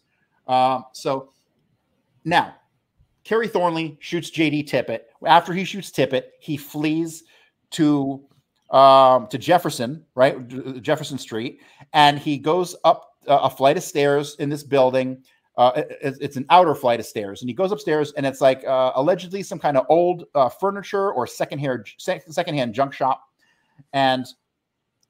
Uh, 0.47 0.81
so 0.93 1.33
now, 2.25 2.55
Kerry 3.25 3.49
Thornley 3.49 3.97
shoots 4.01 4.31
JD 4.31 4.69
Tippit. 4.69 5.01
After 5.27 5.53
he 5.53 5.65
shoots 5.65 5.91
Tippit, 5.91 6.25
he 6.41 6.57
flees 6.57 7.25
to 7.71 8.23
um, 8.71 9.27
to 9.29 9.39
Jefferson, 9.39 10.05
right, 10.15 10.37
Jefferson 10.83 11.19
Street, 11.19 11.61
and 11.93 12.19
he 12.19 12.39
goes 12.39 12.77
up 12.85 13.15
a 13.27 13.51
flight 13.51 13.77
of 13.77 13.83
stairs 13.83 14.37
in 14.39 14.49
this 14.49 14.63
building 14.63 15.23
uh, 15.59 15.83
it's 16.01 16.37
an 16.37 16.47
outer 16.51 16.73
flight 16.73 17.01
of 17.01 17.07
stairs, 17.07 17.43
and 17.43 17.51
he 17.51 17.55
goes 17.55 17.73
upstairs, 17.73 18.13
and 18.13 18.25
it's 18.25 18.41
like 18.41 18.65
uh, 18.65 18.93
allegedly 18.95 19.43
some 19.43 19.59
kind 19.59 19.77
of 19.77 19.85
old 19.89 20.25
uh, 20.37 20.49
furniture 20.49 21.13
or 21.13 21.27
secondhand 21.27 21.85
secondhand 21.99 22.73
junk 22.73 22.93
shop, 22.93 23.25
and 23.93 24.25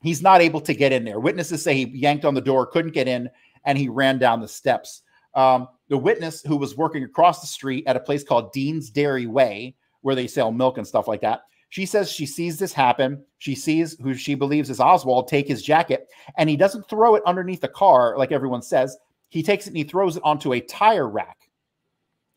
he's 0.02 0.22
not 0.22 0.40
able 0.40 0.62
to 0.62 0.72
get 0.72 0.90
in 0.90 1.04
there. 1.04 1.20
Witnesses 1.20 1.62
say 1.62 1.74
he 1.74 1.84
yanked 1.84 2.24
on 2.24 2.32
the 2.32 2.40
door, 2.40 2.64
couldn't 2.64 2.92
get 2.92 3.06
in, 3.06 3.28
and 3.66 3.76
he 3.76 3.90
ran 3.90 4.18
down 4.18 4.40
the 4.40 4.48
steps. 4.48 5.02
Um, 5.34 5.68
the 5.88 5.98
witness 5.98 6.40
who 6.40 6.56
was 6.56 6.78
working 6.78 7.04
across 7.04 7.42
the 7.42 7.46
street 7.46 7.84
at 7.86 7.96
a 7.96 8.00
place 8.00 8.24
called 8.24 8.50
Dean's 8.54 8.88
Dairy 8.88 9.26
Way, 9.26 9.74
where 10.00 10.14
they 10.14 10.26
sell 10.26 10.50
milk 10.50 10.78
and 10.78 10.86
stuff 10.86 11.06
like 11.06 11.20
that. 11.20 11.42
She 11.70 11.84
says 11.86 12.10
she 12.10 12.26
sees 12.26 12.58
this 12.58 12.72
happen. 12.72 13.24
She 13.38 13.54
sees 13.54 13.96
who 14.00 14.14
she 14.14 14.34
believes 14.34 14.70
is 14.70 14.80
Oswald 14.80 15.28
take 15.28 15.46
his 15.46 15.62
jacket, 15.62 16.08
and 16.36 16.48
he 16.48 16.56
doesn't 16.56 16.88
throw 16.88 17.14
it 17.14 17.22
underneath 17.26 17.60
the 17.60 17.68
car 17.68 18.16
like 18.16 18.32
everyone 18.32 18.62
says. 18.62 18.96
He 19.28 19.42
takes 19.42 19.66
it 19.66 19.70
and 19.70 19.76
he 19.76 19.84
throws 19.84 20.16
it 20.16 20.22
onto 20.24 20.54
a 20.54 20.60
tire 20.60 21.08
rack. 21.08 21.48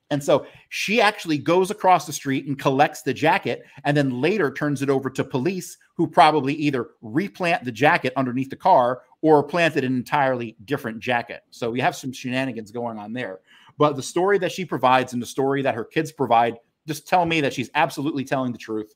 And 0.09 0.21
so 0.21 0.45
she 0.67 0.99
actually 0.99 1.37
goes 1.37 1.71
across 1.71 2.05
the 2.05 2.11
street 2.11 2.45
and 2.45 2.59
collects 2.59 3.01
the 3.01 3.13
jacket 3.13 3.63
and 3.85 3.95
then 3.95 4.19
later 4.19 4.51
turns 4.51 4.81
it 4.81 4.89
over 4.89 5.09
to 5.09 5.23
police 5.23 5.77
who 5.95 6.05
probably 6.05 6.53
either 6.55 6.89
replant 7.01 7.63
the 7.63 7.71
jacket 7.71 8.11
underneath 8.17 8.49
the 8.49 8.57
car 8.57 9.03
or 9.21 9.41
planted 9.41 9.85
an 9.85 9.95
entirely 9.95 10.57
different 10.65 10.99
jacket. 10.99 11.43
So 11.49 11.71
we 11.71 11.79
have 11.79 11.95
some 11.95 12.11
shenanigans 12.11 12.71
going 12.71 12.97
on 12.97 13.13
there. 13.13 13.39
But 13.77 13.95
the 13.95 14.03
story 14.03 14.37
that 14.39 14.51
she 14.51 14.65
provides 14.65 15.13
and 15.13 15.21
the 15.21 15.25
story 15.25 15.61
that 15.61 15.75
her 15.75 15.85
kids 15.85 16.11
provide 16.11 16.57
just 16.87 17.07
tell 17.07 17.25
me 17.25 17.39
that 17.39 17.53
she's 17.53 17.69
absolutely 17.73 18.25
telling 18.25 18.51
the 18.51 18.57
truth. 18.57 18.93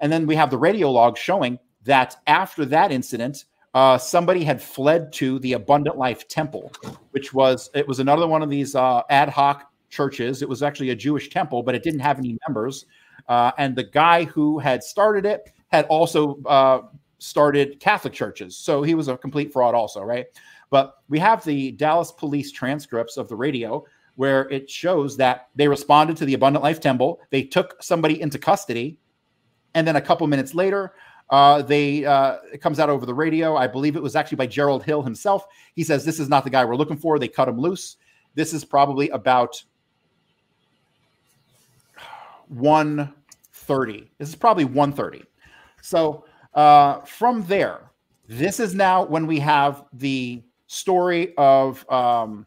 And 0.00 0.12
then 0.12 0.26
we 0.26 0.36
have 0.36 0.50
the 0.50 0.58
radio 0.58 0.90
log 0.90 1.16
showing 1.16 1.58
that 1.84 2.16
after 2.26 2.64
that 2.66 2.90
incident, 2.90 3.44
uh, 3.74 3.98
somebody 3.98 4.44
had 4.44 4.62
fled 4.62 5.12
to 5.12 5.38
the 5.40 5.54
Abundant 5.54 5.98
Life 5.98 6.28
Temple, 6.28 6.72
which 7.10 7.34
was 7.34 7.70
it 7.74 7.86
was 7.86 7.98
another 7.98 8.26
one 8.26 8.42
of 8.42 8.50
these 8.50 8.74
uh, 8.74 9.02
ad 9.10 9.28
hoc 9.28 9.70
churches. 9.90 10.42
It 10.42 10.48
was 10.48 10.62
actually 10.62 10.90
a 10.90 10.96
Jewish 10.96 11.30
temple, 11.30 11.62
but 11.62 11.74
it 11.74 11.82
didn't 11.82 12.00
have 12.00 12.18
any 12.18 12.38
members. 12.46 12.86
Uh, 13.28 13.50
and 13.58 13.74
the 13.74 13.84
guy 13.84 14.24
who 14.24 14.58
had 14.58 14.82
started 14.82 15.26
it 15.26 15.50
had 15.68 15.86
also 15.86 16.40
uh, 16.44 16.82
started 17.18 17.80
Catholic 17.80 18.12
churches, 18.12 18.56
so 18.56 18.82
he 18.82 18.94
was 18.94 19.08
a 19.08 19.16
complete 19.16 19.52
fraud, 19.52 19.74
also, 19.74 20.02
right? 20.02 20.26
But 20.70 20.94
we 21.08 21.18
have 21.18 21.44
the 21.44 21.72
Dallas 21.72 22.12
police 22.12 22.52
transcripts 22.52 23.16
of 23.16 23.28
the 23.28 23.36
radio 23.36 23.84
where 24.16 24.48
it 24.50 24.70
shows 24.70 25.16
that 25.16 25.48
they 25.56 25.66
responded 25.66 26.16
to 26.16 26.24
the 26.24 26.34
Abundant 26.34 26.62
Life 26.62 26.80
Temple. 26.80 27.20
They 27.30 27.42
took 27.42 27.82
somebody 27.82 28.20
into 28.20 28.38
custody, 28.38 28.98
and 29.74 29.86
then 29.86 29.96
a 29.96 30.00
couple 30.00 30.26
minutes 30.26 30.54
later, 30.54 30.94
uh, 31.30 31.62
they 31.62 32.04
uh, 32.04 32.36
it 32.52 32.60
comes 32.60 32.78
out 32.78 32.90
over 32.90 33.06
the 33.06 33.14
radio. 33.14 33.56
I 33.56 33.66
believe 33.66 33.96
it 33.96 34.02
was 34.02 34.16
actually 34.16 34.36
by 34.36 34.46
Gerald 34.46 34.84
Hill 34.84 35.02
himself. 35.02 35.46
He 35.74 35.82
says 35.82 36.04
this 36.04 36.20
is 36.20 36.28
not 36.28 36.44
the 36.44 36.50
guy 36.50 36.64
we're 36.64 36.76
looking 36.76 36.96
for. 36.96 37.18
They 37.18 37.28
cut 37.28 37.48
him 37.48 37.58
loose. 37.58 37.96
This 38.34 38.52
is 38.52 38.64
probably 38.64 39.08
about 39.10 39.62
130. 42.48 44.10
This 44.18 44.28
is 44.28 44.34
probably 44.34 44.64
130. 44.64 45.24
So 45.80 46.24
uh, 46.54 47.00
from 47.00 47.44
there, 47.46 47.90
this 48.28 48.60
is 48.60 48.74
now 48.74 49.04
when 49.04 49.26
we 49.26 49.38
have 49.40 49.84
the 49.92 50.42
story 50.66 51.34
of 51.36 51.88
um, 51.90 52.46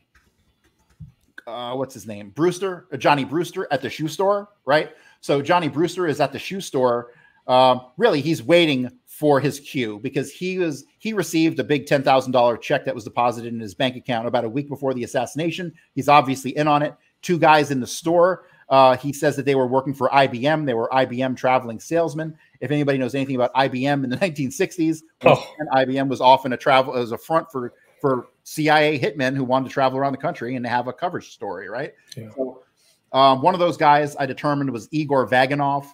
uh, 1.46 1.74
what's 1.74 1.94
his 1.94 2.06
name, 2.06 2.30
Brewster, 2.32 2.88
uh, 2.92 2.98
Johnny 2.98 3.24
Brewster 3.24 3.68
at 3.72 3.82
the 3.82 3.90
shoe 3.90 4.08
store, 4.08 4.50
right? 4.66 4.92
So 5.22 5.42
Johnny 5.42 5.70
Brewster 5.70 6.08
is 6.08 6.20
at 6.20 6.32
the 6.32 6.40
shoe 6.40 6.62
store. 6.62 7.12
Um, 7.48 7.82
really, 7.98 8.22
he's 8.22 8.44
waiting 8.44 8.92
for 9.06 9.40
his 9.40 9.60
cue 9.60 10.00
because 10.04 10.32
he 10.32 10.60
was 10.60 10.86
he 11.00 11.14
received 11.14 11.60
a 11.60 11.64
big 11.64 11.86
ten 11.86 12.04
thousand 12.04 12.32
dollar 12.34 12.58
check 12.58 12.86
that 12.86 12.94
was 12.94 13.04
deposited 13.04 13.54
in 13.54 13.60
his 13.60 13.74
bank 13.74 13.96
account 13.96 14.28
about 14.28 14.46
a 14.46 14.50
week 14.50 14.70
before 14.70 14.94
the 14.94 15.04
assassination. 15.04 15.74
He's 15.96 16.10
obviously 16.10 16.56
in 16.56 16.68
on 16.68 16.84
it. 16.84 16.94
Two 17.22 17.40
guys 17.40 17.72
in 17.72 17.80
the 17.80 17.88
store. 17.88 18.46
Uh, 18.70 18.98
he 18.98 19.14
says 19.14 19.36
that 19.38 19.46
they 19.46 19.56
were 19.56 19.66
working 19.66 19.94
for 19.94 20.10
IBM. 20.10 20.66
They 20.66 20.74
were 20.74 20.90
IBM 20.90 21.38
traveling 21.38 21.80
salesmen. 21.80 22.38
If 22.60 22.70
anybody 22.70 22.98
knows 22.98 23.16
anything 23.16 23.36
about 23.36 23.54
IBM 23.54 24.04
in 24.04 24.10
the 24.10 24.18
1960s, 24.22 25.04
oh. 25.24 25.54
IBM 25.74 26.10
was 26.10 26.20
often 26.20 26.52
a 26.54 26.58
travel 26.58 26.96
as 26.96 27.12
a 27.12 27.18
front 27.18 27.52
for 27.52 27.74
for 28.00 28.28
CIA 28.44 29.00
hitmen 29.00 29.36
who 29.36 29.44
wanted 29.44 29.70
to 29.70 29.74
travel 29.74 29.98
around 29.98 30.12
the 30.12 30.20
country 30.20 30.56
and 30.56 30.66
have 30.66 30.88
a 30.88 30.94
coverage 30.94 31.32
story, 31.32 31.68
right? 31.68 31.94
Yeah. 32.16 32.30
So, 32.36 32.64
um, 33.12 33.42
one 33.42 33.54
of 33.54 33.60
those 33.60 33.78
guys 33.78 34.16
I 34.18 34.26
determined 34.26 34.70
was 34.70 34.88
Igor 34.92 35.28
Vaganov, 35.28 35.88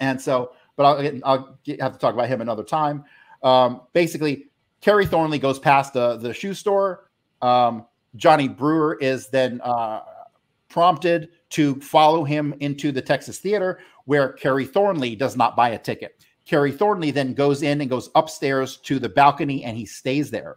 and 0.00 0.20
so, 0.20 0.52
but 0.76 0.84
I'll, 0.84 1.20
I'll 1.24 1.58
get, 1.64 1.80
have 1.80 1.92
to 1.92 1.98
talk 1.98 2.14
about 2.14 2.28
him 2.28 2.40
another 2.40 2.64
time. 2.64 3.04
Um, 3.42 3.82
basically, 3.92 4.46
Kerry 4.80 5.06
Thornley 5.06 5.38
goes 5.38 5.58
past 5.58 5.92
the 5.92 6.16
the 6.16 6.32
shoe 6.32 6.54
store. 6.54 7.10
Um, 7.42 7.86
Johnny 8.16 8.48
Brewer 8.48 8.96
is 9.00 9.28
then 9.28 9.60
uh, 9.62 10.00
prompted 10.68 11.30
to 11.50 11.80
follow 11.80 12.24
him 12.24 12.54
into 12.60 12.92
the 12.92 13.02
Texas 13.02 13.38
Theater, 13.38 13.80
where 14.06 14.32
Kerry 14.32 14.64
Thornley 14.64 15.16
does 15.16 15.36
not 15.36 15.56
buy 15.56 15.70
a 15.70 15.78
ticket. 15.78 16.24
Kerry 16.44 16.72
Thornley 16.72 17.10
then 17.10 17.34
goes 17.34 17.62
in 17.62 17.80
and 17.80 17.88
goes 17.88 18.10
upstairs 18.14 18.76
to 18.78 18.98
the 18.98 19.08
balcony 19.08 19.64
and 19.64 19.76
he 19.76 19.86
stays 19.86 20.30
there. 20.30 20.56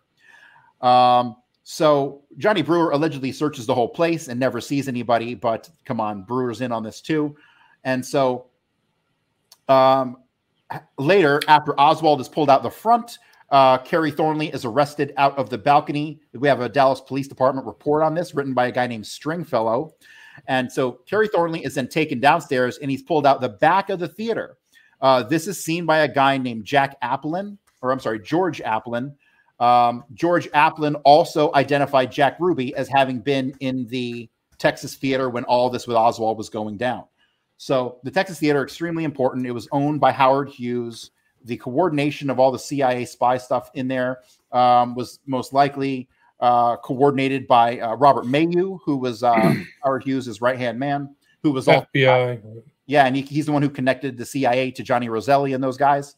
Um, 0.82 1.38
so 1.64 2.24
Johnny 2.38 2.62
Brewer 2.62 2.92
allegedly 2.92 3.32
searches 3.32 3.66
the 3.66 3.76
whole 3.76 3.90
place 3.90 4.28
and 4.28 4.40
never 4.40 4.62
sees 4.62 4.88
anybody, 4.88 5.34
but 5.34 5.70
come 5.86 6.00
on, 6.00 6.24
Brewer's 6.24 6.62
in 6.62 6.72
on 6.72 6.84
this 6.84 7.02
too. 7.02 7.36
And 7.84 8.06
so 8.06 8.47
um, 9.68 10.18
later, 10.98 11.42
after 11.48 11.80
Oswald 11.80 12.22
is 12.22 12.30
pulled 12.30 12.50
out 12.50 12.64
the 12.64 12.70
front, 12.70 13.18
uh, 13.50 13.78
Kerry 13.80 14.12
Thornley 14.12 14.48
is 14.48 14.66
arrested 14.66 15.14
out 15.18 15.38
of 15.38 15.50
the 15.50 15.58
balcony. 15.58 16.20
We 16.34 16.48
have 16.48 16.62
a 16.62 16.70
Dallas 16.70 17.02
Police 17.02 17.28
Department 17.28 17.66
report 17.66 18.04
on 18.04 18.14
this 18.14 18.36
written 18.36 18.54
by 18.54 18.68
a 18.68 18.72
guy 18.72 18.88
named 18.88 19.08
Stringfellow. 19.08 19.94
And 20.48 20.72
so 20.72 21.00
Kerry 21.10 21.28
Thornley 21.28 21.64
is 21.64 21.76
then 21.76 21.88
taken 21.88 22.20
downstairs 22.20 22.78
and 22.78 22.92
he's 22.92 23.02
pulled 23.02 23.26
out 23.26 23.42
the 23.42 23.50
back 23.50 23.90
of 23.90 24.00
the 24.00 24.08
theater. 24.08 24.58
Uh, 25.02 25.24
this 25.24 25.48
is 25.48 25.64
seen 25.64 25.86
by 25.86 26.00
a 26.00 26.08
guy 26.08 26.38
named 26.38 26.66
Jack 26.66 27.00
Applin, 27.02 27.58
or 27.82 27.92
I'm 27.92 28.00
sorry, 28.00 28.20
George 28.20 28.62
Applin. 28.62 29.14
Um, 29.60 30.04
George 30.14 30.50
Applin 30.52 31.00
also 31.06 31.52
identified 31.54 32.12
Jack 32.12 32.38
Ruby 32.40 32.76
as 32.76 32.88
having 32.88 33.20
been 33.20 33.54
in 33.60 33.88
the 33.88 34.30
Texas 34.58 34.96
Theater 34.96 35.30
when 35.30 35.44
all 35.46 35.70
this 35.70 35.88
with 35.88 35.98
Oswald 35.98 36.38
was 36.38 36.50
going 36.50 36.78
down. 36.78 37.06
So 37.58 38.00
the 38.04 38.12
Texas 38.12 38.40
Theater 38.40 38.64
extremely 38.64 39.04
important. 39.04 39.46
It 39.48 39.52
was 39.52 39.68
owned 39.72 40.00
by 40.00 40.12
Howard 40.12 40.50
Hughes. 40.50 41.12
The 41.44 41.58
coordination 41.58 42.30
of 42.30 42.40
all 42.40 42.52
the 42.52 42.60
CIA 42.60 43.06
spy 43.06 43.38
stuff 43.38 43.72
in 43.74 43.88
there 43.88 44.20
um, 44.52 44.96
was 44.96 45.20
most 45.26 45.54
likely 45.54 46.10
uh, 46.40 46.78
coordinated 46.78 47.48
by 47.48 47.80
uh, 47.80 47.96
Robert 47.96 48.26
Maheu, 48.26 48.80
who 48.86 48.98
was 48.98 49.24
uh, 49.24 49.56
Howard 49.84 50.04
Hughes' 50.04 50.42
right 50.42 50.58
hand 50.58 50.80
man, 50.80 51.16
who 51.42 51.52
was 51.52 51.68
FBI. 51.68 52.44
All, 52.44 52.64
yeah, 52.86 53.06
and 53.06 53.16
he, 53.16 53.22
he's 53.22 53.48
the 53.48 53.52
one 53.52 53.62
who 53.62 53.70
connected 53.70 54.18
the 54.18 54.26
CIA 54.26 54.72
to 54.72 54.84
Johnny 54.84 55.10
Roselli 55.10 55.54
and 55.54 55.64
those 55.64 55.78
guys. 55.78 56.16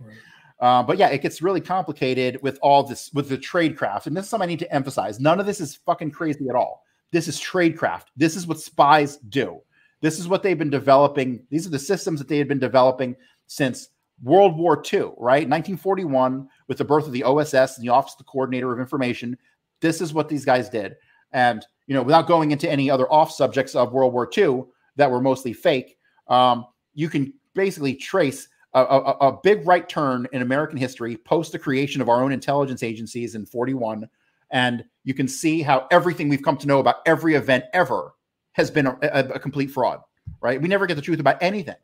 Right. 0.00 0.16
Uh, 0.60 0.82
but 0.82 0.98
yeah, 0.98 1.08
it 1.08 1.22
gets 1.22 1.40
really 1.40 1.60
complicated 1.60 2.40
with 2.42 2.58
all 2.62 2.82
this 2.82 3.12
with 3.14 3.28
the 3.28 3.38
tradecraft, 3.38 4.06
and 4.06 4.16
this 4.16 4.24
is 4.24 4.30
something 4.30 4.48
I 4.48 4.50
need 4.50 4.58
to 4.58 4.74
emphasize. 4.74 5.20
None 5.20 5.38
of 5.38 5.46
this 5.46 5.60
is 5.60 5.76
fucking 5.76 6.10
crazy 6.10 6.48
at 6.48 6.56
all. 6.56 6.84
This 7.12 7.28
is 7.28 7.40
tradecraft. 7.40 8.06
This 8.16 8.34
is 8.34 8.46
what 8.46 8.60
spies 8.60 9.18
do. 9.28 9.60
This 10.00 10.18
is 10.18 10.28
what 10.28 10.42
they've 10.42 10.58
been 10.58 10.70
developing. 10.70 11.44
These 11.50 11.66
are 11.66 11.70
the 11.70 11.78
systems 11.78 12.18
that 12.18 12.28
they 12.28 12.38
had 12.38 12.48
been 12.48 12.58
developing 12.58 13.16
since 13.46 13.88
World 14.22 14.56
War 14.56 14.82
II, 14.92 15.12
right? 15.18 15.48
1941, 15.48 16.48
with 16.66 16.78
the 16.78 16.84
birth 16.84 17.06
of 17.06 17.12
the 17.12 17.24
OSS 17.24 17.78
and 17.78 17.84
the 17.84 17.92
Office 17.92 18.12
of 18.12 18.18
the 18.18 18.24
Coordinator 18.24 18.72
of 18.72 18.80
Information. 18.80 19.36
This 19.80 20.00
is 20.00 20.12
what 20.12 20.28
these 20.28 20.44
guys 20.44 20.68
did. 20.68 20.96
And, 21.32 21.64
you 21.86 21.94
know, 21.94 22.02
without 22.02 22.26
going 22.26 22.50
into 22.50 22.70
any 22.70 22.90
other 22.90 23.10
off 23.12 23.30
subjects 23.30 23.74
of 23.74 23.92
World 23.92 24.12
War 24.12 24.28
II 24.36 24.64
that 24.96 25.10
were 25.10 25.20
mostly 25.20 25.52
fake, 25.52 25.98
um, 26.28 26.66
you 26.94 27.08
can 27.08 27.32
basically 27.54 27.94
trace 27.94 28.48
a, 28.74 28.80
a, 28.80 28.98
a, 29.28 29.40
big 29.42 29.66
right 29.66 29.88
turn 29.88 30.26
in 30.32 30.42
American 30.42 30.76
history 30.76 31.16
post 31.16 31.52
the 31.52 31.58
creation 31.58 32.02
of 32.02 32.08
our 32.08 32.22
own 32.22 32.32
intelligence 32.32 32.82
agencies 32.82 33.34
in 33.34 33.46
41. 33.46 34.08
And 34.50 34.84
you 35.04 35.14
can 35.14 35.26
see 35.26 35.62
how 35.62 35.86
everything 35.90 36.28
we've 36.28 36.42
come 36.42 36.58
to 36.58 36.66
know 36.66 36.78
about 36.78 36.96
every 37.06 37.34
event 37.34 37.64
ever 37.72 38.12
has 38.58 38.70
been 38.70 38.86
a, 38.86 38.98
a 39.02 39.38
complete 39.38 39.70
fraud, 39.70 40.00
right? 40.42 40.60
We 40.60 40.68
never 40.68 40.86
get 40.86 40.96
the 40.96 41.02
truth 41.02 41.20
about 41.20 41.42
anything 41.42 41.76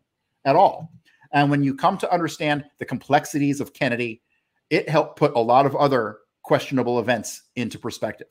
at 0.45 0.57
all. 0.57 0.93
And 1.33 1.51
when 1.51 1.63
you 1.63 1.75
come 1.75 1.97
to 1.99 2.13
understand 2.13 2.65
the 2.79 2.85
complexities 2.85 3.61
of 3.61 3.73
Kennedy, 3.73 4.21
it 4.71 4.89
helped 4.89 5.17
put 5.17 5.35
a 5.35 5.41
lot 5.41 5.67
of 5.67 5.75
other 5.77 6.19
questionable 6.43 6.99
events 6.99 7.45
into 7.57 7.79
perspective. 7.79 8.29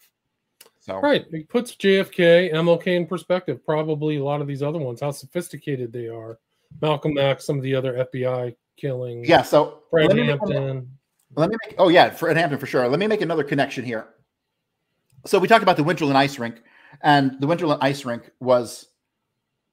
So 0.82 1.00
right, 1.00 1.26
it 1.32 1.48
puts 1.48 1.76
JFK, 1.76 2.54
MLK 2.54 2.88
in 2.88 3.08
perspective. 3.08 3.66
Probably 3.66 4.18
a 4.18 4.24
lot 4.24 4.42
of 4.42 4.48
these 4.48 4.62
other 4.62 4.80
ones, 4.80 5.00
how 5.00 5.12
sophisticated 5.12 5.94
they 5.94 6.10
are. 6.10 6.38
Malcolm 6.82 7.18
X, 7.18 7.46
some 7.46 7.58
of 7.58 7.64
the 7.64 7.74
other 7.74 8.06
FBI 8.14 8.54
killings. 8.76 9.30
Yeah. 9.30 9.44
So 9.44 9.84
Fred 9.90 10.08
let 10.08 10.18
me 10.18 10.28
Hampton. 10.28 10.90
Let 11.36 11.50
me 11.50 11.56
make. 11.66 11.76
Oh 11.78 11.88
yeah, 11.88 12.10
Fred 12.10 12.36
Hampton 12.36 12.60
for 12.60 12.66
sure. 12.66 12.88
Let 12.90 13.00
me 13.00 13.08
make 13.08 13.22
another 13.22 13.44
connection 13.44 13.86
here. 13.86 14.08
So 15.26 15.40
we 15.40 15.48
talked 15.48 15.64
about 15.64 15.78
the 15.78 15.84
Winterland 15.84 16.16
Ice 16.16 16.38
Rink, 16.38 16.62
and 17.02 17.40
the 17.40 17.48
Winterland 17.48 17.80
Ice 17.82 18.06
Rink 18.06 18.30
was 18.40 18.88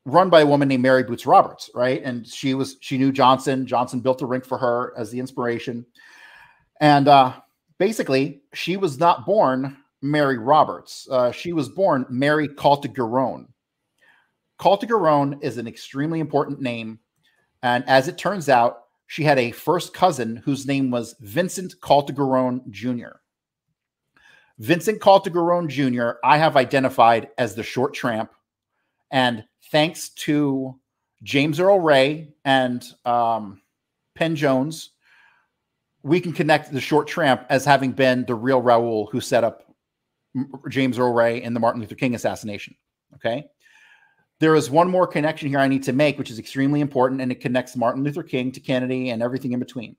run 0.05 0.31
by 0.31 0.41
a 0.41 0.47
woman 0.47 0.69
named 0.69 0.83
Mary 0.83 1.03
Boots 1.03 1.27
Roberts, 1.27 1.71
right? 1.75 2.03
And 2.03 2.27
she 2.27 2.55
was 2.55 2.77
she 2.81 2.99
knew 2.99 3.13
Johnson. 3.13 3.67
Johnson 3.67 4.01
built 4.01 4.23
a 4.23 4.27
rink 4.27 4.45
for 4.45 4.59
her 4.59 4.95
as 4.97 5.11
the 5.11 5.21
inspiration, 5.21 5.87
and 6.81 7.09
uh, 7.09 7.35
basically 7.79 8.43
she 8.55 8.77
was 8.77 8.99
not 8.99 9.27
born 9.27 9.77
Mary 10.03 10.39
Roberts. 10.39 11.07
Uh, 11.11 11.33
she 11.33 11.53
was 11.53 11.69
born 11.69 12.07
Mary 12.09 12.49
Caltagirone. 12.49 13.47
Caltagirone 14.59 15.43
is 15.43 15.59
an 15.59 15.67
extremely 15.67 16.21
important 16.21 16.61
name, 16.61 17.01
and 17.63 17.85
as 17.89 18.09
it 18.09 18.19
turns 18.19 18.49
out, 18.49 18.85
she 19.07 19.25
had 19.25 19.39
a 19.39 19.51
first 19.51 19.93
cousin 19.93 20.37
whose 20.37 20.67
name 20.67 20.91
was 20.91 21.17
Vincent 21.21 21.75
Caltagirone 21.81 22.69
Jr. 22.71 23.20
Vincent 24.61 25.01
Caltagirone 25.01 25.69
Jr., 25.69 26.19
I 26.23 26.37
have 26.37 26.55
identified 26.55 27.31
as 27.39 27.55
the 27.55 27.63
short 27.63 27.95
tramp. 27.95 28.31
And 29.11 29.43
thanks 29.73 30.11
to 30.11 30.79
James 31.23 31.59
Earl 31.59 31.81
Ray 31.81 32.29
and 32.45 32.87
um, 33.07 33.63
Penn 34.15 34.37
Jones, 34.37 34.91
we 36.03 36.21
can 36.21 36.35
connect 36.35 36.73
the 36.73 36.81
short 36.81 37.09
tramp 37.09 37.47
as 37.49 37.65
having 37.65 37.93
been 37.93 38.27
the 38.27 38.35
real 38.35 38.61
Raul 38.61 39.11
who 39.11 39.21
set 39.23 39.45
up 39.45 39.65
James 40.69 40.99
Earl 40.99 41.15
Ray 41.15 41.43
in 41.43 41.55
the 41.55 41.61
Martin 41.61 41.81
Luther 41.81 41.95
King 41.95 42.15
assassination. 42.15 42.75
Okay. 43.15 43.47
There 44.41 44.55
is 44.55 44.71
one 44.71 44.91
more 44.91 45.07
connection 45.07 45.49
here 45.49 45.59
I 45.59 45.69
need 45.69 45.85
to 45.85 45.95
make, 45.95 46.19
which 46.19 46.31
is 46.31 46.39
extremely 46.39 46.83
important, 46.83 47.23
and 47.23 47.33
it 47.33 47.41
connects 47.41 47.77
Martin 47.77 48.05
Luther 48.05 48.23
King 48.23 48.53
to 48.53 48.61
Kennedy 48.61 49.09
and 49.09 49.23
everything 49.23 49.53
in 49.53 49.59
between. 49.59 49.97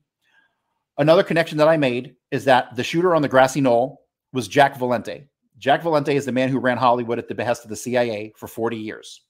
Another 0.99 1.23
connection 1.23 1.57
that 1.57 1.67
I 1.67 1.77
made 1.77 2.15
is 2.29 2.45
that 2.45 2.75
the 2.75 2.83
shooter 2.83 3.15
on 3.15 3.23
the 3.23 3.27
grassy 3.27 3.59
knoll 3.59 4.00
was 4.33 4.47
Jack 4.47 4.77
Valenti. 4.77 5.27
Jack 5.57 5.83
Valenti 5.83 6.15
is 6.15 6.25
the 6.25 6.31
man 6.31 6.49
who 6.49 6.59
ran 6.59 6.77
Hollywood 6.77 7.19
at 7.19 7.27
the 7.27 7.35
behest 7.35 7.63
of 7.63 7.69
the 7.69 7.75
CIA 7.75 8.33
for 8.35 8.47
40 8.47 8.77
years. 8.77 9.21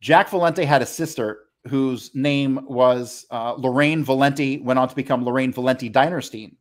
Jack 0.00 0.28
Valenti 0.28 0.64
had 0.64 0.82
a 0.82 0.86
sister 0.86 1.40
whose 1.66 2.14
name 2.14 2.60
was 2.66 3.26
uh, 3.30 3.52
Lorraine 3.58 4.04
Valenti, 4.04 4.58
went 4.58 4.78
on 4.78 4.88
to 4.88 4.94
become 4.94 5.24
Lorraine 5.24 5.52
Valenti 5.52 5.90
Dinerstein. 5.90 6.54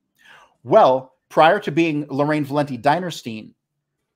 Well, 0.64 1.14
prior 1.30 1.60
to 1.60 1.72
being 1.72 2.06
Lorraine 2.10 2.46
Valenti 2.46 2.78
Dinerstein, 2.78 3.54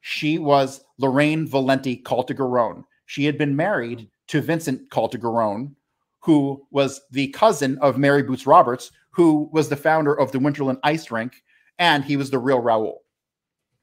she 0.01 0.39
was 0.39 0.83
Lorraine 0.97 1.47
Valenti 1.47 2.01
Caltagirone. 2.03 2.83
She 3.05 3.25
had 3.25 3.37
been 3.37 3.55
married 3.55 4.09
to 4.27 4.41
Vincent 4.41 4.89
Caltagirone, 4.89 5.73
who 6.19 6.65
was 6.71 7.01
the 7.11 7.27
cousin 7.29 7.77
of 7.79 7.97
Mary 7.97 8.23
Boots 8.23 8.47
Roberts, 8.47 8.91
who 9.11 9.49
was 9.51 9.69
the 9.69 9.75
founder 9.75 10.17
of 10.17 10.31
the 10.31 10.39
Winterland 10.39 10.79
Ice 10.83 11.11
Rink, 11.11 11.43
and 11.79 12.03
he 12.03 12.17
was 12.17 12.29
the 12.29 12.39
real 12.39 12.61
Raul. 12.61 12.97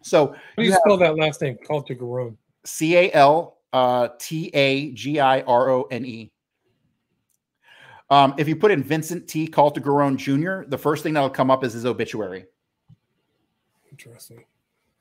So 0.02 0.28
How 0.28 0.34
do 0.56 0.64
you, 0.64 0.72
spell 0.72 0.96
that 0.98 1.16
last 1.16 1.42
name? 1.42 1.58
Caltagirone. 1.68 2.36
C 2.64 2.96
A 2.96 3.12
L 3.12 3.58
uh, 3.72 4.08
T 4.18 4.50
A 4.54 4.92
G 4.92 5.20
I 5.20 5.40
R 5.42 5.70
O 5.70 5.82
N 5.84 6.04
E. 6.04 6.32
Um, 8.10 8.34
if 8.38 8.48
you 8.48 8.56
put 8.56 8.70
in 8.70 8.82
Vincent 8.82 9.28
T. 9.28 9.46
Caltagirone 9.46 10.16
Jr., 10.16 10.68
the 10.68 10.78
first 10.78 11.02
thing 11.02 11.12
that'll 11.12 11.28
come 11.28 11.50
up 11.50 11.62
is 11.62 11.74
his 11.74 11.84
obituary. 11.84 12.46
Interesting. 13.90 14.44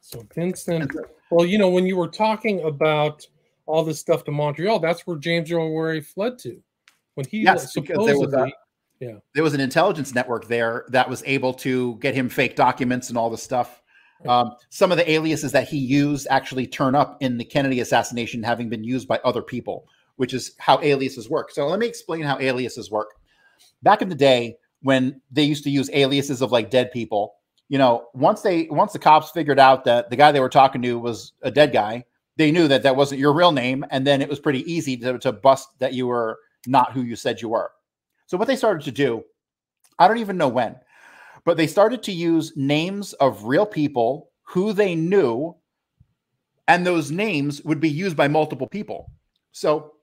So 0.02 0.26
Vincent, 0.36 0.94
well, 1.32 1.46
you 1.46 1.58
know, 1.58 1.70
when 1.70 1.86
you 1.86 1.96
were 1.96 2.08
talking 2.08 2.64
about 2.64 3.26
all 3.66 3.84
this 3.84 4.00
stuff 4.00 4.24
to 4.26 4.32
Montreal, 4.32 4.80
that's 4.80 5.06
where 5.06 5.18
James 5.18 5.52
Earl 5.52 5.74
Ray 5.76 6.02
fled 6.02 6.38
to. 6.40 6.62
When 7.16 7.26
he 7.26 7.40
yes, 7.40 7.74
because 7.74 8.06
there 8.06 8.20
was 8.20 8.34
a, 8.34 8.52
yeah, 9.00 9.18
there 9.34 9.44
was 9.44 9.54
an 9.54 9.60
intelligence 9.60 10.14
network 10.14 10.48
there 10.48 10.86
that 10.90 11.10
was 11.10 11.24
able 11.26 11.54
to 11.56 11.96
get 11.96 12.16
him 12.16 12.30
fake 12.30 12.56
documents 12.56 13.10
and 13.10 13.18
all 13.18 13.30
the 13.30 13.38
stuff. 13.38 13.82
Um, 14.28 14.56
some 14.70 14.92
of 14.92 14.98
the 14.98 15.10
aliases 15.10 15.52
that 15.52 15.68
he 15.68 15.78
used 15.78 16.28
actually 16.30 16.66
turn 16.66 16.96
up 16.96 17.18
in 17.22 17.38
the 17.38 17.46
Kennedy 17.46 17.82
assassination, 17.82 18.42
having 18.42 18.70
been 18.70 18.84
used 18.84 19.08
by 19.08 19.20
other 19.24 19.42
people, 19.42 19.88
which 20.16 20.34
is 20.34 20.56
how 20.58 20.82
aliases 20.82 21.30
work. 21.30 21.52
So 21.52 21.68
let 21.68 21.80
me 21.80 21.86
explain 21.86 22.22
how 22.22 22.40
aliases 22.40 22.90
work. 22.90 23.12
Back 23.84 24.02
in 24.02 24.10
the 24.10 24.16
day, 24.16 24.58
when 24.82 25.22
they 25.32 25.44
used 25.44 25.64
to 25.66 25.70
use 25.70 25.90
aliases 25.94 26.42
of 26.42 26.52
like 26.52 26.72
dead 26.72 26.92
people, 26.92 27.36
you 27.70 27.78
know, 27.78 28.08
once 28.14 28.42
they 28.42 28.68
once 28.72 28.94
the 28.94 29.00
cops 29.00 29.30
figured 29.32 29.60
out 29.60 29.84
that 29.86 30.10
the 30.10 30.16
guy 30.16 30.32
they 30.32 30.40
were 30.40 30.50
talking 30.50 30.82
to 30.82 30.98
was 30.98 31.34
a 31.42 31.52
dead 31.52 31.74
guy, 31.74 32.04
they 32.38 32.52
knew 32.52 32.68
that 32.68 32.84
that 32.84 32.96
wasn't 32.96 33.20
your 33.20 33.34
real 33.34 33.52
name, 33.52 33.86
and 33.90 34.08
then 34.08 34.22
it 34.22 34.30
was 34.30 34.40
pretty 34.40 34.72
easy 34.72 34.98
to, 34.98 35.20
to 35.20 35.32
bust 35.32 35.70
that 35.80 35.94
you 35.94 36.08
were 36.08 36.40
not 36.66 36.94
who 36.94 37.02
you 37.02 37.16
said 37.16 37.42
you 37.42 37.50
were. 37.50 37.72
So 38.28 38.38
what 38.38 38.48
they 38.48 38.56
started 38.56 38.84
to 38.84 38.92
do, 38.92 39.24
I 39.98 40.08
don't 40.08 40.20
even 40.20 40.38
know 40.38 40.48
when, 40.48 40.76
but 41.46 41.58
they 41.58 41.68
started 41.68 42.04
to 42.04 42.12
use 42.12 42.54
names 42.56 43.14
of 43.14 43.46
real 43.46 43.66
people 43.66 44.32
who 44.44 44.74
they 44.74 44.96
knew, 44.96 45.56
and 46.68 46.86
those 46.86 47.10
names 47.10 47.64
would 47.64 47.80
be 47.80 47.90
used 47.90 48.18
by 48.18 48.28
multiple 48.28 48.68
people. 48.68 49.12
So 49.54 49.94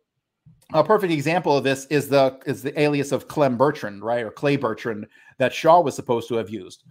a 0.73 0.83
perfect 0.83 1.13
example 1.13 1.57
of 1.57 1.65
this 1.65 1.87
is 1.87 2.09
the 2.09 2.39
is 2.47 2.63
the 2.63 2.79
alias 2.81 3.13
of 3.13 3.29
Clem 3.29 3.57
Bertrand, 3.57 4.03
right, 4.03 4.25
or 4.25 4.31
Clay 4.31 4.57
Bertrand 4.57 5.07
that 5.39 5.53
Shaw 5.53 5.81
was 5.81 5.95
supposed 5.95 6.29
to 6.29 6.37
have 6.37 6.51
used. 6.51 6.85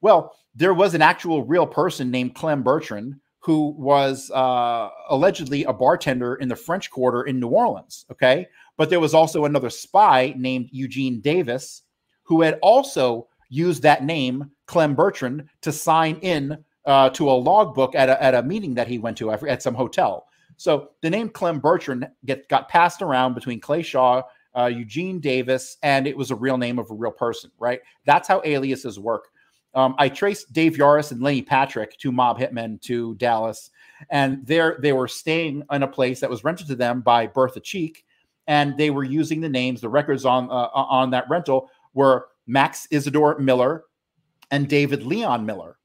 Well, 0.00 0.36
there 0.54 0.74
was 0.74 0.94
an 0.94 1.02
actual 1.02 1.44
real 1.44 1.66
person 1.66 2.10
named 2.10 2.34
Clem 2.34 2.62
Bertrand 2.62 3.14
who 3.38 3.74
was 3.76 4.30
uh, 4.30 4.88
allegedly 5.08 5.64
a 5.64 5.72
bartender 5.72 6.36
in 6.36 6.48
the 6.48 6.56
French 6.56 6.90
Quarter 6.90 7.22
in 7.22 7.40
New 7.40 7.48
Orleans. 7.48 8.04
Okay, 8.10 8.46
but 8.76 8.90
there 8.90 9.00
was 9.00 9.14
also 9.14 9.44
another 9.44 9.70
spy 9.70 10.34
named 10.36 10.68
Eugene 10.72 11.20
Davis 11.20 11.82
who 12.24 12.40
had 12.40 12.58
also 12.62 13.28
used 13.48 13.82
that 13.82 14.04
name, 14.04 14.50
Clem 14.66 14.94
Bertrand, 14.94 15.44
to 15.60 15.72
sign 15.72 16.16
in 16.22 16.56
uh, 16.86 17.10
to 17.10 17.30
a 17.30 17.32
logbook 17.32 17.94
at 17.94 18.08
a, 18.08 18.22
at 18.22 18.34
a 18.34 18.42
meeting 18.42 18.74
that 18.74 18.88
he 18.88 18.98
went 18.98 19.16
to 19.18 19.30
at 19.30 19.62
some 19.62 19.74
hotel. 19.74 20.26
So 20.56 20.90
the 21.00 21.10
name 21.10 21.28
Clem 21.28 21.60
Bertrand 21.60 22.08
get, 22.24 22.48
got 22.48 22.68
passed 22.68 23.02
around 23.02 23.34
between 23.34 23.60
Clay 23.60 23.82
Shaw, 23.82 24.22
uh, 24.56 24.66
Eugene 24.66 25.20
Davis, 25.20 25.76
and 25.82 26.06
it 26.06 26.16
was 26.16 26.30
a 26.30 26.36
real 26.36 26.58
name 26.58 26.78
of 26.78 26.90
a 26.90 26.94
real 26.94 27.12
person, 27.12 27.50
right? 27.58 27.80
That's 28.04 28.28
how 28.28 28.42
aliases 28.44 28.98
work. 28.98 29.28
Um, 29.74 29.94
I 29.98 30.08
traced 30.08 30.52
Dave 30.52 30.74
Yaras 30.74 31.12
and 31.12 31.22
Lenny 31.22 31.42
Patrick, 31.42 31.96
two 31.96 32.12
mob 32.12 32.38
hitmen, 32.38 32.80
to 32.82 33.14
Dallas, 33.14 33.70
and 34.10 34.46
there 34.46 34.78
they 34.80 34.92
were 34.92 35.08
staying 35.08 35.62
in 35.70 35.82
a 35.82 35.88
place 35.88 36.20
that 36.20 36.28
was 36.28 36.44
rented 36.44 36.66
to 36.66 36.74
them 36.74 37.00
by 37.00 37.26
Bertha 37.26 37.60
Cheek, 37.60 38.04
and 38.46 38.76
they 38.76 38.90
were 38.90 39.04
using 39.04 39.40
the 39.40 39.48
names. 39.48 39.80
The 39.80 39.88
records 39.88 40.24
on 40.24 40.50
uh, 40.50 40.68
on 40.74 41.10
that 41.10 41.28
rental 41.28 41.70
were 41.94 42.28
Max 42.46 42.86
Isidore 42.90 43.38
Miller 43.38 43.84
and 44.50 44.68
David 44.68 45.04
Leon 45.04 45.46
Miller. 45.46 45.78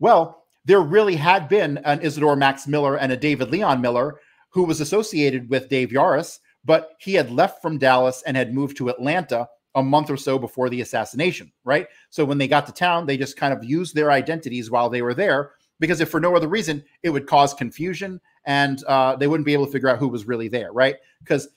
Well, 0.00 0.44
there 0.64 0.80
really 0.80 1.16
had 1.16 1.48
been 1.48 1.78
an 1.78 2.00
Isidore 2.00 2.36
Max 2.36 2.66
Miller 2.66 2.96
and 2.96 3.12
a 3.12 3.16
David 3.16 3.50
Leon 3.50 3.80
Miller 3.80 4.20
who 4.50 4.64
was 4.64 4.80
associated 4.80 5.48
with 5.50 5.68
Dave 5.68 5.90
Yaras, 5.90 6.38
but 6.64 6.90
he 6.98 7.14
had 7.14 7.30
left 7.30 7.62
from 7.62 7.78
Dallas 7.78 8.22
and 8.26 8.36
had 8.36 8.54
moved 8.54 8.76
to 8.78 8.88
Atlanta 8.88 9.48
a 9.74 9.82
month 9.82 10.10
or 10.10 10.16
so 10.16 10.38
before 10.38 10.68
the 10.68 10.80
assassination, 10.80 11.52
right? 11.64 11.86
So 12.10 12.24
when 12.24 12.38
they 12.38 12.48
got 12.48 12.66
to 12.66 12.72
town, 12.72 13.06
they 13.06 13.16
just 13.16 13.36
kind 13.36 13.52
of 13.52 13.62
used 13.62 13.94
their 13.94 14.10
identities 14.10 14.70
while 14.70 14.88
they 14.88 15.02
were 15.02 15.14
there 15.14 15.52
because 15.80 16.00
if 16.00 16.10
for 16.10 16.20
no 16.20 16.34
other 16.34 16.48
reason, 16.48 16.82
it 17.02 17.10
would 17.10 17.26
cause 17.26 17.54
confusion 17.54 18.20
and 18.44 18.82
uh, 18.84 19.16
they 19.16 19.28
wouldn't 19.28 19.46
be 19.46 19.52
able 19.52 19.66
to 19.66 19.72
figure 19.72 19.88
out 19.88 19.98
who 19.98 20.08
was 20.08 20.26
really 20.26 20.48
there, 20.48 20.72
right? 20.72 20.96
Because 21.20 21.48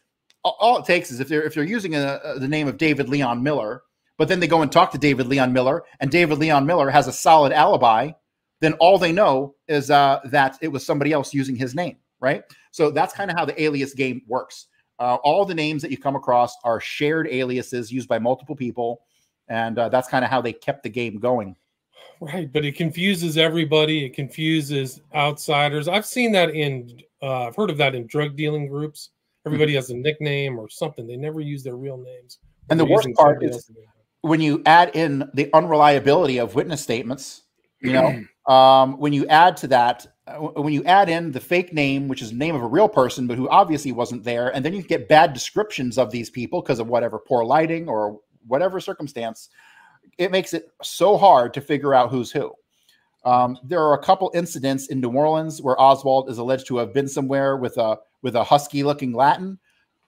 all 0.43 0.77
it 0.77 0.85
takes 0.85 1.11
is 1.11 1.19
if 1.19 1.27
they're 1.27 1.43
if 1.43 1.53
they're 1.53 1.63
using 1.63 1.95
a, 1.95 2.19
a, 2.23 2.39
the 2.39 2.47
name 2.47 2.67
of 2.67 2.77
David 2.77 3.09
Leon 3.09 3.43
Miller, 3.43 3.83
but 4.17 4.27
then 4.27 4.39
they 4.39 4.47
go 4.47 4.61
and 4.61 4.71
talk 4.71 4.91
to 4.91 4.97
David 4.97 5.27
Leon 5.27 5.53
Miller, 5.53 5.83
and 5.99 6.11
David 6.11 6.37
Leon 6.37 6.65
Miller 6.65 6.89
has 6.89 7.07
a 7.07 7.13
solid 7.13 7.51
alibi, 7.51 8.11
then 8.59 8.73
all 8.73 8.97
they 8.97 9.11
know 9.11 9.55
is 9.67 9.91
uh, 9.91 10.19
that 10.25 10.57
it 10.61 10.67
was 10.67 10.85
somebody 10.85 11.11
else 11.11 11.33
using 11.33 11.55
his 11.55 11.75
name, 11.75 11.97
right? 12.19 12.43
So 12.71 12.91
that's 12.91 13.13
kind 13.13 13.29
of 13.29 13.37
how 13.37 13.45
the 13.45 13.61
alias 13.61 13.93
game 13.93 14.21
works. 14.27 14.67
Uh, 14.99 15.15
all 15.23 15.45
the 15.45 15.55
names 15.55 15.81
that 15.81 15.89
you 15.89 15.97
come 15.97 16.15
across 16.15 16.55
are 16.63 16.79
shared 16.79 17.27
aliases 17.27 17.91
used 17.91 18.07
by 18.07 18.19
multiple 18.19 18.55
people, 18.55 19.01
and 19.47 19.77
uh, 19.79 19.89
that's 19.89 20.07
kind 20.07 20.23
of 20.23 20.29
how 20.29 20.41
they 20.41 20.53
kept 20.53 20.83
the 20.83 20.89
game 20.89 21.19
going. 21.19 21.55
Right, 22.19 22.51
but 22.53 22.63
it 22.63 22.75
confuses 22.75 23.35
everybody. 23.35 24.05
It 24.05 24.13
confuses 24.13 25.01
outsiders. 25.15 25.87
I've 25.87 26.05
seen 26.05 26.31
that 26.33 26.51
in, 26.51 27.01
uh, 27.23 27.47
I've 27.47 27.55
heard 27.55 27.71
of 27.71 27.77
that 27.77 27.95
in 27.95 28.05
drug 28.05 28.35
dealing 28.35 28.67
groups. 28.67 29.09
Everybody 29.45 29.71
mm-hmm. 29.71 29.77
has 29.77 29.89
a 29.89 29.95
nickname 29.95 30.59
or 30.59 30.69
something. 30.69 31.07
They 31.07 31.17
never 31.17 31.41
use 31.41 31.63
their 31.63 31.75
real 31.75 31.97
names. 31.97 32.39
And 32.69 32.79
the 32.79 32.85
worst 32.85 33.09
part 33.15 33.43
is 33.43 33.69
when 34.21 34.39
you 34.39 34.61
add 34.65 34.95
in 34.95 35.29
the 35.33 35.49
unreliability 35.53 36.37
of 36.37 36.55
witness 36.55 36.81
statements. 36.81 37.43
You 37.81 37.93
know, 37.93 38.23
um, 38.53 38.99
when 38.99 39.13
you 39.13 39.25
add 39.27 39.57
to 39.57 39.67
that 39.69 40.05
uh, 40.27 40.37
when 40.37 40.73
you 40.73 40.83
add 40.83 41.09
in 41.09 41.31
the 41.31 41.39
fake 41.39 41.73
name, 41.73 42.07
which 42.07 42.21
is 42.21 42.29
the 42.29 42.37
name 42.37 42.55
of 42.55 42.61
a 42.61 42.67
real 42.67 42.87
person, 42.87 43.27
but 43.27 43.37
who 43.37 43.49
obviously 43.49 43.91
wasn't 43.91 44.23
there, 44.23 44.53
and 44.53 44.63
then 44.63 44.73
you 44.73 44.83
get 44.83 45.07
bad 45.07 45.33
descriptions 45.33 45.97
of 45.97 46.11
these 46.11 46.29
people 46.29 46.61
because 46.61 46.79
of 46.79 46.87
whatever 46.87 47.19
poor 47.19 47.43
lighting 47.43 47.89
or 47.89 48.19
whatever 48.47 48.79
circumstance, 48.79 49.49
it 50.17 50.31
makes 50.31 50.53
it 50.53 50.67
so 50.83 51.17
hard 51.17 51.53
to 51.53 51.61
figure 51.61 51.93
out 51.93 52.11
who's 52.11 52.31
who. 52.31 52.51
Um, 53.23 53.57
there 53.63 53.81
are 53.81 53.93
a 53.93 54.03
couple 54.03 54.31
incidents 54.33 54.87
in 54.87 54.99
New 54.99 55.11
Orleans 55.11 55.61
where 55.61 55.79
Oswald 55.79 56.29
is 56.29 56.39
alleged 56.39 56.67
to 56.67 56.77
have 56.77 56.93
been 56.93 57.07
somewhere 57.07 57.57
with 57.57 57.77
a 57.77 57.97
with 58.23 58.35
a 58.35 58.43
husky 58.43 58.83
looking 58.83 59.13
Latin, 59.13 59.59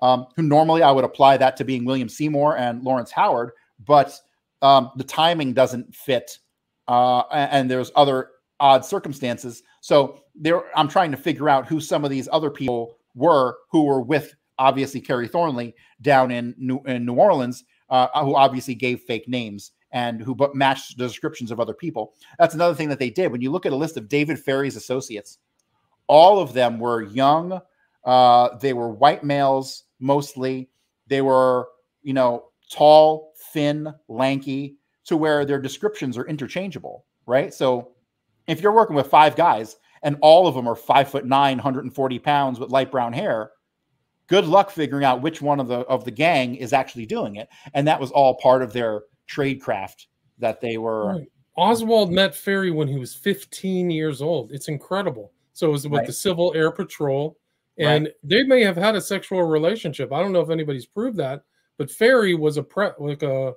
um, 0.02 0.27
who 0.35 0.44
normally 0.44 0.84
I 0.84 0.91
would 0.91 1.03
apply 1.03 1.38
that 1.38 1.57
to 1.57 1.65
being 1.65 1.85
William 1.85 2.10
Seymour 2.10 2.57
and 2.57 2.84
Lawrence 2.84 3.11
Howard, 3.11 3.52
but 3.85 4.19
um, 4.61 4.91
the 4.95 5.03
timing 5.03 5.53
doesn't 5.53 5.94
fit, 5.94 6.40
uh, 6.88 7.23
and, 7.31 7.69
there's 7.69 7.91
other 7.95 8.30
odd 8.60 8.85
circumstances. 8.85 9.64
So 9.81 10.22
there, 10.35 10.64
I'm 10.77 10.88
trying 10.88 11.11
to 11.11 11.18
figure 11.18 11.49
out 11.49 11.68
who 11.68 11.80
some 11.80 12.03
of 12.06 12.11
these 12.11 12.30
other 12.31 12.49
people 12.49 12.98
were 13.15 13.57
who 13.72 13.84
were 13.84 14.02
with 14.02 14.34
obviously 14.57 15.02
Kerry 15.02 15.27
Thornley 15.27 15.76
down 16.02 16.31
in 16.31 16.56
New, 16.57 16.80
in 16.85 17.06
New 17.06 17.15
Orleans, 17.15 17.64
uh, 17.90 18.07
who 18.23 18.35
obviously 18.35 18.76
gave 18.76 19.02
fake 19.02 19.27
names 19.27 19.72
and 19.94 20.20
who 20.20 20.36
matched 20.53 20.98
the 20.98 21.07
descriptions 21.07 21.52
of 21.52 21.60
other 21.60 21.74
people. 21.74 22.14
That's 22.40 22.56
another 22.56 22.76
thing 22.76 22.90
that 22.90 22.99
they 22.99 23.11
did. 23.11 23.32
When 23.32 23.41
you 23.41 23.52
look 23.52 23.65
at 23.65 23.72
a 23.72 23.78
list 23.78 23.95
of 23.95 24.10
David 24.10 24.40
Ferrie's 24.40 24.76
associates, 24.76 25.38
all 26.07 26.40
of 26.40 26.53
them 26.53 26.80
were 26.80 27.03
young. 27.03 27.61
Uh, 28.03 28.57
they 28.57 28.74
were 28.74 28.90
white 28.90 29.24
males 29.24 29.84
mostly. 29.99 30.70
They 31.07 31.22
were, 31.22 31.68
you 32.02 32.14
know, 32.14 32.45
tall, 32.72 33.34
thin, 33.53 33.94
lanky, 34.10 34.78
to 35.06 35.15
where 35.15 35.45
their 35.45 35.61
descriptions 35.61 36.18
are 36.18 36.26
interchangeable, 36.26 37.06
right? 37.26 37.53
So 37.53 37.91
if 38.48 38.61
you're 38.61 38.74
working 38.74 38.95
with 38.95 39.07
five 39.07 39.36
guys 39.36 39.78
and 40.02 40.18
all 40.22 40.48
of 40.48 40.56
them 40.56 40.68
are 40.68 40.76
five 40.76 41.10
foot 41.10 41.26
nine, 41.26 41.57
140 41.57 42.20
pounds 42.20 42.60
with 42.60 42.72
light 42.72 42.91
brown 42.91 43.14
hair, 43.14 43.52
good 44.28 44.45
luck 44.45 44.72
figuring 44.72 45.06
out 45.06 45.22
which 45.22 45.41
one 45.41 45.60
of 45.60 45.68
the 45.68 45.80
of 45.82 46.03
the 46.03 46.11
gang 46.11 46.56
is 46.56 46.74
actually 46.74 47.06
doing 47.06 47.36
it. 47.36 47.48
And 47.74 47.88
that 47.88 47.99
was 47.99 48.11
all 48.11 48.36
part 48.36 48.64
of 48.64 48.74
their 48.74 49.03
trade 49.28 49.62
craft 49.62 50.08
that 50.40 50.60
they 50.62 50.78
were. 50.78 51.08
Right. 51.16 51.28
Oswald 51.56 52.12
met 52.12 52.34
Ferrie 52.36 52.72
when 52.72 52.88
he 52.88 52.98
was 52.98 53.14
15 53.14 53.91
years 53.91 54.22
old. 54.22 54.52
It's 54.52 54.68
incredible. 54.70 55.32
So 55.54 55.68
it 55.70 55.72
was 55.72 55.88
with 55.88 56.00
Right. 56.00 56.08
the 56.08 56.14
Civil 56.14 56.52
Air 56.56 56.72
Patrol, 56.72 57.38
and 57.78 58.12
they 58.24 58.44
may 58.44 58.64
have 58.64 58.76
had 58.76 58.95
a 58.95 59.02
sexual 59.02 59.44
relationship. 59.44 60.12
I 60.12 60.20
don't 60.20 60.32
know 60.32 60.41
if 60.41 60.50
anybody's 60.50 60.88
proved 60.88 61.18
that, 61.18 61.44
but 61.78 61.91
Ferrie 61.91 62.34
was 62.34 62.58
a 62.58 62.64
pre- 62.64 62.90
like 62.98 63.22
a 63.22 63.54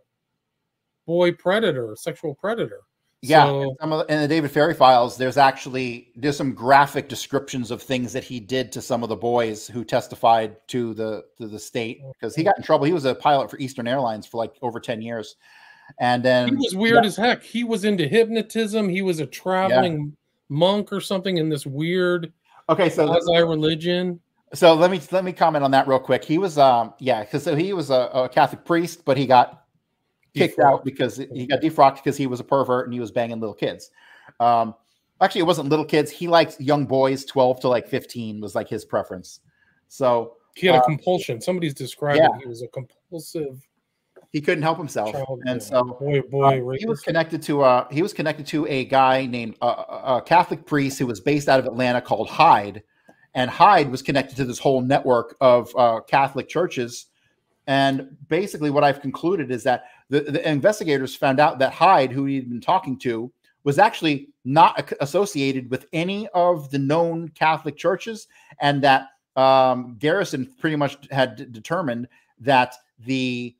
boy 1.06 1.32
predator, 1.32 1.94
sexual 1.96 2.34
predator. 2.34 2.80
Yeah, 3.26 3.46
So- 3.46 3.62
in, 3.62 3.76
some 3.80 3.92
of 3.92 4.06
the, 4.06 4.14
in 4.14 4.20
the 4.20 4.28
David 4.28 4.50
Ferrie 4.50 4.74
files, 4.74 5.16
there's 5.16 5.36
actually 5.36 6.12
there's 6.16 6.36
some 6.36 6.52
graphic 6.52 7.08
descriptions 7.08 7.70
of 7.70 7.82
things 7.82 8.12
that 8.12 8.24
he 8.24 8.40
did 8.40 8.72
to 8.72 8.82
some 8.82 9.02
of 9.02 9.08
the 9.08 9.16
boys 9.16 9.66
who 9.66 9.84
testified 9.84 10.56
to 10.68 10.94
the 10.94 11.24
to 11.38 11.48
the 11.48 11.58
state 11.58 12.02
because 12.12 12.34
he 12.34 12.42
got 12.42 12.56
in 12.56 12.62
trouble. 12.62 12.86
He 12.86 12.92
was 12.92 13.04
a 13.04 13.14
pilot 13.14 13.50
for 13.50 13.58
Eastern 13.58 13.88
Airlines 13.88 14.26
for 14.26 14.36
like 14.38 14.54
over 14.62 14.80
ten 14.80 15.02
years, 15.02 15.36
and 15.98 16.22
then 16.22 16.48
He 16.48 16.54
was 16.54 16.74
weird 16.74 17.04
yeah, 17.04 17.08
as 17.08 17.16
heck. 17.16 17.42
He 17.42 17.64
was 17.64 17.84
into 17.84 18.06
hypnotism. 18.06 18.88
He 18.88 19.02
was 19.02 19.20
a 19.20 19.26
traveling 19.26 20.16
monk 20.48 20.92
or 20.92 21.00
something 21.00 21.38
in 21.38 21.48
this 21.48 21.66
weird 21.66 22.32
okay. 22.68 22.88
So 22.88 23.06
quasi 23.06 23.42
religion. 23.42 24.20
So 24.54 24.74
let 24.74 24.90
me 24.90 25.00
let 25.10 25.24
me 25.24 25.32
comment 25.32 25.64
on 25.64 25.72
that 25.72 25.88
real 25.88 25.98
quick. 25.98 26.24
He 26.24 26.38
was 26.38 26.56
um 26.58 26.94
yeah, 26.98 27.24
because 27.24 27.42
so 27.42 27.56
he 27.56 27.72
was 27.72 27.90
a, 27.90 28.10
a 28.14 28.28
Catholic 28.28 28.64
priest, 28.64 29.04
but 29.04 29.16
he 29.16 29.26
got 29.26 29.65
kicked 30.36 30.58
out 30.58 30.84
because 30.84 31.16
he 31.16 31.46
got 31.46 31.60
defrocked 31.60 31.96
because 31.96 32.16
he 32.16 32.26
was 32.26 32.40
a 32.40 32.44
pervert 32.44 32.86
and 32.86 32.94
he 32.94 33.00
was 33.00 33.10
banging 33.10 33.40
little 33.40 33.54
kids. 33.54 33.90
Um, 34.40 34.74
actually, 35.20 35.40
it 35.40 35.46
wasn't 35.46 35.68
little 35.68 35.84
kids. 35.84 36.10
He 36.10 36.28
liked 36.28 36.60
young 36.60 36.86
boys, 36.86 37.24
twelve 37.24 37.60
to 37.60 37.68
like 37.68 37.88
fifteen 37.88 38.40
was 38.40 38.54
like 38.54 38.68
his 38.68 38.84
preference. 38.84 39.40
So 39.88 40.34
He 40.54 40.66
had 40.66 40.76
a 40.76 40.78
uh, 40.78 40.84
compulsion. 40.84 41.40
Somebody's 41.40 41.74
described 41.74 42.18
yeah. 42.18 42.28
He 42.40 42.46
was 42.46 42.62
a 42.62 42.68
compulsive 42.68 43.66
he 44.32 44.40
couldn't 44.40 44.62
help 44.62 44.76
himself, 44.76 45.12
child. 45.12 45.40
and 45.46 45.62
yeah, 45.62 45.66
so 45.66 45.84
boy, 45.84 46.20
boy, 46.22 46.74
uh, 46.74 46.76
he 46.78 46.84
was 46.84 47.00
connected 47.00 47.40
to 47.44 47.62
uh 47.62 47.88
he 47.90 48.02
was 48.02 48.12
connected 48.12 48.46
to 48.48 48.66
a 48.66 48.84
guy 48.84 49.24
named 49.24 49.56
uh, 49.62 49.84
a 49.88 50.16
a 50.16 50.22
Catholic 50.22 50.66
priest 50.66 50.98
who 50.98 51.06
was 51.06 51.20
based 51.20 51.48
out 51.48 51.58
of 51.58 51.64
Atlanta 51.66 52.00
called 52.00 52.28
Hyde, 52.28 52.82
and 53.34 53.50
Hyde 53.50 53.90
was 53.90 54.02
connected 54.02 54.36
to 54.36 54.44
this 54.44 54.58
whole 54.58 54.82
network 54.82 55.36
of 55.40 55.74
uh, 55.76 56.00
Catholic 56.00 56.48
churches. 56.48 57.06
And 57.66 58.16
basically, 58.28 58.70
what 58.70 58.84
I've 58.84 59.00
concluded 59.00 59.50
is 59.50 59.64
that 59.64 59.84
the, 60.08 60.20
the 60.20 60.48
investigators 60.48 61.14
found 61.14 61.40
out 61.40 61.58
that 61.58 61.72
Hyde, 61.72 62.12
who 62.12 62.24
he'd 62.24 62.48
been 62.48 62.60
talking 62.60 62.98
to, 63.00 63.32
was 63.64 63.78
actually 63.78 64.28
not 64.44 64.92
associated 65.00 65.70
with 65.70 65.86
any 65.92 66.28
of 66.28 66.70
the 66.70 66.78
known 66.78 67.28
Catholic 67.30 67.76
churches, 67.76 68.28
and 68.60 68.82
that 68.82 69.08
um, 69.34 69.96
Garrison 69.98 70.48
pretty 70.58 70.76
much 70.76 70.96
had 71.10 71.52
determined 71.52 72.08
that 72.40 72.74
the 73.04 73.56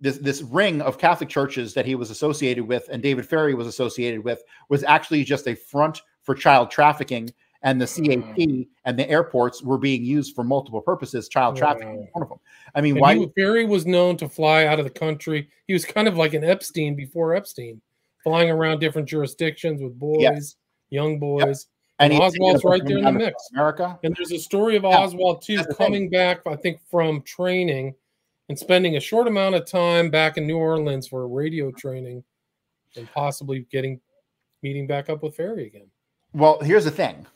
this 0.00 0.18
this 0.18 0.42
ring 0.42 0.80
of 0.80 0.98
Catholic 0.98 1.28
churches 1.28 1.74
that 1.74 1.86
he 1.86 1.94
was 1.94 2.10
associated 2.10 2.66
with 2.66 2.88
and 2.90 3.02
David 3.02 3.28
Ferrie 3.28 3.54
was 3.54 3.66
associated 3.66 4.24
with 4.24 4.42
was 4.68 4.82
actually 4.82 5.22
just 5.22 5.46
a 5.46 5.54
front 5.54 6.02
for 6.22 6.34
child 6.34 6.70
trafficking 6.70 7.30
and 7.62 7.80
the 7.80 7.86
CAP 7.86 8.36
mm. 8.36 8.68
and 8.84 8.98
the 8.98 9.08
airports 9.08 9.62
were 9.62 9.78
being 9.78 10.04
used 10.04 10.34
for 10.34 10.44
multiple 10.44 10.80
purposes 10.80 11.28
child 11.28 11.56
trafficking 11.56 11.96
was 11.96 12.08
one 12.12 12.22
of 12.22 12.28
them 12.28 12.38
I 12.74 12.80
mean 12.80 12.92
And 12.94 13.00
why 13.00 13.14
he, 13.16 13.26
Barry 13.36 13.64
was 13.64 13.86
known 13.86 14.16
to 14.18 14.28
fly 14.28 14.66
out 14.66 14.78
of 14.78 14.84
the 14.84 14.90
country. 14.90 15.48
He 15.66 15.72
was 15.72 15.84
kind 15.84 16.08
of 16.08 16.16
like 16.16 16.34
an 16.34 16.44
Epstein 16.44 16.94
before 16.94 17.34
Epstein, 17.34 17.80
flying 18.22 18.50
around 18.50 18.80
different 18.80 19.08
jurisdictions 19.08 19.82
with 19.82 19.98
boys, 19.98 20.20
Yes. 20.20 20.56
young 20.90 21.18
boys. 21.18 21.66
And 21.98 22.12
And, 22.12 22.22
Oswald's 22.22 22.64
right 22.64 22.84
there 22.84 22.98
in 22.98 23.04
the 23.04 23.12
mix. 23.12 23.50
America 23.52 23.98
And 24.02 24.14
there's 24.16 24.32
a 24.32 24.38
story 24.38 24.76
of 24.76 24.82
Yeah, 24.82 24.98
Oswald 24.98 25.42
too 25.42 25.58
that's 25.58 25.76
coming 25.76 26.08
back, 26.08 26.40
I 26.46 26.56
think, 26.56 26.80
from 26.90 27.22
training 27.22 27.94
and 28.48 28.58
spending 28.58 28.96
a 28.96 29.00
short 29.00 29.28
amount 29.28 29.54
of 29.54 29.66
time 29.66 30.10
back 30.10 30.36
in 30.36 30.46
New 30.46 30.58
Orleans 30.58 31.06
for 31.06 31.28
radio 31.28 31.70
training, 31.70 32.24
and 32.96 33.10
possibly 33.12 33.66
getting 33.70 34.00
meeting 34.62 34.86
back 34.86 35.08
up 35.08 35.22
with 35.22 35.36
Ferrie 35.36 35.66
again. 35.66 35.86
Well, 36.32 36.58
here's 36.60 36.84
the 36.84 36.90
thing. 36.90 37.26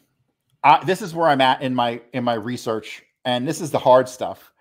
I, 0.67 0.85
this 0.85 1.01
is 1.01 1.15
where 1.15 1.29
I'm 1.29 1.41
at 1.41 1.63
in 1.63 1.77
my 1.77 2.03
in 2.13 2.25
my 2.25 2.35
research, 2.35 3.05
and 3.25 3.47
this 3.47 3.61
is 3.61 3.71
the 3.71 3.79
hard 3.79 4.09
stuff. 4.09 4.53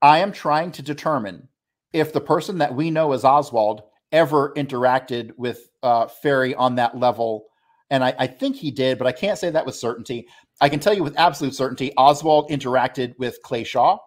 I 0.00 0.20
am 0.20 0.30
trying 0.30 0.70
to 0.72 0.82
determine 0.82 1.48
if 1.92 2.12
the 2.12 2.20
person 2.20 2.58
that 2.58 2.76
we 2.76 2.92
know 2.92 3.10
as 3.10 3.24
Oswald 3.24 3.82
ever 4.12 4.54
interacted 4.54 5.32
with 5.36 5.68
uh, 5.82 6.06
Ferrie 6.06 6.54
on 6.54 6.76
that 6.76 6.96
level, 6.96 7.46
and 7.90 8.04
I, 8.04 8.14
I 8.20 8.26
think 8.28 8.54
he 8.54 8.70
did, 8.70 8.98
but 8.98 9.08
I 9.08 9.12
can't 9.12 9.36
say 9.36 9.50
that 9.50 9.66
with 9.66 9.74
certainty. 9.74 10.28
I 10.60 10.68
can 10.68 10.78
tell 10.78 10.94
you 10.94 11.02
with 11.02 11.18
absolute 11.18 11.56
certainty, 11.56 11.92
Oswald 11.96 12.50
interacted 12.50 13.18
with 13.18 13.42
Clay 13.42 13.64
Shaw 13.64 13.98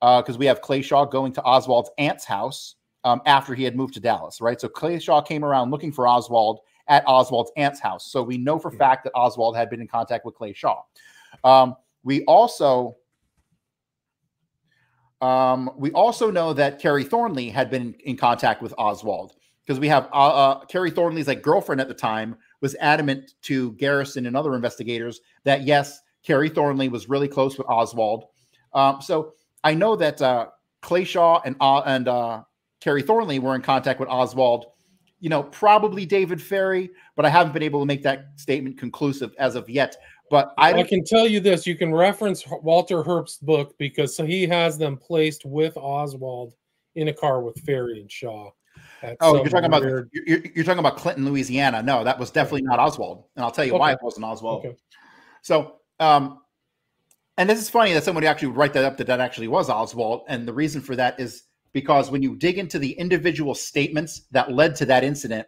because 0.00 0.38
we 0.38 0.46
have 0.46 0.60
Clay 0.60 0.82
Shaw 0.82 1.04
going 1.04 1.32
to 1.32 1.42
Oswald's 1.42 1.90
aunt's 1.98 2.24
house 2.24 2.76
um, 3.02 3.20
after 3.26 3.56
he 3.56 3.64
had 3.64 3.74
moved 3.74 3.94
to 3.94 4.00
Dallas, 4.00 4.40
right? 4.40 4.60
So 4.60 4.68
Clay 4.68 5.00
Shaw 5.00 5.20
came 5.20 5.44
around 5.44 5.72
looking 5.72 5.90
for 5.90 6.06
Oswald 6.06 6.60
at 6.88 7.04
Oswald's 7.06 7.52
aunt's 7.56 7.80
house. 7.80 8.10
So 8.10 8.22
we 8.22 8.38
know 8.38 8.58
for 8.58 8.70
fact 8.70 9.04
that 9.04 9.12
Oswald 9.14 9.56
had 9.56 9.70
been 9.70 9.80
in 9.80 9.88
contact 9.88 10.24
with 10.24 10.34
Clay 10.34 10.52
Shaw. 10.52 10.82
Um, 11.44 11.76
we 12.02 12.24
also 12.24 12.96
um, 15.20 15.70
we 15.76 15.92
also 15.92 16.30
know 16.30 16.52
that 16.52 16.80
Kerry 16.80 17.04
Thornley 17.04 17.48
had 17.48 17.70
been 17.70 17.94
in 18.04 18.16
contact 18.16 18.60
with 18.60 18.74
Oswald 18.76 19.34
because 19.64 19.78
we 19.78 19.86
have 19.86 20.08
uh, 20.12 20.34
uh, 20.34 20.64
Kerry 20.64 20.90
Thornley's 20.90 21.28
like 21.28 21.42
girlfriend 21.42 21.80
at 21.80 21.86
the 21.86 21.94
time 21.94 22.36
was 22.60 22.74
adamant 22.80 23.34
to 23.42 23.72
Garrison 23.72 24.26
and 24.26 24.36
other 24.36 24.54
investigators 24.54 25.20
that 25.44 25.62
yes, 25.62 26.00
Kerry 26.24 26.48
Thornley 26.48 26.88
was 26.88 27.08
really 27.08 27.28
close 27.28 27.56
with 27.56 27.68
Oswald. 27.68 28.24
Um, 28.74 29.00
so 29.00 29.34
I 29.62 29.74
know 29.74 29.94
that 29.96 30.20
uh, 30.20 30.48
Clay 30.80 31.04
Shaw 31.04 31.40
and 31.44 31.54
uh, 31.60 31.82
and 31.86 32.08
uh, 32.08 32.42
Kerry 32.80 33.02
Thornley 33.02 33.38
were 33.38 33.54
in 33.54 33.62
contact 33.62 34.00
with 34.00 34.08
Oswald. 34.08 34.66
You 35.22 35.30
know, 35.30 35.44
probably 35.44 36.04
David 36.04 36.42
Ferrie, 36.42 36.90
but 37.16 37.24
I 37.24 37.30
haven't 37.30 37.54
been 37.54 37.62
able 37.62 37.80
to 37.80 37.86
make 37.86 38.02
that 38.02 38.32
statement 38.36 38.76
conclusive 38.76 39.32
as 39.38 39.54
of 39.54 39.70
yet. 39.70 39.96
But 40.30 40.52
I, 40.58 40.72
I, 40.72 40.82
can 40.82 41.04
tell 41.04 41.28
you 41.28 41.38
this: 41.38 41.66
you 41.66 41.76
can 41.76 41.94
reference 41.94 42.44
Walter 42.62 43.04
Herbst's 43.04 43.38
book 43.38 43.74
because 43.78 44.16
he 44.16 44.46
has 44.48 44.76
them 44.76 44.96
placed 44.96 45.44
with 45.44 45.76
Oswald 45.76 46.54
in 46.96 47.08
a 47.08 47.12
car 47.12 47.40
with 47.40 47.56
Ferrie 47.64 48.00
and 48.00 48.10
Shaw. 48.10 48.50
Oh, 49.20 49.36
you're 49.36 49.48
talking 49.48 49.66
about 49.66 49.82
you're, 49.82 50.08
you're 50.54 50.64
talking 50.64 50.78
about 50.78 50.96
Clinton, 50.96 51.24
Louisiana. 51.24 51.82
No, 51.82 52.02
that 52.02 52.18
was 52.18 52.30
definitely 52.30 52.62
not 52.62 52.78
Oswald, 52.78 53.24
and 53.36 53.44
I'll 53.44 53.50
tell 53.50 53.64
you 53.64 53.74
why 53.74 53.92
it 53.92 53.98
wasn't 54.02 54.24
Oswald. 54.24 54.64
Okay. 54.64 54.76
So, 55.42 55.76
um, 56.00 56.40
and 57.36 57.48
this 57.48 57.60
is 57.60 57.68
funny 57.68 57.92
that 57.92 58.04
somebody 58.04 58.26
actually 58.26 58.48
would 58.48 58.56
write 58.56 58.72
that 58.74 58.84
up 58.84 58.96
that 58.98 59.06
that 59.06 59.20
actually 59.20 59.48
was 59.48 59.70
Oswald, 59.70 60.22
and 60.28 60.46
the 60.46 60.52
reason 60.52 60.80
for 60.80 60.96
that 60.96 61.18
is 61.18 61.44
because 61.72 62.10
when 62.10 62.22
you 62.22 62.36
dig 62.36 62.58
into 62.58 62.78
the 62.78 62.92
individual 62.92 63.54
statements 63.54 64.22
that 64.30 64.52
led 64.52 64.74
to 64.76 64.86
that 64.86 65.04
incident, 65.04 65.46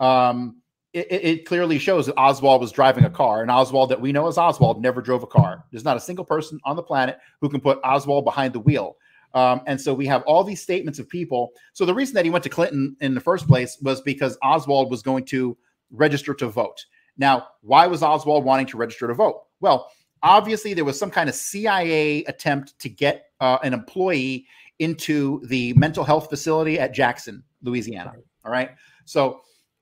um, 0.00 0.60
it, 0.92 1.06
it- 1.10 1.46
clearly 1.46 1.78
shows 1.78 2.06
that 2.06 2.16
Oswald 2.16 2.60
was 2.60 2.70
driving 2.72 3.04
a 3.04 3.10
car, 3.10 3.42
and 3.42 3.50
Oswald 3.50 3.90
that 3.90 4.00
we 4.00 4.12
know 4.12 4.28
as 4.28 4.38
Oswald 4.38 4.80
never 4.80 5.02
drove 5.02 5.22
a 5.22 5.26
car. 5.26 5.64
There's 5.72 5.84
not 5.84 5.96
a 5.96 6.00
single 6.00 6.24
person 6.24 6.60
on 6.64 6.76
the 6.76 6.82
planet 6.82 7.18
who 7.40 7.48
can 7.48 7.60
put 7.60 7.80
Oswald 7.84 8.24
behind 8.24 8.52
the 8.52 8.60
wheel. 8.60 8.96
Um, 9.34 9.62
and 9.66 9.80
so 9.80 9.92
we 9.92 10.06
have 10.06 10.22
all 10.22 10.44
these 10.44 10.62
statements 10.62 11.00
of 11.00 11.08
people. 11.08 11.50
So 11.72 11.84
the 11.84 11.94
reason 11.94 12.14
that 12.14 12.24
he 12.24 12.30
went 12.30 12.44
to 12.44 12.50
Clinton 12.50 12.96
in 13.00 13.14
the 13.14 13.20
first 13.20 13.48
place 13.48 13.76
was 13.82 14.00
because 14.00 14.38
Oswald 14.42 14.92
was 14.92 15.02
going 15.02 15.24
to 15.26 15.56
register 15.90 16.34
to 16.34 16.46
vote. 16.48 16.84
Now, 17.16 17.48
why 17.60 17.88
was 17.88 18.02
Oswald 18.04 18.44
wanting 18.44 18.66
to 18.66 18.76
register 18.76 19.08
to 19.08 19.14
vote? 19.14 19.42
Well, 19.60 19.90
obviously 20.22 20.72
there 20.74 20.84
was 20.84 20.98
some 20.98 21.10
kind 21.10 21.28
of 21.28 21.34
CIA 21.34 22.24
attempt 22.24 22.78
to 22.80 22.88
get 22.88 23.26
uh, 23.40 23.58
an 23.64 23.74
employee 23.74 24.46
into 24.78 25.40
the 25.46 25.72
mental 25.74 26.04
health 26.04 26.28
facility 26.28 26.78
at 26.78 26.92
Jackson, 26.92 27.42
Louisiana. 27.62 28.12
All 28.44 28.52
right. 28.52 28.70
So 29.04 29.40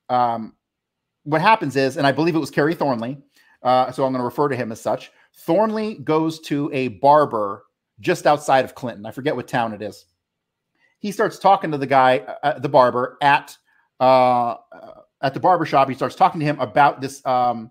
um, 0.09 0.55
what 1.25 1.41
happens 1.41 1.77
is, 1.77 1.97
and 1.97 2.07
I 2.07 2.13
believe 2.13 2.35
it 2.35 2.41
was 2.41 2.51
Kerry 2.51 2.75
Thornley, 2.75 3.19
uh, 3.63 3.91
so 3.93 4.05
I'm 4.05 4.13
going 4.13 4.21
to 4.21 4.25
refer 4.25 4.49
to 4.49 4.57
him 4.57 4.73
as 4.73 4.81
such. 4.81 5.11
Thornley 5.35 5.95
goes 5.99 6.41
to 6.41 6.71
a 6.73 6.89
barber 6.89 7.65
just 8.01 8.27
outside 8.27 8.65
of 8.65 8.75
Clinton. 8.75 9.07
I 9.07 9.13
forget 9.13 9.35
what 9.35 9.49
town 9.49 9.73
it 9.73 9.83
is. 9.83 10.05
He 10.99 11.13
starts 11.13 11.39
talking 11.39 11.71
to 11.71 11.79
the 11.79 11.87
guy, 11.87 12.19
uh, 12.43 12.59
the 12.59 12.69
barber 12.69 13.17
at 13.23 13.57
uh, 14.01 14.57
uh, 14.73 15.01
at 15.21 15.35
the 15.35 15.41
barber 15.41 15.65
shop. 15.65 15.89
He 15.89 15.95
starts 15.95 16.15
talking 16.15 16.41
to 16.41 16.47
him 16.47 16.61
about 16.61 17.01
this 17.01 17.25
um, 17.27 17.71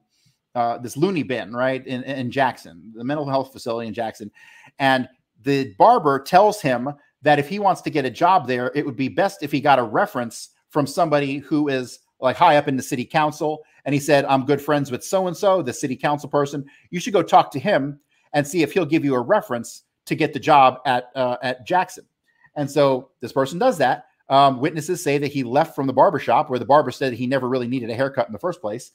uh, 0.56 0.78
this 0.80 0.98
loony 0.98 1.24
bin, 1.24 1.54
right 1.54 1.86
in, 1.86 2.04
in 2.04 2.32
Jackson, 2.32 2.92
the 2.96 3.04
mental 3.04 3.28
health 3.28 3.54
facility 3.54 3.88
in 3.88 3.94
Jackson, 3.94 4.32
and 4.80 5.08
the 5.44 5.74
barber 5.78 6.20
tells 6.20 6.62
him 6.62 6.90
that 7.22 7.40
if 7.40 7.48
he 7.48 7.60
wants 7.60 7.82
to 7.82 7.90
get 7.90 8.06
a 8.06 8.10
job 8.10 8.48
there, 8.48 8.72
it 8.76 8.86
would 8.86 8.96
be 8.96 9.08
best 9.08 9.44
if 9.44 9.52
he 9.52 9.62
got 9.62 9.80
a 9.80 9.84
reference 9.84 10.50
from 10.70 10.88
somebody 10.88 11.38
who 11.38 11.68
is 11.68 12.00
like 12.20 12.36
high 12.36 12.58
up 12.58 12.68
in 12.68 12.78
the 12.78 12.84
city 12.84 13.06
council. 13.06 13.64
And 13.86 13.94
he 13.94 14.00
said, 14.00 14.26
I'm 14.26 14.46
good 14.46 14.62
friends 14.62 14.92
with 14.92 15.04
so 15.04 15.28
and 15.28 15.36
so, 15.36 15.62
the 15.62 15.74
city 15.74 15.96
council 15.96 16.30
person. 16.30 16.66
You 16.90 17.00
should 17.00 17.14
go 17.14 17.24
talk 17.24 17.52
to 17.52 17.60
him 17.60 18.00
and 18.34 18.48
see 18.48 18.62
if 18.64 18.72
he'll 18.72 18.86
give 18.86 19.04
you 19.04 19.16
a 19.16 19.22
reference 19.22 19.84
to 20.06 20.16
get 20.16 20.34
the 20.34 20.40
job 20.40 20.80
at 20.86 21.10
uh, 21.16 21.38
at 21.44 21.66
Jackson. 21.66 22.06
And 22.56 22.70
so 22.70 23.10
this 23.20 23.32
person 23.32 23.60
does 23.60 23.78
that. 23.80 24.06
Um, 24.30 24.60
witnesses 24.60 25.04
say 25.04 25.18
that 25.18 25.32
he 25.32 25.44
left 25.44 25.76
from 25.76 25.88
the 25.88 25.94
barber 25.94 26.20
shop 26.20 26.50
where 26.50 26.60
the 26.60 26.66
barber 26.66 26.92
said 26.92 27.14
he 27.14 27.28
never 27.28 27.50
really 27.50 27.68
needed 27.68 27.90
a 27.90 27.96
haircut 27.96 28.28
in 28.28 28.34
the 28.34 28.40
first 28.40 28.62
place. 28.62 28.92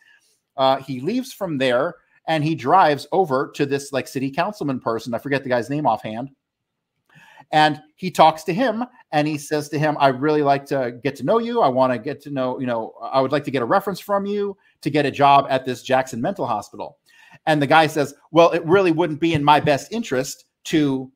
uh, 0.57 0.77
he 0.77 1.01
leaves 1.01 1.32
from 1.32 1.59
there 1.59 1.97
and 2.27 2.43
he 2.43 2.55
drives 2.55 3.07
over 3.12 3.51
to 3.55 3.66
this 3.66 3.93
like 3.93 4.09
city 4.09 4.31
councilman 4.31 4.81
person. 4.81 5.15
I 5.15 5.19
forget 5.19 5.43
the 5.43 5.51
guy's 5.51 5.70
name 5.70 5.86
offhand. 5.86 6.31
And 7.52 7.81
he 7.94 8.10
talks 8.10 8.43
to 8.44 8.55
him 8.55 8.85
and 9.12 9.28
he 9.28 9.39
says 9.39 9.68
to 9.70 9.78
him, 9.78 9.97
I 10.01 10.09
really 10.09 10.43
like 10.43 10.66
to 10.66 10.98
get 11.02 11.16
to 11.16 11.24
know 11.24 11.39
you. 11.39 11.60
I 11.60 11.68
want 11.68 11.93
to 11.93 11.98
get 11.98 12.20
to 12.23 12.31
know, 12.31 12.59
you 12.59 12.66
know, 12.66 12.94
I 13.01 13.20
would 13.20 13.32
like 13.32 13.44
to 13.44 13.51
get 13.51 13.62
a 13.62 13.66
reference 13.66 14.01
from 14.01 14.27
you 14.27 14.56
to 14.82 14.90
get 14.90 15.06
a 15.06 15.10
job 15.10 15.47
at 15.48 15.64
this 15.64 15.82
Jackson 15.82 16.20
Mental 16.20 16.47
Hospital. 16.47 16.98
And 17.47 17.60
the 17.60 17.66
guy 17.66 17.86
says, 17.86 18.14
Well, 18.31 18.51
it 18.51 18.64
really 18.64 18.93
wouldn't 18.93 19.20
be 19.20 19.35
in 19.35 19.44
my 19.44 19.60
best 19.60 19.93
interest 19.93 20.47
to 20.64 21.10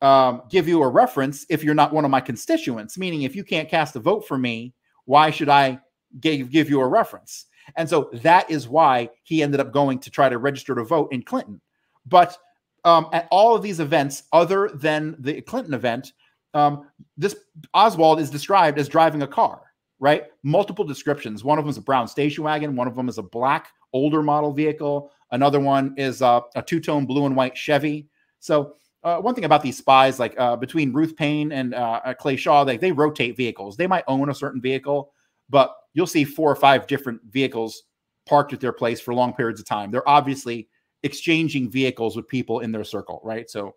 um, 0.00 0.42
give 0.50 0.68
you 0.68 0.82
a 0.82 0.88
reference 0.88 1.46
if 1.48 1.64
you're 1.64 1.74
not 1.74 1.92
one 1.92 2.04
of 2.04 2.10
my 2.10 2.20
constituents. 2.20 2.98
Meaning, 2.98 3.22
if 3.22 3.34
you 3.34 3.44
can't 3.44 3.68
cast 3.68 3.96
a 3.96 4.00
vote 4.00 4.26
for 4.26 4.38
me, 4.38 4.74
why 5.06 5.30
should 5.30 5.48
I 5.48 5.80
give, 6.20 6.50
give 6.50 6.68
you 6.68 6.80
a 6.80 6.86
reference? 6.86 7.46
And 7.76 7.88
so 7.88 8.10
that 8.14 8.50
is 8.50 8.68
why 8.68 9.10
he 9.22 9.42
ended 9.42 9.60
up 9.60 9.72
going 9.72 9.98
to 10.00 10.10
try 10.10 10.28
to 10.28 10.38
register 10.38 10.74
to 10.74 10.84
vote 10.84 11.12
in 11.12 11.22
Clinton. 11.22 11.60
But 12.06 12.36
um, 12.84 13.08
at 13.12 13.28
all 13.30 13.54
of 13.54 13.62
these 13.62 13.80
events, 13.80 14.24
other 14.32 14.70
than 14.74 15.16
the 15.18 15.40
Clinton 15.42 15.74
event, 15.74 16.12
um, 16.54 16.86
this 17.16 17.36
Oswald 17.74 18.20
is 18.20 18.30
described 18.30 18.78
as 18.78 18.88
driving 18.88 19.22
a 19.22 19.26
car, 19.26 19.62
right? 20.00 20.24
Multiple 20.42 20.84
descriptions. 20.84 21.44
One 21.44 21.58
of 21.58 21.64
them 21.64 21.70
is 21.70 21.78
a 21.78 21.82
brown 21.82 22.08
station 22.08 22.44
wagon. 22.44 22.76
One 22.76 22.88
of 22.88 22.96
them 22.96 23.08
is 23.08 23.18
a 23.18 23.22
black 23.22 23.68
older 23.92 24.22
model 24.22 24.52
vehicle. 24.52 25.12
Another 25.30 25.60
one 25.60 25.94
is 25.96 26.20
a 26.20 26.42
two 26.66 26.80
tone 26.80 27.06
blue 27.06 27.26
and 27.26 27.36
white 27.36 27.56
Chevy. 27.56 28.08
So 28.40 28.74
uh, 29.04 29.18
one 29.18 29.34
thing 29.34 29.44
about 29.44 29.62
these 29.62 29.78
spies, 29.78 30.18
like 30.18 30.38
uh, 30.38 30.56
between 30.56 30.92
Ruth 30.92 31.16
Paine 31.16 31.52
and 31.52 31.74
uh, 31.74 32.00
uh 32.04 32.14
Clay 32.14 32.36
Shaw, 32.36 32.64
they, 32.64 32.76
they 32.76 32.92
rotate 32.92 33.36
vehicles. 33.36 33.76
They 33.76 33.86
might 33.86 34.04
own 34.06 34.28
a 34.28 34.34
certain 34.34 34.60
vehicle, 34.60 35.12
but 35.48 35.74
you'll 35.94 36.06
see 36.06 36.24
four 36.24 36.50
or 36.50 36.56
five 36.56 36.86
different 36.86 37.20
vehicles 37.30 37.84
parked 38.26 38.52
at 38.52 38.60
their 38.60 38.72
place 38.72 39.00
for 39.00 39.14
long 39.14 39.32
periods 39.32 39.60
of 39.60 39.66
time. 39.66 39.90
They're 39.90 40.08
obviously 40.08 40.68
exchanging 41.02 41.70
vehicles 41.70 42.16
with 42.16 42.28
people 42.28 42.60
in 42.60 42.72
their 42.72 42.84
circle, 42.84 43.20
right? 43.24 43.50
So, 43.50 43.74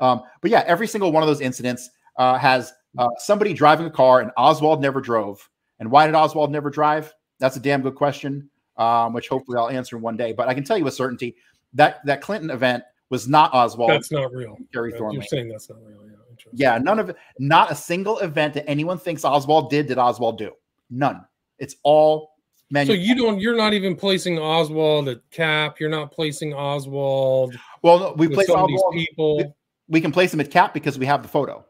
um, 0.00 0.22
but 0.40 0.50
yeah, 0.50 0.64
every 0.66 0.86
single 0.86 1.12
one 1.12 1.22
of 1.22 1.26
those 1.26 1.40
incidents 1.40 1.90
uh, 2.16 2.38
has 2.38 2.72
uh, 2.96 3.08
somebody 3.18 3.52
driving 3.52 3.86
a 3.86 3.90
car, 3.90 4.20
and 4.20 4.30
Oswald 4.36 4.80
never 4.80 5.00
drove. 5.00 5.48
And 5.78 5.90
why 5.90 6.06
did 6.06 6.14
Oswald 6.14 6.50
never 6.50 6.70
drive? 6.70 7.14
That's 7.38 7.56
a 7.56 7.60
damn 7.60 7.82
good 7.82 7.94
question, 7.94 8.50
um, 8.76 9.12
which 9.12 9.28
hopefully 9.28 9.58
I'll 9.58 9.68
answer 9.70 9.96
one 9.98 10.16
day. 10.16 10.32
But 10.32 10.48
I 10.48 10.54
can 10.54 10.64
tell 10.64 10.76
you 10.76 10.84
with 10.84 10.94
certainty 10.94 11.36
that 11.74 12.04
that 12.06 12.20
Clinton 12.20 12.50
event 12.50 12.82
was 13.10 13.28
not 13.28 13.54
Oswald. 13.54 13.90
That's 13.90 14.10
not 14.10 14.32
real. 14.32 14.56
Gary 14.72 14.92
Thornley. 14.92 15.14
You're 15.16 15.24
saying 15.24 15.48
that's 15.48 15.70
not 15.70 15.78
real. 15.84 15.98
Yeah. 16.04 16.14
Yeah, 16.52 16.78
none 16.78 16.98
of 16.98 17.10
it. 17.10 17.16
Not 17.38 17.70
a 17.72 17.74
single 17.74 18.18
event 18.20 18.54
that 18.54 18.68
anyone 18.68 18.98
thinks 18.98 19.24
Oswald 19.24 19.70
did 19.70 19.86
did 19.86 19.98
Oswald 19.98 20.38
do. 20.38 20.52
None. 20.90 21.24
It's 21.58 21.76
all 21.82 22.36
so 22.74 22.92
you 22.92 23.14
don't. 23.14 23.40
You're 23.40 23.56
not 23.56 23.72
even 23.72 23.96
placing 23.96 24.38
Oswald 24.38 25.08
at 25.08 25.28
cap. 25.30 25.80
You're 25.80 25.88
not 25.88 26.12
placing 26.12 26.54
Oswald. 26.54 27.58
Well, 27.82 27.98
no, 27.98 28.12
we 28.16 28.28
place 28.28 28.50
Oswald. 28.50 28.94
people. 28.94 29.54
We, 29.88 30.00
can 30.00 30.12
place 30.12 30.34
him 30.34 30.40
at 30.40 30.50
cap 30.50 30.74
because 30.74 30.98
we 30.98 31.06
have 31.06 31.22
the 31.22 31.28
photo. 31.28 31.64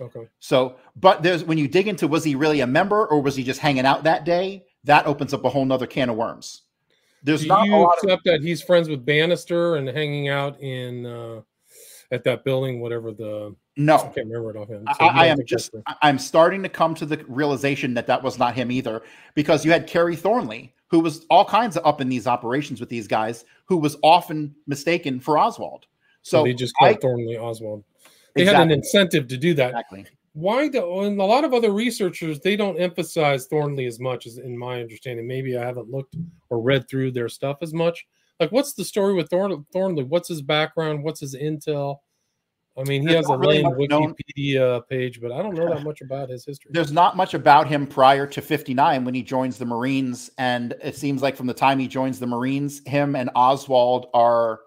Okay. 0.00 0.26
So, 0.40 0.76
but 0.96 1.22
there's 1.22 1.44
when 1.44 1.58
you 1.58 1.68
dig 1.68 1.86
into 1.86 2.08
was 2.08 2.24
he 2.24 2.34
really 2.34 2.60
a 2.60 2.66
member 2.66 3.06
or 3.06 3.20
was 3.22 3.36
he 3.36 3.44
just 3.44 3.60
hanging 3.60 3.86
out 3.86 4.02
that 4.04 4.24
day? 4.24 4.64
That 4.84 5.06
opens 5.06 5.32
up 5.34 5.44
a 5.44 5.50
whole 5.50 5.64
nother 5.64 5.86
can 5.86 6.08
of 6.10 6.16
worms. 6.16 6.62
There's 7.22 7.42
Do 7.42 7.48
not 7.48 7.66
you 7.66 7.84
accept 7.84 8.12
of, 8.12 8.20
that 8.24 8.40
he's 8.40 8.62
friends 8.62 8.88
with 8.88 9.04
Bannister 9.04 9.76
and 9.76 9.86
hanging 9.88 10.28
out 10.28 10.58
in 10.60 11.06
uh, 11.06 11.42
at 12.10 12.24
that 12.24 12.44
building, 12.44 12.80
whatever 12.80 13.12
the 13.12 13.54
no, 13.76 13.96
I 13.96 13.98
can't 13.98 14.26
remember 14.28 14.50
it 14.50 14.56
offhand. 14.56 14.88
So 14.98 15.06
I, 15.06 15.24
I 15.24 15.26
am 15.26 15.44
just 15.44 15.70
I'm 16.02 16.18
starting 16.18 16.62
to 16.62 16.68
come 16.68 16.94
to 16.96 17.06
the 17.06 17.24
realization 17.28 17.94
that 17.94 18.06
that 18.06 18.22
was 18.22 18.38
not 18.38 18.54
him 18.54 18.70
either, 18.70 19.02
because 19.34 19.64
you 19.64 19.72
had 19.72 19.86
Kerry 19.86 20.16
Thornley, 20.16 20.74
who 20.88 21.00
was 21.00 21.24
all 21.30 21.44
kinds 21.44 21.76
of 21.76 21.86
up 21.86 22.00
in 22.00 22.08
these 22.08 22.26
operations 22.26 22.80
with 22.80 22.88
these 22.88 23.06
guys, 23.06 23.44
who 23.66 23.76
was 23.76 23.96
often 24.02 24.54
mistaken 24.66 25.20
for 25.20 25.38
Oswald. 25.38 25.86
So, 26.22 26.38
so 26.38 26.44
they 26.44 26.54
just 26.54 26.74
called 26.76 26.96
I, 26.96 26.98
Thornley 27.00 27.38
Oswald. 27.38 27.84
They 28.34 28.42
exactly. 28.42 28.58
had 28.58 28.66
an 28.66 28.72
incentive 28.72 29.28
to 29.28 29.36
do 29.36 29.54
that. 29.54 29.70
Exactly. 29.70 30.06
Why 30.32 30.68
do 30.68 31.00
and 31.00 31.20
a 31.20 31.24
lot 31.24 31.44
of 31.44 31.54
other 31.54 31.72
researchers 31.72 32.38
they 32.40 32.54
don't 32.54 32.78
emphasize 32.78 33.46
Thornley 33.46 33.86
as 33.86 33.98
much 33.98 34.26
as 34.26 34.38
in 34.38 34.56
my 34.56 34.80
understanding. 34.80 35.26
Maybe 35.26 35.56
I 35.56 35.64
haven't 35.64 35.90
looked 35.90 36.14
or 36.50 36.60
read 36.60 36.88
through 36.88 37.12
their 37.12 37.28
stuff 37.28 37.58
as 37.62 37.72
much. 37.72 38.06
Like, 38.40 38.50
what's 38.52 38.72
the 38.72 38.84
story 38.84 39.12
with 39.14 39.28
Thorn- 39.28 39.66
Thornley? 39.72 40.02
What's 40.02 40.28
his 40.28 40.40
background? 40.40 41.04
What's 41.04 41.20
his 41.20 41.36
intel? 41.36 41.98
I 42.78 42.84
mean, 42.84 43.02
he 43.02 43.08
There's 43.08 43.26
has 43.26 43.30
a 43.30 43.36
really 43.36 43.62
lame 43.62 43.72
Wikipedia 43.74 44.54
known. 44.54 44.82
page, 44.88 45.20
but 45.20 45.30
I 45.32 45.42
don't 45.42 45.54
know 45.54 45.68
that 45.68 45.82
much 45.82 46.00
about 46.00 46.30
his 46.30 46.46
history. 46.46 46.70
There's 46.72 46.92
not 46.92 47.16
much 47.16 47.34
about 47.34 47.66
him 47.66 47.86
prior 47.86 48.26
to 48.28 48.40
59 48.40 49.04
when 49.04 49.12
he 49.12 49.22
joins 49.22 49.58
the 49.58 49.66
Marines. 49.66 50.30
And 50.38 50.74
it 50.82 50.96
seems 50.96 51.20
like 51.20 51.36
from 51.36 51.46
the 51.46 51.54
time 51.54 51.78
he 51.78 51.88
joins 51.88 52.18
the 52.18 52.26
Marines, 52.26 52.80
him 52.86 53.16
and 53.16 53.28
Oswald 53.34 54.06
are 54.14 54.60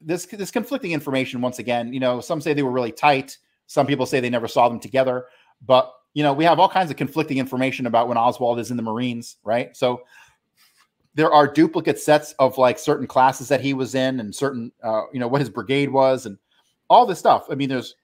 this 0.00 0.26
this 0.26 0.50
conflicting 0.50 0.92
information 0.92 1.40
once 1.40 1.58
again. 1.60 1.92
You 1.92 2.00
know, 2.00 2.20
some 2.20 2.40
say 2.40 2.54
they 2.54 2.62
were 2.62 2.72
really 2.72 2.92
tight, 2.92 3.38
some 3.66 3.86
people 3.86 4.06
say 4.06 4.18
they 4.18 4.30
never 4.30 4.48
saw 4.48 4.68
them 4.68 4.80
together. 4.80 5.26
But 5.64 5.92
you 6.14 6.22
know, 6.22 6.32
we 6.32 6.44
have 6.44 6.58
all 6.58 6.68
kinds 6.68 6.90
of 6.90 6.96
conflicting 6.96 7.38
information 7.38 7.86
about 7.86 8.08
when 8.08 8.16
Oswald 8.16 8.58
is 8.58 8.70
in 8.70 8.76
the 8.76 8.82
Marines, 8.82 9.36
right? 9.44 9.76
So 9.76 10.02
there 11.16 11.32
are 11.32 11.48
duplicate 11.48 11.98
sets 11.98 12.32
of 12.38 12.58
like 12.58 12.78
certain 12.78 13.06
classes 13.06 13.48
that 13.48 13.62
he 13.62 13.72
was 13.74 13.94
in 13.94 14.20
and 14.20 14.34
certain 14.34 14.70
uh, 14.84 15.02
you 15.12 15.18
know 15.18 15.26
what 15.26 15.40
his 15.40 15.50
brigade 15.50 15.90
was 15.90 16.26
and 16.26 16.38
all 16.88 17.06
this 17.06 17.18
stuff. 17.18 17.46
I 17.50 17.54
mean, 17.56 17.68
there's 17.68 17.96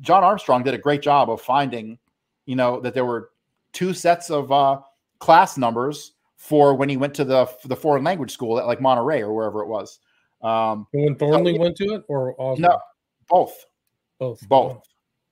John 0.00 0.22
Armstrong 0.22 0.62
did 0.62 0.74
a 0.74 0.78
great 0.78 1.02
job 1.02 1.28
of 1.28 1.40
finding, 1.40 1.98
you 2.46 2.54
know, 2.54 2.78
that 2.80 2.94
there 2.94 3.04
were 3.04 3.30
two 3.72 3.92
sets 3.92 4.30
of 4.30 4.52
uh, 4.52 4.80
class 5.18 5.58
numbers 5.58 6.12
for 6.36 6.74
when 6.74 6.88
he 6.88 6.96
went 6.96 7.14
to 7.14 7.24
the 7.24 7.48
the 7.64 7.74
foreign 7.74 8.04
language 8.04 8.30
school 8.30 8.58
at 8.58 8.66
like 8.66 8.80
Monterey 8.80 9.22
or 9.22 9.32
wherever 9.34 9.62
it 9.62 9.68
was. 9.68 9.98
Um, 10.42 10.86
when 10.92 11.16
Thornley 11.16 11.54
so, 11.54 11.60
went 11.60 11.76
to 11.76 11.94
it, 11.94 12.04
or 12.08 12.32
Oswald? 12.32 12.60
no, 12.60 12.78
both, 13.28 13.64
both, 14.18 14.48
both. 14.48 14.72
Oh. 14.72 14.82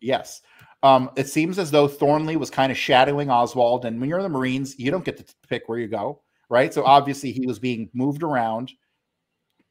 Yes. 0.01 0.41
Um, 0.83 1.11
it 1.17 1.29
seems 1.29 1.59
as 1.59 1.71
though 1.71 1.87
Thornley 1.87 2.37
was 2.37 2.49
kind 2.49 2.73
of 2.73 2.79
shadowing 2.79 3.29
Oswald, 3.29 3.85
and 3.85 4.01
when 4.01 4.09
you're 4.09 4.19
in 4.19 4.23
the 4.23 4.31
Marines, 4.31 4.79
you 4.79 4.91
don't 4.91 5.05
get 5.05 5.19
to 5.19 5.35
pick 5.47 5.69
where 5.69 5.79
you 5.79 5.89
go, 5.89 6.23
right? 6.51 6.75
So 6.75 6.85
obviously 6.85 7.33
he 7.33 7.47
was 7.47 7.59
being 7.59 7.89
moved 7.95 8.23
around 8.23 8.73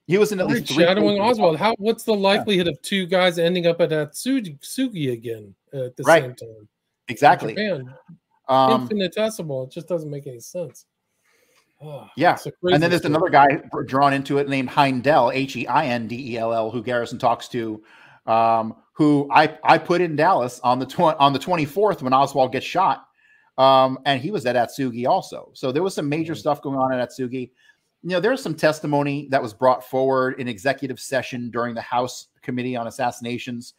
he 0.10 0.18
was 0.18 0.32
in 0.32 0.40
at 0.40 0.48
least 0.48 0.74
three 0.74 0.86
shadowing 0.86 1.22
Oswald. 1.22 1.58
How? 1.58 1.76
What's 1.78 2.04
the 2.04 2.16
likelihood 2.16 2.66
yeah. 2.66 2.72
of 2.72 2.82
two 2.82 3.06
guys 3.06 3.38
ending 3.38 3.68
up 3.68 3.80
at 3.80 3.92
Atsugi 3.92 5.14
again 5.14 5.54
at 5.72 5.96
the 5.96 6.04
right. 6.04 6.24
same 6.24 6.34
time? 6.34 6.68
Exactly. 7.10 7.56
Um, 8.48 8.82
Infinitesimal. 8.82 9.66
It 9.66 9.72
just 9.72 9.88
doesn't 9.88 10.10
make 10.10 10.26
any 10.26 10.40
sense. 10.40 10.88
Oh, 11.80 12.08
yeah, 12.18 12.36
and 12.64 12.82
then 12.82 12.90
there's 12.90 13.04
story. 13.04 13.14
another 13.14 13.30
guy 13.30 13.62
drawn 13.86 14.14
into 14.14 14.40
it 14.40 14.50
named 14.50 14.70
Heindell, 14.70 15.32
H 15.32 15.56
E 15.56 15.68
I 15.68 15.86
N 15.86 16.08
D 16.08 16.34
E 16.34 16.38
L 16.40 16.54
L, 16.54 16.72
who 16.72 16.82
Garrison 16.82 17.20
talks 17.20 17.48
to, 17.50 17.84
um, 18.26 18.78
who 18.94 19.30
I 19.32 19.60
I 19.64 19.78
put 19.78 20.02
in 20.02 20.16
Dallas 20.16 20.60
on 20.62 20.80
the 20.80 20.88
tw- 20.88 21.16
on 21.20 21.34
the 21.34 21.40
24th 21.40 22.02
when 22.02 22.14
Oswald 22.14 22.52
gets 22.52 22.66
shot, 22.66 23.06
um, 23.60 24.00
and 24.06 24.20
he 24.20 24.32
was 24.32 24.48
at 24.48 24.56
Atsugi 24.56 25.06
also. 25.06 25.52
So 25.54 25.72
there 25.72 25.84
was 25.84 25.94
some 25.94 26.10
major 26.10 26.34
mm-hmm. 26.34 26.40
stuff 26.40 26.64
going 26.64 26.80
on 26.80 26.92
at 26.92 27.10
Atsugi 27.10 27.52
you 28.04 28.12
know, 28.12 28.20
there's 28.20 28.42
some 28.42 28.56
testimony 28.56 29.28
that 29.30 29.42
was 29.42 29.54
brought 29.54 29.84
forward 29.84 30.40
in 30.40 30.48
executive 30.48 31.00
session 31.00 31.50
during 31.50 31.76
the 31.76 31.82
House 31.82 32.28
Committee 32.42 32.76
on 32.76 32.88
Assassinations. 32.88 33.74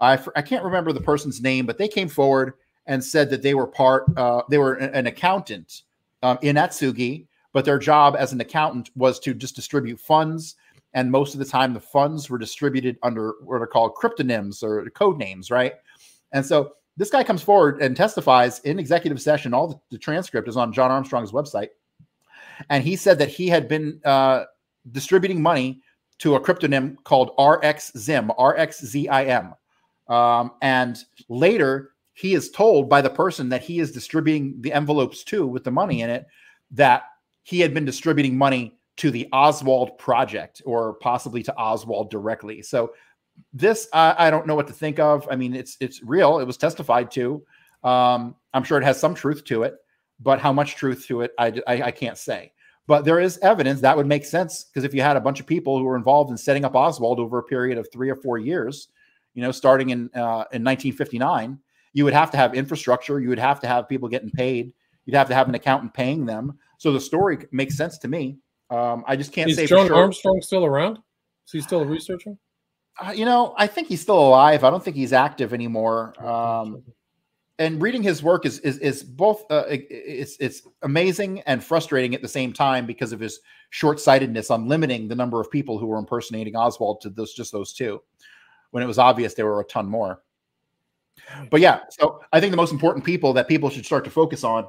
I, 0.00 0.18
I 0.34 0.42
can't 0.42 0.64
remember 0.64 0.92
the 0.92 1.00
person's 1.00 1.42
name, 1.42 1.66
but 1.66 1.76
they 1.76 1.88
came 1.88 2.08
forward 2.08 2.54
and 2.86 3.04
said 3.04 3.28
that 3.30 3.42
they 3.42 3.54
were 3.54 3.66
part, 3.66 4.04
uh, 4.16 4.42
they 4.48 4.56
were 4.56 4.74
an 4.74 5.06
accountant 5.06 5.82
um, 6.22 6.38
in 6.40 6.56
Atsugi, 6.56 7.26
but 7.52 7.66
their 7.66 7.78
job 7.78 8.16
as 8.18 8.32
an 8.32 8.40
accountant 8.40 8.90
was 8.96 9.20
to 9.20 9.34
just 9.34 9.56
distribute 9.56 10.00
funds. 10.00 10.56
And 10.94 11.10
most 11.10 11.34
of 11.34 11.38
the 11.38 11.44
time, 11.44 11.74
the 11.74 11.80
funds 11.80 12.30
were 12.30 12.38
distributed 12.38 12.98
under 13.02 13.34
what 13.42 13.60
are 13.60 13.66
called 13.66 13.94
cryptonyms 13.94 14.62
or 14.62 14.88
code 14.90 15.18
names, 15.18 15.50
right? 15.50 15.74
And 16.32 16.44
so 16.44 16.72
this 17.00 17.10
guy 17.10 17.24
comes 17.24 17.42
forward 17.42 17.80
and 17.80 17.96
testifies 17.96 18.58
in 18.60 18.78
executive 18.78 19.20
session. 19.20 19.54
All 19.54 19.68
the, 19.68 19.80
the 19.90 19.98
transcript 19.98 20.48
is 20.48 20.56
on 20.56 20.72
John 20.72 20.90
Armstrong's 20.90 21.32
website 21.32 21.70
and 22.68 22.84
he 22.84 22.96
said 22.96 23.18
that 23.18 23.28
he 23.28 23.48
had 23.48 23.68
been 23.68 24.00
uh, 24.04 24.44
distributing 24.92 25.40
money 25.40 25.80
to 26.18 26.34
a 26.34 26.40
cryptonym 26.40 26.96
called 27.04 27.34
RXZIM, 27.38 28.36
RXZIM. 28.36 29.54
Um, 30.12 30.52
and 30.60 30.98
later, 31.28 31.92
he 32.12 32.34
is 32.34 32.50
told 32.50 32.90
by 32.90 33.00
the 33.00 33.08
person 33.08 33.48
that 33.48 33.62
he 33.62 33.78
is 33.78 33.92
distributing 33.92 34.60
the 34.60 34.72
envelopes 34.72 35.24
to 35.24 35.46
with 35.46 35.64
the 35.64 35.70
money 35.70 36.02
in 36.02 36.10
it 36.10 36.26
that 36.72 37.04
he 37.42 37.60
had 37.60 37.72
been 37.72 37.86
distributing 37.86 38.36
money 38.36 38.76
to 38.96 39.10
the 39.10 39.26
Oswald 39.32 39.96
Project 39.96 40.60
or 40.66 40.94
possibly 40.94 41.42
to 41.44 41.56
Oswald 41.56 42.10
directly. 42.10 42.60
So 42.60 42.92
this 43.52 43.88
uh, 43.92 44.14
I 44.18 44.30
don't 44.30 44.46
know 44.46 44.54
what 44.54 44.66
to 44.68 44.72
think 44.72 44.98
of. 44.98 45.26
I 45.30 45.36
mean, 45.36 45.54
it's 45.54 45.76
it's 45.80 46.02
real. 46.02 46.38
It 46.38 46.46
was 46.46 46.56
testified 46.56 47.10
to. 47.12 47.42
Um, 47.82 48.36
I'm 48.52 48.64
sure 48.64 48.78
it 48.78 48.84
has 48.84 49.00
some 49.00 49.14
truth 49.14 49.44
to 49.44 49.62
it 49.62 49.76
but 50.20 50.38
how 50.38 50.52
much 50.52 50.76
truth 50.76 51.06
to 51.06 51.22
it, 51.22 51.32
I, 51.38 51.60
I, 51.66 51.82
I 51.84 51.90
can't 51.90 52.18
say. 52.18 52.52
But 52.86 53.04
there 53.04 53.20
is 53.20 53.38
evidence 53.38 53.80
that 53.80 53.96
would 53.96 54.06
make 54.06 54.24
sense 54.24 54.64
because 54.64 54.84
if 54.84 54.94
you 54.94 55.00
had 55.00 55.16
a 55.16 55.20
bunch 55.20 55.40
of 55.40 55.46
people 55.46 55.78
who 55.78 55.84
were 55.84 55.96
involved 55.96 56.30
in 56.30 56.36
setting 56.36 56.64
up 56.64 56.74
Oswald 56.74 57.20
over 57.20 57.38
a 57.38 57.42
period 57.42 57.78
of 57.78 57.88
three 57.92 58.10
or 58.10 58.16
four 58.16 58.38
years, 58.38 58.88
you 59.34 59.42
know, 59.42 59.52
starting 59.52 59.90
in 59.90 60.10
uh, 60.14 60.44
in 60.52 60.64
1959, 60.64 61.58
you 61.92 62.04
would 62.04 62.12
have 62.12 62.30
to 62.32 62.36
have 62.36 62.54
infrastructure. 62.54 63.20
You 63.20 63.28
would 63.28 63.38
have 63.38 63.60
to 63.60 63.68
have 63.68 63.88
people 63.88 64.08
getting 64.08 64.30
paid. 64.30 64.72
You'd 65.06 65.16
have 65.16 65.28
to 65.28 65.34
have 65.34 65.48
an 65.48 65.54
accountant 65.54 65.94
paying 65.94 66.26
them. 66.26 66.58
So 66.78 66.92
the 66.92 67.00
story 67.00 67.38
makes 67.52 67.76
sense 67.76 67.96
to 67.98 68.08
me. 68.08 68.38
Um, 68.70 69.04
I 69.06 69.16
just 69.16 69.32
can't 69.32 69.50
Is 69.50 69.56
say 69.56 69.66
John 69.66 69.86
for 69.86 69.94
sure. 69.94 69.96
Armstrong 69.96 70.40
still 70.42 70.64
around? 70.64 70.96
Is 71.46 71.52
he 71.52 71.60
still 71.60 71.84
researching? 71.84 72.38
Uh, 73.00 73.12
you 73.12 73.24
know, 73.24 73.54
I 73.56 73.66
think 73.66 73.88
he's 73.88 74.00
still 74.00 74.18
alive. 74.18 74.62
I 74.62 74.70
don't 74.70 74.84
think 74.84 74.96
he's 74.96 75.12
active 75.12 75.54
anymore. 75.54 76.14
Um, 76.24 76.82
and 77.58 77.80
reading 77.80 78.02
his 78.02 78.22
work 78.22 78.46
is 78.46 78.58
is, 78.60 78.78
is 78.78 79.02
both 79.02 79.44
uh, 79.50 79.64
it's 79.68 80.36
it's 80.40 80.62
amazing 80.82 81.40
and 81.42 81.62
frustrating 81.62 82.14
at 82.14 82.22
the 82.22 82.28
same 82.28 82.52
time 82.52 82.86
because 82.86 83.12
of 83.12 83.20
his 83.20 83.40
short 83.68 84.00
sightedness 84.00 84.50
on 84.50 84.66
limiting 84.66 85.08
the 85.08 85.14
number 85.14 85.40
of 85.40 85.50
people 85.50 85.78
who 85.78 85.86
were 85.86 85.98
impersonating 85.98 86.56
Oswald 86.56 87.00
to 87.02 87.10
those 87.10 87.34
just 87.34 87.52
those 87.52 87.72
two, 87.72 88.00
when 88.70 88.82
it 88.82 88.86
was 88.86 88.98
obvious 88.98 89.34
there 89.34 89.46
were 89.46 89.60
a 89.60 89.64
ton 89.64 89.86
more. 89.86 90.22
But 91.50 91.60
yeah, 91.60 91.80
so 91.90 92.20
I 92.32 92.40
think 92.40 92.50
the 92.50 92.56
most 92.56 92.72
important 92.72 93.04
people 93.04 93.32
that 93.34 93.46
people 93.46 93.70
should 93.70 93.86
start 93.86 94.04
to 94.04 94.10
focus 94.10 94.42
on 94.42 94.66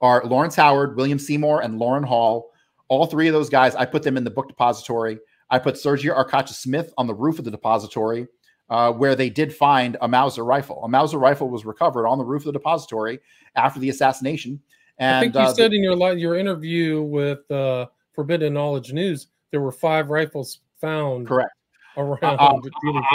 are 0.00 0.24
Lawrence 0.24 0.54
Howard, 0.56 0.96
William 0.96 1.18
Seymour, 1.18 1.62
and 1.62 1.78
Loran 1.78 2.04
Hall. 2.04 2.50
All 2.88 3.06
three 3.06 3.28
of 3.28 3.34
those 3.34 3.50
guys, 3.50 3.74
I 3.74 3.84
put 3.84 4.02
them 4.02 4.16
in 4.16 4.24
the 4.24 4.30
book 4.30 4.48
depository. 4.48 5.18
I 5.50 5.58
put 5.58 5.74
Sergio 5.74 6.16
Arcacha 6.16 6.50
Smith 6.50 6.92
on 6.96 7.06
the 7.06 7.14
roof 7.14 7.38
of 7.38 7.44
the 7.44 7.50
depository, 7.50 8.28
uh, 8.68 8.92
where 8.92 9.14
they 9.14 9.30
did 9.30 9.54
find 9.54 9.96
a 10.00 10.08
Mauser 10.08 10.44
rifle. 10.44 10.84
A 10.84 10.88
Mauser 10.88 11.18
rifle 11.18 11.50
was 11.50 11.64
recovered 11.64 12.06
on 12.06 12.18
the 12.18 12.24
roof 12.24 12.42
of 12.42 12.46
the 12.46 12.52
depository 12.52 13.18
after 13.56 13.80
the 13.80 13.88
assassination. 13.88 14.60
And 14.98 15.16
I 15.16 15.20
think 15.20 15.34
you 15.34 15.40
uh, 15.40 15.54
said 15.54 15.72
in 15.72 15.82
your 15.82 16.16
your 16.16 16.38
interview 16.38 17.02
with 17.02 17.50
uh, 17.50 17.86
Forbidden 18.14 18.54
Knowledge 18.54 18.92
News 18.92 19.28
there 19.50 19.60
were 19.60 19.72
five 19.72 20.10
rifles 20.10 20.60
found. 20.80 21.26
Correct. 21.26 21.50
Around. 21.96 22.38
Um, 22.38 22.62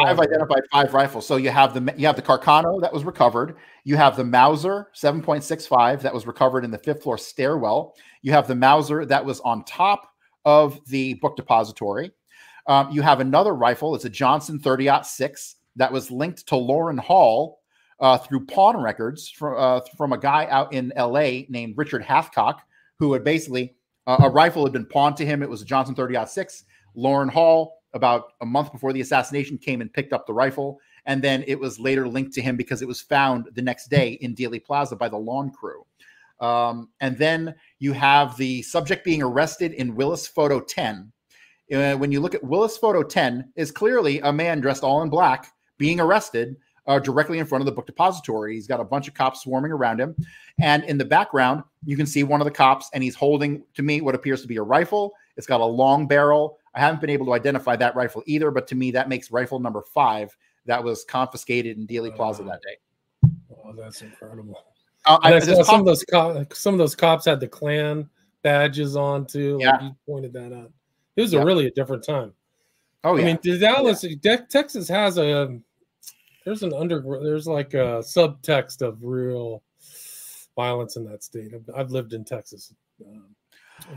I've 0.05 0.19
identified 0.19 0.63
five 0.69 0.93
rifles. 0.93 1.25
So 1.25 1.37
you 1.37 1.49
have 1.49 1.73
the 1.73 1.93
you 1.97 2.05
have 2.07 2.17
the 2.17 2.21
Carcano 2.21 2.81
that 2.81 2.91
was 2.91 3.05
recovered. 3.05 3.55
You 3.85 3.95
have 3.95 4.17
the 4.17 4.25
Mauser 4.25 4.87
7.65 4.93 6.01
that 6.01 6.13
was 6.13 6.27
recovered 6.27 6.65
in 6.65 6.71
the 6.71 6.77
fifth 6.77 7.03
floor 7.03 7.17
stairwell. 7.17 7.95
You 8.21 8.33
have 8.33 8.47
the 8.47 8.55
Mauser 8.55 9.05
that 9.05 9.23
was 9.23 9.39
on 9.41 9.63
top 9.63 10.09
of 10.43 10.79
the 10.87 11.13
book 11.15 11.37
depository. 11.37 12.11
Um, 12.67 12.91
you 12.91 13.01
have 13.01 13.19
another 13.19 13.53
rifle. 13.53 13.95
It's 13.95 14.05
a 14.05 14.09
Johnson 14.09 14.59
30-06 14.59 15.55
that 15.75 15.91
was 15.91 16.09
linked 16.09 16.47
to 16.47 16.55
Loran 16.55 16.99
Hall 16.99 17.59
uh, 17.99 18.17
through 18.17 18.45
pawn 18.45 18.77
records 18.77 19.29
from 19.29 19.55
uh, 19.57 19.81
from 19.97 20.13
a 20.13 20.17
guy 20.17 20.47
out 20.49 20.73
in 20.73 20.91
L.A. 20.95 21.45
named 21.49 21.77
Richard 21.77 22.03
Hathcock, 22.03 22.59
who 22.99 23.13
had 23.13 23.23
basically 23.23 23.75
uh, 24.07 24.17
a 24.23 24.29
rifle 24.29 24.63
had 24.63 24.73
been 24.73 24.85
pawned 24.85 25.17
to 25.17 25.25
him. 25.25 25.41
It 25.41 25.49
was 25.49 25.61
a 25.61 25.65
Johnson 25.65 25.95
30-06. 25.95 26.63
Loran 26.97 27.29
Hall, 27.29 27.81
about 27.93 28.33
a 28.41 28.45
month 28.45 28.71
before 28.71 28.93
the 28.93 29.01
assassination, 29.01 29.57
came 29.57 29.81
and 29.81 29.91
picked 29.91 30.13
up 30.13 30.27
the 30.27 30.33
rifle, 30.33 30.79
and 31.05 31.21
then 31.21 31.43
it 31.47 31.59
was 31.59 31.79
later 31.79 32.07
linked 32.07 32.33
to 32.33 32.41
him 32.41 32.55
because 32.55 32.81
it 32.81 32.87
was 32.87 33.01
found 33.01 33.47
the 33.53 33.61
next 33.61 33.89
day 33.89 34.13
in 34.21 34.35
Dealey 34.35 34.63
Plaza 34.63 34.95
by 34.95 35.09
the 35.09 35.17
lawn 35.17 35.51
crew. 35.51 35.85
Um, 36.39 36.89
and 36.99 37.17
then 37.17 37.55
you 37.79 37.93
have 37.93 38.35
the 38.37 38.61
subject 38.61 39.05
being 39.05 39.21
arrested 39.21 39.71
in 39.73 39.95
Willis 39.95 40.27
Photo 40.27 40.59
10. 40.59 41.11
Uh, 41.73 41.95
when 41.95 42.11
you 42.11 42.19
look 42.19 42.35
at 42.35 42.43
Willis 42.43 42.77
Photo 42.77 43.01
10, 43.03 43.51
is 43.55 43.71
clearly 43.71 44.19
a 44.21 44.31
man 44.31 44.59
dressed 44.61 44.83
all 44.83 45.01
in 45.01 45.09
black 45.09 45.51
being 45.77 45.99
arrested 45.99 46.55
uh, 46.87 46.99
directly 46.99 47.39
in 47.39 47.45
front 47.45 47.61
of 47.61 47.65
the 47.65 47.71
book 47.71 47.87
depository. 47.87 48.53
He's 48.53 48.67
got 48.67 48.79
a 48.79 48.83
bunch 48.83 49.07
of 49.07 49.13
cops 49.15 49.41
swarming 49.41 49.71
around 49.71 49.99
him. 49.99 50.15
And 50.59 50.83
in 50.83 50.97
the 50.99 51.05
background, 51.05 51.63
you 51.83 51.97
can 51.97 52.05
see 52.05 52.23
one 52.23 52.39
of 52.41 52.45
the 52.45 52.51
cops, 52.51 52.89
and 52.93 53.03
he's 53.03 53.15
holding 53.15 53.63
to 53.73 53.81
me 53.83 54.01
what 54.01 54.13
appears 54.15 54.41
to 54.43 54.47
be 54.47 54.57
a 54.57 54.61
rifle. 54.61 55.13
It's 55.37 55.47
got 55.47 55.59
a 55.61 55.65
long 55.65 56.07
barrel. 56.07 56.59
I 56.75 56.79
haven't 56.81 57.01
been 57.01 57.09
able 57.09 57.25
to 57.27 57.33
identify 57.33 57.75
that 57.77 57.95
rifle 57.95 58.21
either, 58.27 58.51
but 58.51 58.67
to 58.67 58.75
me, 58.75 58.91
that 58.91 59.09
makes 59.09 59.31
rifle 59.31 59.59
number 59.59 59.81
five 59.81 60.35
that 60.67 60.83
was 60.83 61.03
confiscated 61.05 61.77
in 61.77 61.87
Dealey 61.87 62.15
Plaza 62.15 62.43
that 62.43 62.61
day. 62.61 63.29
Oh, 63.65 63.73
that's 63.73 64.01
incredible. 64.01 64.59
Uh, 65.07 65.17
I- 65.23 65.33
I 65.35 65.39
saw 65.39 65.45
there's 65.45 65.57
some 65.57 65.65
pop- 65.65 65.79
of 65.81 65.85
those 65.85 66.03
co- 66.03 66.45
some 66.53 66.73
of 66.73 66.77
those 66.77 66.95
cops 66.95 67.25
had 67.25 67.39
the 67.39 67.47
Klan 67.47 68.09
badges 68.43 68.95
on 68.95 69.25
too. 69.25 69.55
Like 69.57 69.61
Yeah. 69.63 69.81
you 69.83 69.95
pointed 70.07 70.33
that 70.33 70.53
out. 70.53 70.71
It 71.15 71.21
was 71.21 71.33
Yep. 71.33 71.43
a 71.43 71.45
really 71.45 71.67
a 71.67 71.71
different 71.71 72.03
time. 72.03 72.33
Oh 73.03 73.15
yeah. 73.15 73.23
I 73.23 73.39
mean, 73.43 73.59
Dallas, 73.59 74.03
Texas 74.49 74.87
has 74.87 75.17
a 75.17 75.57
there's 76.45 76.63
an 76.63 76.73
under 76.73 77.01
there's 77.23 77.47
like 77.47 77.73
a 77.73 77.99
subtext 78.03 78.81
of 78.81 78.97
real 79.03 79.63
violence 80.55 80.95
in 80.95 81.05
that 81.05 81.23
state. 81.23 81.51
I've, 81.53 81.69
I've 81.75 81.91
lived 81.91 82.13
in 82.13 82.23
Texas. 82.23 82.73
Um, 83.05 83.35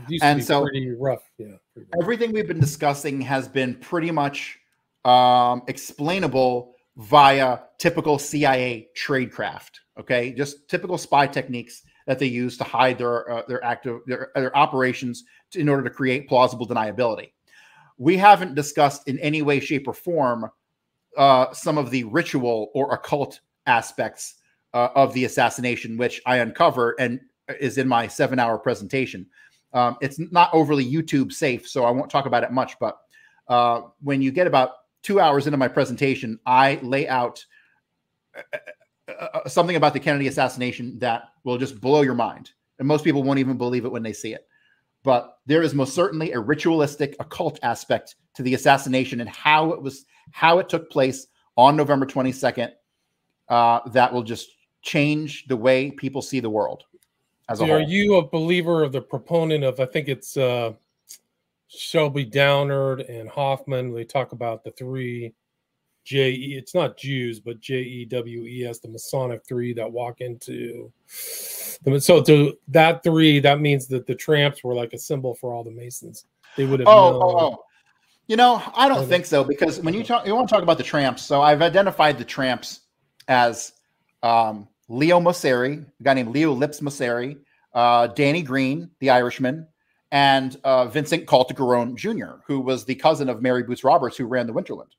it 0.05 0.11
used 0.11 0.21
to 0.23 0.27
And 0.27 0.43
so- 0.43 0.61
pretty 0.63 0.91
rough. 0.91 1.23
Yeah. 1.37 1.47
Pretty 1.73 1.89
rough. 1.93 2.01
everything 2.03 2.31
we've 2.33 2.47
been 2.47 2.59
discussing 2.59 3.21
has 3.21 3.47
been 3.47 3.75
pretty 3.75 4.11
much 4.11 4.59
um, 5.05 5.63
explainable 5.67 6.75
via 6.97 7.59
typical 7.77 8.19
CIA 8.19 8.89
tradecraft. 8.97 9.79
Okay, 9.99 10.31
just 10.33 10.67
typical 10.69 10.97
spy 10.97 11.27
techniques 11.27 11.83
that 12.07 12.19
they 12.19 12.25
use 12.25 12.57
to 12.57 12.63
hide 12.63 12.97
their 12.97 13.29
uh, 13.29 13.41
their 13.47 13.63
active 13.63 13.99
their, 14.05 14.31
their 14.35 14.55
operations 14.55 15.23
in 15.55 15.69
order 15.69 15.83
to 15.83 15.89
create 15.89 16.27
plausible 16.27 16.67
deniability. 16.67 17.31
We 17.97 18.17
haven't 18.17 18.55
discussed 18.55 19.07
in 19.07 19.19
any 19.19 19.41
way, 19.41 19.59
shape, 19.59 19.87
or 19.87 19.93
form 19.93 20.49
uh, 21.17 21.51
some 21.53 21.77
of 21.77 21.89
the 21.91 22.03
ritual 22.05 22.71
or 22.73 22.93
occult 22.93 23.39
aspects 23.65 24.35
uh, 24.73 24.89
of 24.95 25.13
the 25.13 25.25
assassination, 25.25 25.97
which 25.97 26.21
I 26.25 26.37
uncover 26.37 26.95
and 26.99 27.19
is 27.59 27.77
in 27.77 27.87
my 27.87 28.07
seven-hour 28.07 28.59
presentation. 28.59 29.25
Um, 29.73 29.97
it's 30.01 30.19
not 30.19 30.53
overly 30.53 30.85
YouTube 30.85 31.31
safe, 31.31 31.67
so 31.67 31.83
I 31.83 31.91
won't 31.91 32.09
talk 32.09 32.25
about 32.25 32.43
it 32.43 32.51
much. 32.51 32.77
But 32.79 32.99
uh, 33.47 33.81
when 34.01 34.21
you 34.21 34.31
get 34.31 34.47
about 34.47 34.71
two 35.01 35.19
hours 35.19 35.47
into 35.47 35.57
my 35.57 35.67
presentation, 35.67 36.39
I 36.45 36.79
lay 36.81 37.07
out 37.07 37.43
uh, 38.35 38.57
uh, 39.11 39.47
something 39.47 39.75
about 39.75 39.93
the 39.93 39.99
Kennedy 39.99 40.27
assassination 40.27 40.99
that 40.99 41.23
will 41.43 41.57
just 41.57 41.79
blow 41.81 42.01
your 42.01 42.15
mind, 42.15 42.51
and 42.79 42.87
most 42.87 43.03
people 43.03 43.23
won't 43.23 43.39
even 43.39 43.57
believe 43.57 43.85
it 43.85 43.91
when 43.91 44.03
they 44.03 44.13
see 44.13 44.33
it. 44.33 44.47
But 45.03 45.39
there 45.45 45.61
is 45.61 45.73
most 45.73 45.95
certainly 45.95 46.33
a 46.33 46.39
ritualistic, 46.39 47.15
occult 47.19 47.59
aspect 47.63 48.15
to 48.35 48.43
the 48.43 48.53
assassination 48.53 49.21
and 49.21 49.29
how 49.29 49.71
it 49.71 49.81
was, 49.81 50.05
how 50.31 50.59
it 50.59 50.69
took 50.69 50.89
place 50.89 51.27
on 51.55 51.75
November 51.75 52.05
twenty 52.05 52.31
second. 52.31 52.73
Uh, 53.47 53.79
that 53.89 54.13
will 54.13 54.23
just 54.23 54.49
change 54.81 55.45
the 55.47 55.57
way 55.57 55.89
people 55.91 56.21
see 56.21 56.39
the 56.39 56.49
world 56.49 56.83
as 57.49 57.59
a 57.59 57.65
So 57.65 57.71
are 57.71 57.81
you 57.81 58.17
a 58.17 58.27
believer 58.27 58.83
of 58.83 58.91
the 58.91 59.01
proponent 59.01 59.63
of 59.63 59.79
I 59.79 59.85
think 59.85 60.07
it's 60.07 60.37
uh 60.37 60.73
Shelby 61.67 62.25
Downard 62.25 63.01
and 63.01 63.29
Hoffman? 63.29 63.93
They 63.93 64.05
talk 64.05 64.31
about 64.31 64.63
the 64.63 64.71
three 64.71 65.33
J 66.09 66.31
E 66.31 66.55
it's 66.57 66.73
not 66.73 66.97
Jews, 66.97 67.39
but 67.39 67.59
J 67.59 67.81
E 67.81 68.05
W 68.05 68.45
E 68.45 68.65
S, 68.65 68.79
the 68.79 68.87
Masonic 68.87 69.45
three 69.47 69.73
that 69.73 69.91
walk 69.91 70.21
into 70.21 70.91
the 71.83 72.01
so 72.01 72.23
to 72.23 72.57
that 72.69 73.03
three, 73.03 73.39
that 73.39 73.59
means 73.59 73.85
that 73.89 74.07
the 74.07 74.15
tramps 74.15 74.63
were 74.63 74.73
like 74.73 74.93
a 74.93 74.97
symbol 74.97 75.35
for 75.35 75.53
all 75.53 75.63
the 75.63 75.69
Masons. 75.69 76.25
They 76.57 76.65
would 76.65 76.79
have 76.79 76.87
Oh, 76.87 77.11
known. 77.11 77.21
oh, 77.21 77.37
oh. 77.39 77.63
You 78.25 78.37
know, 78.37 78.59
I 78.75 78.89
don't 78.89 79.07
think 79.07 79.27
so 79.27 79.43
because 79.43 79.81
when 79.81 79.93
you 79.93 80.03
talk, 80.03 80.25
you 80.25 80.33
want 80.33 80.49
to 80.49 80.53
talk 80.55 80.63
about 80.63 80.79
the 80.79 80.83
tramps. 80.83 81.21
So 81.21 81.43
I've 81.43 81.61
identified 81.61 82.17
the 82.17 82.25
tramps 82.25 82.79
as 83.27 83.73
um, 84.23 84.67
Leo 84.87 85.19
Moceri, 85.19 85.85
a 85.99 86.03
guy 86.03 86.15
named 86.15 86.29
Leo 86.29 86.53
Lips 86.53 86.79
Moceri, 86.79 87.37
uh, 87.75 88.07
Danny 88.07 88.41
Green, 88.41 88.89
the 88.97 89.11
Irishman, 89.11 89.67
and 90.11 90.59
uh, 90.63 90.87
Vincent 90.87 91.27
Caltagirone 91.27 91.95
Jr., 91.95 92.41
who 92.47 92.59
was 92.59 92.83
the 92.83 92.95
cousin 92.95 93.29
of 93.29 93.43
Mary 93.43 93.61
Boots 93.61 93.83
Roberts, 93.83 94.17
who 94.17 94.25
ran 94.25 94.47
the 94.47 94.53
Winterland. 94.53 94.89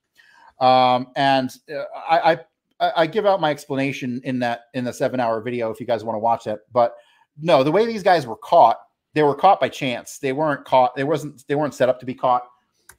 Um, 0.60 1.08
and 1.16 1.50
uh, 1.74 1.84
I, 2.08 2.32
I 2.32 2.38
I 2.80 3.06
give 3.06 3.26
out 3.26 3.40
my 3.40 3.50
explanation 3.50 4.20
in 4.24 4.38
that 4.40 4.62
in 4.74 4.84
the 4.84 4.92
seven 4.92 5.20
hour 5.20 5.40
video 5.40 5.70
if 5.70 5.80
you 5.80 5.86
guys 5.86 6.04
want 6.04 6.14
to 6.14 6.20
watch 6.20 6.46
it. 6.46 6.60
But 6.72 6.94
no, 7.38 7.62
the 7.62 7.72
way 7.72 7.86
these 7.86 8.02
guys 8.02 8.26
were 8.26 8.36
caught, 8.36 8.78
they 9.14 9.22
were 9.22 9.34
caught 9.34 9.60
by 9.60 9.68
chance. 9.68 10.18
They 10.18 10.32
weren't 10.32 10.64
caught. 10.64 10.94
They 10.96 11.04
wasn't. 11.04 11.46
They 11.46 11.54
weren't 11.54 11.74
set 11.74 11.88
up 11.88 12.00
to 12.00 12.06
be 12.06 12.14
caught. 12.14 12.44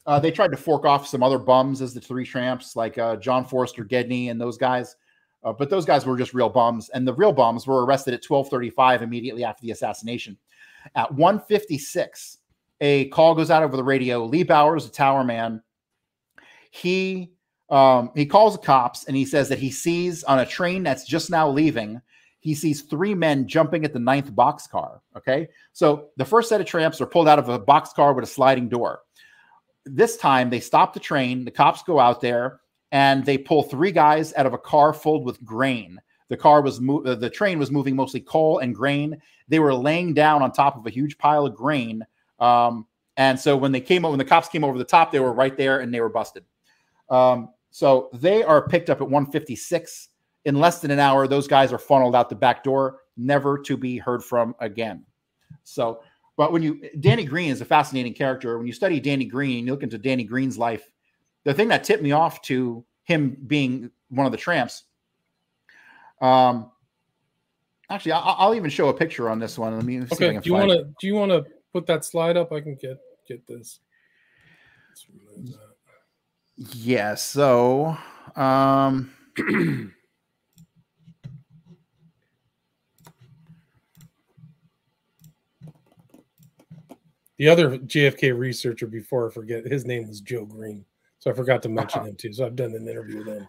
Uh, 0.06 0.20
they 0.20 0.32
tried 0.32 0.52
to 0.52 0.58
fork 0.58 0.86
off 0.86 1.08
some 1.08 1.24
other 1.24 1.38
bums 1.38 1.82
as 1.82 1.94
the 1.94 2.02
three 2.02 2.26
tramps, 2.26 2.76
like 2.76 2.98
uh, 2.98 3.16
John 3.18 3.46
Forster 3.46 3.84
Gedney 3.84 4.30
and 4.30 4.40
those 4.40 4.58
guys. 4.58 4.96
Uh, 5.44 5.54
but 5.54 5.70
those 5.70 5.86
guys 5.86 6.06
were 6.06 6.18
just 6.18 6.34
real 6.34 6.50
bums, 6.50 6.90
and 6.90 7.08
the 7.08 7.14
real 7.14 7.32
bums 7.32 7.66
were 7.66 7.86
arrested 7.86 8.14
at 8.14 8.24
12:35 8.24 9.02
immediately 9.02 9.44
after 9.44 9.62
the 9.64 9.72
assassination. 9.72 10.38
At 10.96 11.12
1:56, 11.12 12.38
a 12.82 13.06
call 13.10 13.36
goes 13.36 13.50
out 13.50 13.64
over 13.64 13.78
the 13.78 13.84
radio. 13.84 14.26
Lee 14.26 14.44
Bowers, 14.44 14.86
a 14.86 14.92
tower 14.92 15.24
man, 15.24 15.62
he 16.72 17.32
um, 17.72 18.12
he 18.14 18.26
calls 18.26 18.54
the 18.54 18.66
cops 18.66 19.06
and 19.06 19.16
he 19.16 19.26
says 19.26 19.48
that 19.50 19.60
he 19.60 19.72
sees 19.72 20.24
on 20.26 20.40
a 20.40 20.46
train 20.46 20.84
that's 20.84 21.06
just 21.06 21.32
now 21.32 21.50
leaving. 21.50 22.02
He 22.42 22.54
sees 22.54 22.82
three 22.82 23.16
men 23.16 23.48
jumping 23.48 23.86
at 23.86 23.94
the 23.94 24.00
ninth 24.00 24.32
boxcar. 24.34 25.00
Okay, 25.16 25.48
so 25.72 26.10
the 26.18 26.26
first 26.26 26.50
set 26.50 26.60
of 26.60 26.68
tramps 26.68 27.00
are 27.00 27.06
pulled 27.06 27.30
out 27.30 27.40
of 27.40 27.50
a 27.50 27.60
boxcar 27.60 28.14
with 28.14 28.26
a 28.26 28.28
sliding 28.28 28.68
door. 28.68 29.02
This 29.86 30.18
time 30.18 30.50
they 30.50 30.60
stop 30.60 30.94
the 30.94 31.00
train. 31.00 31.46
The 31.46 31.52
cops 31.52 31.82
go 31.84 32.00
out 32.00 32.20
there 32.20 32.60
and 32.92 33.26
they 33.26 33.38
pull 33.38 33.64
three 33.64 33.92
guys 33.92 34.34
out 34.34 34.46
of 34.46 34.54
a 34.54 34.58
car 34.58 34.92
filled 34.92 35.26
with 35.26 35.44
grain. 35.44 36.00
The 36.28 36.38
car 36.38 36.62
was 36.62 36.82
mo- 36.82 37.04
uh, 37.04 37.16
the 37.16 37.30
train 37.30 37.58
was 37.58 37.72
moving 37.72 37.96
mostly 37.96 38.20
coal 38.20 38.60
and 38.60 38.76
grain. 38.76 39.22
They 39.48 39.60
were 39.60 39.74
laying 39.74 40.14
down 40.14 40.42
on 40.42 40.52
top 40.52 40.78
of 40.78 40.86
a 40.86 40.90
huge 40.90 41.18
pile 41.18 41.46
of 41.46 41.56
grain. 41.56 42.06
Um, 42.40 42.86
and 43.18 43.40
so 43.40 43.56
when 43.56 43.72
they 43.72 43.82
came 43.82 44.04
when 44.04 44.18
the 44.18 44.26
cops 44.26 44.50
came 44.50 44.64
over 44.64 44.78
the 44.78 44.84
top, 44.84 45.12
they 45.12 45.20
were 45.20 45.34
right 45.34 45.56
there 45.56 45.80
and 45.80 45.94
they 45.94 46.02
were 46.02 46.10
busted. 46.10 46.44
Um, 47.10 47.50
so 47.72 48.10
they 48.14 48.44
are 48.44 48.68
picked 48.68 48.90
up 48.90 49.02
at 49.02 49.10
156. 49.10 50.10
In 50.46 50.56
less 50.56 50.80
than 50.80 50.92
an 50.92 51.00
hour, 51.00 51.28
those 51.28 51.48
guys 51.48 51.72
are 51.72 51.78
funneled 51.78 52.16
out 52.16 52.28
the 52.28 52.36
back 52.36 52.64
door, 52.64 53.00
never 53.16 53.58
to 53.60 53.78
be 53.78 53.98
heard 53.98 54.24
from 54.24 54.56
again. 54.60 55.06
So, 55.64 56.02
but 56.36 56.52
when 56.52 56.64
you 56.64 56.82
Danny 57.00 57.24
Green 57.24 57.52
is 57.52 57.62
a 57.62 57.66
fascinating 57.66 58.14
character. 58.14 58.58
When 58.58 58.66
you 58.66 58.74
study 58.74 59.00
Danny 59.00 59.26
Green, 59.26 59.66
you 59.66 59.72
look 59.72 59.84
into 59.84 59.98
Danny 59.98 60.24
Green's 60.24 60.58
life. 60.58 60.92
The 61.44 61.54
thing 61.54 61.68
that 61.70 61.84
tipped 61.84 62.02
me 62.04 62.12
off 62.12 62.42
to 62.44 62.84
him 63.04 63.38
being 63.48 63.92
one 64.10 64.26
of 64.26 64.32
the 64.32 64.38
tramps. 64.38 64.84
Um, 66.22 66.72
actually, 67.90 68.14
I'll, 68.14 68.36
I'll 68.38 68.56
even 68.56 68.70
show 68.70 68.90
a 68.90 68.94
picture 68.94 69.30
on 69.30 69.40
this 69.40 69.58
one. 69.58 69.76
Let 69.76 69.86
me 69.86 70.00
see 70.00 70.26
Okay. 70.26 70.40
Do 70.40 70.50
you 70.50 70.54
want 70.54 70.72
to 70.72 70.84
do 71.00 71.08
you 71.08 71.16
want 71.16 71.32
to 71.32 71.46
put 71.72 71.86
that 71.86 72.04
slide 72.04 72.36
up? 72.36 72.52
I 72.52 72.62
can 72.62 72.76
get 72.76 72.98
get 73.28 73.46
this. 73.48 73.80
Let's 76.62 76.76
remove 76.76 76.94
that. 76.96 77.02
Yeah. 77.02 77.16
So, 77.16 77.98
um, 78.36 79.12
The 87.38 87.48
other 87.50 87.78
JFK 87.80 88.38
researcher 88.38 88.86
before 88.86 89.28
I 89.30 89.34
forget 89.34 89.66
his 89.66 89.86
name 89.86 90.08
was 90.08 90.22
Joe 90.22 90.46
Green, 90.46 90.86
so 91.18 91.32
I 91.32 91.34
forgot 91.34 91.64
to 91.64 91.70
Uh-huh. 91.70 91.76
mention 91.76 92.06
him 92.06 92.16
too. 92.16 92.34
So 92.34 92.46
I've 92.46 92.56
done 92.56 92.76
an 92.76 92.88
interview 92.88 93.18
with 93.20 93.28
him. 93.28 93.48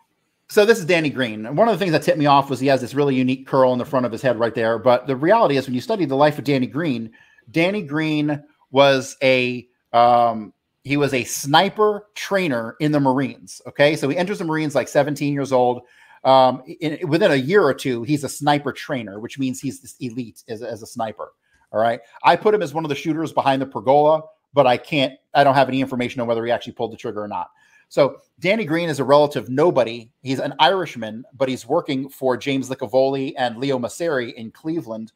So 0.48 0.64
this 0.64 0.78
is 0.78 0.84
Danny 0.86 1.10
Green. 1.10 1.47
And 1.47 1.56
One 1.56 1.68
of 1.68 1.74
the 1.74 1.78
things 1.78 1.93
that 1.93 2.02
tipped 2.02 2.18
me 2.18 2.26
off 2.26 2.48
was 2.51 2.60
he 2.60 2.66
has 2.68 2.80
this 2.80 2.94
really 2.94 3.14
unique 3.14 3.47
curl 3.47 3.72
in 3.72 3.78
the 3.78 3.84
front 3.84 4.06
of 4.06 4.12
his 4.12 4.22
head 4.22 4.39
right 4.39 4.55
there. 4.55 4.78
But 4.78 5.06
the 5.06 5.16
reality 5.16 5.56
is, 5.56 5.66
when 5.66 5.74
you 5.74 5.80
study 5.80 6.05
the 6.06 6.16
life 6.16 6.39
of 6.39 6.44
Danny 6.44 6.66
Green, 6.66 7.10
Danny 7.51 7.82
Green 7.82 8.43
was 8.70 9.16
a 9.22 9.66
um, 9.93 10.55
he 10.84 10.96
was 10.96 11.14
a 11.14 11.24
sniper 11.24 12.06
trainer 12.14 12.76
in 12.80 12.92
the 12.92 13.00
Marines. 13.00 13.62
Okay, 13.66 13.96
so 13.96 14.09
he 14.09 14.16
enters 14.16 14.38
the 14.38 14.44
Marines 14.44 14.74
like 14.74 14.88
17 14.88 15.32
years 15.32 15.52
old. 15.52 15.82
Um, 16.24 16.62
in, 16.80 17.09
within 17.09 17.32
a 17.32 17.36
year 17.36 17.62
or 17.62 17.74
two, 17.74 18.02
he's 18.04 18.24
a 18.24 18.28
sniper 18.28 18.72
trainer, 18.72 19.18
which 19.20 19.38
means 19.38 19.60
he's 19.60 19.80
this 19.80 19.96
elite 20.00 20.42
as, 20.48 20.62
as 20.62 20.82
a 20.82 20.86
sniper. 20.86 21.32
All 21.72 21.80
right, 21.80 22.00
I 22.22 22.36
put 22.36 22.54
him 22.54 22.62
as 22.62 22.74
one 22.74 22.84
of 22.84 22.90
the 22.90 22.94
shooters 22.94 23.32
behind 23.32 23.62
the 23.62 23.66
pergola, 23.66 24.22
but 24.52 24.66
I 24.66 24.76
can't. 24.76 25.14
I 25.34 25.42
don't 25.42 25.54
have 25.54 25.68
any 25.68 25.80
information 25.80 26.20
on 26.20 26.26
whether 26.26 26.44
he 26.44 26.52
actually 26.52 26.74
pulled 26.74 26.92
the 26.92 26.96
trigger 26.96 27.22
or 27.22 27.28
not. 27.28 27.48
So 27.88 28.18
Danny 28.40 28.64
Green 28.64 28.88
is 28.88 29.00
a 29.00 29.04
relative 29.04 29.48
nobody. 29.50 30.10
He's 30.22 30.38
an 30.38 30.54
Irishman, 30.59 31.24
but 31.34 31.48
he's 31.48 31.66
working 31.66 32.09
for 32.09 32.36
James 32.36 32.70
Licavoli 32.70 33.34
and 33.36 33.59
Leo 33.59 33.78
Moceri 33.78 34.32
in 34.32 34.50
Cleveland. 34.50 35.12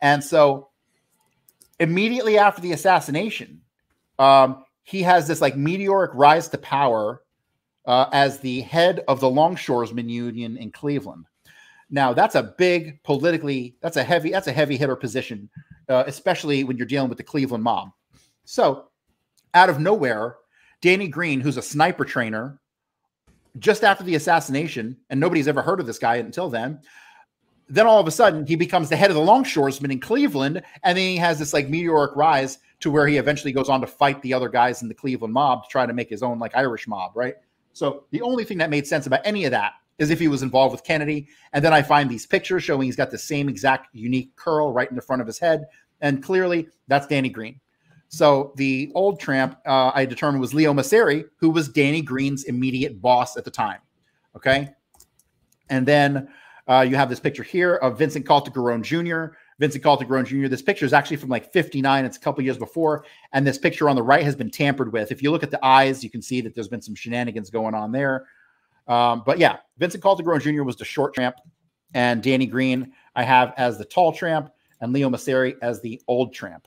And 0.00 0.22
so 0.22 0.70
immediately 1.78 2.38
after 2.38 2.60
the 2.60 2.72
assassination, 2.72 3.60
um, 4.18 4.64
he 4.84 5.02
has 5.02 5.26
this 5.26 5.40
like 5.40 5.56
meteoric 5.56 6.10
rise 6.14 6.48
to 6.48 6.58
power 6.58 7.22
uh, 7.86 8.06
as 8.12 8.38
the 8.40 8.60
head 8.62 9.04
of 9.08 9.20
the 9.20 9.28
Longshoresman 9.28 10.08
Union 10.08 10.56
in 10.56 10.70
Cleveland. 10.70 11.26
Now 11.90 12.12
that's 12.12 12.34
a 12.34 12.54
big 12.58 13.02
politically, 13.02 13.76
that's 13.80 13.96
a 13.96 14.04
heavy, 14.04 14.30
that's 14.30 14.46
a 14.46 14.52
heavy 14.52 14.76
hitter 14.76 14.96
position, 14.96 15.48
uh, 15.88 16.04
especially 16.06 16.64
when 16.64 16.76
you're 16.76 16.86
dealing 16.86 17.08
with 17.08 17.18
the 17.18 17.24
Cleveland 17.24 17.64
mob. 17.64 17.90
So 18.44 18.88
out 19.54 19.68
of 19.70 19.78
nowhere, 19.78 20.36
Danny 20.80 21.08
Green, 21.08 21.40
who's 21.40 21.56
a 21.56 21.62
sniper 21.62 22.04
trainer, 22.04 22.58
just 23.58 23.84
after 23.84 24.02
the 24.02 24.14
assassination, 24.14 24.96
and 25.10 25.20
nobody's 25.20 25.48
ever 25.48 25.62
heard 25.62 25.80
of 25.80 25.86
this 25.86 25.98
guy 25.98 26.16
until 26.16 26.48
then. 26.48 26.80
Then 27.68 27.86
all 27.86 28.00
of 28.00 28.06
a 28.06 28.10
sudden, 28.10 28.46
he 28.46 28.56
becomes 28.56 28.88
the 28.88 28.96
head 28.96 29.10
of 29.10 29.16
the 29.16 29.22
longshoresmen 29.22 29.92
in 29.92 30.00
Cleveland, 30.00 30.62
and 30.82 30.98
then 30.98 31.08
he 31.08 31.16
has 31.16 31.38
this 31.38 31.52
like 31.52 31.68
meteoric 31.68 32.16
rise 32.16 32.58
to 32.82 32.90
where 32.90 33.06
he 33.06 33.16
eventually 33.16 33.52
goes 33.52 33.68
on 33.68 33.80
to 33.80 33.86
fight 33.86 34.20
the 34.22 34.34
other 34.34 34.48
guys 34.48 34.82
in 34.82 34.88
the 34.88 34.94
Cleveland 34.94 35.32
mob 35.32 35.62
to 35.62 35.68
try 35.68 35.86
to 35.86 35.92
make 35.92 36.10
his 36.10 36.22
own 36.22 36.38
like 36.38 36.54
Irish 36.56 36.86
mob, 36.88 37.12
right? 37.14 37.36
So 37.72 38.04
the 38.10 38.20
only 38.22 38.44
thing 38.44 38.58
that 38.58 38.70
made 38.70 38.86
sense 38.86 39.06
about 39.06 39.20
any 39.24 39.44
of 39.44 39.52
that 39.52 39.72
is 39.98 40.10
if 40.10 40.18
he 40.18 40.26
was 40.28 40.42
involved 40.42 40.72
with 40.72 40.82
Kennedy. 40.82 41.28
And 41.52 41.64
then 41.64 41.72
I 41.72 41.80
find 41.80 42.10
these 42.10 42.26
pictures 42.26 42.64
showing 42.64 42.82
he's 42.82 42.96
got 42.96 43.10
the 43.10 43.18
same 43.18 43.48
exact 43.48 43.94
unique 43.94 44.34
curl 44.36 44.72
right 44.72 44.90
in 44.90 44.96
the 44.96 45.02
front 45.02 45.22
of 45.22 45.28
his 45.28 45.38
head, 45.38 45.66
and 46.00 46.22
clearly 46.22 46.68
that's 46.88 47.06
Danny 47.06 47.28
Green. 47.28 47.60
So 48.08 48.52
the 48.56 48.90
old 48.94 49.20
tramp 49.20 49.58
uh, 49.64 49.92
I 49.94 50.04
determined 50.04 50.40
was 50.40 50.52
Leo 50.52 50.74
Moceri, 50.74 51.24
who 51.36 51.50
was 51.50 51.68
Danny 51.68 52.02
Green's 52.02 52.44
immediate 52.44 53.00
boss 53.00 53.36
at 53.36 53.44
the 53.44 53.50
time. 53.50 53.78
Okay, 54.36 54.70
and 55.70 55.86
then 55.86 56.28
uh, 56.68 56.84
you 56.88 56.96
have 56.96 57.08
this 57.08 57.20
picture 57.20 57.42
here 57.44 57.76
of 57.76 57.96
Vincent 57.96 58.26
Caltagirone 58.26 58.82
Jr. 58.82 59.36
Vincent 59.58 59.84
Caltagirone 59.84 60.26
Jr. 60.26 60.48
This 60.48 60.62
picture 60.62 60.84
is 60.84 60.92
actually 60.92 61.18
from 61.18 61.28
like 61.28 61.52
59. 61.52 62.04
It's 62.04 62.16
a 62.16 62.20
couple 62.20 62.42
years 62.42 62.58
before, 62.58 63.04
and 63.32 63.46
this 63.46 63.58
picture 63.58 63.88
on 63.88 63.96
the 63.96 64.02
right 64.02 64.24
has 64.24 64.36
been 64.36 64.50
tampered 64.50 64.92
with. 64.92 65.12
If 65.12 65.22
you 65.22 65.30
look 65.30 65.42
at 65.42 65.50
the 65.50 65.64
eyes, 65.64 66.02
you 66.02 66.10
can 66.10 66.22
see 66.22 66.40
that 66.40 66.54
there's 66.54 66.68
been 66.68 66.82
some 66.82 66.94
shenanigans 66.94 67.50
going 67.50 67.74
on 67.74 67.92
there. 67.92 68.26
Um, 68.88 69.22
but 69.24 69.38
yeah, 69.38 69.58
Vincent 69.78 70.02
Caltagirone 70.02 70.40
Jr. 70.40 70.62
was 70.62 70.76
the 70.76 70.84
short 70.84 71.14
tramp, 71.14 71.36
and 71.94 72.22
Danny 72.22 72.46
Green 72.46 72.92
I 73.14 73.22
have 73.22 73.54
as 73.56 73.78
the 73.78 73.84
tall 73.84 74.12
tramp, 74.12 74.50
and 74.80 74.92
Leo 74.92 75.08
Moceri 75.08 75.54
as 75.62 75.80
the 75.80 76.00
old 76.08 76.34
tramp. 76.34 76.66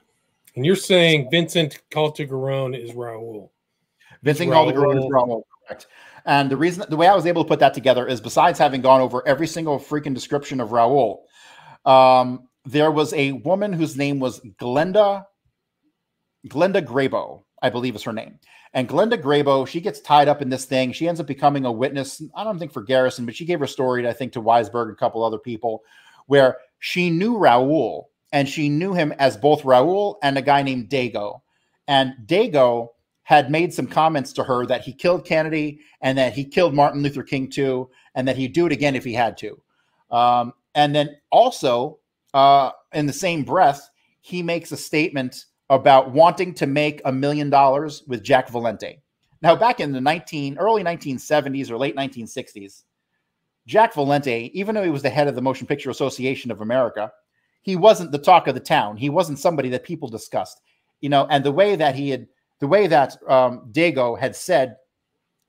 And 0.56 0.66
you're 0.66 0.76
saying 0.76 1.30
Vincent 1.30 1.82
Caltagirone 1.92 2.82
is 2.82 2.92
Raul. 2.92 3.50
Vincent. 4.24 4.52
Calderon 4.52 4.98
is 4.98 5.06
Raul, 5.06 5.44
correct. 5.68 5.88
And 6.26 6.50
the 6.50 6.58
reason, 6.58 6.86
the 6.90 6.96
way 6.96 7.08
I 7.08 7.14
was 7.14 7.26
able 7.26 7.44
to 7.44 7.48
put 7.48 7.60
that 7.60 7.74
together 7.74 8.08
is 8.08 8.20
besides 8.20 8.58
having 8.58 8.82
gone 8.82 9.02
over 9.02 9.26
every 9.28 9.46
single 9.46 9.80
freaking 9.80 10.14
description 10.14 10.60
of 10.60 10.70
Raul, 10.70 11.20
um, 11.86 12.48
there 12.66 12.92
was 12.92 13.14
a 13.14 13.34
woman 13.34 13.74
whose 13.74 13.96
name 13.96 14.20
was 14.20 14.40
Glenda, 14.60 15.26
Glenda 16.48 16.86
Grabow, 16.86 17.44
I 17.62 17.70
believe 17.70 17.96
is 17.96 18.04
her 18.04 18.14
name. 18.14 18.40
And 18.74 18.90
Glenda 18.90 19.22
Grabow, 19.22 19.68
she 19.68 19.80
gets 19.80 20.02
tied 20.02 20.28
up 20.28 20.42
in 20.42 20.50
this 20.50 20.66
thing. 20.66 20.92
She 20.92 21.08
ends 21.08 21.20
up 21.22 21.28
becoming 21.28 21.66
a 21.66 21.72
witness. 21.72 22.22
I 22.36 22.44
don't 22.44 22.60
think 22.60 22.74
for 22.74 22.82
Garrison, 22.82 23.26
but 23.26 23.36
she 23.36 23.46
gave 23.46 23.60
her 23.60 23.68
story, 23.68 24.08
I 24.08 24.14
think, 24.14 24.34
to 24.34 24.42
Weisberg 24.42 24.84
and 24.84 24.92
a 24.92 24.96
couple 24.96 25.24
other 25.24 25.40
people, 25.40 25.84
where 26.26 26.58
she 26.80 27.10
knew 27.10 27.38
Raul 27.38 28.06
and 28.34 28.50
she 28.50 28.68
knew 28.68 28.94
him 28.94 29.14
as 29.14 29.38
both 29.38 29.64
Raul 29.64 30.16
and 30.22 30.38
a 30.38 30.42
guy 30.42 30.62
named 30.62 30.90
Dago. 30.90 31.42
And 31.88 32.16
Dago 32.26 32.90
had 33.24 33.50
made 33.50 33.74
some 33.74 33.88
comments 33.88 34.34
to 34.34 34.44
her 34.44 34.66
that 34.66 34.82
he 34.82 34.92
killed 34.92 35.26
Kennedy 35.26 35.80
and 36.02 36.18
that 36.18 36.34
he 36.34 36.44
killed 36.44 36.74
Martin 36.74 37.02
Luther 37.02 37.24
King 37.24 37.50
too, 37.50 37.90
and 38.14 38.28
that 38.28 38.38
he'd 38.38 38.54
do 38.54 38.66
it 38.66 38.72
again 38.72 38.96
if 38.96 39.04
he 39.04 39.14
had 39.14 39.38
to. 39.38 39.62
Um, 40.12 40.54
and 40.76 40.94
then 40.94 41.16
also, 41.32 42.00
uh, 42.36 42.72
in 42.92 43.06
the 43.06 43.14
same 43.14 43.44
breath, 43.44 43.90
he 44.20 44.44
makes 44.44 44.74
a 44.74 44.78
statement 44.78 45.46
about 45.70 46.12
wanting 46.12 46.54
to 46.54 46.68
make 46.68 47.02
a 47.06 47.12
million 47.12 47.50
dollars 47.50 48.04
with 48.08 48.22
Jack 48.22 48.50
Valenti. 48.50 49.02
Now, 49.42 49.56
back 49.56 49.80
in 49.80 49.94
the 49.94 50.02
19 50.02 50.58
early 50.58 50.84
1970s 50.84 51.72
or 51.72 51.78
late 51.78 51.96
1960s, 51.96 52.84
Jack 53.66 53.94
Valenti, 53.94 54.52
even 54.54 54.76
though 54.76 54.84
he 54.84 54.90
was 54.90 55.02
the 55.02 55.10
head 55.10 55.30
of 55.30 55.36
the 55.36 55.42
Motion 55.42 55.66
Picture 55.66 55.90
Association 55.90 56.52
of 56.52 56.60
America, 56.60 57.12
he 57.62 57.78
wasn't 57.78 58.12
the 58.12 58.20
talk 58.20 58.48
of 58.48 58.54
the 58.54 58.60
town. 58.60 58.98
He 58.98 59.10
wasn't 59.10 59.40
somebody 59.40 59.70
that 59.70 59.84
people 59.84 60.10
discussed, 60.10 60.62
you 61.00 61.10
know. 61.10 61.26
And 61.30 61.44
the 61.44 61.54
way 61.54 61.78
that 61.78 61.96
he 61.96 62.10
had, 62.10 62.28
the 62.60 62.68
way 62.68 62.86
that 62.88 63.18
um, 63.30 63.70
Dago 63.72 64.20
had 64.20 64.36
said 64.36 64.76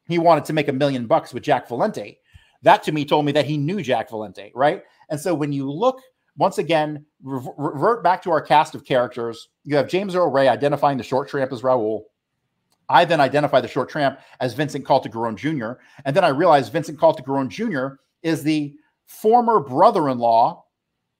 he 0.06 0.18
wanted 0.18 0.44
to 0.46 0.52
make 0.52 0.68
a 0.68 0.72
million 0.72 1.06
bucks 1.06 1.34
with 1.34 1.42
Jack 1.42 1.68
Valenti, 1.68 2.20
that 2.62 2.84
to 2.84 2.92
me 2.92 3.04
told 3.04 3.26
me 3.26 3.32
that 3.32 3.44
he 3.44 3.58
knew 3.58 3.82
Jack 3.82 4.08
Valenti, 4.08 4.52
right? 4.54 4.82
And 5.10 5.20
so 5.20 5.34
when 5.34 5.52
you 5.52 5.70
look 5.70 6.00
once 6.36 6.58
again, 6.58 7.04
revert 7.22 8.02
back 8.02 8.22
to 8.22 8.30
our 8.30 8.40
cast 8.40 8.74
of 8.74 8.84
characters, 8.84 9.48
you 9.64 9.76
have 9.76 9.88
James 9.88 10.14
Earl 10.14 10.30
Ray 10.30 10.48
identifying 10.48 10.98
the 10.98 11.04
short 11.04 11.28
tramp 11.28 11.52
as 11.52 11.62
Raul. 11.62 12.02
I 12.88 13.04
then 13.04 13.20
identify 13.20 13.60
the 13.60 13.68
short 13.68 13.88
tramp 13.88 14.20
as 14.40 14.54
Vincent 14.54 14.84
Caltagirone 14.84 15.36
Jr. 15.36 15.80
And 16.04 16.14
then 16.14 16.24
I 16.24 16.28
realize 16.28 16.68
Vincent 16.68 16.98
Caltagirone 17.00 17.48
Jr. 17.48 17.96
is 18.22 18.42
the 18.42 18.76
former 19.06 19.60
brother 19.60 20.08
in 20.08 20.18
law, 20.18 20.64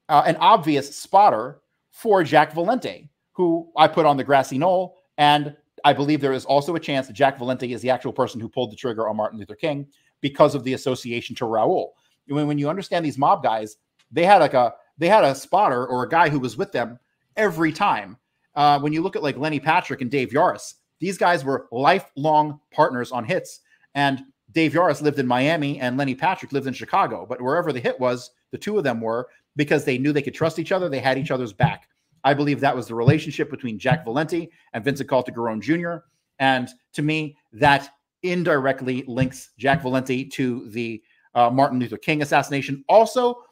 uh, 0.08 0.22
an 0.26 0.36
obvious 0.36 0.94
spotter 0.94 1.60
for 1.90 2.22
Jack 2.22 2.52
Valenti, 2.52 3.08
who 3.32 3.70
I 3.76 3.88
put 3.88 4.06
on 4.06 4.16
the 4.16 4.24
grassy 4.24 4.58
knoll. 4.58 4.98
And 5.18 5.56
I 5.84 5.92
believe 5.92 6.20
there 6.20 6.32
is 6.32 6.44
also 6.44 6.74
a 6.76 6.80
chance 6.80 7.06
that 7.06 7.14
Jack 7.14 7.38
Valenti 7.38 7.72
is 7.72 7.80
the 7.80 7.90
actual 7.90 8.12
person 8.12 8.40
who 8.40 8.48
pulled 8.48 8.70
the 8.70 8.76
trigger 8.76 9.08
on 9.08 9.16
Martin 9.16 9.38
Luther 9.38 9.56
King 9.56 9.86
because 10.20 10.54
of 10.54 10.62
the 10.62 10.74
association 10.74 11.34
to 11.36 11.44
Raul. 11.44 11.90
When, 12.28 12.46
when 12.46 12.58
you 12.58 12.68
understand 12.68 13.04
these 13.04 13.18
mob 13.18 13.42
guys, 13.42 13.76
they 14.10 14.24
had 14.24 14.38
like 14.38 14.54
a 14.54 14.74
they 14.98 15.08
had 15.08 15.24
a 15.24 15.34
spotter 15.34 15.86
or 15.86 16.02
a 16.02 16.08
guy 16.08 16.28
who 16.28 16.40
was 16.40 16.56
with 16.56 16.72
them 16.72 16.98
every 17.36 17.72
time. 17.72 18.16
Uh, 18.54 18.80
when 18.80 18.92
you 18.92 19.02
look 19.02 19.16
at 19.16 19.22
like 19.22 19.36
Lenny 19.36 19.60
Patrick 19.60 20.00
and 20.00 20.10
Dave 20.10 20.30
Yaras, 20.30 20.74
these 21.00 21.18
guys 21.18 21.44
were 21.44 21.68
lifelong 21.70 22.60
partners 22.72 23.12
on 23.12 23.24
hits. 23.24 23.60
And 23.94 24.22
Dave 24.52 24.72
Yaras 24.72 25.02
lived 25.02 25.18
in 25.18 25.26
Miami 25.26 25.78
and 25.80 25.96
Lenny 25.96 26.14
Patrick 26.14 26.52
lived 26.52 26.66
in 26.66 26.72
Chicago. 26.72 27.26
But 27.28 27.40
wherever 27.40 27.72
the 27.72 27.80
hit 27.80 28.00
was, 28.00 28.30
the 28.52 28.58
two 28.58 28.78
of 28.78 28.84
them 28.84 29.00
were 29.00 29.28
because 29.56 29.84
they 29.84 29.98
knew 29.98 30.12
they 30.12 30.22
could 30.22 30.34
trust 30.34 30.58
each 30.58 30.72
other. 30.72 30.88
They 30.88 31.00
had 31.00 31.18
each 31.18 31.30
other's 31.30 31.52
back. 31.52 31.88
I 32.24 32.34
believe 32.34 32.60
that 32.60 32.74
was 32.74 32.88
the 32.88 32.94
relationship 32.94 33.50
between 33.50 33.78
Jack 33.78 34.04
Valenti 34.04 34.50
and 34.72 34.84
Vincent 34.84 35.08
Caltagirone 35.08 35.60
Jr. 35.60 36.04
And 36.38 36.68
to 36.94 37.02
me, 37.02 37.36
that 37.52 37.90
indirectly 38.22 39.04
links 39.06 39.50
Jack 39.58 39.82
Valenti 39.82 40.24
to 40.24 40.68
the 40.70 41.02
uh, 41.34 41.50
Martin 41.50 41.78
Luther 41.78 41.98
King 41.98 42.22
assassination. 42.22 42.84
Also, 42.88 43.42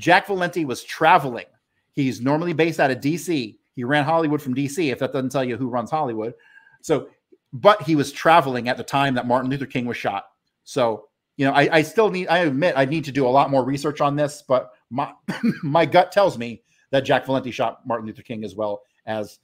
Jack 0.00 0.26
Valenti 0.26 0.64
was 0.64 0.82
traveling. 0.82 1.44
He's 1.92 2.20
normally 2.20 2.54
based 2.54 2.80
out 2.80 2.90
of 2.90 2.98
DC. 2.98 3.58
He 3.76 3.84
ran 3.84 4.04
Hollywood 4.04 4.40
from 4.40 4.54
DC, 4.54 4.90
if 4.90 4.98
that 4.98 5.12
doesn't 5.12 5.30
tell 5.30 5.44
you 5.44 5.56
who 5.56 5.68
runs 5.68 5.90
Hollywood. 5.90 6.34
So, 6.80 7.08
but 7.52 7.82
he 7.82 7.94
was 7.96 8.10
traveling 8.10 8.68
at 8.68 8.76
the 8.76 8.82
time 8.82 9.14
that 9.14 9.26
Martin 9.26 9.50
Luther 9.50 9.66
King 9.66 9.84
was 9.86 9.96
shot. 9.96 10.24
So, 10.64 11.08
you 11.36 11.44
know, 11.44 11.52
I, 11.52 11.76
I 11.76 11.82
still 11.82 12.10
need, 12.10 12.28
I 12.28 12.38
admit, 12.38 12.74
I 12.76 12.86
need 12.86 13.04
to 13.04 13.12
do 13.12 13.26
a 13.26 13.28
lot 13.28 13.50
more 13.50 13.62
research 13.62 14.00
on 14.00 14.16
this, 14.16 14.42
but 14.46 14.70
my, 14.88 15.12
my 15.62 15.84
gut 15.84 16.12
tells 16.12 16.38
me 16.38 16.62
that 16.90 17.00
Jack 17.00 17.26
Valenti 17.26 17.50
shot 17.50 17.86
Martin 17.86 18.06
Luther 18.06 18.22
King 18.22 18.42
as 18.44 18.54
well 18.54 18.82
as. 19.06 19.38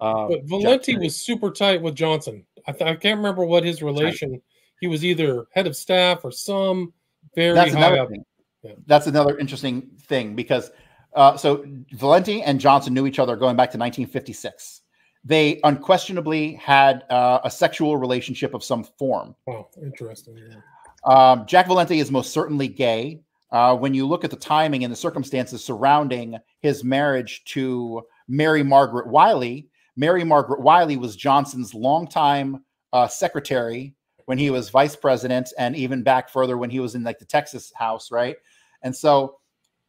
Uh, 0.00 0.28
But 0.28 0.44
Valenti 0.44 0.96
was 0.96 1.24
super 1.24 1.50
tight 1.52 1.80
with 1.80 1.94
Johnson. 1.94 2.44
I, 2.66 2.72
th- 2.72 2.82
I 2.90 2.96
can't 2.96 3.18
remember 3.18 3.44
what 3.44 3.64
his 3.64 3.82
relation. 3.82 4.42
He 4.80 4.88
was 4.88 5.04
either 5.04 5.46
head 5.52 5.68
of 5.68 5.76
staff 5.76 6.24
or 6.24 6.32
some 6.32 6.92
very 7.36 7.54
That's 7.54 7.72
high 7.74 7.98
up. 7.98 8.08
thing. 8.08 8.24
Yeah. 8.62 8.72
That's 8.86 9.06
another 9.06 9.38
interesting 9.38 9.90
thing 10.02 10.34
because 10.34 10.70
uh, 11.14 11.36
so 11.36 11.64
Valenti 11.92 12.42
and 12.42 12.60
Johnson 12.60 12.94
knew 12.94 13.06
each 13.06 13.18
other 13.18 13.36
going 13.36 13.56
back 13.56 13.70
to 13.72 13.78
1956. 13.78 14.80
They 15.24 15.60
unquestionably 15.62 16.54
had 16.54 17.04
uh, 17.10 17.40
a 17.44 17.50
sexual 17.50 17.96
relationship 17.96 18.54
of 18.54 18.64
some 18.64 18.84
form. 18.84 19.36
Wow, 19.46 19.68
interesting. 19.80 20.38
Yeah. 20.38 20.56
Um, 21.04 21.46
Jack 21.46 21.66
Valenti 21.66 22.00
is 22.00 22.10
most 22.10 22.32
certainly 22.32 22.68
gay. 22.68 23.20
Uh, 23.50 23.76
when 23.76 23.92
you 23.92 24.06
look 24.06 24.24
at 24.24 24.30
the 24.30 24.36
timing 24.36 24.82
and 24.82 24.92
the 24.92 24.96
circumstances 24.96 25.62
surrounding 25.62 26.38
his 26.60 26.82
marriage 26.82 27.44
to 27.44 28.02
Mary 28.26 28.62
Margaret 28.62 29.06
Wiley, 29.06 29.68
Mary 29.96 30.24
Margaret 30.24 30.60
Wiley 30.60 30.96
was 30.96 31.16
Johnson's 31.16 31.74
longtime 31.74 32.64
uh, 32.92 33.06
secretary 33.06 33.94
when 34.24 34.38
he 34.38 34.50
was 34.50 34.70
vice 34.70 34.96
president, 34.96 35.52
and 35.58 35.76
even 35.76 36.02
back 36.02 36.30
further 36.30 36.56
when 36.56 36.70
he 36.70 36.80
was 36.80 36.94
in 36.94 37.02
like 37.02 37.18
the 37.18 37.24
Texas 37.24 37.72
House, 37.74 38.10
right? 38.10 38.36
And 38.82 38.94
so 38.94 39.38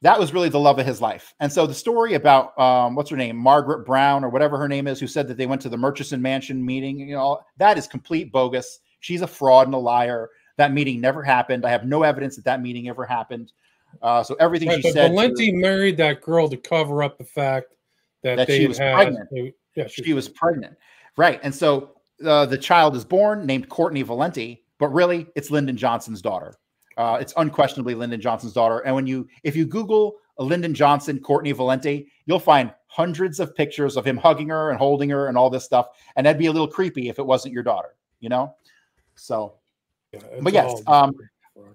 that 0.02 0.20
was 0.20 0.34
really 0.34 0.49
the 0.49 0.60
love 0.60 0.80
of 0.80 0.86
his 0.86 0.99
life. 1.02 1.34
And 1.40 1.52
so 1.52 1.65
the 1.65 1.74
story 1.74 2.14
about 2.15 2.57
um, 2.60 2.95
what's 2.95 3.10
her 3.10 3.15
name, 3.18 3.38
Margaret 3.38 3.86
Brown 3.86 4.24
or 4.24 4.30
whatever 4.30 4.57
her 4.57 4.68
name 4.68 4.86
is, 4.88 4.99
who 4.99 5.07
said 5.07 5.28
that 5.30 5.38
they 5.38 5.45
went 5.45 5.61
to 5.61 5.70
the 5.70 5.78
Murchison 5.78 6.22
Mansion 6.22 6.64
meeting, 6.64 6.99
you 6.99 7.15
know, 7.15 7.40
that 7.57 7.78
is 7.78 7.88
complete 7.88 8.32
bogus. 8.32 8.80
She's 8.99 9.22
a 9.22 9.28
fraud 9.28 9.68
and 9.68 9.74
a 9.74 9.78
liar. 9.80 10.30
That 10.57 10.74
meeting 10.74 10.99
never 11.02 11.24
happened. 11.24 11.65
I 11.65 11.70
have 11.70 11.86
no 11.86 12.03
evidence 12.03 12.36
that 12.36 12.45
that 12.45 12.61
meeting 12.61 12.90
ever 12.90 13.06
happened. 13.06 13.52
Uh, 14.02 14.24
so 14.24 14.36
everything 14.40 14.68
Right, 14.70 14.82
she 14.82 14.91
said, 14.91 15.07
to- 15.07 15.14
Valenti 15.14 15.52
married 15.53 15.98
that 15.98 16.22
girl 16.22 16.49
to 16.49 16.57
cover 16.57 17.02
up 17.02 17.18
the 17.18 17.24
fact 17.24 17.68
that, 18.24 18.36
That 18.36 18.48
they 18.48 18.60
she 18.60 18.68
was 18.68 18.78
had, 18.78 18.94
pregnant. 18.95 19.30
they- 19.32 19.53
yeah, 19.76 19.88
she, 19.88 20.03
she 20.03 20.14
was 20.14 20.28
pregnant, 20.30 20.76
right? 21.18 21.40
And 21.44 21.53
so 21.53 21.95
uh, 22.26 22.45
the 22.45 22.57
child 22.57 22.95
is 22.95 23.03
born 23.06 23.45
named 23.45 23.70
Courtney 23.70 24.02
Valenti, 24.03 24.64
but 24.80 24.90
really 24.90 25.28
it's 25.36 25.49
Lyndon 25.49 25.78
Johnson's 25.78 26.22
daughter. 26.22 26.53
Uh, 26.98 27.18
it's 27.20 27.34
unquestionably 27.38 27.95
Lyndon 27.95 28.22
Johnson's 28.22 28.53
daughter. 28.53 28.80
And 28.80 28.94
when 28.95 29.07
you, 29.07 29.28
if 29.44 29.56
you 29.56 29.65
Google 29.65 30.15
Lyndon 30.38 30.74
Johnson, 30.74 31.20
Courtney 31.20 31.52
Valenti, 31.52 32.07
you'll 32.26 32.40
find 32.40 32.74
hundreds 32.88 33.40
of 33.40 33.56
pictures 33.56 33.98
of 33.98 34.06
him 34.06 34.18
hugging 34.18 34.49
her 34.49 34.70
and 34.70 34.78
holding 34.78 35.10
her 35.10 35.28
and 35.28 35.38
all 35.38 35.49
this 35.49 35.64
stuff. 35.64 35.88
And 36.15 36.26
that'd 36.26 36.40
be 36.40 36.48
a 36.48 36.52
little 36.52 36.68
creepy 36.68 37.10
if 37.10 37.20
it 37.20 37.26
wasn't 37.26 37.53
your 37.53 37.64
daughter, 37.64 37.95
you 38.20 38.30
know? 38.30 38.56
So, 39.15 39.56
but 40.41 40.53
yes, 40.53 40.82
um, 40.88 41.14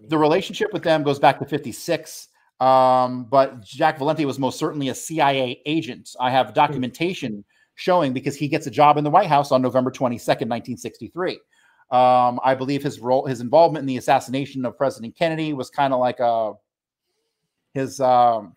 the 0.09 0.19
relationship 0.19 0.73
with 0.73 0.83
them 0.83 1.03
goes 1.03 1.19
back 1.19 1.39
to 1.39 1.47
56. 1.47 2.29
Um, 2.61 3.25
but 3.25 3.63
Jack 3.63 3.99
Valenti 3.99 4.25
was 4.25 4.39
most 4.39 4.59
certainly 4.59 4.89
a 4.89 4.95
CIA 4.95 5.61
agent. 5.67 6.17
I 6.19 6.31
have 6.31 6.55
documentation 6.55 7.45
showing 7.77 8.13
because 8.13 8.35
he 8.35 8.49
gets 8.49 8.67
a 8.67 8.71
job 8.71 8.97
in 8.97 9.05
the 9.05 9.11
White 9.11 9.29
House 9.29 9.53
on 9.53 9.63
November 9.63 9.91
22nd, 9.91 10.49
1963. 10.49 11.39
Um, 11.91 12.39
I 12.45 12.55
believe 12.55 12.83
his 12.83 13.01
role, 13.01 13.25
his 13.27 13.41
involvement 13.41 13.83
in 13.83 13.87
the 13.87 13.97
assassination 13.97 14.67
of 14.67 14.77
President 14.77 15.17
Kennedy 15.17 15.53
was 15.55 15.71
kind 15.71 15.95
of 15.95 16.01
like 16.01 16.21
a 16.21 16.53
his 17.75 18.01
um, 18.01 18.55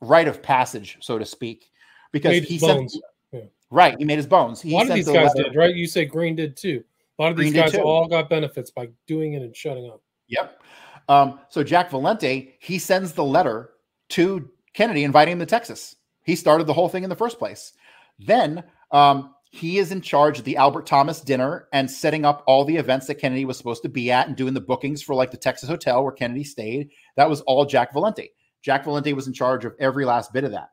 rite 0.00 0.28
of 0.28 0.42
passage, 0.42 0.96
so 1.00 1.18
to 1.18 1.24
speak, 1.26 1.70
because 2.12 2.30
Made 2.32 2.44
he 2.44 2.54
his 2.54 2.62
sent 2.62 2.78
bones. 2.78 3.00
Yeah. 3.32 3.40
right. 3.70 3.96
He 3.98 4.04
made 4.04 4.16
his 4.16 4.26
bones. 4.26 4.60
He 4.62 4.72
a 4.72 4.76
lot 4.76 4.88
of 4.88 4.94
these 4.94 5.06
the 5.06 5.12
guys 5.12 5.34
letter- 5.34 5.50
did, 5.50 5.56
right? 5.56 5.74
You 5.74 5.86
say 5.86 6.04
Green 6.04 6.36
did 6.36 6.56
too. 6.56 6.82
A 7.18 7.22
lot 7.22 7.32
of 7.32 7.36
these 7.38 7.52
Green 7.52 7.64
guys 7.64 7.74
all 7.74 8.08
got 8.08 8.30
benefits 8.30 8.70
by 8.70 8.88
doing 9.06 9.34
it 9.34 9.42
and 9.42 9.54
shutting 9.54 9.86
up. 9.90 10.00
Yep. 10.28 10.62
Um, 11.08 11.40
so 11.50 11.62
Jack 11.62 11.90
Valenti, 11.90 12.54
he 12.60 12.78
sends 12.78 13.12
the 13.12 13.24
letter 13.24 13.70
to 14.10 14.48
Kennedy 14.72 15.04
inviting 15.04 15.32
him 15.32 15.38
to 15.40 15.46
Texas. 15.46 15.96
He 16.22 16.34
started 16.36 16.66
the 16.66 16.72
whole 16.72 16.88
thing 16.88 17.02
in 17.02 17.10
the 17.10 17.16
first 17.16 17.38
place. 17.38 17.72
Then 18.18 18.62
um, 18.90 19.34
he 19.50 19.78
is 19.78 19.90
in 19.90 20.00
charge 20.00 20.38
of 20.38 20.44
the 20.44 20.56
Albert 20.56 20.86
Thomas 20.86 21.20
dinner 21.20 21.66
and 21.72 21.90
setting 21.90 22.24
up 22.24 22.44
all 22.46 22.64
the 22.64 22.76
events 22.76 23.08
that 23.08 23.16
Kennedy 23.16 23.44
was 23.44 23.58
supposed 23.58 23.82
to 23.82 23.88
be 23.88 24.10
at 24.10 24.28
and 24.28 24.36
doing 24.36 24.54
the 24.54 24.60
bookings 24.60 25.02
for 25.02 25.14
like 25.14 25.32
the 25.32 25.36
Texas 25.36 25.68
hotel 25.68 26.02
where 26.02 26.12
Kennedy 26.12 26.44
stayed. 26.44 26.90
That 27.16 27.28
was 27.28 27.40
all 27.42 27.64
Jack 27.64 27.92
Valenti. 27.92 28.30
Jack 28.62 28.84
Valenti 28.84 29.12
was 29.12 29.26
in 29.26 29.32
charge 29.32 29.64
of 29.64 29.74
every 29.80 30.04
last 30.04 30.32
bit 30.32 30.44
of 30.44 30.52
that. 30.52 30.68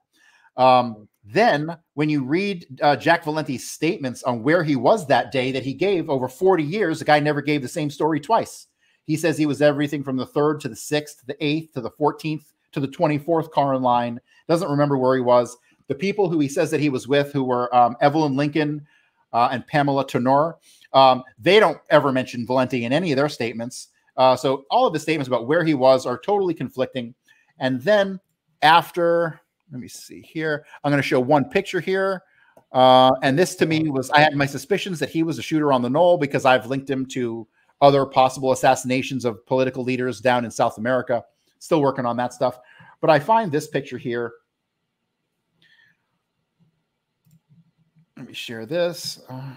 Um, 0.58 1.08
then, 1.24 1.76
when 1.96 2.10
you 2.10 2.24
read 2.24 2.80
uh, 2.82 2.96
Jack 2.96 3.24
Valenti's 3.24 3.70
statements 3.70 4.24
on 4.24 4.44
where 4.44 4.64
he 4.64 4.76
was 4.76 5.08
that 5.08 5.32
day 5.32 5.52
that 5.52 5.64
he 5.64 5.74
gave 5.74 6.10
over 6.10 6.28
40 6.28 6.64
years, 6.64 7.00
the 7.00 7.06
guy 7.06 7.20
never 7.20 7.42
gave 7.42 7.62
the 7.62 7.68
same 7.68 7.90
story 7.90 8.20
twice. 8.20 8.68
He 9.06 9.18
says 9.18 9.38
he 9.38 9.46
was 9.46 9.62
everything 9.62 10.04
from 10.04 10.18
the 10.18 10.26
third 10.26 10.60
to 10.62 10.70
the 10.70 10.76
sixth, 10.76 11.26
the 11.26 11.36
eighth, 11.44 11.74
to 11.74 11.82
the 11.82 11.92
14th, 11.92 12.44
to 12.74 12.80
the 12.80 12.88
24th 12.88 13.52
car 13.52 13.74
in 13.74 13.82
line. 13.82 14.20
Doesn't 14.48 14.70
remember 14.70 14.98
where 14.98 15.16
he 15.16 15.22
was. 15.22 15.58
The 15.88 15.96
people 15.96 16.30
who 16.30 16.40
he 16.40 16.48
says 16.48 16.72
that 16.72 16.80
he 16.80 16.90
was 16.90 17.08
with, 17.08 17.32
who 17.32 17.44
were 17.44 17.74
um, 17.76 17.96
Evelyn 18.02 18.36
Lincoln 18.36 18.86
uh, 19.34 19.50
and 19.52 19.66
Pamela 19.68 20.06
Turnure, 20.06 20.56
um, 20.94 21.24
they 21.40 21.60
don't 21.60 21.80
ever 21.90 22.12
mention 22.12 22.46
Valenti 22.46 22.86
in 22.86 22.94
any 22.94 23.12
of 23.12 23.18
their 23.18 23.30
statements. 23.30 23.90
Uh, 24.18 24.36
so 24.36 24.66
all 24.72 24.88
of 24.88 24.94
the 24.94 25.00
statements 25.00 25.28
about 25.28 25.48
where 25.48 25.64
he 25.64 25.74
was 25.74 26.06
are 26.06 26.18
totally 26.18 26.54
conflicting. 26.54 27.14
And 27.60 27.82
then 27.82 28.20
after, 28.62 29.40
let 29.72 29.80
me 29.80 29.88
see 29.88 30.22
here, 30.22 30.66
I'm 30.84 30.92
going 30.92 31.02
to 31.02 31.08
show 31.08 31.20
one 31.20 31.46
picture 31.46 31.80
here. 31.80 32.24
Uh, 32.72 33.12
and 33.22 33.38
this 33.38 33.56
to 33.56 33.66
me 33.66 33.90
was, 33.90 34.10
I 34.12 34.20
had 34.20 34.36
my 34.36 34.46
suspicions 34.46 35.00
that 35.00 35.10
he 35.10 35.24
was 35.24 35.40
a 35.40 35.42
shooter 35.42 35.72
on 35.72 35.82
the 35.82 35.90
knoll 35.90 36.18
because 36.18 36.46
I've 36.46 36.68
linked 36.68 36.90
him 36.90 37.06
to 37.08 37.48
other 37.80 38.06
possible 38.06 38.52
assassinations 38.52 39.24
of 39.24 39.46
political 39.46 39.84
leaders 39.84 40.20
down 40.20 40.46
in 40.46 40.52
South 40.52 40.78
America. 40.78 41.24
Still 41.60 41.82
working 41.82 42.06
on 42.06 42.18
that 42.18 42.34
stuff. 42.34 42.60
But 43.02 43.10
I 43.10 43.20
find 43.20 43.52
this 43.52 43.68
picture 43.68 43.98
here. 43.98 44.34
Let 48.18 48.28
me 48.28 48.34
share 48.34 48.66
this. 48.66 49.22
Uh, 49.30 49.54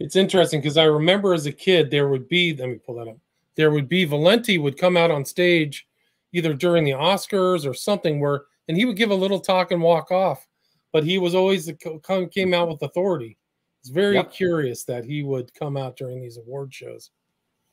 It's 0.00 0.16
interesting 0.16 0.60
because 0.62 0.78
I 0.78 0.84
remember 0.84 1.34
as 1.34 1.44
a 1.44 1.52
kid 1.52 1.90
there 1.90 2.08
would 2.08 2.26
be 2.26 2.56
let 2.56 2.70
me 2.70 2.76
pull 2.76 2.94
that 2.96 3.08
up. 3.08 3.18
There 3.54 3.70
would 3.70 3.86
be 3.86 4.06
Valenti 4.06 4.56
would 4.56 4.78
come 4.78 4.96
out 4.96 5.10
on 5.10 5.26
stage 5.26 5.86
either 6.32 6.54
during 6.54 6.84
the 6.84 6.92
Oscars 6.92 7.68
or 7.68 7.74
something 7.74 8.18
where 8.18 8.44
and 8.66 8.78
he 8.78 8.86
would 8.86 8.96
give 8.96 9.10
a 9.10 9.14
little 9.14 9.40
talk 9.40 9.72
and 9.72 9.82
walk 9.82 10.10
off, 10.10 10.46
but 10.90 11.04
he 11.04 11.18
was 11.18 11.34
always 11.34 11.66
the 11.66 12.00
come 12.02 12.28
came 12.30 12.54
out 12.54 12.68
with 12.68 12.80
authority. 12.82 13.36
It's 13.80 13.90
very 13.90 14.14
Yep. 14.14 14.32
curious 14.32 14.84
that 14.84 15.04
he 15.04 15.22
would 15.22 15.52
come 15.52 15.76
out 15.76 15.96
during 15.96 16.22
these 16.22 16.38
award 16.38 16.72
shows. 16.72 17.10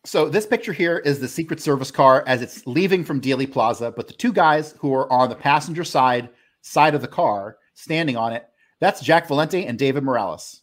So 0.03 0.27
this 0.27 0.45
picture 0.45 0.73
here 0.73 0.97
is 0.99 1.19
the 1.21 1.27
Secret 1.29 1.61
Service 1.61 1.91
car 1.91 2.25
as 2.27 2.41
it's 2.41 2.67
leaving 2.67 3.05
from 3.05 3.21
Dealey 3.21 3.49
Plaza, 3.49 3.91
but 3.91 4.07
the 4.07 4.13
two 4.13 4.33
guys 4.33 4.75
who 4.79 4.93
are 4.93 5.11
on 5.11 5.29
the 5.29 5.35
passenger 5.35 5.85
side 5.85 6.29
side 6.67 6.95
of 6.95 7.01
the 7.01 7.07
car, 7.07 7.57
standing 7.73 8.17
on 8.17 8.33
it, 8.33 8.47
that's 8.79 9.01
Jack 9.01 9.27
Valenti 9.27 9.65
and 9.65 9.79
David 9.79 10.03
Morales. 10.03 10.61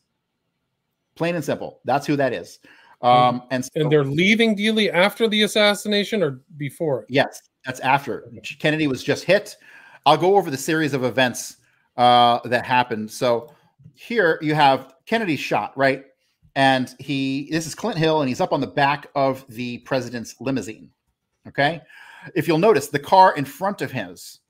Plain 1.17 1.35
and 1.35 1.45
simple. 1.45 1.81
That's 1.85 2.07
who 2.07 2.17
that 2.17 2.33
is. 2.33 2.59
Um, 3.03 3.43
and 3.51 3.65
so, 3.65 3.71
And 3.77 3.93
they're 3.93 4.05
leaving 4.05 4.57
Dealey 4.57 4.93
after 4.93 5.29
the 5.29 5.43
assassination 5.43 6.23
or 6.23 6.41
before 6.57 7.05
yes, 7.09 7.43
that's 7.65 7.81
after 7.81 8.31
Kennedy 8.59 8.87
was 8.87 9.03
just 9.03 9.25
hit. 9.25 9.57
I'll 10.07 10.17
go 10.17 10.37
over 10.37 10.51
the 10.51 10.57
series 10.57 10.95
of 10.95 11.05
events 11.05 11.59
uh, 11.97 12.41
that 12.45 12.65
happened. 12.65 13.11
So 13.11 13.53
here 13.95 14.39
you 14.43 14.55
have 14.55 14.95
Kennedy 15.07 15.37
shot, 15.37 15.77
right? 15.77 16.05
And 16.57 16.95
he, 16.99 17.49
this 17.51 17.67
is 17.67 17.75
Clint 17.75 17.99
Hill, 17.99 18.21
and 18.21 18.29
he's 18.29 18.41
up 18.41 18.53
on 18.53 18.61
the 18.61 18.67
back 18.67 19.09
of 19.15 19.45
the 19.49 19.79
president's 19.79 20.41
limousine. 20.41 20.91
Okay. 21.49 21.81
If 22.35 22.47
you'll 22.47 22.59
notice, 22.59 22.89
the 22.89 22.99
car 22.99 23.37
in 23.37 23.45
front 23.45 23.83
of 23.83 23.91
his 23.91 24.41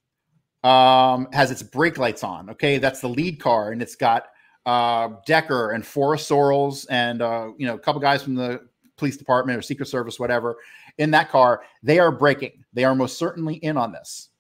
um, 0.65 1.29
has 1.33 1.51
its 1.51 1.63
brake 1.63 1.99
lights 1.99 2.25
on. 2.25 2.51
Okay. 2.51 2.79
That's 2.79 3.01
the 3.01 3.09
lead 3.09 3.39
car, 3.39 3.71
and 3.71 3.81
it's 3.81 3.95
got 3.95 4.29
uh, 4.67 5.11
Decker 5.27 5.73
and 5.73 5.85
Forrest 5.85 6.29
Sorrells 6.29 6.87
and, 6.91 7.23
uh, 7.23 7.51
you 7.59 7.67
know, 7.67 7.75
a 7.75 7.79
couple 7.79 8.01
guys 8.01 8.23
from 8.23 8.35
the 8.35 8.67
police 8.97 9.17
department 9.17 9.59
or 9.59 9.63
Secret 9.63 9.87
Service, 9.87 10.19
whatever, 10.19 10.57
in 10.99 11.11
that 11.11 11.31
car. 11.31 11.63
They 11.83 11.99
are 11.99 12.11
braking. 12.11 12.65
They 12.73 12.85
are 12.85 12.95
most 12.95 13.19
certainly 13.19 13.57
in 13.57 13.77
on 13.77 13.93
this. 13.93 14.31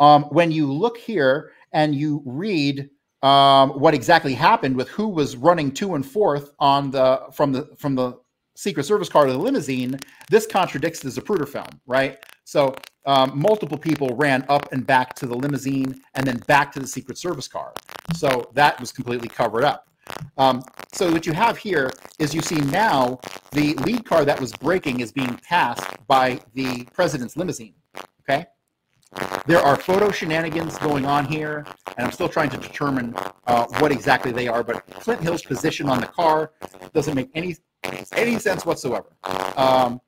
Um, 0.00 0.24
when 0.24 0.50
you 0.50 0.70
look 0.70 0.98
here 0.98 1.52
and 1.72 1.94
you 1.94 2.22
read 2.26 2.90
um, 3.22 3.70
what 3.70 3.94
exactly 3.94 4.34
happened 4.34 4.76
with 4.76 4.88
who 4.88 5.08
was 5.08 5.36
running 5.36 5.72
to 5.72 5.94
and 5.94 6.04
forth 6.04 6.52
on 6.58 6.90
the 6.90 7.22
from 7.32 7.52
the 7.52 7.70
from 7.76 7.94
the 7.94 8.18
Secret 8.56 8.84
Service 8.84 9.08
car 9.08 9.26
to 9.26 9.32
the 9.32 9.38
limousine, 9.38 9.98
this 10.30 10.46
contradicts 10.46 11.00
the 11.00 11.10
Zapruder 11.10 11.48
film, 11.48 11.80
right? 11.86 12.18
So 12.44 12.74
um, 13.04 13.38
multiple 13.38 13.78
people 13.78 14.08
ran 14.16 14.44
up 14.48 14.72
and 14.72 14.86
back 14.86 15.14
to 15.16 15.26
the 15.26 15.36
limousine 15.36 16.00
and 16.14 16.26
then 16.26 16.38
back 16.46 16.72
to 16.72 16.80
the 16.80 16.86
Secret 16.86 17.18
Service 17.18 17.46
car. 17.46 17.74
So 18.14 18.50
that 18.54 18.80
was 18.80 18.92
completely 18.92 19.28
covered 19.28 19.64
up. 19.64 19.88
Um, 20.38 20.62
so 20.92 21.10
what 21.12 21.26
you 21.26 21.32
have 21.32 21.58
here 21.58 21.90
is 22.18 22.34
you 22.34 22.40
see 22.40 22.56
now 22.56 23.20
the 23.52 23.74
lead 23.74 24.04
car 24.04 24.24
that 24.24 24.40
was 24.40 24.52
breaking 24.52 25.00
is 25.00 25.12
being 25.12 25.36
passed 25.38 25.86
by 26.06 26.40
the 26.54 26.84
president's 26.94 27.36
limousine. 27.36 27.74
Okay. 28.20 28.46
There 29.46 29.60
are 29.60 29.76
photo 29.76 30.10
shenanigans 30.10 30.76
going 30.78 31.06
on 31.06 31.24
here, 31.24 31.64
and 31.96 32.06
I'm 32.06 32.12
still 32.12 32.28
trying 32.28 32.50
to 32.50 32.56
determine 32.56 33.14
uh, 33.46 33.66
what 33.78 33.92
exactly 33.92 34.32
they 34.32 34.48
are. 34.48 34.62
But 34.62 34.86
Clint 34.86 35.20
Hill's 35.20 35.42
position 35.42 35.88
on 35.88 36.00
the 36.00 36.06
car 36.06 36.52
doesn't 36.92 37.14
make 37.14 37.30
any 37.34 37.56
any 38.12 38.38
sense 38.38 38.64
whatsoever. 38.66 39.08
Um, 39.56 40.00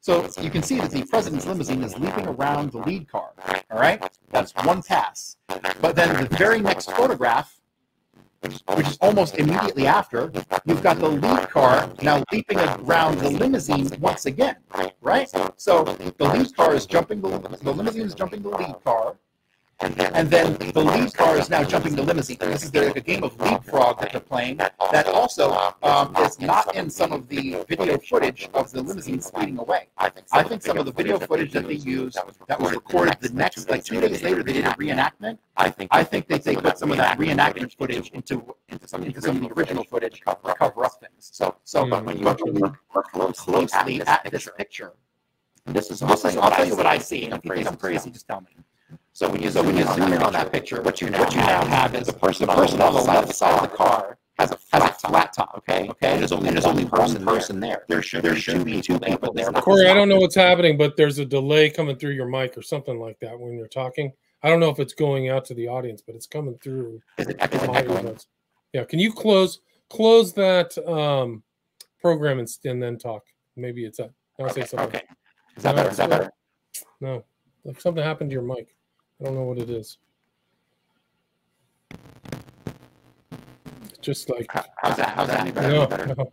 So 0.00 0.28
you 0.40 0.50
can 0.50 0.62
see 0.62 0.76
that 0.80 0.90
the 0.90 1.04
president's 1.04 1.46
limousine 1.46 1.82
is 1.84 1.96
leaping 1.98 2.26
around 2.26 2.72
the 2.72 2.78
lead 2.78 3.08
car. 3.10 3.30
All 3.70 3.78
right, 3.78 4.02
that's 4.30 4.52
one 4.64 4.82
pass. 4.82 5.36
But 5.80 5.94
then 5.94 6.08
the 6.22 6.36
very 6.36 6.60
next 6.60 6.90
photograph, 6.92 7.60
which 8.40 8.86
is 8.86 8.98
almost 9.00 9.36
immediately 9.36 9.86
after, 9.86 10.32
you've 10.64 10.82
got 10.82 10.98
the 10.98 11.08
lead 11.08 11.50
car 11.50 11.90
now 12.02 12.24
leaping 12.32 12.58
around 12.58 13.18
the 13.18 13.30
limousine 13.30 13.88
once 14.00 14.26
again. 14.26 14.56
Right. 15.00 15.28
So 15.56 15.84
the 16.20 16.24
lead 16.24 16.54
car 16.56 16.74
is 16.74 16.86
jumping 16.86 17.20
the 17.20 17.38
the 17.62 17.72
limousine 17.72 18.06
is 18.06 18.14
jumping 18.14 18.42
the 18.42 18.50
lead 18.50 18.76
car. 18.84 19.16
And 19.80 20.28
then 20.28 20.54
the 20.72 20.82
lead 20.82 21.14
car 21.14 21.38
is 21.38 21.50
now 21.50 21.62
jumping 21.62 21.94
the 21.94 22.02
limousine. 22.02 22.38
This 22.40 22.64
is 22.64 22.74
like 22.74 22.96
a 22.96 23.00
game 23.00 23.22
of 23.22 23.40
uh, 23.40 23.44
leapfrog 23.44 24.00
that 24.00 24.10
they're 24.10 24.20
playing 24.20 24.56
that 24.56 25.06
also 25.06 25.50
uh, 25.50 25.72
um, 25.84 26.16
is 26.24 26.40
not 26.40 26.74
in 26.74 26.90
some 26.90 27.12
of 27.12 27.28
the 27.28 27.64
video 27.68 27.96
footage 27.98 28.48
of 28.54 28.72
the 28.72 28.82
limousine 28.82 29.20
speeding 29.20 29.58
away. 29.58 29.86
I 29.96 30.10
think 30.42 30.62
some 30.62 30.78
of 30.78 30.86
the 30.86 30.92
video 30.92 31.20
footage 31.20 31.52
that 31.52 31.68
they 31.68 31.74
used 31.74 32.18
that 32.48 32.60
was 32.60 32.72
recorded 32.72 33.18
the 33.20 33.28
next, 33.28 33.70
like 33.70 33.84
two 33.84 34.00
days 34.00 34.22
later, 34.22 34.42
they 34.42 34.54
did 34.54 34.64
a 34.64 34.70
reenactment. 34.70 35.38
I 35.56 35.70
think 35.70 35.90
I 35.92 36.02
think 36.02 36.26
that 36.26 36.42
they 36.42 36.56
put 36.56 36.76
some 36.76 36.90
of 36.90 36.96
that 36.96 37.16
reenactment 37.18 37.76
footage 37.76 38.10
into 38.10 38.54
into 38.68 38.88
some, 38.88 39.04
into 39.04 39.20
some 39.20 39.36
of 39.36 39.42
the 39.42 39.52
original 39.54 39.84
footage 39.84 40.22
to 40.26 40.54
cover 40.54 40.84
up 40.84 41.00
things. 41.00 41.30
So 41.32 41.54
so 41.62 41.84
hmm. 41.84 41.90
but 41.90 42.04
when 42.04 42.18
you 42.18 42.24
look 42.24 43.36
closely 43.36 44.02
at 44.02 44.30
this 44.30 44.48
picture, 44.56 44.92
this 45.66 45.90
is 45.92 46.00
tell 46.00 46.10
I'll 46.42 46.50
tell 46.50 46.66
you 46.66 46.76
what 46.76 46.86
I 46.86 46.98
see. 46.98 47.26
And 47.26 47.34
if 47.34 47.44
you 47.44 47.54
think 47.54 47.68
I'm 47.68 47.76
crazy, 47.76 48.10
just 48.10 48.26
tell 48.26 48.40
me. 48.40 48.48
So 49.18 49.28
when 49.28 49.42
you 49.42 49.50
so 49.50 49.64
when 49.64 49.76
you 49.76 49.84
zoom 49.84 50.12
in 50.12 50.22
on 50.22 50.32
that 50.34 50.52
picture, 50.52 50.80
what 50.80 51.00
you 51.00 51.10
now, 51.10 51.18
what 51.18 51.34
you 51.34 51.40
now 51.40 51.64
have 51.64 51.92
is 51.96 52.06
the 52.06 52.12
person, 52.12 52.46
the 52.46 52.54
person 52.54 52.80
on 52.80 52.94
the 52.94 53.00
left 53.00 53.34
side 53.34 53.52
of 53.52 53.68
the 53.68 53.76
car 53.76 54.16
has 54.38 54.52
a 54.52 54.56
flat 54.56 54.96
top. 54.96 55.10
Flat 55.10 55.32
top 55.32 55.54
okay, 55.58 55.88
okay. 55.88 56.12
And 56.12 56.20
there's 56.20 56.30
only, 56.30 56.46
and 56.46 56.56
there's 56.56 56.66
only 56.66 56.84
one 56.84 57.24
person 57.24 57.58
there. 57.58 57.82
There 57.88 58.00
should 58.00 58.22
there 58.22 58.36
should 58.36 58.64
be 58.64 58.80
two 58.80 58.96
people 59.00 59.32
there. 59.32 59.50
Cory, 59.50 59.88
I 59.88 59.94
don't 59.94 60.08
know 60.08 60.20
what's 60.20 60.36
happening, 60.36 60.78
but 60.78 60.96
there's 60.96 61.18
a 61.18 61.24
delay 61.24 61.68
coming 61.68 61.96
through 61.96 62.12
your 62.12 62.28
mic 62.28 62.56
or 62.56 62.62
something 62.62 63.00
like 63.00 63.18
that 63.18 63.36
when 63.36 63.54
you're 63.54 63.66
talking. 63.66 64.12
I 64.44 64.50
don't 64.50 64.60
know 64.60 64.70
if 64.70 64.78
it's 64.78 64.94
going 64.94 65.30
out 65.30 65.44
to 65.46 65.54
the 65.54 65.66
audience, 65.66 66.00
but 66.00 66.14
it's 66.14 66.28
coming 66.28 66.56
through. 66.62 67.02
Is 67.18 67.26
it, 67.26 67.42
is 67.52 67.62
it 67.64 67.70
echoing? 67.70 68.16
Yeah. 68.72 68.84
Can 68.84 69.00
you 69.00 69.12
close 69.12 69.58
close 69.90 70.32
that 70.34 70.78
um, 70.86 71.42
program 72.00 72.38
and, 72.38 72.48
and 72.64 72.80
then 72.80 72.98
talk? 72.98 73.24
Maybe 73.56 73.84
it's 73.84 73.98
that. 73.98 74.12
I'll 74.38 74.46
okay, 74.46 74.60
say 74.60 74.66
something. 74.68 74.88
Okay. 74.90 75.02
Is 75.56 75.64
that 75.64 75.74
no, 75.74 75.76
better? 75.78 75.90
Is 75.90 75.96
that 75.96 76.08
better? 76.08 76.30
No. 77.00 77.24
Like 77.64 77.80
something 77.80 78.04
happened 78.04 78.30
to 78.30 78.34
your 78.34 78.44
mic. 78.44 78.76
I 79.20 79.24
don't 79.24 79.34
know 79.34 79.42
what 79.42 79.58
it 79.58 79.70
is. 79.70 79.98
Just 84.00 84.30
like 84.30 84.46
how's 84.76 84.96
that? 84.96 85.10
How's 85.10 85.28
that 85.28 85.40
any 85.40 85.50
better? 85.50 85.68
No, 85.68 85.80
any 85.82 85.90
better? 85.90 86.14
no. 86.14 86.32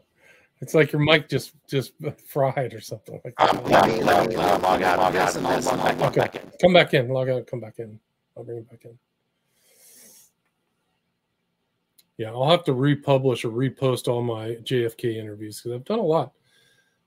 It's 0.62 0.74
like 0.74 0.92
your 0.92 1.02
mic 1.02 1.28
just 1.28 1.54
just 1.68 1.94
fried 2.28 2.74
or 2.74 2.82
something 2.82 3.20
like 3.24 3.36
that. 3.38 3.56
Um, 3.56 3.64
let 3.66 3.88
me 3.88 4.04
let 4.04 4.28
me 4.30 4.36
uh, 4.36 4.60
log 4.60 4.82
out, 4.82 5.00
log 5.00 5.16
out, 5.16 5.36
and 5.36 5.46
then 5.46 5.64
log 5.64 6.00
back, 6.00 6.02
okay. 6.02 6.20
back 6.20 6.36
in. 6.36 6.52
Come 6.62 6.74
back 6.74 6.94
in, 6.94 7.10
log 7.10 7.30
out, 7.30 7.48
come 7.48 7.60
back 7.60 7.80
in. 7.80 8.00
I'll 8.38 8.44
bring 8.44 8.60
it 8.60 8.70
back 8.70 8.86
in. 8.86 8.98
Yeah, 12.18 12.30
I'll 12.30 12.50
have 12.50 12.64
to 12.66 12.74
republish 12.74 13.44
or 13.44 13.50
repost 13.50 14.08
all 14.08 14.22
my 14.22 14.56
JFK 14.64 15.18
interviews 15.18 15.60
because 15.60 15.76
I've 15.76 15.86
done 15.86 16.00
a 16.00 16.04
lot. 16.04 16.32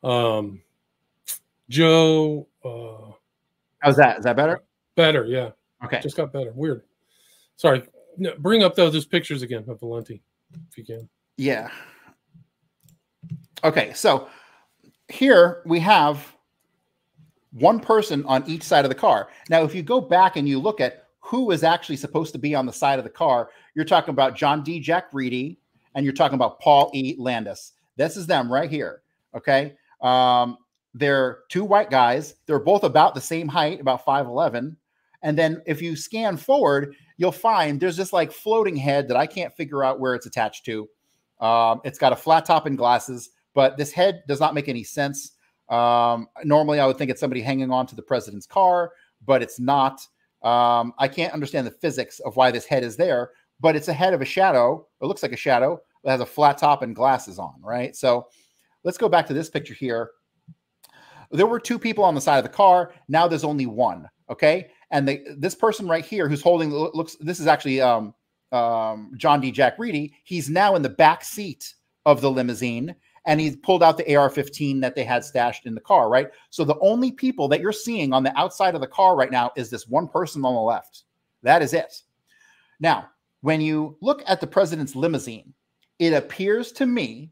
Um, 0.05 0.61
Joe, 1.71 2.47
uh, 2.65 3.13
how's 3.79 3.97
that? 3.97 4.19
Is 4.19 4.25
that 4.25 4.37
better? 4.37 4.63
Better, 4.97 5.25
yeah. 5.25 5.51
Okay. 5.85 6.01
Just 6.01 6.17
got 6.17 6.33
better. 6.33 6.53
Weird. 6.55 6.83
Sorry. 7.57 7.83
No, 8.17 8.35
bring 8.39 8.63
up 8.63 8.75
those, 8.75 8.93
those 8.93 9.07
pictures 9.07 9.43
again 9.43 9.65
of 9.69 9.81
Valenti, 9.81 10.23
if 10.71 10.77
you 10.77 10.85
can. 10.85 11.09
Yeah. 11.37 11.71
Okay, 13.65 13.93
so 13.93 14.29
here 15.09 15.63
we 15.67 15.81
have 15.81 16.35
one 17.53 17.81
person 17.81 18.25
on 18.25 18.49
each 18.49 18.63
side 18.63 18.85
of 18.85 18.89
the 18.89 18.95
car. 18.95 19.29
Now, 19.49 19.63
if 19.63 19.75
you 19.75 19.83
go 19.83 20.01
back 20.01 20.37
and 20.37 20.49
you 20.49 20.59
look 20.59 20.81
at 20.81 21.09
who 21.21 21.51
is 21.51 21.65
actually 21.65 21.97
supposed 21.97 22.33
to 22.33 22.39
be 22.39 22.55
on 22.55 22.67
the 22.67 22.73
side 22.73 22.99
of 22.99 23.05
the 23.05 23.11
car, 23.11 23.51
you're 23.75 23.85
talking 23.85 24.11
about 24.11 24.37
John 24.37 24.63
D. 24.63 24.81
Jack 24.81 25.09
Reedy 25.13 25.59
and 25.95 26.05
you're 26.05 26.15
talking 26.15 26.37
about 26.37 26.61
Paul 26.61 26.91
E. 26.95 27.17
Landis. 27.19 27.73
This 27.97 28.17
is 28.17 28.27
them 28.27 28.53
right 28.53 28.71
here. 28.71 29.03
Okay. 29.35 29.77
Um, 30.01 30.59
they're 30.95 31.41
two 31.49 31.65
white 31.65 31.91
guys. 31.91 32.37
They're 32.47 32.59
both 32.59 32.85
about 32.85 33.15
the 33.15 33.21
same 33.21 33.49
height, 33.49 33.81
about 33.81 34.05
5'11. 34.05 34.77
And 35.23 35.37
then 35.37 35.63
if 35.67 35.83
you 35.83 35.97
scan 35.97 36.37
forward, 36.37 36.95
you'll 37.17 37.33
find 37.33 37.81
there's 37.81 37.97
this 37.97 38.13
like 38.13 38.33
floating 38.33 38.77
head 38.77 39.09
that 39.09 39.17
I 39.17 39.27
can't 39.27 39.55
figure 39.55 39.85
out 39.85 40.01
where 40.01 40.15
it's 40.15 40.27
attached 40.27 40.65
to. 40.67 40.89
Um, 41.41 41.81
it's 41.85 41.99
got 41.99 42.13
a 42.13 42.17
flat 42.17 42.45
top 42.45 42.67
and 42.67 42.79
glasses, 42.79 43.31
but 43.55 43.77
this 43.77 43.93
head 43.93 44.23
does 44.29 44.41
not 44.41 44.55
make 44.55 44.69
any 44.69 44.85
sense. 44.85 45.33
Um, 45.69 46.29
normally, 46.45 46.81
I 46.81 46.87
would 46.87 46.97
think 46.97 47.11
it's 47.11 47.21
somebody 47.21 47.43
hanging 47.43 47.71
on 47.71 47.87
to 47.89 47.97
the 47.97 48.03
president's 48.03 48.47
car, 48.47 48.93
but 49.27 49.43
it's 49.43 49.61
not. 49.61 50.01
Um, 50.43 50.95
I 50.99 51.09
can't 51.09 51.35
understand 51.35 51.67
the 51.67 51.73
physics 51.73 52.21
of 52.21 52.37
why 52.37 52.51
this 52.51 52.65
head 52.65 52.85
is 52.85 52.97
there, 52.97 53.33
but 53.61 53.77
it's 53.77 53.89
a 53.89 53.93
head 53.93 54.15
of 54.15 54.23
a 54.23 54.25
shadow. 54.25 54.87
It 55.03 55.07
looks 55.07 55.23
like 55.23 55.33
a 55.33 55.37
shadow 55.37 55.81
that 56.05 56.13
has 56.13 56.21
a 56.21 56.27
flat 56.27 56.59
top 56.59 56.83
and 56.83 56.95
glasses 56.95 57.39
on, 57.39 57.55
right? 57.61 57.95
So 57.95 58.29
let's 58.85 58.99
go 58.99 59.09
back 59.09 59.27
to 59.27 59.35
this 59.35 59.51
picture 59.51 59.75
here. 59.75 60.13
There 61.33 61.47
were 61.47 61.61
two 61.61 61.79
people 61.79 62.05
on 62.05 62.15
the 62.15 62.21
side 62.21 62.39
of 62.39 62.45
the 62.45 62.57
car. 62.57 62.93
Now 63.09 63.29
there's 63.29 63.45
only 63.45 63.67
one. 63.67 64.09
Okay 64.31 64.69
and 64.91 65.21
this 65.37 65.55
person 65.55 65.87
right 65.87 66.05
here 66.05 66.29
who's 66.29 66.43
holding 66.43 66.71
looks 66.73 67.17
this 67.21 67.41
is 67.41 67.47
actually 67.47 67.81
um, 67.81 68.15
um, 68.53 69.13
John 69.17 69.41
D. 69.41 69.51
Jack 69.51 69.79
Reedy. 69.79 70.15
He's 70.25 70.49
now 70.49 70.75
in 70.75 70.83
the 70.83 70.89
back 70.89 71.25
seat 71.25 71.75
of 72.07 72.21
the 72.21 72.31
limousine 72.31 72.95
and 73.27 73.39
he's 73.41 73.57
pulled 73.57 73.83
out 73.83 73.99
the 73.99 74.17
AR-15 74.17 74.81
that 74.81 74.95
they 74.95 75.05
had 75.05 75.23
stashed 75.23 75.67
in 75.67 75.75
the 75.75 75.81
car, 75.83 76.09
right? 76.09 76.31
So 76.49 76.65
the 76.65 76.79
only 76.81 77.13
people 77.13 77.47
that 77.49 77.61
you're 77.61 77.73
seeing 77.73 78.15
on 78.15 78.23
the 78.23 78.37
outside 78.39 78.75
of 78.75 78.81
the 78.81 78.87
car 78.87 79.17
right 79.17 79.31
now 79.31 79.51
is 79.55 79.69
this 79.69 79.87
one 79.87 80.09
person 80.09 80.45
on 80.45 80.55
the 80.55 80.61
left. 80.61 81.05
That 81.43 81.61
is 81.61 81.75
it. 81.75 82.03
Now, 82.81 83.11
when 83.43 83.61
you 83.61 83.99
look 84.01 84.23
at 84.27 84.41
the 84.41 84.47
president's 84.47 84.97
limousine, 84.97 85.53
it 85.99 86.15
appears 86.15 86.73
to 86.73 86.87
me 86.87 87.31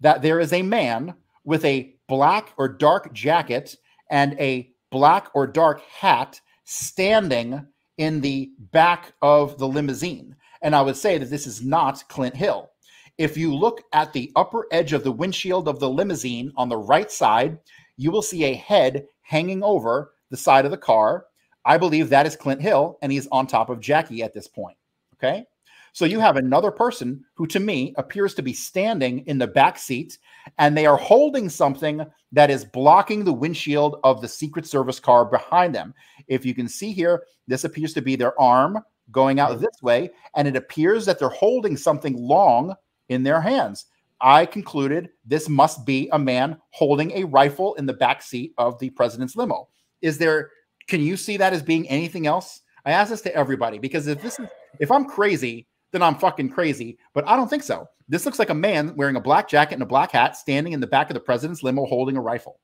that 0.00 0.22
there 0.22 0.38
is 0.38 0.52
a 0.52 0.62
man 0.62 1.14
with 1.44 1.64
a 1.64 1.96
black 2.06 2.52
or 2.56 2.68
dark 2.68 3.12
jacket 3.12 3.76
and 4.10 4.38
a 4.38 4.72
black 4.90 5.28
or 5.34 5.46
dark 5.46 5.80
hat 5.82 6.40
standing 6.70 7.66
in 7.98 8.20
the 8.20 8.50
back 8.70 9.12
of 9.22 9.58
the 9.58 9.66
limousine. 9.66 10.36
And 10.62 10.74
I 10.74 10.82
would 10.82 10.96
say 10.96 11.18
that 11.18 11.28
this 11.28 11.46
is 11.46 11.62
not 11.62 12.08
Clint 12.08 12.36
Hill. 12.36 12.70
If 13.18 13.36
you 13.36 13.54
look 13.54 13.82
at 13.92 14.12
the 14.12 14.30
upper 14.36 14.66
edge 14.70 14.92
of 14.92 15.02
the 15.02 15.10
windshield 15.10 15.66
of 15.66 15.80
the 15.80 15.90
limousine 15.90 16.52
on 16.56 16.68
the 16.68 16.76
right 16.76 17.10
side, 17.10 17.58
you 17.96 18.12
will 18.12 18.22
see 18.22 18.44
a 18.44 18.54
head 18.54 19.06
hanging 19.22 19.64
over 19.64 20.12
the 20.30 20.36
side 20.36 20.64
of 20.64 20.70
the 20.70 20.78
car. 20.78 21.26
I 21.64 21.76
believe 21.76 22.08
that 22.08 22.24
is 22.26 22.36
Clint 22.36 22.62
Hill, 22.62 22.98
and 23.02 23.10
he's 23.10 23.26
on 23.32 23.46
top 23.46 23.68
of 23.68 23.80
Jackie 23.80 24.22
at 24.22 24.32
this 24.32 24.46
point. 24.46 24.76
Okay. 25.14 25.44
So 25.92 26.04
you 26.04 26.20
have 26.20 26.36
another 26.36 26.70
person 26.70 27.24
who, 27.34 27.46
to 27.48 27.60
me, 27.60 27.94
appears 27.96 28.34
to 28.34 28.42
be 28.42 28.52
standing 28.52 29.26
in 29.26 29.38
the 29.38 29.46
back 29.46 29.78
seat, 29.78 30.18
and 30.58 30.76
they 30.76 30.86
are 30.86 30.96
holding 30.96 31.48
something 31.48 32.04
that 32.32 32.50
is 32.50 32.64
blocking 32.64 33.24
the 33.24 33.32
windshield 33.32 34.00
of 34.04 34.20
the 34.20 34.28
Secret 34.28 34.66
Service 34.66 35.00
car 35.00 35.24
behind 35.24 35.74
them. 35.74 35.94
If 36.28 36.44
you 36.46 36.54
can 36.54 36.68
see 36.68 36.92
here, 36.92 37.24
this 37.46 37.64
appears 37.64 37.92
to 37.94 38.02
be 38.02 38.16
their 38.16 38.40
arm 38.40 38.78
going 39.10 39.40
out 39.40 39.60
this 39.60 39.82
way, 39.82 40.10
and 40.36 40.46
it 40.46 40.56
appears 40.56 41.04
that 41.06 41.18
they're 41.18 41.28
holding 41.28 41.76
something 41.76 42.16
long 42.16 42.74
in 43.08 43.22
their 43.22 43.40
hands. 43.40 43.86
I 44.20 44.46
concluded 44.46 45.08
this 45.24 45.48
must 45.48 45.84
be 45.86 46.08
a 46.12 46.18
man 46.18 46.58
holding 46.70 47.10
a 47.12 47.24
rifle 47.24 47.74
in 47.74 47.86
the 47.86 47.94
back 47.94 48.22
seat 48.22 48.52
of 48.58 48.78
the 48.78 48.90
president's 48.90 49.34
limo. 49.34 49.68
Is 50.02 50.18
there? 50.18 50.50
Can 50.86 51.00
you 51.00 51.16
see 51.16 51.36
that 51.38 51.52
as 51.52 51.62
being 51.62 51.88
anything 51.88 52.26
else? 52.26 52.60
I 52.84 52.92
ask 52.92 53.10
this 53.10 53.22
to 53.22 53.34
everybody 53.34 53.78
because 53.78 54.06
if 54.06 54.20
this 54.22 54.38
is 54.38 54.46
if 54.78 54.90
I'm 54.90 55.04
crazy, 55.04 55.66
then 55.92 56.02
I'm 56.02 56.16
fucking 56.16 56.50
crazy. 56.50 56.98
But 57.14 57.26
I 57.28 57.36
don't 57.36 57.48
think 57.48 57.62
so. 57.62 57.88
This 58.08 58.26
looks 58.26 58.38
like 58.38 58.50
a 58.50 58.54
man 58.54 58.94
wearing 58.96 59.16
a 59.16 59.20
black 59.20 59.48
jacket 59.48 59.74
and 59.74 59.82
a 59.82 59.86
black 59.86 60.12
hat 60.12 60.36
standing 60.36 60.72
in 60.72 60.80
the 60.80 60.86
back 60.86 61.10
of 61.10 61.14
the 61.14 61.20
president's 61.20 61.62
limo 61.62 61.86
holding 61.86 62.16
a 62.16 62.20
rifle. 62.20 62.58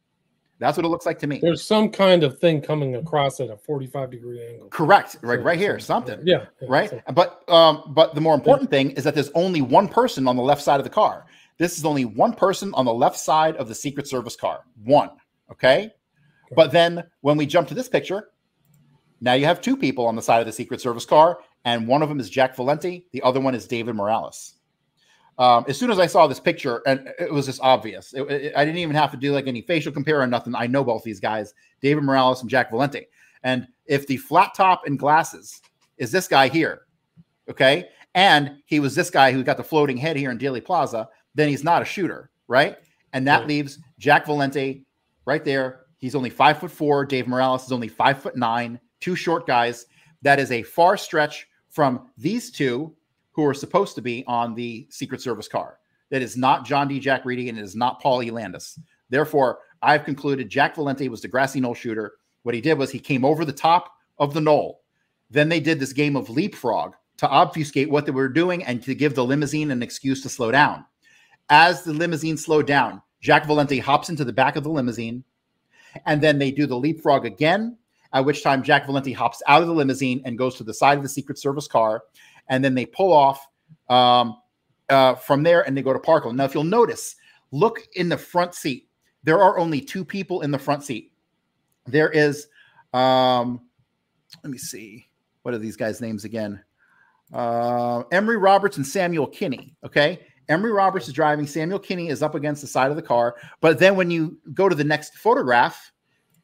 That's 0.58 0.76
what 0.76 0.86
it 0.86 0.88
looks 0.88 1.04
like 1.04 1.18
to 1.18 1.26
me. 1.26 1.38
There's 1.42 1.62
some 1.62 1.90
kind 1.90 2.24
of 2.24 2.38
thing 2.38 2.62
coming 2.62 2.96
across 2.96 3.40
at 3.40 3.50
a 3.50 3.56
45 3.58 4.10
degree 4.10 4.46
angle. 4.46 4.68
Correct. 4.68 5.16
Right, 5.20 5.42
right 5.42 5.58
here. 5.58 5.78
Something. 5.78 6.20
Yeah. 6.24 6.46
yeah 6.62 6.68
right. 6.68 6.90
So. 6.90 7.00
But 7.12 7.48
um, 7.50 7.92
but 7.94 8.14
the 8.14 8.22
more 8.22 8.34
important 8.34 8.70
yeah. 8.70 8.78
thing 8.78 8.90
is 8.92 9.04
that 9.04 9.14
there's 9.14 9.30
only 9.34 9.60
one 9.60 9.86
person 9.86 10.26
on 10.26 10.36
the 10.36 10.42
left 10.42 10.62
side 10.62 10.80
of 10.80 10.84
the 10.84 10.90
car. 10.90 11.26
This 11.58 11.78
is 11.78 11.84
only 11.84 12.04
one 12.04 12.32
person 12.32 12.72
on 12.74 12.84
the 12.84 12.94
left 12.94 13.18
side 13.18 13.56
of 13.56 13.68
the 13.68 13.74
Secret 13.74 14.08
Service 14.08 14.36
car. 14.36 14.60
One. 14.82 15.10
Okay. 15.50 15.90
But 16.54 16.72
then 16.72 17.04
when 17.20 17.36
we 17.36 17.46
jump 17.46 17.68
to 17.68 17.74
this 17.74 17.88
picture, 17.88 18.28
now 19.20 19.32
you 19.34 19.46
have 19.46 19.60
two 19.60 19.76
people 19.76 20.06
on 20.06 20.16
the 20.16 20.22
side 20.22 20.40
of 20.40 20.46
the 20.46 20.52
Secret 20.52 20.80
Service 20.80 21.04
car, 21.04 21.38
and 21.66 21.86
one 21.86 22.00
of 22.00 22.08
them 22.08 22.20
is 22.20 22.30
Jack 22.30 22.56
Valenti, 22.56 23.06
the 23.12 23.20
other 23.22 23.40
one 23.40 23.54
is 23.54 23.66
David 23.66 23.96
Morales. 23.96 24.54
Um, 25.38 25.66
as 25.68 25.76
soon 25.76 25.90
as 25.90 25.98
I 25.98 26.06
saw 26.06 26.26
this 26.26 26.40
picture, 26.40 26.80
and 26.86 27.12
it 27.18 27.30
was 27.30 27.44
just 27.44 27.60
obvious, 27.60 28.14
it, 28.14 28.22
it, 28.22 28.52
I 28.56 28.64
didn't 28.64 28.78
even 28.78 28.96
have 28.96 29.10
to 29.10 29.18
do 29.18 29.32
like 29.32 29.48
any 29.48 29.60
facial 29.60 29.92
compare 29.92 30.22
or 30.22 30.26
nothing. 30.26 30.54
I 30.54 30.68
know 30.68 30.84
both 30.84 31.02
these 31.02 31.20
guys, 31.20 31.52
David 31.82 32.04
Morales 32.04 32.40
and 32.40 32.48
Jack 32.48 32.70
Valenti. 32.70 33.08
And 33.42 33.66
if 33.84 34.06
the 34.06 34.16
flat 34.16 34.54
top 34.54 34.86
and 34.86 34.98
glasses 34.98 35.60
is 35.98 36.10
this 36.10 36.28
guy 36.28 36.48
here, 36.48 36.82
okay, 37.50 37.88
and 38.14 38.58
he 38.64 38.80
was 38.80 38.94
this 38.94 39.10
guy 39.10 39.32
who 39.32 39.42
got 39.42 39.58
the 39.58 39.64
floating 39.64 39.96
head 39.96 40.16
here 40.16 40.30
in 40.30 40.38
Dealey 40.38 40.64
Plaza, 40.64 41.08
then 41.34 41.48
he's 41.48 41.64
not 41.64 41.82
a 41.82 41.84
shooter, 41.84 42.30
right? 42.48 42.78
And 43.12 43.26
that 43.26 43.46
leaves 43.46 43.78
Jack 43.98 44.24
Valenti 44.24 44.86
right 45.26 45.44
there. 45.44 45.80
He's 45.98 46.14
only 46.14 46.30
five 46.30 46.60
foot 46.60 46.70
four. 46.70 47.04
Dave 47.04 47.26
Morales 47.26 47.66
is 47.66 47.72
only 47.72 47.88
five 47.88 48.22
foot 48.22 48.36
nine. 48.36 48.80
Two 49.00 49.16
short 49.16 49.46
guys. 49.46 49.86
That 50.22 50.38
is 50.38 50.50
a 50.50 50.62
far 50.62 50.96
stretch 50.96 51.46
from 51.76 52.08
these 52.16 52.50
two 52.50 52.90
who 53.32 53.44
are 53.44 53.52
supposed 53.52 53.94
to 53.94 54.00
be 54.00 54.24
on 54.26 54.54
the 54.54 54.86
Secret 54.88 55.20
Service 55.20 55.46
car. 55.46 55.78
That 56.10 56.22
is 56.22 56.34
not 56.34 56.64
John 56.64 56.88
D. 56.88 56.98
Jack 56.98 57.26
Reedy 57.26 57.50
and 57.50 57.58
it 57.58 57.62
is 57.62 57.76
not 57.76 58.00
Paul 58.00 58.22
E. 58.22 58.30
Landis. 58.30 58.80
Therefore, 59.10 59.58
I've 59.82 60.06
concluded 60.06 60.48
Jack 60.48 60.74
Valenti 60.74 61.10
was 61.10 61.20
the 61.20 61.28
grassy 61.28 61.60
knoll 61.60 61.74
shooter. 61.74 62.14
What 62.44 62.54
he 62.54 62.62
did 62.62 62.78
was 62.78 62.90
he 62.90 62.98
came 62.98 63.26
over 63.26 63.44
the 63.44 63.52
top 63.52 63.92
of 64.18 64.32
the 64.32 64.40
knoll. 64.40 64.84
Then 65.28 65.50
they 65.50 65.60
did 65.60 65.78
this 65.78 65.92
game 65.92 66.16
of 66.16 66.30
leapfrog 66.30 66.94
to 67.18 67.28
obfuscate 67.28 67.90
what 67.90 68.06
they 68.06 68.12
were 68.12 68.30
doing 68.30 68.64
and 68.64 68.82
to 68.82 68.94
give 68.94 69.14
the 69.14 69.26
limousine 69.26 69.70
an 69.70 69.82
excuse 69.82 70.22
to 70.22 70.30
slow 70.30 70.50
down. 70.50 70.82
As 71.50 71.82
the 71.82 71.92
limousine 71.92 72.38
slowed 72.38 72.66
down, 72.66 73.02
Jack 73.20 73.44
Valenti 73.44 73.80
hops 73.80 74.08
into 74.08 74.24
the 74.24 74.32
back 74.32 74.56
of 74.56 74.64
the 74.64 74.70
limousine, 74.70 75.24
and 76.06 76.22
then 76.22 76.38
they 76.38 76.50
do 76.50 76.64
the 76.66 76.78
leapfrog 76.78 77.26
again. 77.26 77.76
At 78.12 78.24
which 78.24 78.42
time 78.42 78.62
Jack 78.62 78.86
Valenti 78.86 79.12
hops 79.12 79.42
out 79.46 79.62
of 79.62 79.68
the 79.68 79.74
limousine 79.74 80.22
and 80.24 80.38
goes 80.38 80.56
to 80.56 80.64
the 80.64 80.74
side 80.74 80.96
of 80.96 81.02
the 81.02 81.08
Secret 81.08 81.38
Service 81.38 81.68
car, 81.68 82.02
and 82.48 82.64
then 82.64 82.74
they 82.74 82.86
pull 82.86 83.12
off 83.12 83.46
um, 83.88 84.36
uh, 84.88 85.14
from 85.14 85.42
there 85.42 85.66
and 85.66 85.76
they 85.76 85.82
go 85.82 85.92
to 85.92 85.98
Parkland. 85.98 86.38
Now, 86.38 86.44
if 86.44 86.54
you'll 86.54 86.64
notice, 86.64 87.16
look 87.50 87.82
in 87.94 88.08
the 88.08 88.18
front 88.18 88.54
seat. 88.54 88.88
There 89.24 89.40
are 89.40 89.58
only 89.58 89.80
two 89.80 90.04
people 90.04 90.42
in 90.42 90.50
the 90.50 90.58
front 90.58 90.84
seat. 90.84 91.12
There 91.86 92.10
is, 92.10 92.46
um, 92.92 93.60
let 94.42 94.50
me 94.50 94.58
see, 94.58 95.06
what 95.42 95.54
are 95.54 95.58
these 95.58 95.76
guys' 95.76 96.00
names 96.00 96.24
again? 96.24 96.62
Uh, 97.32 98.04
Emery 98.12 98.36
Roberts 98.36 98.76
and 98.76 98.86
Samuel 98.86 99.26
Kinney. 99.26 99.74
Okay. 99.84 100.20
Emery 100.48 100.70
Roberts 100.70 101.08
is 101.08 101.12
driving. 101.12 101.46
Samuel 101.46 101.80
Kinney 101.80 102.08
is 102.08 102.22
up 102.22 102.36
against 102.36 102.62
the 102.62 102.68
side 102.68 102.90
of 102.90 102.96
the 102.96 103.02
car. 103.02 103.34
But 103.60 103.80
then 103.80 103.96
when 103.96 104.12
you 104.12 104.38
go 104.54 104.68
to 104.68 104.76
the 104.76 104.84
next 104.84 105.16
photograph, 105.16 105.92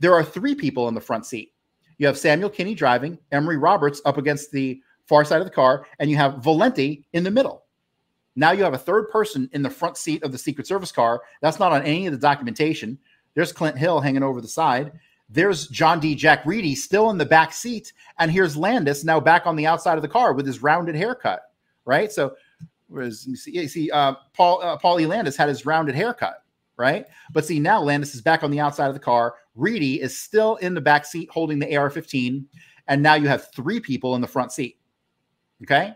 there 0.03 0.15
are 0.15 0.25
three 0.25 0.55
people 0.55 0.89
in 0.89 0.95
the 0.95 1.01
front 1.01 1.25
seat. 1.25 1.53
You 1.99 2.07
have 2.07 2.19
Samuel 2.19 2.51
Kinney 2.51 2.75
driving, 2.75 3.19
Emery 3.31 3.57
Roberts 3.57 4.03
up 4.05 4.19
against 4.19 4.51
the 4.51 4.81
far 5.07 5.25
side 5.25 5.41
of 5.41 5.47
the 5.47 5.53
car, 5.53 5.87
and 5.99 6.11
you 6.11 6.17
have 6.17 6.43
Valenti 6.43 7.07
in 7.13 7.25
the 7.25 7.31
middle. 7.31 7.65
Now 8.35 8.53
you 8.53 8.65
have 8.65 8.75
a 8.75 8.79
third 8.79 9.11
person 9.11 9.49
in 9.53 9.63
the 9.63 9.71
front 9.71 9.97
seat 9.97 10.23
of 10.23 10.33
the 10.33 10.39
Secret 10.39 10.67
Service 10.67 10.91
car. 10.91 11.23
That's 11.41 11.59
not 11.59 11.73
on 11.73 11.83
any 11.83 12.07
of 12.07 12.13
the 12.13 12.19
documentation. 12.19 12.99
There's 13.35 13.53
Clint 13.53 13.79
Hill 13.79 14.01
hanging 14.01 14.23
over 14.23 14.41
the 14.41 14.49
side. 14.49 14.93
There's 15.29 15.69
John 15.69 16.01
D. 16.01 16.15
Jack 16.15 16.45
Reedy 16.45 16.75
still 16.75 17.11
in 17.11 17.19
the 17.19 17.25
back 17.25 17.53
seat. 17.53 17.93
And 18.19 18.31
here's 18.31 18.57
Landis 18.57 19.05
now 19.05 19.21
back 19.21 19.47
on 19.47 19.57
the 19.57 19.67
outside 19.67 19.97
of 19.97 20.03
the 20.03 20.09
car 20.09 20.33
with 20.35 20.47
his 20.47 20.63
rounded 20.63 20.95
haircut, 20.95 21.43
right? 21.85 22.13
So 22.13 22.35
Whereas 22.93 23.27
you 23.27 23.37
see, 23.37 23.53
you 23.53 23.69
see 23.69 23.91
uh, 23.91 24.15
Paul 24.35 24.63
uh, 24.63 24.77
Paul 24.77 25.01
E. 25.01 25.07
Landis 25.07 25.35
had 25.35 25.49
his 25.49 25.65
rounded 25.65 25.95
haircut, 25.95 26.45
right? 26.77 27.07
But 27.33 27.47
see 27.47 27.59
now 27.59 27.81
Landis 27.81 28.15
is 28.15 28.21
back 28.21 28.43
on 28.43 28.51
the 28.51 28.61
outside 28.61 28.89
of 28.89 28.95
the 28.95 29.01
car. 29.01 29.37
Reedy 29.55 30.01
is 30.01 30.17
still 30.17 30.57
in 30.57 30.75
the 30.75 30.81
back 30.81 31.05
seat 31.05 31.29
holding 31.31 31.59
the 31.59 31.77
AR-15, 31.77 32.45
and 32.89 33.03
now 33.03 33.15
you 33.15 33.29
have 33.29 33.53
three 33.53 33.81
people 33.81 34.15
in 34.15 34.21
the 34.21 34.27
front 34.27 34.53
seat. 34.53 34.79
Okay. 35.63 35.95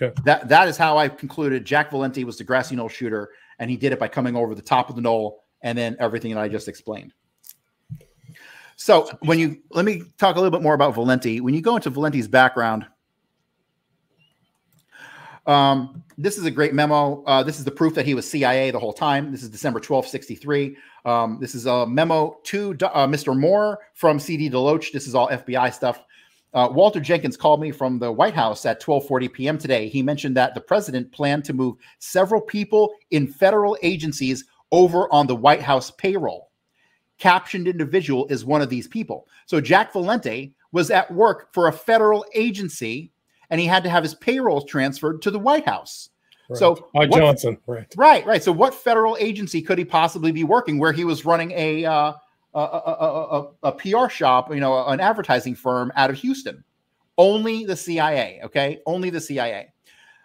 Okay. 0.00 0.14
That 0.24 0.48
that 0.48 0.68
is 0.68 0.76
how 0.76 0.98
I 0.98 1.08
concluded 1.08 1.64
Jack 1.64 1.90
Valenti 1.90 2.24
was 2.24 2.38
the 2.38 2.44
grassy 2.44 2.74
knoll 2.74 2.88
shooter, 2.88 3.30
and 3.58 3.70
he 3.70 3.76
did 3.76 3.92
it 3.92 3.98
by 3.98 4.08
coming 4.08 4.34
over 4.34 4.54
the 4.54 4.62
top 4.62 4.88
of 4.88 4.96
the 4.96 5.02
knoll 5.02 5.44
and 5.62 5.78
then 5.78 5.96
everything 6.00 6.34
that 6.34 6.40
I 6.40 6.48
just 6.48 6.68
explained. 6.68 7.12
So 8.76 9.08
when 9.20 9.38
you 9.38 9.62
let 9.70 9.84
me 9.84 10.02
talk 10.18 10.36
a 10.36 10.38
little 10.38 10.50
bit 10.50 10.62
more 10.62 10.74
about 10.74 10.94
Valenti. 10.94 11.40
When 11.40 11.54
you 11.54 11.62
go 11.62 11.76
into 11.76 11.90
Valenti's 11.90 12.28
background, 12.28 12.86
um, 15.46 16.02
this 16.16 16.38
is 16.38 16.44
a 16.44 16.50
great 16.50 16.74
memo. 16.74 17.22
Uh, 17.24 17.42
this 17.42 17.58
is 17.58 17.64
the 17.64 17.70
proof 17.70 17.94
that 17.94 18.06
he 18.06 18.14
was 18.14 18.28
CIA 18.28 18.70
the 18.70 18.78
whole 18.78 18.92
time. 18.92 19.30
This 19.30 19.42
is 19.42 19.50
December 19.50 19.80
12, 19.80 20.06
63. 20.06 20.76
Um, 21.04 21.38
this 21.40 21.54
is 21.54 21.66
a 21.66 21.86
memo 21.86 22.38
to 22.44 22.72
uh, 22.72 23.06
Mr. 23.06 23.38
Moore 23.38 23.78
from 23.94 24.18
CD 24.18 24.48
Deloach. 24.48 24.92
This 24.92 25.06
is 25.06 25.14
all 25.14 25.28
FBI 25.28 25.72
stuff. 25.72 26.02
Uh, 26.54 26.68
Walter 26.70 27.00
Jenkins 27.00 27.36
called 27.36 27.60
me 27.60 27.72
from 27.72 27.98
the 27.98 28.10
White 28.10 28.34
House 28.34 28.64
at 28.64 28.80
12:40 28.80 29.32
p.m. 29.32 29.58
today. 29.58 29.88
He 29.88 30.02
mentioned 30.02 30.36
that 30.36 30.54
the 30.54 30.60
president 30.60 31.10
planned 31.10 31.44
to 31.46 31.52
move 31.52 31.76
several 31.98 32.40
people 32.40 32.94
in 33.10 33.26
federal 33.26 33.76
agencies 33.82 34.44
over 34.70 35.12
on 35.12 35.26
the 35.26 35.34
White 35.34 35.62
House 35.62 35.90
payroll. 35.90 36.52
Captioned 37.18 37.66
individual 37.66 38.26
is 38.28 38.44
one 38.44 38.62
of 38.62 38.68
these 38.68 38.86
people. 38.86 39.26
So 39.46 39.60
Jack 39.60 39.92
Valenti 39.92 40.54
was 40.70 40.90
at 40.90 41.12
work 41.12 41.52
for 41.52 41.66
a 41.66 41.72
federal 41.72 42.24
agency 42.34 43.12
and 43.54 43.60
he 43.60 43.68
had 43.68 43.84
to 43.84 43.88
have 43.88 44.02
his 44.02 44.16
payroll 44.16 44.62
transferred 44.62 45.22
to 45.22 45.30
the 45.30 45.38
White 45.38 45.64
House. 45.64 46.08
Right. 46.48 46.58
So 46.58 46.88
by 46.92 47.06
what- 47.06 47.20
Johnson, 47.20 47.56
right? 47.68 47.86
Right, 47.96 48.26
right. 48.26 48.42
So 48.42 48.50
what 48.50 48.74
federal 48.74 49.16
agency 49.20 49.62
could 49.62 49.78
he 49.78 49.84
possibly 49.84 50.32
be 50.32 50.42
working 50.42 50.80
where 50.80 50.90
he 50.90 51.04
was 51.04 51.24
running 51.24 51.52
a 51.52 51.84
uh, 51.84 51.92
uh, 51.92 52.14
uh, 52.56 52.58
uh 52.58 52.96
a, 52.98 53.04
a, 53.04 53.06
a, 53.06 53.42
a, 53.42 53.68
a 53.68 53.72
PR 53.72 54.08
shop, 54.08 54.52
you 54.52 54.58
know, 54.58 54.84
an 54.88 54.98
advertising 54.98 55.54
firm 55.54 55.92
out 55.94 56.10
of 56.10 56.16
Houston? 56.16 56.64
Only 57.16 57.64
the 57.64 57.76
CIA. 57.76 58.40
Okay, 58.42 58.80
only 58.86 59.08
the 59.08 59.20
CIA. 59.20 59.72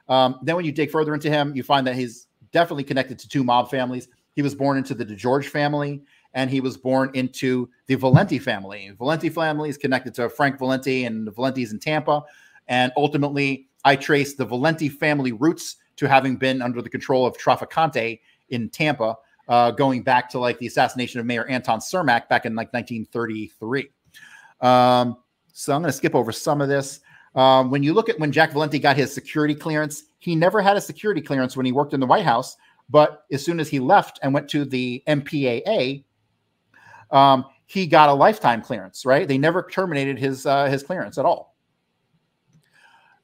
Um, 0.07 0.39
then 0.41 0.56
when 0.56 0.65
you 0.65 0.72
dig 0.72 0.89
further 0.89 1.14
into 1.14 1.30
him, 1.30 1.56
you 1.56 1.61
find 1.61 1.85
that 1.85 1.93
he's 1.93 2.26
definitely 2.51 2.84
connected 2.84 3.19
to 3.19 3.30
two 3.30 3.43
mob 3.43 3.69
families. 3.69 4.07
He 4.34 4.41
was 4.41 4.56
born 4.56 4.76
into 4.76 4.95
the 4.95 5.06
DeGeorge 5.06 5.45
family, 5.45 6.01
and 6.34 6.49
he 6.49 6.61
was 6.61 6.77
born 6.77 7.11
into 7.14 7.69
the 7.85 7.93
Valenti 7.93 8.39
family. 8.39 8.91
Valenti 8.97 9.30
family 9.30 9.69
is 9.69 9.77
connected 9.77 10.15
to 10.15 10.30
Frank 10.30 10.57
Valenti 10.57 11.06
and 11.06 11.27
the 11.27 11.31
Valentis 11.31 11.72
in 11.72 11.77
Tampa. 11.77 12.23
And 12.70 12.91
ultimately, 12.96 13.68
I 13.84 13.96
trace 13.96 14.36
the 14.36 14.46
Valenti 14.46 14.88
family 14.88 15.32
roots 15.32 15.76
to 15.98 16.08
having 16.08 16.38
been 16.38 16.62
under 16.62 16.82
the 16.82 16.90
control 16.90 17.26
of 17.26 17.36
Trafficante 17.38 18.22
in 18.50 18.70
Tampa, 18.70 19.16
uh, 19.50 19.72
going 19.72 20.04
back 20.04 20.30
to 20.30 20.40
like 20.40 20.58
the 20.60 20.68
assassination 20.68 21.20
of 21.20 21.26
Mayor 21.26 21.46
Anton 21.48 21.80
Cermak 21.80 22.30
back 22.30 22.46
in 22.46 22.56
like 22.56 22.72
1933. 22.72 23.90
Um, 24.62 25.18
so 25.52 25.74
I'm 25.76 25.82
going 25.82 25.91
to 25.91 25.98
skip 25.98 26.16
over 26.16 26.32
some 26.32 26.62
of 26.62 26.70
this. 26.70 27.02
Um, 27.36 27.70
when 27.70 27.84
you 27.84 27.94
look 27.94 28.10
at 28.10 28.20
when 28.20 28.32
Jack 28.32 28.54
Valenti 28.54 28.80
got 28.80 28.96
his 28.96 29.14
security 29.14 29.56
clearance, 29.56 30.04
he 30.20 30.36
never 30.36 30.62
had 30.62 30.78
a 30.78 30.82
security 30.82 31.22
clearance 31.22 31.58
when 31.58 31.66
he 31.66 31.72
worked 31.72 31.94
in 31.94 32.00
the 32.00 32.06
White 32.06 32.26
House. 32.26 32.56
But 32.90 33.26
as 33.32 33.44
soon 33.44 33.60
as 33.60 33.70
he 33.70 33.80
left 33.80 34.20
and 34.24 34.34
went 34.34 34.50
to 34.50 34.66
the 34.66 35.04
MPAA, 35.08 36.04
um, 37.12 37.46
he 37.66 37.86
got 37.86 38.10
a 38.10 38.14
lifetime 38.14 38.62
clearance. 38.62 39.06
Right? 39.06 39.28
They 39.28 39.38
never 39.38 39.64
terminated 39.64 40.18
his 40.18 40.46
uh, 40.46 40.66
his 40.66 40.84
clearance 40.84 41.18
at 41.18 41.26
all. 41.26 41.48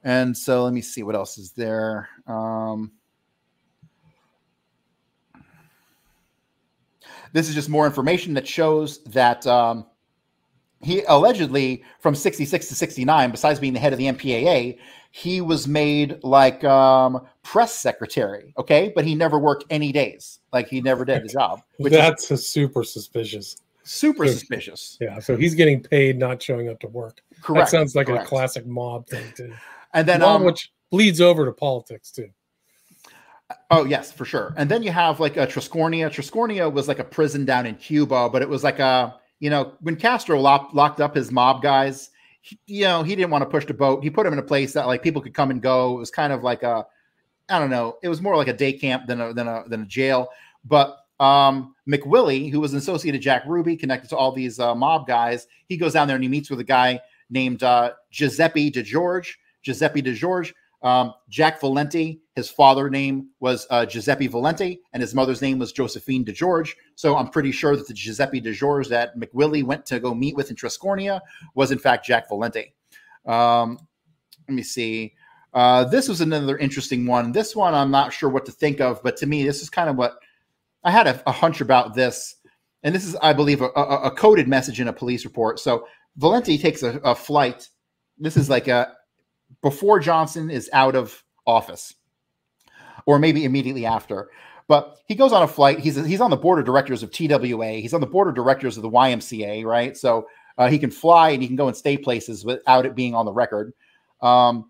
And 0.05 0.37
so 0.37 0.63
let 0.63 0.71
me 0.73 0.81
see 0.81 1.01
what 1.03 1.15
else 1.15 1.37
is 1.39 1.51
there. 1.51 2.07
Um, 2.27 2.91
this 7.33 7.49
is 7.49 7.55
just 7.55 7.69
more 7.69 7.85
information 7.85 8.33
that 8.35 8.47
shows 8.47 9.03
that 9.05 9.45
um, 9.47 9.85
he 10.81 11.01
allegedly 11.07 11.83
from 11.99 12.13
66 12.15 12.67
to 12.69 12.75
69, 12.75 13.31
besides 13.31 13.59
being 13.59 13.73
the 13.73 13.79
head 13.79 13.93
of 13.93 13.97
the 13.99 14.05
MPAA, 14.05 14.77
he 15.11 15.41
was 15.41 15.67
made 15.67 16.19
like 16.23 16.63
um, 16.63 17.25
press 17.41 17.73
secretary. 17.73 18.53
Okay. 18.59 18.91
But 18.95 19.05
he 19.05 19.15
never 19.15 19.39
worked 19.39 19.65
any 19.71 19.91
days. 19.91 20.39
Like 20.53 20.67
he 20.67 20.81
never 20.81 21.03
did 21.03 21.23
the 21.23 21.29
job. 21.33 21.61
Which 21.77 21.93
is 21.93 21.97
That's 21.99 22.29
a 22.29 22.37
super 22.37 22.83
suspicious. 22.83 23.57
super 23.83 24.27
So- 24.27 24.33
suspicious. 24.33 24.97
Yeah, 25.01 25.17
so 25.19 25.35
he's 25.35 25.55
getting 25.55 25.81
paid 25.81 26.19
not 26.19 26.43
showing 26.43 26.69
up 26.69 26.79
to 26.81 26.87
work. 26.89 27.21
Correct, 27.41 27.71
That 27.71 27.71
sounds 27.75 27.95
like 27.95 28.05
correct. 28.07 28.25
a 28.25 28.27
classic 28.27 28.65
mob 28.67 29.07
thing 29.07 29.25
too. 29.35 29.51
And 29.95 30.07
then, 30.07 30.21
um, 30.21 30.43
which 30.43 30.71
bleeds 30.91 31.21
over 31.21 31.45
to 31.45 31.53
politics 31.53 32.11
too. 32.11 32.29
Oh 33.71 33.85
yes, 33.85 34.11
for 34.11 34.25
sure. 34.25 34.53
And 34.57 34.69
then 34.69 34.83
you 34.83 34.91
have 34.91 35.19
like 35.19 35.37
a 35.37 35.47
Triscornia. 35.47 36.09
Triscornia 36.09 36.71
was 36.71 36.87
like 36.87 36.99
a 36.99 37.03
prison 37.03 37.45
down 37.45 37.65
in 37.65 37.75
Cuba, 37.75 38.29
but 38.29 38.41
it 38.41 38.49
was 38.49 38.63
like 38.63 38.79
a 38.79 39.15
you 39.39 39.49
know 39.49 39.73
when 39.79 39.95
Castro 39.95 40.39
locked 40.39 40.75
locked 40.75 40.99
up 40.99 41.15
his 41.15 41.31
mob 41.31 41.61
guys, 41.61 42.09
he, 42.41 42.59
you 42.67 42.83
know 42.83 43.03
he 43.03 43.15
didn't 43.15 43.31
want 43.31 43.43
to 43.43 43.49
push 43.49 43.65
the 43.65 43.73
boat. 43.73 44.03
He 44.03 44.09
put 44.09 44.25
them 44.25 44.33
in 44.33 44.39
a 44.39 44.43
place 44.43 44.73
that 44.73 44.85
like 44.85 45.01
people 45.01 45.21
could 45.21 45.33
come 45.33 45.49
and 45.49 45.61
go. 45.61 45.95
It 45.95 45.99
was 45.99 46.11
kind 46.11 46.33
of 46.33 46.43
like 46.43 46.63
a 46.63 46.85
I 47.47 47.57
don't 47.57 47.69
know. 47.69 47.97
It 48.03 48.09
was 48.09 48.21
more 48.21 48.35
like 48.35 48.49
a 48.49 48.53
day 48.53 48.73
camp 48.73 49.07
than 49.07 49.21
a 49.21 49.33
than 49.33 49.47
a 49.47 49.63
than 49.67 49.83
a 49.83 49.85
jail. 49.85 50.27
But 50.65 50.97
um 51.21 51.73
McWillie, 51.89 52.51
who 52.51 52.59
was 52.59 52.73
an 52.73 52.79
associate 52.79 53.15
of 53.15 53.21
Jack 53.21 53.43
Ruby, 53.45 53.77
connected 53.77 54.09
to 54.09 54.17
all 54.17 54.33
these 54.33 54.59
uh, 54.59 54.75
mob 54.75 55.07
guys, 55.07 55.47
he 55.67 55.77
goes 55.77 55.93
down 55.93 56.07
there 56.07 56.15
and 56.15 56.23
he 56.23 56.29
meets 56.29 56.49
with 56.49 56.59
a 56.59 56.65
guy 56.65 56.99
named 57.29 57.63
uh, 57.63 57.91
Giuseppe 58.11 58.71
DeGeorge. 58.71 59.33
Giuseppe 59.65 60.01
DeGeorge. 60.01 60.53
Um, 60.81 61.13
Jack 61.29 61.59
Valenti, 61.59 62.21
his 62.35 62.49
father 62.49 62.91
name 62.91 63.29
was 63.39 63.65
uh, 63.71 63.87
Giuseppe 63.87 64.27
Valenti, 64.27 64.81
and 64.93 65.01
his 65.01 65.15
mother's 65.15 65.41
name 65.41 65.57
was 65.57 65.71
Josephine 65.71 66.23
DeGeorge. 66.23 66.73
So 66.93 67.17
I'm 67.17 67.29
pretty 67.29 67.51
sure 67.51 67.75
that 67.75 67.87
the 67.87 67.93
Giuseppe 67.93 68.39
DeGeorge 68.39 68.87
that 68.89 69.17
McWillie 69.17 69.63
went 69.63 69.85
to 69.87 69.99
go 69.99 70.13
meet 70.13 70.35
with 70.35 70.51
in 70.51 70.55
Triscornia 70.55 71.21
was 71.55 71.71
in 71.71 71.79
fact 71.79 72.05
Jack 72.05 72.29
Valenti. 72.29 72.75
Um, 73.25 73.79
let 74.47 74.53
me 74.53 74.61
see. 74.61 75.15
Uh, 75.55 75.85
this 75.85 76.07
was 76.07 76.21
another 76.21 76.57
interesting 76.57 77.07
one. 77.07 77.31
This 77.31 77.55
one 77.55 77.73
I'm 77.73 77.89
not 77.89 78.13
sure 78.13 78.29
what 78.29 78.45
to 78.45 78.51
think 78.51 78.79
of, 78.79 79.01
but 79.01 79.17
to 79.17 79.25
me, 79.25 79.43
this 79.43 79.63
is 79.63 79.69
kind 79.71 79.89
of 79.89 79.95
what 79.95 80.19
I 80.83 80.91
had 80.91 81.07
a, 81.07 81.19
a 81.25 81.31
hunch 81.31 81.61
about 81.61 81.95
this. 81.95 82.35
And 82.83 82.93
this 82.93 83.05
is, 83.05 83.15
I 83.15 83.33
believe, 83.33 83.61
a, 83.61 83.69
a, 83.75 84.01
a 84.03 84.11
coded 84.11 84.47
message 84.47 84.79
in 84.79 84.87
a 84.87 84.93
police 84.93 85.25
report. 85.25 85.59
So 85.59 85.87
Valenti 86.17 86.59
takes 86.59 86.83
a, 86.83 86.99
a 86.99 87.15
flight. 87.15 87.69
This 88.19 88.37
is 88.37 88.49
like 88.51 88.67
a 88.67 88.93
before 89.65 89.99
Johnson 89.99 90.51
is 90.51 90.69
out 90.73 90.95
of 90.95 91.23
office, 91.47 91.95
or 93.07 93.17
maybe 93.17 93.45
immediately 93.45 93.83
after. 93.83 94.29
But 94.67 94.99
he 95.07 95.15
goes 95.15 95.33
on 95.33 95.41
a 95.41 95.47
flight. 95.47 95.79
He's 95.79 95.95
he's 95.95 96.21
on 96.21 96.29
the 96.29 96.37
board 96.37 96.59
of 96.59 96.65
directors 96.65 97.01
of 97.01 97.09
TWA. 97.09 97.71
He's 97.71 97.95
on 97.95 97.99
the 97.99 98.05
board 98.05 98.27
of 98.27 98.35
directors 98.35 98.77
of 98.77 98.83
the 98.83 98.91
YMCA, 98.91 99.65
right? 99.65 99.97
So 99.97 100.27
uh, 100.59 100.67
he 100.67 100.77
can 100.77 100.91
fly 100.91 101.31
and 101.31 101.41
he 101.41 101.47
can 101.47 101.55
go 101.55 101.67
and 101.67 101.75
stay 101.75 101.97
places 101.97 102.45
without 102.45 102.85
it 102.85 102.93
being 102.93 103.15
on 103.15 103.25
the 103.25 103.33
record. 103.33 103.73
Um, 104.21 104.69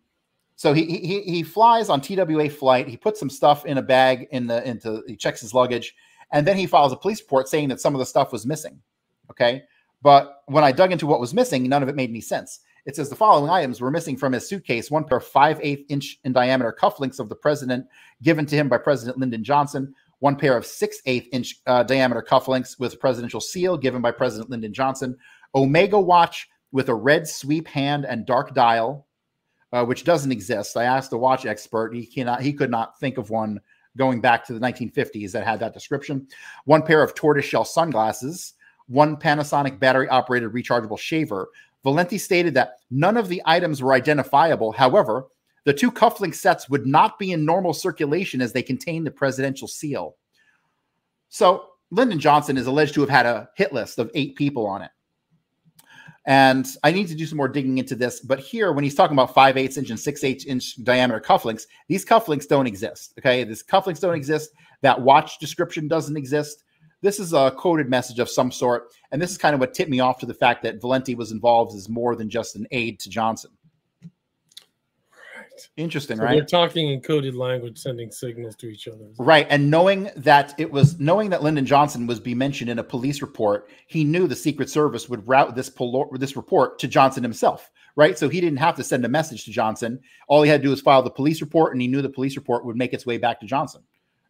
so 0.56 0.72
he, 0.72 0.86
he 0.86 1.22
he 1.24 1.44
flies 1.44 1.90
on 1.90 2.00
TWA 2.00 2.50
flight. 2.50 2.88
He 2.88 2.96
puts 2.96 3.20
some 3.20 3.30
stuff 3.30 3.66
in 3.66 3.78
a 3.78 3.82
bag 3.82 4.30
in 4.32 4.48
the 4.48 4.66
into 4.66 5.04
he 5.08 5.18
checks 5.18 5.42
his 5.42 5.54
luggage, 5.54 5.94
and 6.32 6.48
then 6.48 6.56
he 6.56 6.68
files 6.68 6.94
a 6.94 6.96
police 6.96 7.20
report 7.20 7.50
saying 7.50 7.68
that 7.68 7.82
some 7.82 7.96
of 7.96 8.00
the 8.00 8.06
stuff 8.06 8.32
was 8.32 8.46
missing. 8.46 8.80
Okay, 9.30 9.64
but 10.02 10.44
when 10.46 10.64
I 10.64 10.72
dug 10.72 10.94
into 10.94 11.06
what 11.06 11.20
was 11.20 11.34
missing, 11.34 11.68
none 11.68 11.84
of 11.84 11.90
it 11.90 11.98
made 11.98 12.10
any 12.10 12.22
sense. 12.22 12.62
It 12.86 12.96
says 12.96 13.10
the 13.10 13.16
following 13.16 13.50
items 13.50 13.82
were 13.82 13.92
missing 13.92 14.18
from 14.18 14.34
his 14.34 14.48
suitcase: 14.48 14.92
one 14.92 15.06
pair 15.06 15.18
of 15.18 15.26
five 15.26 15.60
eighth 15.62 15.86
inch 15.90 16.20
in 16.24 16.34
diameter 16.34 16.76
cufflinks 16.80 17.20
of 17.20 17.30
the 17.30 17.36
president 17.36 17.88
given 18.22 18.46
to 18.46 18.56
him 18.56 18.70
by 18.70 18.78
President 18.78 19.18
Lyndon 19.18 19.44
Johnson. 19.44 19.94
One 20.20 20.36
pair 20.36 20.56
of 20.56 20.66
six 20.66 21.02
eighth 21.06 21.28
inch 21.32 21.56
uh, 21.68 21.84
diameter 21.84 22.26
cufflinks 22.28 22.80
with 22.80 23.00
presidential 23.00 23.42
seal 23.42 23.78
given 23.78 24.02
by 24.02 24.12
President 24.12 24.50
Lyndon 24.50 24.74
Johnson. 24.74 25.18
Omega 25.54 26.00
watch 26.00 26.48
with 26.72 26.90
a 26.90 26.96
red 26.96 27.28
sweep 27.28 27.68
hand 27.68 28.06
and 28.06 28.26
dark 28.26 28.54
dial 28.54 29.06
uh, 29.76 29.84
which 29.84 30.06
doesn't 30.06 30.32
exist. 30.32 30.78
I 30.78 30.86
asked 30.86 31.12
a 31.12 31.18
watch 31.18 31.46
expert; 31.46 31.94
he 31.94 32.06
cannot, 32.06 32.42
he 32.42 32.54
could 32.54 32.72
not 32.72 32.98
think 32.98 33.18
of 33.18 33.30
one 33.30 33.60
going 33.98 34.22
back 34.22 34.46
to 34.46 34.54
the 34.54 34.60
1950s 34.60 35.32
that 35.32 35.46
had 35.46 35.60
that 35.60 35.74
description. 35.74 36.28
One 36.64 36.82
pair 36.82 37.04
of 37.04 37.14
tortoiseshell 37.14 37.66
sunglasses, 37.66 38.54
one 38.88 39.18
Panasonic 39.18 39.80
battery-operated 39.80 40.52
rechargeable 40.52 41.00
shaver. 41.00 41.50
Valenti 41.86 42.18
stated 42.18 42.56
that 42.56 42.80
none 42.90 43.16
of 43.16 43.30
the 43.30 43.44
items 43.46 43.80
were 43.80 43.94
identifiable. 43.94 44.72
However, 44.72 45.28
the 45.66 45.74
two 45.74 45.92
cufflink 45.92 46.34
sets 46.34 46.68
would 46.68 46.88
not 46.88 47.20
be 47.20 47.32
in 47.32 47.46
normal 47.46 47.74
circulation 47.74 48.42
as 48.42 48.52
they 48.52 48.64
contain 48.64 49.04
the 49.04 49.12
presidential 49.12 49.68
seal. 49.68 50.16
So 51.30 51.68
Lyndon 51.92 52.20
Johnson 52.20 52.58
is 52.58 52.66
alleged 52.66 52.96
to 52.96 53.02
have 53.02 53.10
had 53.12 53.28
a 53.28 53.50
hit 53.56 53.72
list 53.72 54.00
of 54.00 54.10
eight 54.16 54.36
people 54.36 54.66
on 54.66 54.82
it. 54.82 54.90
And 56.26 56.68
I 56.84 56.92
need 56.92 57.08
to 57.10 57.16
do 57.16 57.28
some 57.28 57.38
more 57.38 57.48
digging 57.48 57.78
into 57.78 57.96
this. 57.96 58.20
But 58.20 58.40
here, 58.40 58.72
when 58.72 58.84
he's 58.84 58.96
talking 58.96 59.16
about 59.16 59.36
5 59.36 59.56
8 59.56 59.78
inch 59.78 59.92
and 59.92 60.00
6 60.00 60.24
8 60.24 60.46
inch 60.48 60.84
diameter 60.84 61.20
cufflinks, 61.20 61.68
these 61.88 62.04
cufflinks 62.04 62.48
don't 62.48 62.66
exist. 62.66 63.14
Okay. 63.20 63.44
These 63.44 63.62
cufflinks 63.62 64.00
don't 64.00 64.16
exist. 64.16 64.50
That 64.82 65.00
watch 65.00 65.38
description 65.38 65.88
doesn't 65.88 66.18
exist. 66.18 66.64
This 67.06 67.20
is 67.20 67.34
a 67.34 67.52
coded 67.52 67.88
message 67.88 68.18
of 68.18 68.28
some 68.28 68.52
sort. 68.52 68.92
And 69.12 69.22
this 69.22 69.30
is 69.30 69.38
kind 69.38 69.54
of 69.54 69.60
what 69.60 69.76
tipped 69.76 69.92
me 69.92 70.00
off 70.00 70.18
to 70.20 70.26
the 70.26 70.34
fact 70.34 70.64
that 70.64 70.82
Valenti 70.82 71.14
was 71.14 71.32
involved 71.32 71.76
as 71.76 71.88
more 71.88 72.16
than 72.16 72.32
just 72.32 72.56
an 72.56 72.66
aide 72.72 73.00
to 73.02 73.12
Johnson. 73.12 73.52
Right. 74.02 75.70
Interesting, 75.78 76.18
So 76.18 76.24
right? 76.24 76.32
They're 76.32 76.46
talking 76.46 76.90
in 76.90 77.02
coded 77.02 77.36
language, 77.36 77.78
sending 77.78 78.10
signals 78.10 78.56
to 78.56 78.68
each 78.68 78.88
other. 78.88 79.06
Right. 79.20 79.46
And 79.52 79.70
knowing 79.70 80.10
that 80.16 80.56
it 80.58 80.72
was 80.72 81.00
knowing 81.00 81.30
that 81.30 81.44
Lyndon 81.44 81.68
Johnson 81.68 82.08
was 82.08 82.20
be 82.20 82.34
mentioned 82.34 82.72
in 82.72 82.80
a 82.80 82.84
police 82.84 83.22
report, 83.22 83.70
he 83.86 84.04
knew 84.04 84.28
the 84.28 84.36
Secret 84.36 84.72
Service 84.72 85.08
would 85.08 85.28
route 85.28 85.56
this 85.56 85.70
polo- 85.70 86.10
this 86.14 86.36
report 86.36 86.80
to 86.80 86.88
Johnson 86.88 87.22
himself. 87.22 87.70
Right. 87.96 88.18
So 88.18 88.30
he 88.30 88.42
didn't 88.42 88.58
have 88.58 88.76
to 88.78 88.84
send 88.84 89.06
a 89.06 89.10
message 89.10 89.46
to 89.46 89.52
Johnson. 89.52 90.00
All 90.28 90.42
he 90.42 90.50
had 90.50 90.62
to 90.62 90.68
do 90.68 90.72
was 90.72 90.82
file 90.82 91.04
the 91.04 91.12
police 91.12 91.40
report, 91.40 91.74
and 91.74 91.82
he 91.84 91.88
knew 91.88 92.02
the 92.02 92.10
police 92.10 92.36
report 92.36 92.66
would 92.66 92.76
make 92.76 92.94
its 92.94 93.06
way 93.06 93.20
back 93.20 93.40
to 93.42 93.46
Johnson. 93.46 93.84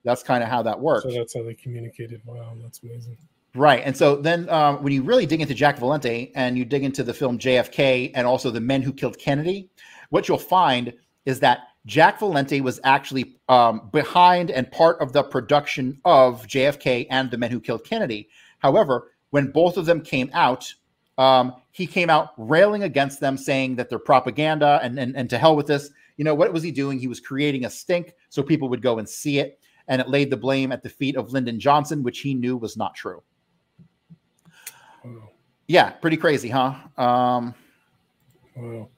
That's 0.05 0.23
kind 0.23 0.43
of 0.43 0.49
how 0.49 0.61
that 0.61 0.79
works. 0.79 1.03
So 1.03 1.11
that's 1.11 1.33
how 1.33 1.43
they 1.43 1.55
communicated. 1.55 2.21
Wow, 2.25 2.53
that's 2.61 2.81
amazing. 2.83 3.17
Right. 3.55 3.81
And 3.83 3.95
so 3.95 4.17
then 4.17 4.49
um, 4.49 4.83
when 4.83 4.93
you 4.93 5.01
really 5.01 5.25
dig 5.25 5.41
into 5.41 5.53
Jack 5.53 5.79
Valenti 5.79 6.31
and 6.35 6.57
you 6.57 6.65
dig 6.65 6.83
into 6.83 7.03
the 7.03 7.13
film 7.13 7.39
JFK 7.39 8.11
and 8.13 8.27
also 8.27 8.51
the 8.51 8.61
men 8.61 8.81
who 8.81 8.93
killed 8.93 9.17
Kennedy, 9.17 9.69
what 10.09 10.27
you'll 10.27 10.37
find 10.37 10.93
is 11.25 11.39
that 11.39 11.69
Jack 11.85 12.19
Valenti 12.19 12.61
was 12.61 12.79
actually 12.83 13.37
um, 13.47 13.89
behind 13.91 14.51
and 14.51 14.69
part 14.71 14.99
of 15.01 15.13
the 15.13 15.23
production 15.23 15.99
of 16.03 16.45
JFK 16.47 17.07
and 17.09 17.31
the 17.31 17.37
men 17.37 17.51
who 17.51 17.59
killed 17.59 17.83
Kennedy. 17.83 18.29
However, 18.59 19.11
when 19.29 19.51
both 19.51 19.77
of 19.77 19.85
them 19.85 20.01
came 20.01 20.29
out, 20.33 20.73
um, 21.17 21.53
he 21.71 21.87
came 21.87 22.09
out 22.09 22.31
railing 22.37 22.83
against 22.83 23.19
them, 23.19 23.37
saying 23.37 23.75
that 23.77 23.89
they're 23.89 23.99
propaganda 23.99 24.79
and, 24.83 24.99
and, 24.99 25.15
and 25.15 25.29
to 25.29 25.37
hell 25.37 25.55
with 25.55 25.67
this. 25.67 25.89
You 26.17 26.25
know, 26.25 26.35
what 26.35 26.51
was 26.51 26.63
he 26.63 26.71
doing? 26.71 26.99
He 26.99 27.07
was 27.07 27.19
creating 27.19 27.65
a 27.65 27.69
stink 27.69 28.13
so 28.29 28.43
people 28.43 28.67
would 28.69 28.81
go 28.81 28.97
and 28.97 29.07
see 29.07 29.39
it. 29.39 29.59
And 29.87 30.01
it 30.01 30.09
laid 30.09 30.29
the 30.29 30.37
blame 30.37 30.71
at 30.71 30.81
the 30.81 30.89
feet 30.89 31.15
of 31.15 31.31
Lyndon 31.31 31.59
Johnson, 31.59 32.01
which 32.01 32.19
he 32.19 32.33
knew 32.33 32.57
was 32.57 32.75
not 32.75 32.95
true. 32.95 33.21
Yeah, 35.67 35.91
pretty 35.91 36.17
crazy, 36.17 36.49
huh? 36.49 36.73
Um, 36.97 37.53
Wow. 38.55 38.89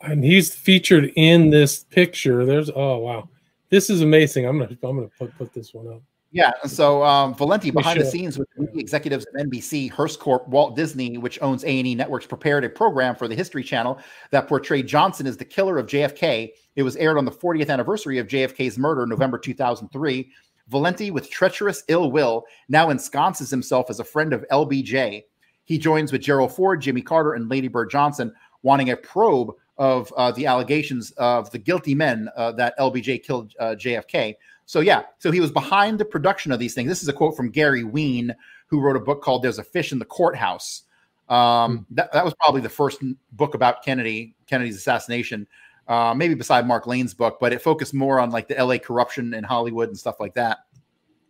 And 0.00 0.24
he's 0.24 0.54
featured 0.54 1.12
in 1.16 1.50
this 1.50 1.84
picture. 1.84 2.44
There's 2.44 2.70
oh 2.74 2.98
wow. 2.98 3.28
This 3.70 3.90
is 3.90 4.00
amazing. 4.00 4.46
I'm 4.46 4.58
gonna 4.58 4.76
I'm 4.82 4.96
gonna 4.96 5.10
put, 5.18 5.36
put 5.36 5.52
this 5.52 5.72
one 5.72 5.88
up. 5.88 6.02
Yeah, 6.30 6.52
so 6.66 7.02
um, 7.02 7.34
Valenti 7.34 7.70
behind 7.70 7.98
the 7.98 8.04
scenes 8.04 8.38
with 8.38 8.48
the 8.56 8.78
executives 8.78 9.24
of 9.26 9.46
NBC, 9.46 9.90
Hearst 9.90 10.20
Corp, 10.20 10.46
Walt 10.48 10.76
Disney, 10.76 11.16
which 11.16 11.40
owns 11.40 11.64
A&E 11.64 11.94
Networks, 11.94 12.26
prepared 12.26 12.64
a 12.64 12.68
program 12.68 13.16
for 13.16 13.28
the 13.28 13.34
History 13.34 13.64
Channel 13.64 13.98
that 14.30 14.46
portrayed 14.46 14.86
Johnson 14.86 15.26
as 15.26 15.38
the 15.38 15.44
killer 15.46 15.78
of 15.78 15.86
JFK. 15.86 16.50
It 16.76 16.82
was 16.82 16.96
aired 16.96 17.16
on 17.16 17.24
the 17.24 17.30
40th 17.30 17.70
anniversary 17.70 18.18
of 18.18 18.26
JFK's 18.26 18.76
murder, 18.76 19.06
November 19.06 19.38
2003. 19.38 20.30
Valenti, 20.68 21.10
with 21.10 21.30
treacherous 21.30 21.82
ill 21.88 22.12
will, 22.12 22.44
now 22.68 22.90
ensconces 22.90 23.50
himself 23.50 23.88
as 23.88 24.00
a 24.00 24.04
friend 24.04 24.34
of 24.34 24.44
LBJ. 24.52 25.24
He 25.64 25.78
joins 25.78 26.12
with 26.12 26.20
Gerald 26.20 26.54
Ford, 26.54 26.82
Jimmy 26.82 27.00
Carter, 27.00 27.32
and 27.34 27.48
Lady 27.48 27.68
Bird 27.68 27.90
Johnson, 27.90 28.34
wanting 28.62 28.90
a 28.90 28.96
probe 28.96 29.52
of 29.78 30.12
uh, 30.16 30.32
the 30.32 30.44
allegations 30.44 31.10
of 31.12 31.50
the 31.52 31.58
guilty 31.58 31.94
men 31.94 32.28
uh, 32.36 32.52
that 32.52 32.78
LBJ 32.78 33.22
killed 33.22 33.54
uh, 33.58 33.76
JFK. 33.78 34.34
So 34.68 34.80
yeah, 34.80 35.04
so 35.16 35.30
he 35.30 35.40
was 35.40 35.50
behind 35.50 35.98
the 35.98 36.04
production 36.04 36.52
of 36.52 36.58
these 36.58 36.74
things. 36.74 36.90
This 36.90 37.02
is 37.02 37.08
a 37.08 37.12
quote 37.14 37.34
from 37.34 37.48
Gary 37.48 37.84
Wean, 37.84 38.36
who 38.66 38.82
wrote 38.82 38.96
a 38.96 39.00
book 39.00 39.22
called 39.22 39.42
"There's 39.42 39.58
a 39.58 39.64
Fish 39.64 39.92
in 39.92 39.98
the 39.98 40.04
Courthouse." 40.04 40.82
Um, 41.30 41.86
that, 41.92 42.12
that 42.12 42.22
was 42.22 42.34
probably 42.34 42.60
the 42.60 42.68
first 42.68 43.02
book 43.32 43.54
about 43.54 43.82
Kennedy, 43.82 44.36
Kennedy's 44.46 44.76
assassination, 44.76 45.46
uh, 45.88 46.12
maybe 46.14 46.34
beside 46.34 46.66
Mark 46.66 46.86
Lane's 46.86 47.14
book, 47.14 47.38
but 47.40 47.54
it 47.54 47.62
focused 47.62 47.94
more 47.94 48.20
on 48.20 48.30
like 48.30 48.46
the 48.46 48.62
LA 48.62 48.76
corruption 48.76 49.32
in 49.32 49.42
Hollywood 49.42 49.88
and 49.88 49.98
stuff 49.98 50.20
like 50.20 50.34
that. 50.34 50.58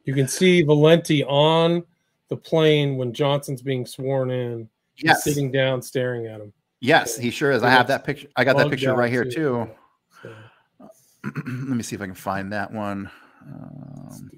You 0.03 0.15
can 0.15 0.27
see 0.27 0.63
Valenti 0.63 1.23
on 1.23 1.85
the 2.31 2.37
plane 2.37 2.97
when 2.97 3.13
Johnson's 3.13 3.63
being 3.63 3.87
sworn 3.87 4.33
in. 4.33 4.69
Yes. 4.97 5.23
sitting 5.23 5.53
down 5.53 5.81
staring 5.81 6.27
at 6.27 6.41
him. 6.41 6.53
Yes, 6.81 7.17
he 7.17 7.31
sure 7.31 7.53
is. 7.53 7.63
I 7.63 7.71
have 7.71 7.87
that 7.87 8.03
picture. 8.03 8.27
I 8.35 8.43
got 8.43 8.57
that 8.57 8.69
picture 8.69 8.93
right 8.95 9.13
here 9.13 9.25
too. 9.25 9.71
too. 10.23 10.35
Let 11.25 11.77
me 11.77 11.85
see 11.85 11.95
if 11.95 12.03
I 12.03 12.07
can 12.07 12.17
find 12.17 12.53
that 12.53 12.73
one. 12.73 13.09
Um, 13.49 14.31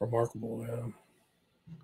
Remarkable, 0.00 0.66
yeah. 0.68 1.74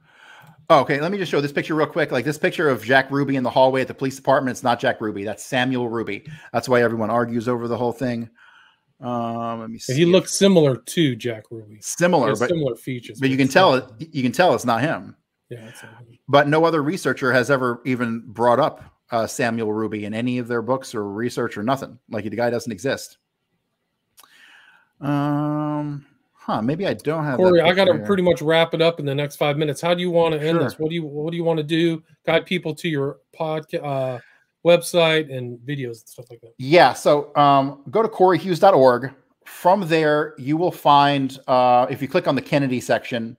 Oh, 0.70 0.80
okay, 0.80 1.00
let 1.00 1.10
me 1.12 1.18
just 1.18 1.30
show 1.30 1.40
this 1.40 1.52
picture 1.52 1.74
real 1.74 1.86
quick. 1.86 2.10
Like 2.10 2.24
this 2.24 2.36
picture 2.36 2.68
of 2.68 2.84
Jack 2.84 3.10
Ruby 3.10 3.36
in 3.36 3.42
the 3.42 3.50
hallway 3.50 3.80
at 3.80 3.88
the 3.88 3.94
police 3.94 4.16
department. 4.16 4.54
It's 4.54 4.62
not 4.62 4.80
Jack 4.80 5.00
Ruby. 5.00 5.24
That's 5.24 5.42
Samuel 5.42 5.88
Ruby. 5.88 6.26
That's 6.52 6.68
why 6.68 6.82
everyone 6.82 7.10
argues 7.10 7.48
over 7.48 7.68
the 7.68 7.76
whole 7.78 7.92
thing. 7.92 8.28
Um, 9.00 9.60
let 9.60 9.70
me 9.70 9.78
see. 9.78 9.94
He 9.94 10.02
if- 10.02 10.08
looks 10.08 10.34
similar 10.34 10.76
to 10.76 11.16
Jack 11.16 11.44
Ruby. 11.50 11.78
similar, 11.80 12.34
but 12.36 12.48
similar 12.48 12.74
features. 12.74 13.20
But 13.20 13.30
you 13.30 13.36
can 13.36 13.48
tell 13.48 13.76
not- 13.76 13.94
it. 14.00 14.12
You 14.12 14.22
can 14.22 14.32
tell 14.32 14.54
it's 14.54 14.64
not 14.66 14.82
him. 14.82 15.16
Yeah, 15.48 15.68
it's. 15.68 15.82
But 16.28 16.48
no 16.48 16.64
other 16.66 16.82
researcher 16.82 17.32
has 17.32 17.50
ever 17.50 17.80
even 17.86 18.24
brought 18.26 18.60
up 18.60 18.82
uh, 19.10 19.26
Samuel 19.26 19.72
Ruby 19.72 20.04
in 20.04 20.12
any 20.12 20.38
of 20.38 20.48
their 20.48 20.60
books 20.60 20.94
or 20.94 21.08
research 21.08 21.56
or 21.56 21.62
nothing. 21.62 21.98
Like 22.10 22.24
the 22.24 22.30
guy 22.36 22.50
doesn't 22.50 22.72
exist. 22.72 23.16
Um, 25.00 26.06
huh? 26.34 26.62
Maybe 26.62 26.86
I 26.86 26.94
don't 26.94 27.24
have. 27.24 27.38
that 27.38 27.44
Cory, 27.44 27.60
I 27.60 27.72
got 27.72 27.84
to 27.84 27.98
pretty 28.00 28.22
much 28.22 28.42
wrap 28.42 28.74
it 28.74 28.82
up 28.82 29.00
in 29.00 29.06
the 29.06 29.14
next 29.14 29.36
five 29.36 29.56
minutes. 29.56 29.80
How 29.80 29.94
do 29.94 30.00
you 30.00 30.10
want 30.10 30.34
to 30.34 30.40
end 30.40 30.56
Sure. 30.56 30.64
this? 30.64 30.78
What 30.78 30.88
do 30.88 30.94
you 30.94 31.04
What 31.04 31.30
do 31.30 31.36
you 31.36 31.44
want 31.44 31.58
to 31.58 31.62
do? 31.64 32.02
Guide 32.26 32.46
people 32.46 32.74
to 32.76 32.88
your 32.88 33.18
podcast, 33.38 33.84
uh, 33.84 34.18
website, 34.66 35.34
and 35.34 35.58
videos 35.60 36.00
and 36.00 36.08
stuff 36.08 36.26
like 36.30 36.40
that. 36.40 36.52
Yeah. 36.58 36.92
So 36.92 37.34
um, 37.36 37.82
go 37.90 38.02
to 38.02 38.08
coreyhughes.org. 38.08 39.12
From 39.44 39.88
there, 39.88 40.34
you 40.36 40.58
will 40.58 40.70
find, 40.72 41.38
uh, 41.48 41.86
if 41.88 42.02
you 42.02 42.08
click 42.08 42.28
on 42.28 42.34
the 42.34 42.42
Kennedy 42.42 42.80
section, 42.80 43.34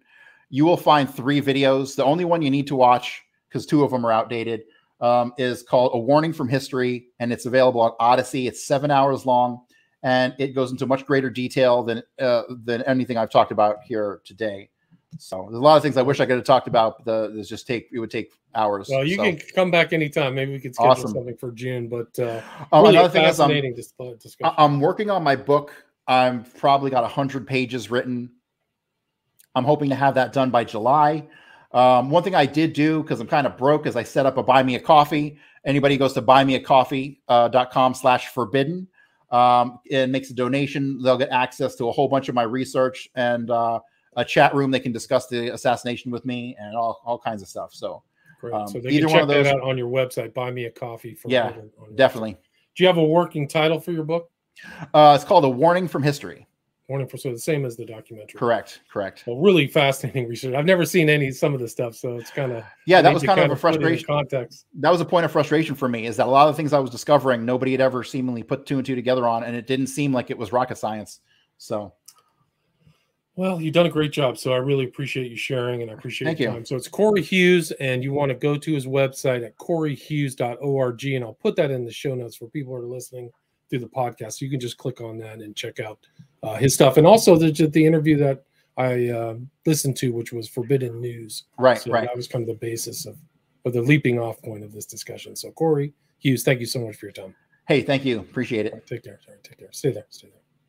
you 0.50 0.66
will 0.66 0.76
find 0.78 1.08
three 1.08 1.40
videos. 1.40 1.96
The 1.96 2.04
only 2.04 2.26
one 2.26 2.42
you 2.42 2.50
need 2.50 2.66
to 2.68 2.76
watch, 2.76 3.22
because 3.48 3.68
two 3.68 3.84
of 3.84 3.92
them 3.92 4.04
are 4.04 4.12
outdated, 4.12 4.64
um, 5.02 5.34
is 5.38 5.62
called 5.62 5.92
A 5.94 6.00
Warning 6.00 6.34
from 6.34 6.50
History, 6.50 7.10
and 7.20 7.32
it's 7.32 7.46
available 7.46 7.80
on 7.82 7.92
Odysee. 8.00 8.48
It's 8.48 8.66
seven 8.66 8.90
hours 8.90 9.28
long, 9.28 9.62
and 10.04 10.34
it 10.40 10.50
goes 10.56 10.72
into 10.72 10.86
much 10.86 11.06
greater 11.06 11.30
detail 11.30 11.84
than 11.84 12.02
uh, 12.20 12.44
than 12.64 12.82
anything 12.84 13.18
I've 13.18 13.30
talked 13.30 13.52
about 13.52 13.84
here 13.84 14.22
today. 14.26 14.70
So 15.18 15.48
there's 15.50 15.60
a 15.60 15.64
lot 15.64 15.76
of 15.76 15.82
things 15.84 15.98
I 15.98 16.04
wish 16.04 16.20
I 16.20 16.26
could 16.26 16.36
have 16.36 16.46
talked 16.46 16.68
about. 16.68 17.04
The 17.04 17.32
this 17.36 17.50
just 17.50 17.66
take 17.68 17.90
it 17.92 18.00
would 18.00 18.12
take 18.12 18.32
hours. 18.56 18.88
Well, 18.90 19.04
you 19.06 19.16
So- 19.16 19.24
can 19.24 19.40
come 19.56 19.72
back 19.72 19.92
anytime. 19.94 20.36
Maybe 20.36 20.52
we 20.52 20.60
could 20.60 20.76
schedule 20.76 20.92
Awesome. 20.92 21.12
something 21.12 21.36
for 21.38 21.52
June. 21.52 21.88
But 21.88 22.18
uh, 22.20 22.42
Oh, 22.72 22.84
really 22.84 22.96
another 22.98 23.10
thing 23.12 23.26
is, 23.26 23.40
um, 23.40 23.50
fascinating 23.50 23.74
dis- 23.76 23.94
uh, 24.44 24.54
I'm 24.58 24.80
working 24.80 25.10
on 25.10 25.24
my 25.24 25.36
book. 25.36 25.74
I've 26.08 26.56
probably 26.58 26.90
got 26.92 27.04
100 27.04 27.46
pages 27.48 27.92
written. 27.92 28.32
I'm 29.56 29.64
hoping 29.64 29.90
to 29.90 29.96
have 29.96 30.16
that 30.16 30.32
done 30.34 30.50
by 30.52 30.64
July. 30.64 31.28
Um, 31.72 32.10
one 32.10 32.24
thing 32.24 32.34
I 32.36 32.46
did 32.48 32.74
do 32.74 33.02
because 33.04 33.20
I'm 33.20 33.28
kind 33.28 33.46
of 33.46 33.58
broke 33.58 33.86
is 33.88 33.96
I 33.96 34.04
set 34.04 34.26
up 34.26 34.38
a 34.38 34.44
buy 34.44 34.64
me 34.64 34.76
a 34.76 34.80
coffee. 34.80 35.38
Anybody 35.66 35.98
goes 35.98 36.14
to 36.14 36.22
buymeacoffee.com 36.22 37.94
slash 37.94 38.28
forbidden. 38.30 38.88
Um, 39.32 39.80
and 39.92 40.12
makes 40.12 40.30
a 40.30 40.34
donation, 40.34 41.02
they'll 41.02 41.18
get 41.18 41.30
access 41.30 41.76
to 41.76 41.88
a 41.88 41.92
whole 41.92 42.08
bunch 42.08 42.30
of 42.30 42.36
my 42.36 42.44
research 42.44 43.10
and 43.16 43.52
uh, 43.52 43.80
a 44.16 44.26
chat 44.26 44.54
room. 44.54 44.72
They 44.72 44.80
can 44.80 44.92
discuss 44.92 45.28
the 45.28 45.54
assassination 45.54 46.12
with 46.12 46.26
me 46.26 46.56
and 46.60 46.76
all, 46.76 47.02
all 47.06 47.20
kinds 47.20 47.42
of 47.42 47.48
stuff. 47.48 47.74
So, 47.74 48.04
Great. 48.40 48.54
um, 48.54 48.68
so 48.68 48.80
they 48.80 48.90
either 48.90 49.08
can 49.08 49.10
one 49.10 49.14
check 49.14 49.22
of 49.24 49.28
those. 49.30 49.46
that 49.46 49.56
out 49.56 49.62
on 49.62 49.78
your 49.78 49.90
website. 49.90 50.34
Buy 50.34 50.52
me 50.52 50.66
a 50.66 50.72
coffee. 50.72 51.14
For 51.14 51.30
Yeah, 51.30 51.48
Riddle 51.48 51.72
on 51.80 51.88
your 51.90 51.96
definitely. 51.96 52.32
website. 52.34 52.76
Do 52.76 52.84
you 52.84 52.88
have 52.88 52.98
a 52.98 53.04
working 53.04 53.48
title 53.48 53.80
for 53.80 53.92
your 53.92 54.04
book? 54.04 54.32
Uh, 54.94 55.14
it's 55.16 55.24
called 55.24 55.46
A 55.46 55.50
Warning 55.50 55.88
from 55.88 56.04
History. 56.04 56.48
Warning 56.90 57.08
for 57.08 57.18
so 57.18 57.32
the 57.32 57.38
same 57.38 57.66
as 57.66 57.78
the 57.78 57.86
documentary. 57.86 58.40
Correct. 58.40 58.82
Correct. 58.92 59.24
Well, 59.28 59.38
really 59.38 59.68
fascinating 59.68 60.28
research. 60.28 60.56
I've 60.56 60.66
never 60.66 60.86
seen 60.86 61.08
any 61.08 61.30
some 61.30 61.54
of 61.54 61.60
the 61.60 61.68
stuff, 61.68 61.94
so 61.94 62.18
it's 62.18 62.32
kind 62.32 62.52
of 62.52 62.64
Yeah, 62.88 63.04
that 63.04 63.14
was 63.14 63.22
kind 63.22 63.40
of 63.40 63.52
a 63.52 63.56
frustration. 63.56 64.08
Context. 64.08 64.66
That 64.80 64.92
was 64.92 65.00
a 65.00 65.06
point 65.06 65.24
of 65.24 65.32
frustration 65.32 65.76
for 65.76 65.88
me. 65.88 66.08
Is 66.08 66.18
that 66.18 66.26
a 66.26 66.30
lot 66.32 66.50
of 66.50 66.56
the 66.56 66.58
things 66.58 66.74
I 66.74 66.80
was 66.80 66.90
discovering, 66.90 67.46
nobody 67.46 67.74
had 67.74 67.80
ever 67.80 68.04
seemingly 68.04 68.42
put 68.42 68.66
two 68.66 68.78
and 68.78 68.86
two 68.86 68.96
together 68.96 69.28
on, 69.28 69.44
and 69.44 69.56
it 69.56 69.68
didn't 69.68 69.88
seem 69.88 70.12
like 70.12 70.32
it 70.32 70.38
was 70.38 70.52
rocket 70.52 70.80
science. 70.80 71.20
So, 71.60 71.94
Well, 73.36 73.62
you've 73.62 73.76
done 73.76 73.86
a 73.86 73.90
great 73.92 74.12
job, 74.12 74.40
so 74.40 74.52
I 74.54 74.58
really 74.58 74.86
appreciate 74.86 75.30
you 75.30 75.38
sharing 75.38 75.84
and 75.84 75.92
I 75.92 75.94
appreciate 75.94 76.26
Thank 76.26 76.40
your 76.40 76.50
you. 76.50 76.56
time. 76.56 76.66
So 76.66 76.76
it's 76.76 76.88
Cory 76.88 77.22
Hughes, 77.22 77.70
and 77.74 78.04
you 78.04 78.14
want 78.14 78.30
to 78.30 78.36
go 78.36 78.58
to 78.58 78.74
his 78.74 78.88
website 78.88 79.46
at 79.46 79.56
coreyhughes.org, 79.60 81.06
and 81.06 81.24
I'll 81.24 81.34
put 81.36 81.56
that 81.58 81.70
in 81.70 81.86
the 81.86 81.92
show 81.92 82.16
notes 82.16 82.36
for 82.36 82.48
people 82.48 82.76
who 82.76 82.82
are 82.82 82.88
listening 82.88 83.30
through 83.70 83.80
the 83.80 83.88
podcast. 83.88 84.42
You 84.42 84.50
can 84.50 84.60
just 84.60 84.78
click 84.78 85.02
on 85.02 85.18
that 85.20 85.40
and 85.40 85.56
check 85.56 85.80
out 85.80 86.00
uh, 86.44 86.56
his 86.56 86.74
stuff, 86.74 86.98
and 86.98 87.06
also 87.06 87.36
the 87.36 87.52
the 87.68 87.86
interview 87.86 88.18
that 88.18 88.44
I 88.78 89.10
um 89.10 89.50
listened 89.66 89.98
to, 89.98 90.12
which 90.14 90.32
was 90.32 90.48
Forbidden 90.48 91.00
News. 91.02 91.44
Right, 91.58 91.80
so 91.80 91.92
right. 91.92 92.08
That 92.08 92.16
was 92.16 92.28
kind 92.28 92.44
of 92.44 92.48
the 92.48 92.66
basis 92.66 93.06
of, 93.06 93.18
or 93.66 93.72
the 93.72 93.82
leaping 93.82 94.20
off 94.20 94.42
point 94.42 94.64
of 94.64 94.72
this 94.72 94.86
discussion. 94.86 95.36
So 95.36 95.52
Cory 95.52 95.94
Hughes, 96.20 96.44
thank 96.44 96.60
you 96.60 96.66
so 96.66 96.80
much 96.80 96.96
for 96.96 97.06
your 97.06 97.14
time. 97.14 97.36
hey, 97.68 97.82
thank 97.82 98.06
you. 98.06 98.20
Appreciate 98.20 98.66
it. 98.66 98.88
Take 98.88 99.04
care. 99.04 99.20
Sorry, 99.24 99.38
take 99.44 99.60
care. 99.60 99.70
Stay 99.72 99.92
there. 99.92 100.06
Stay 100.10 100.28
there. 100.30 100.39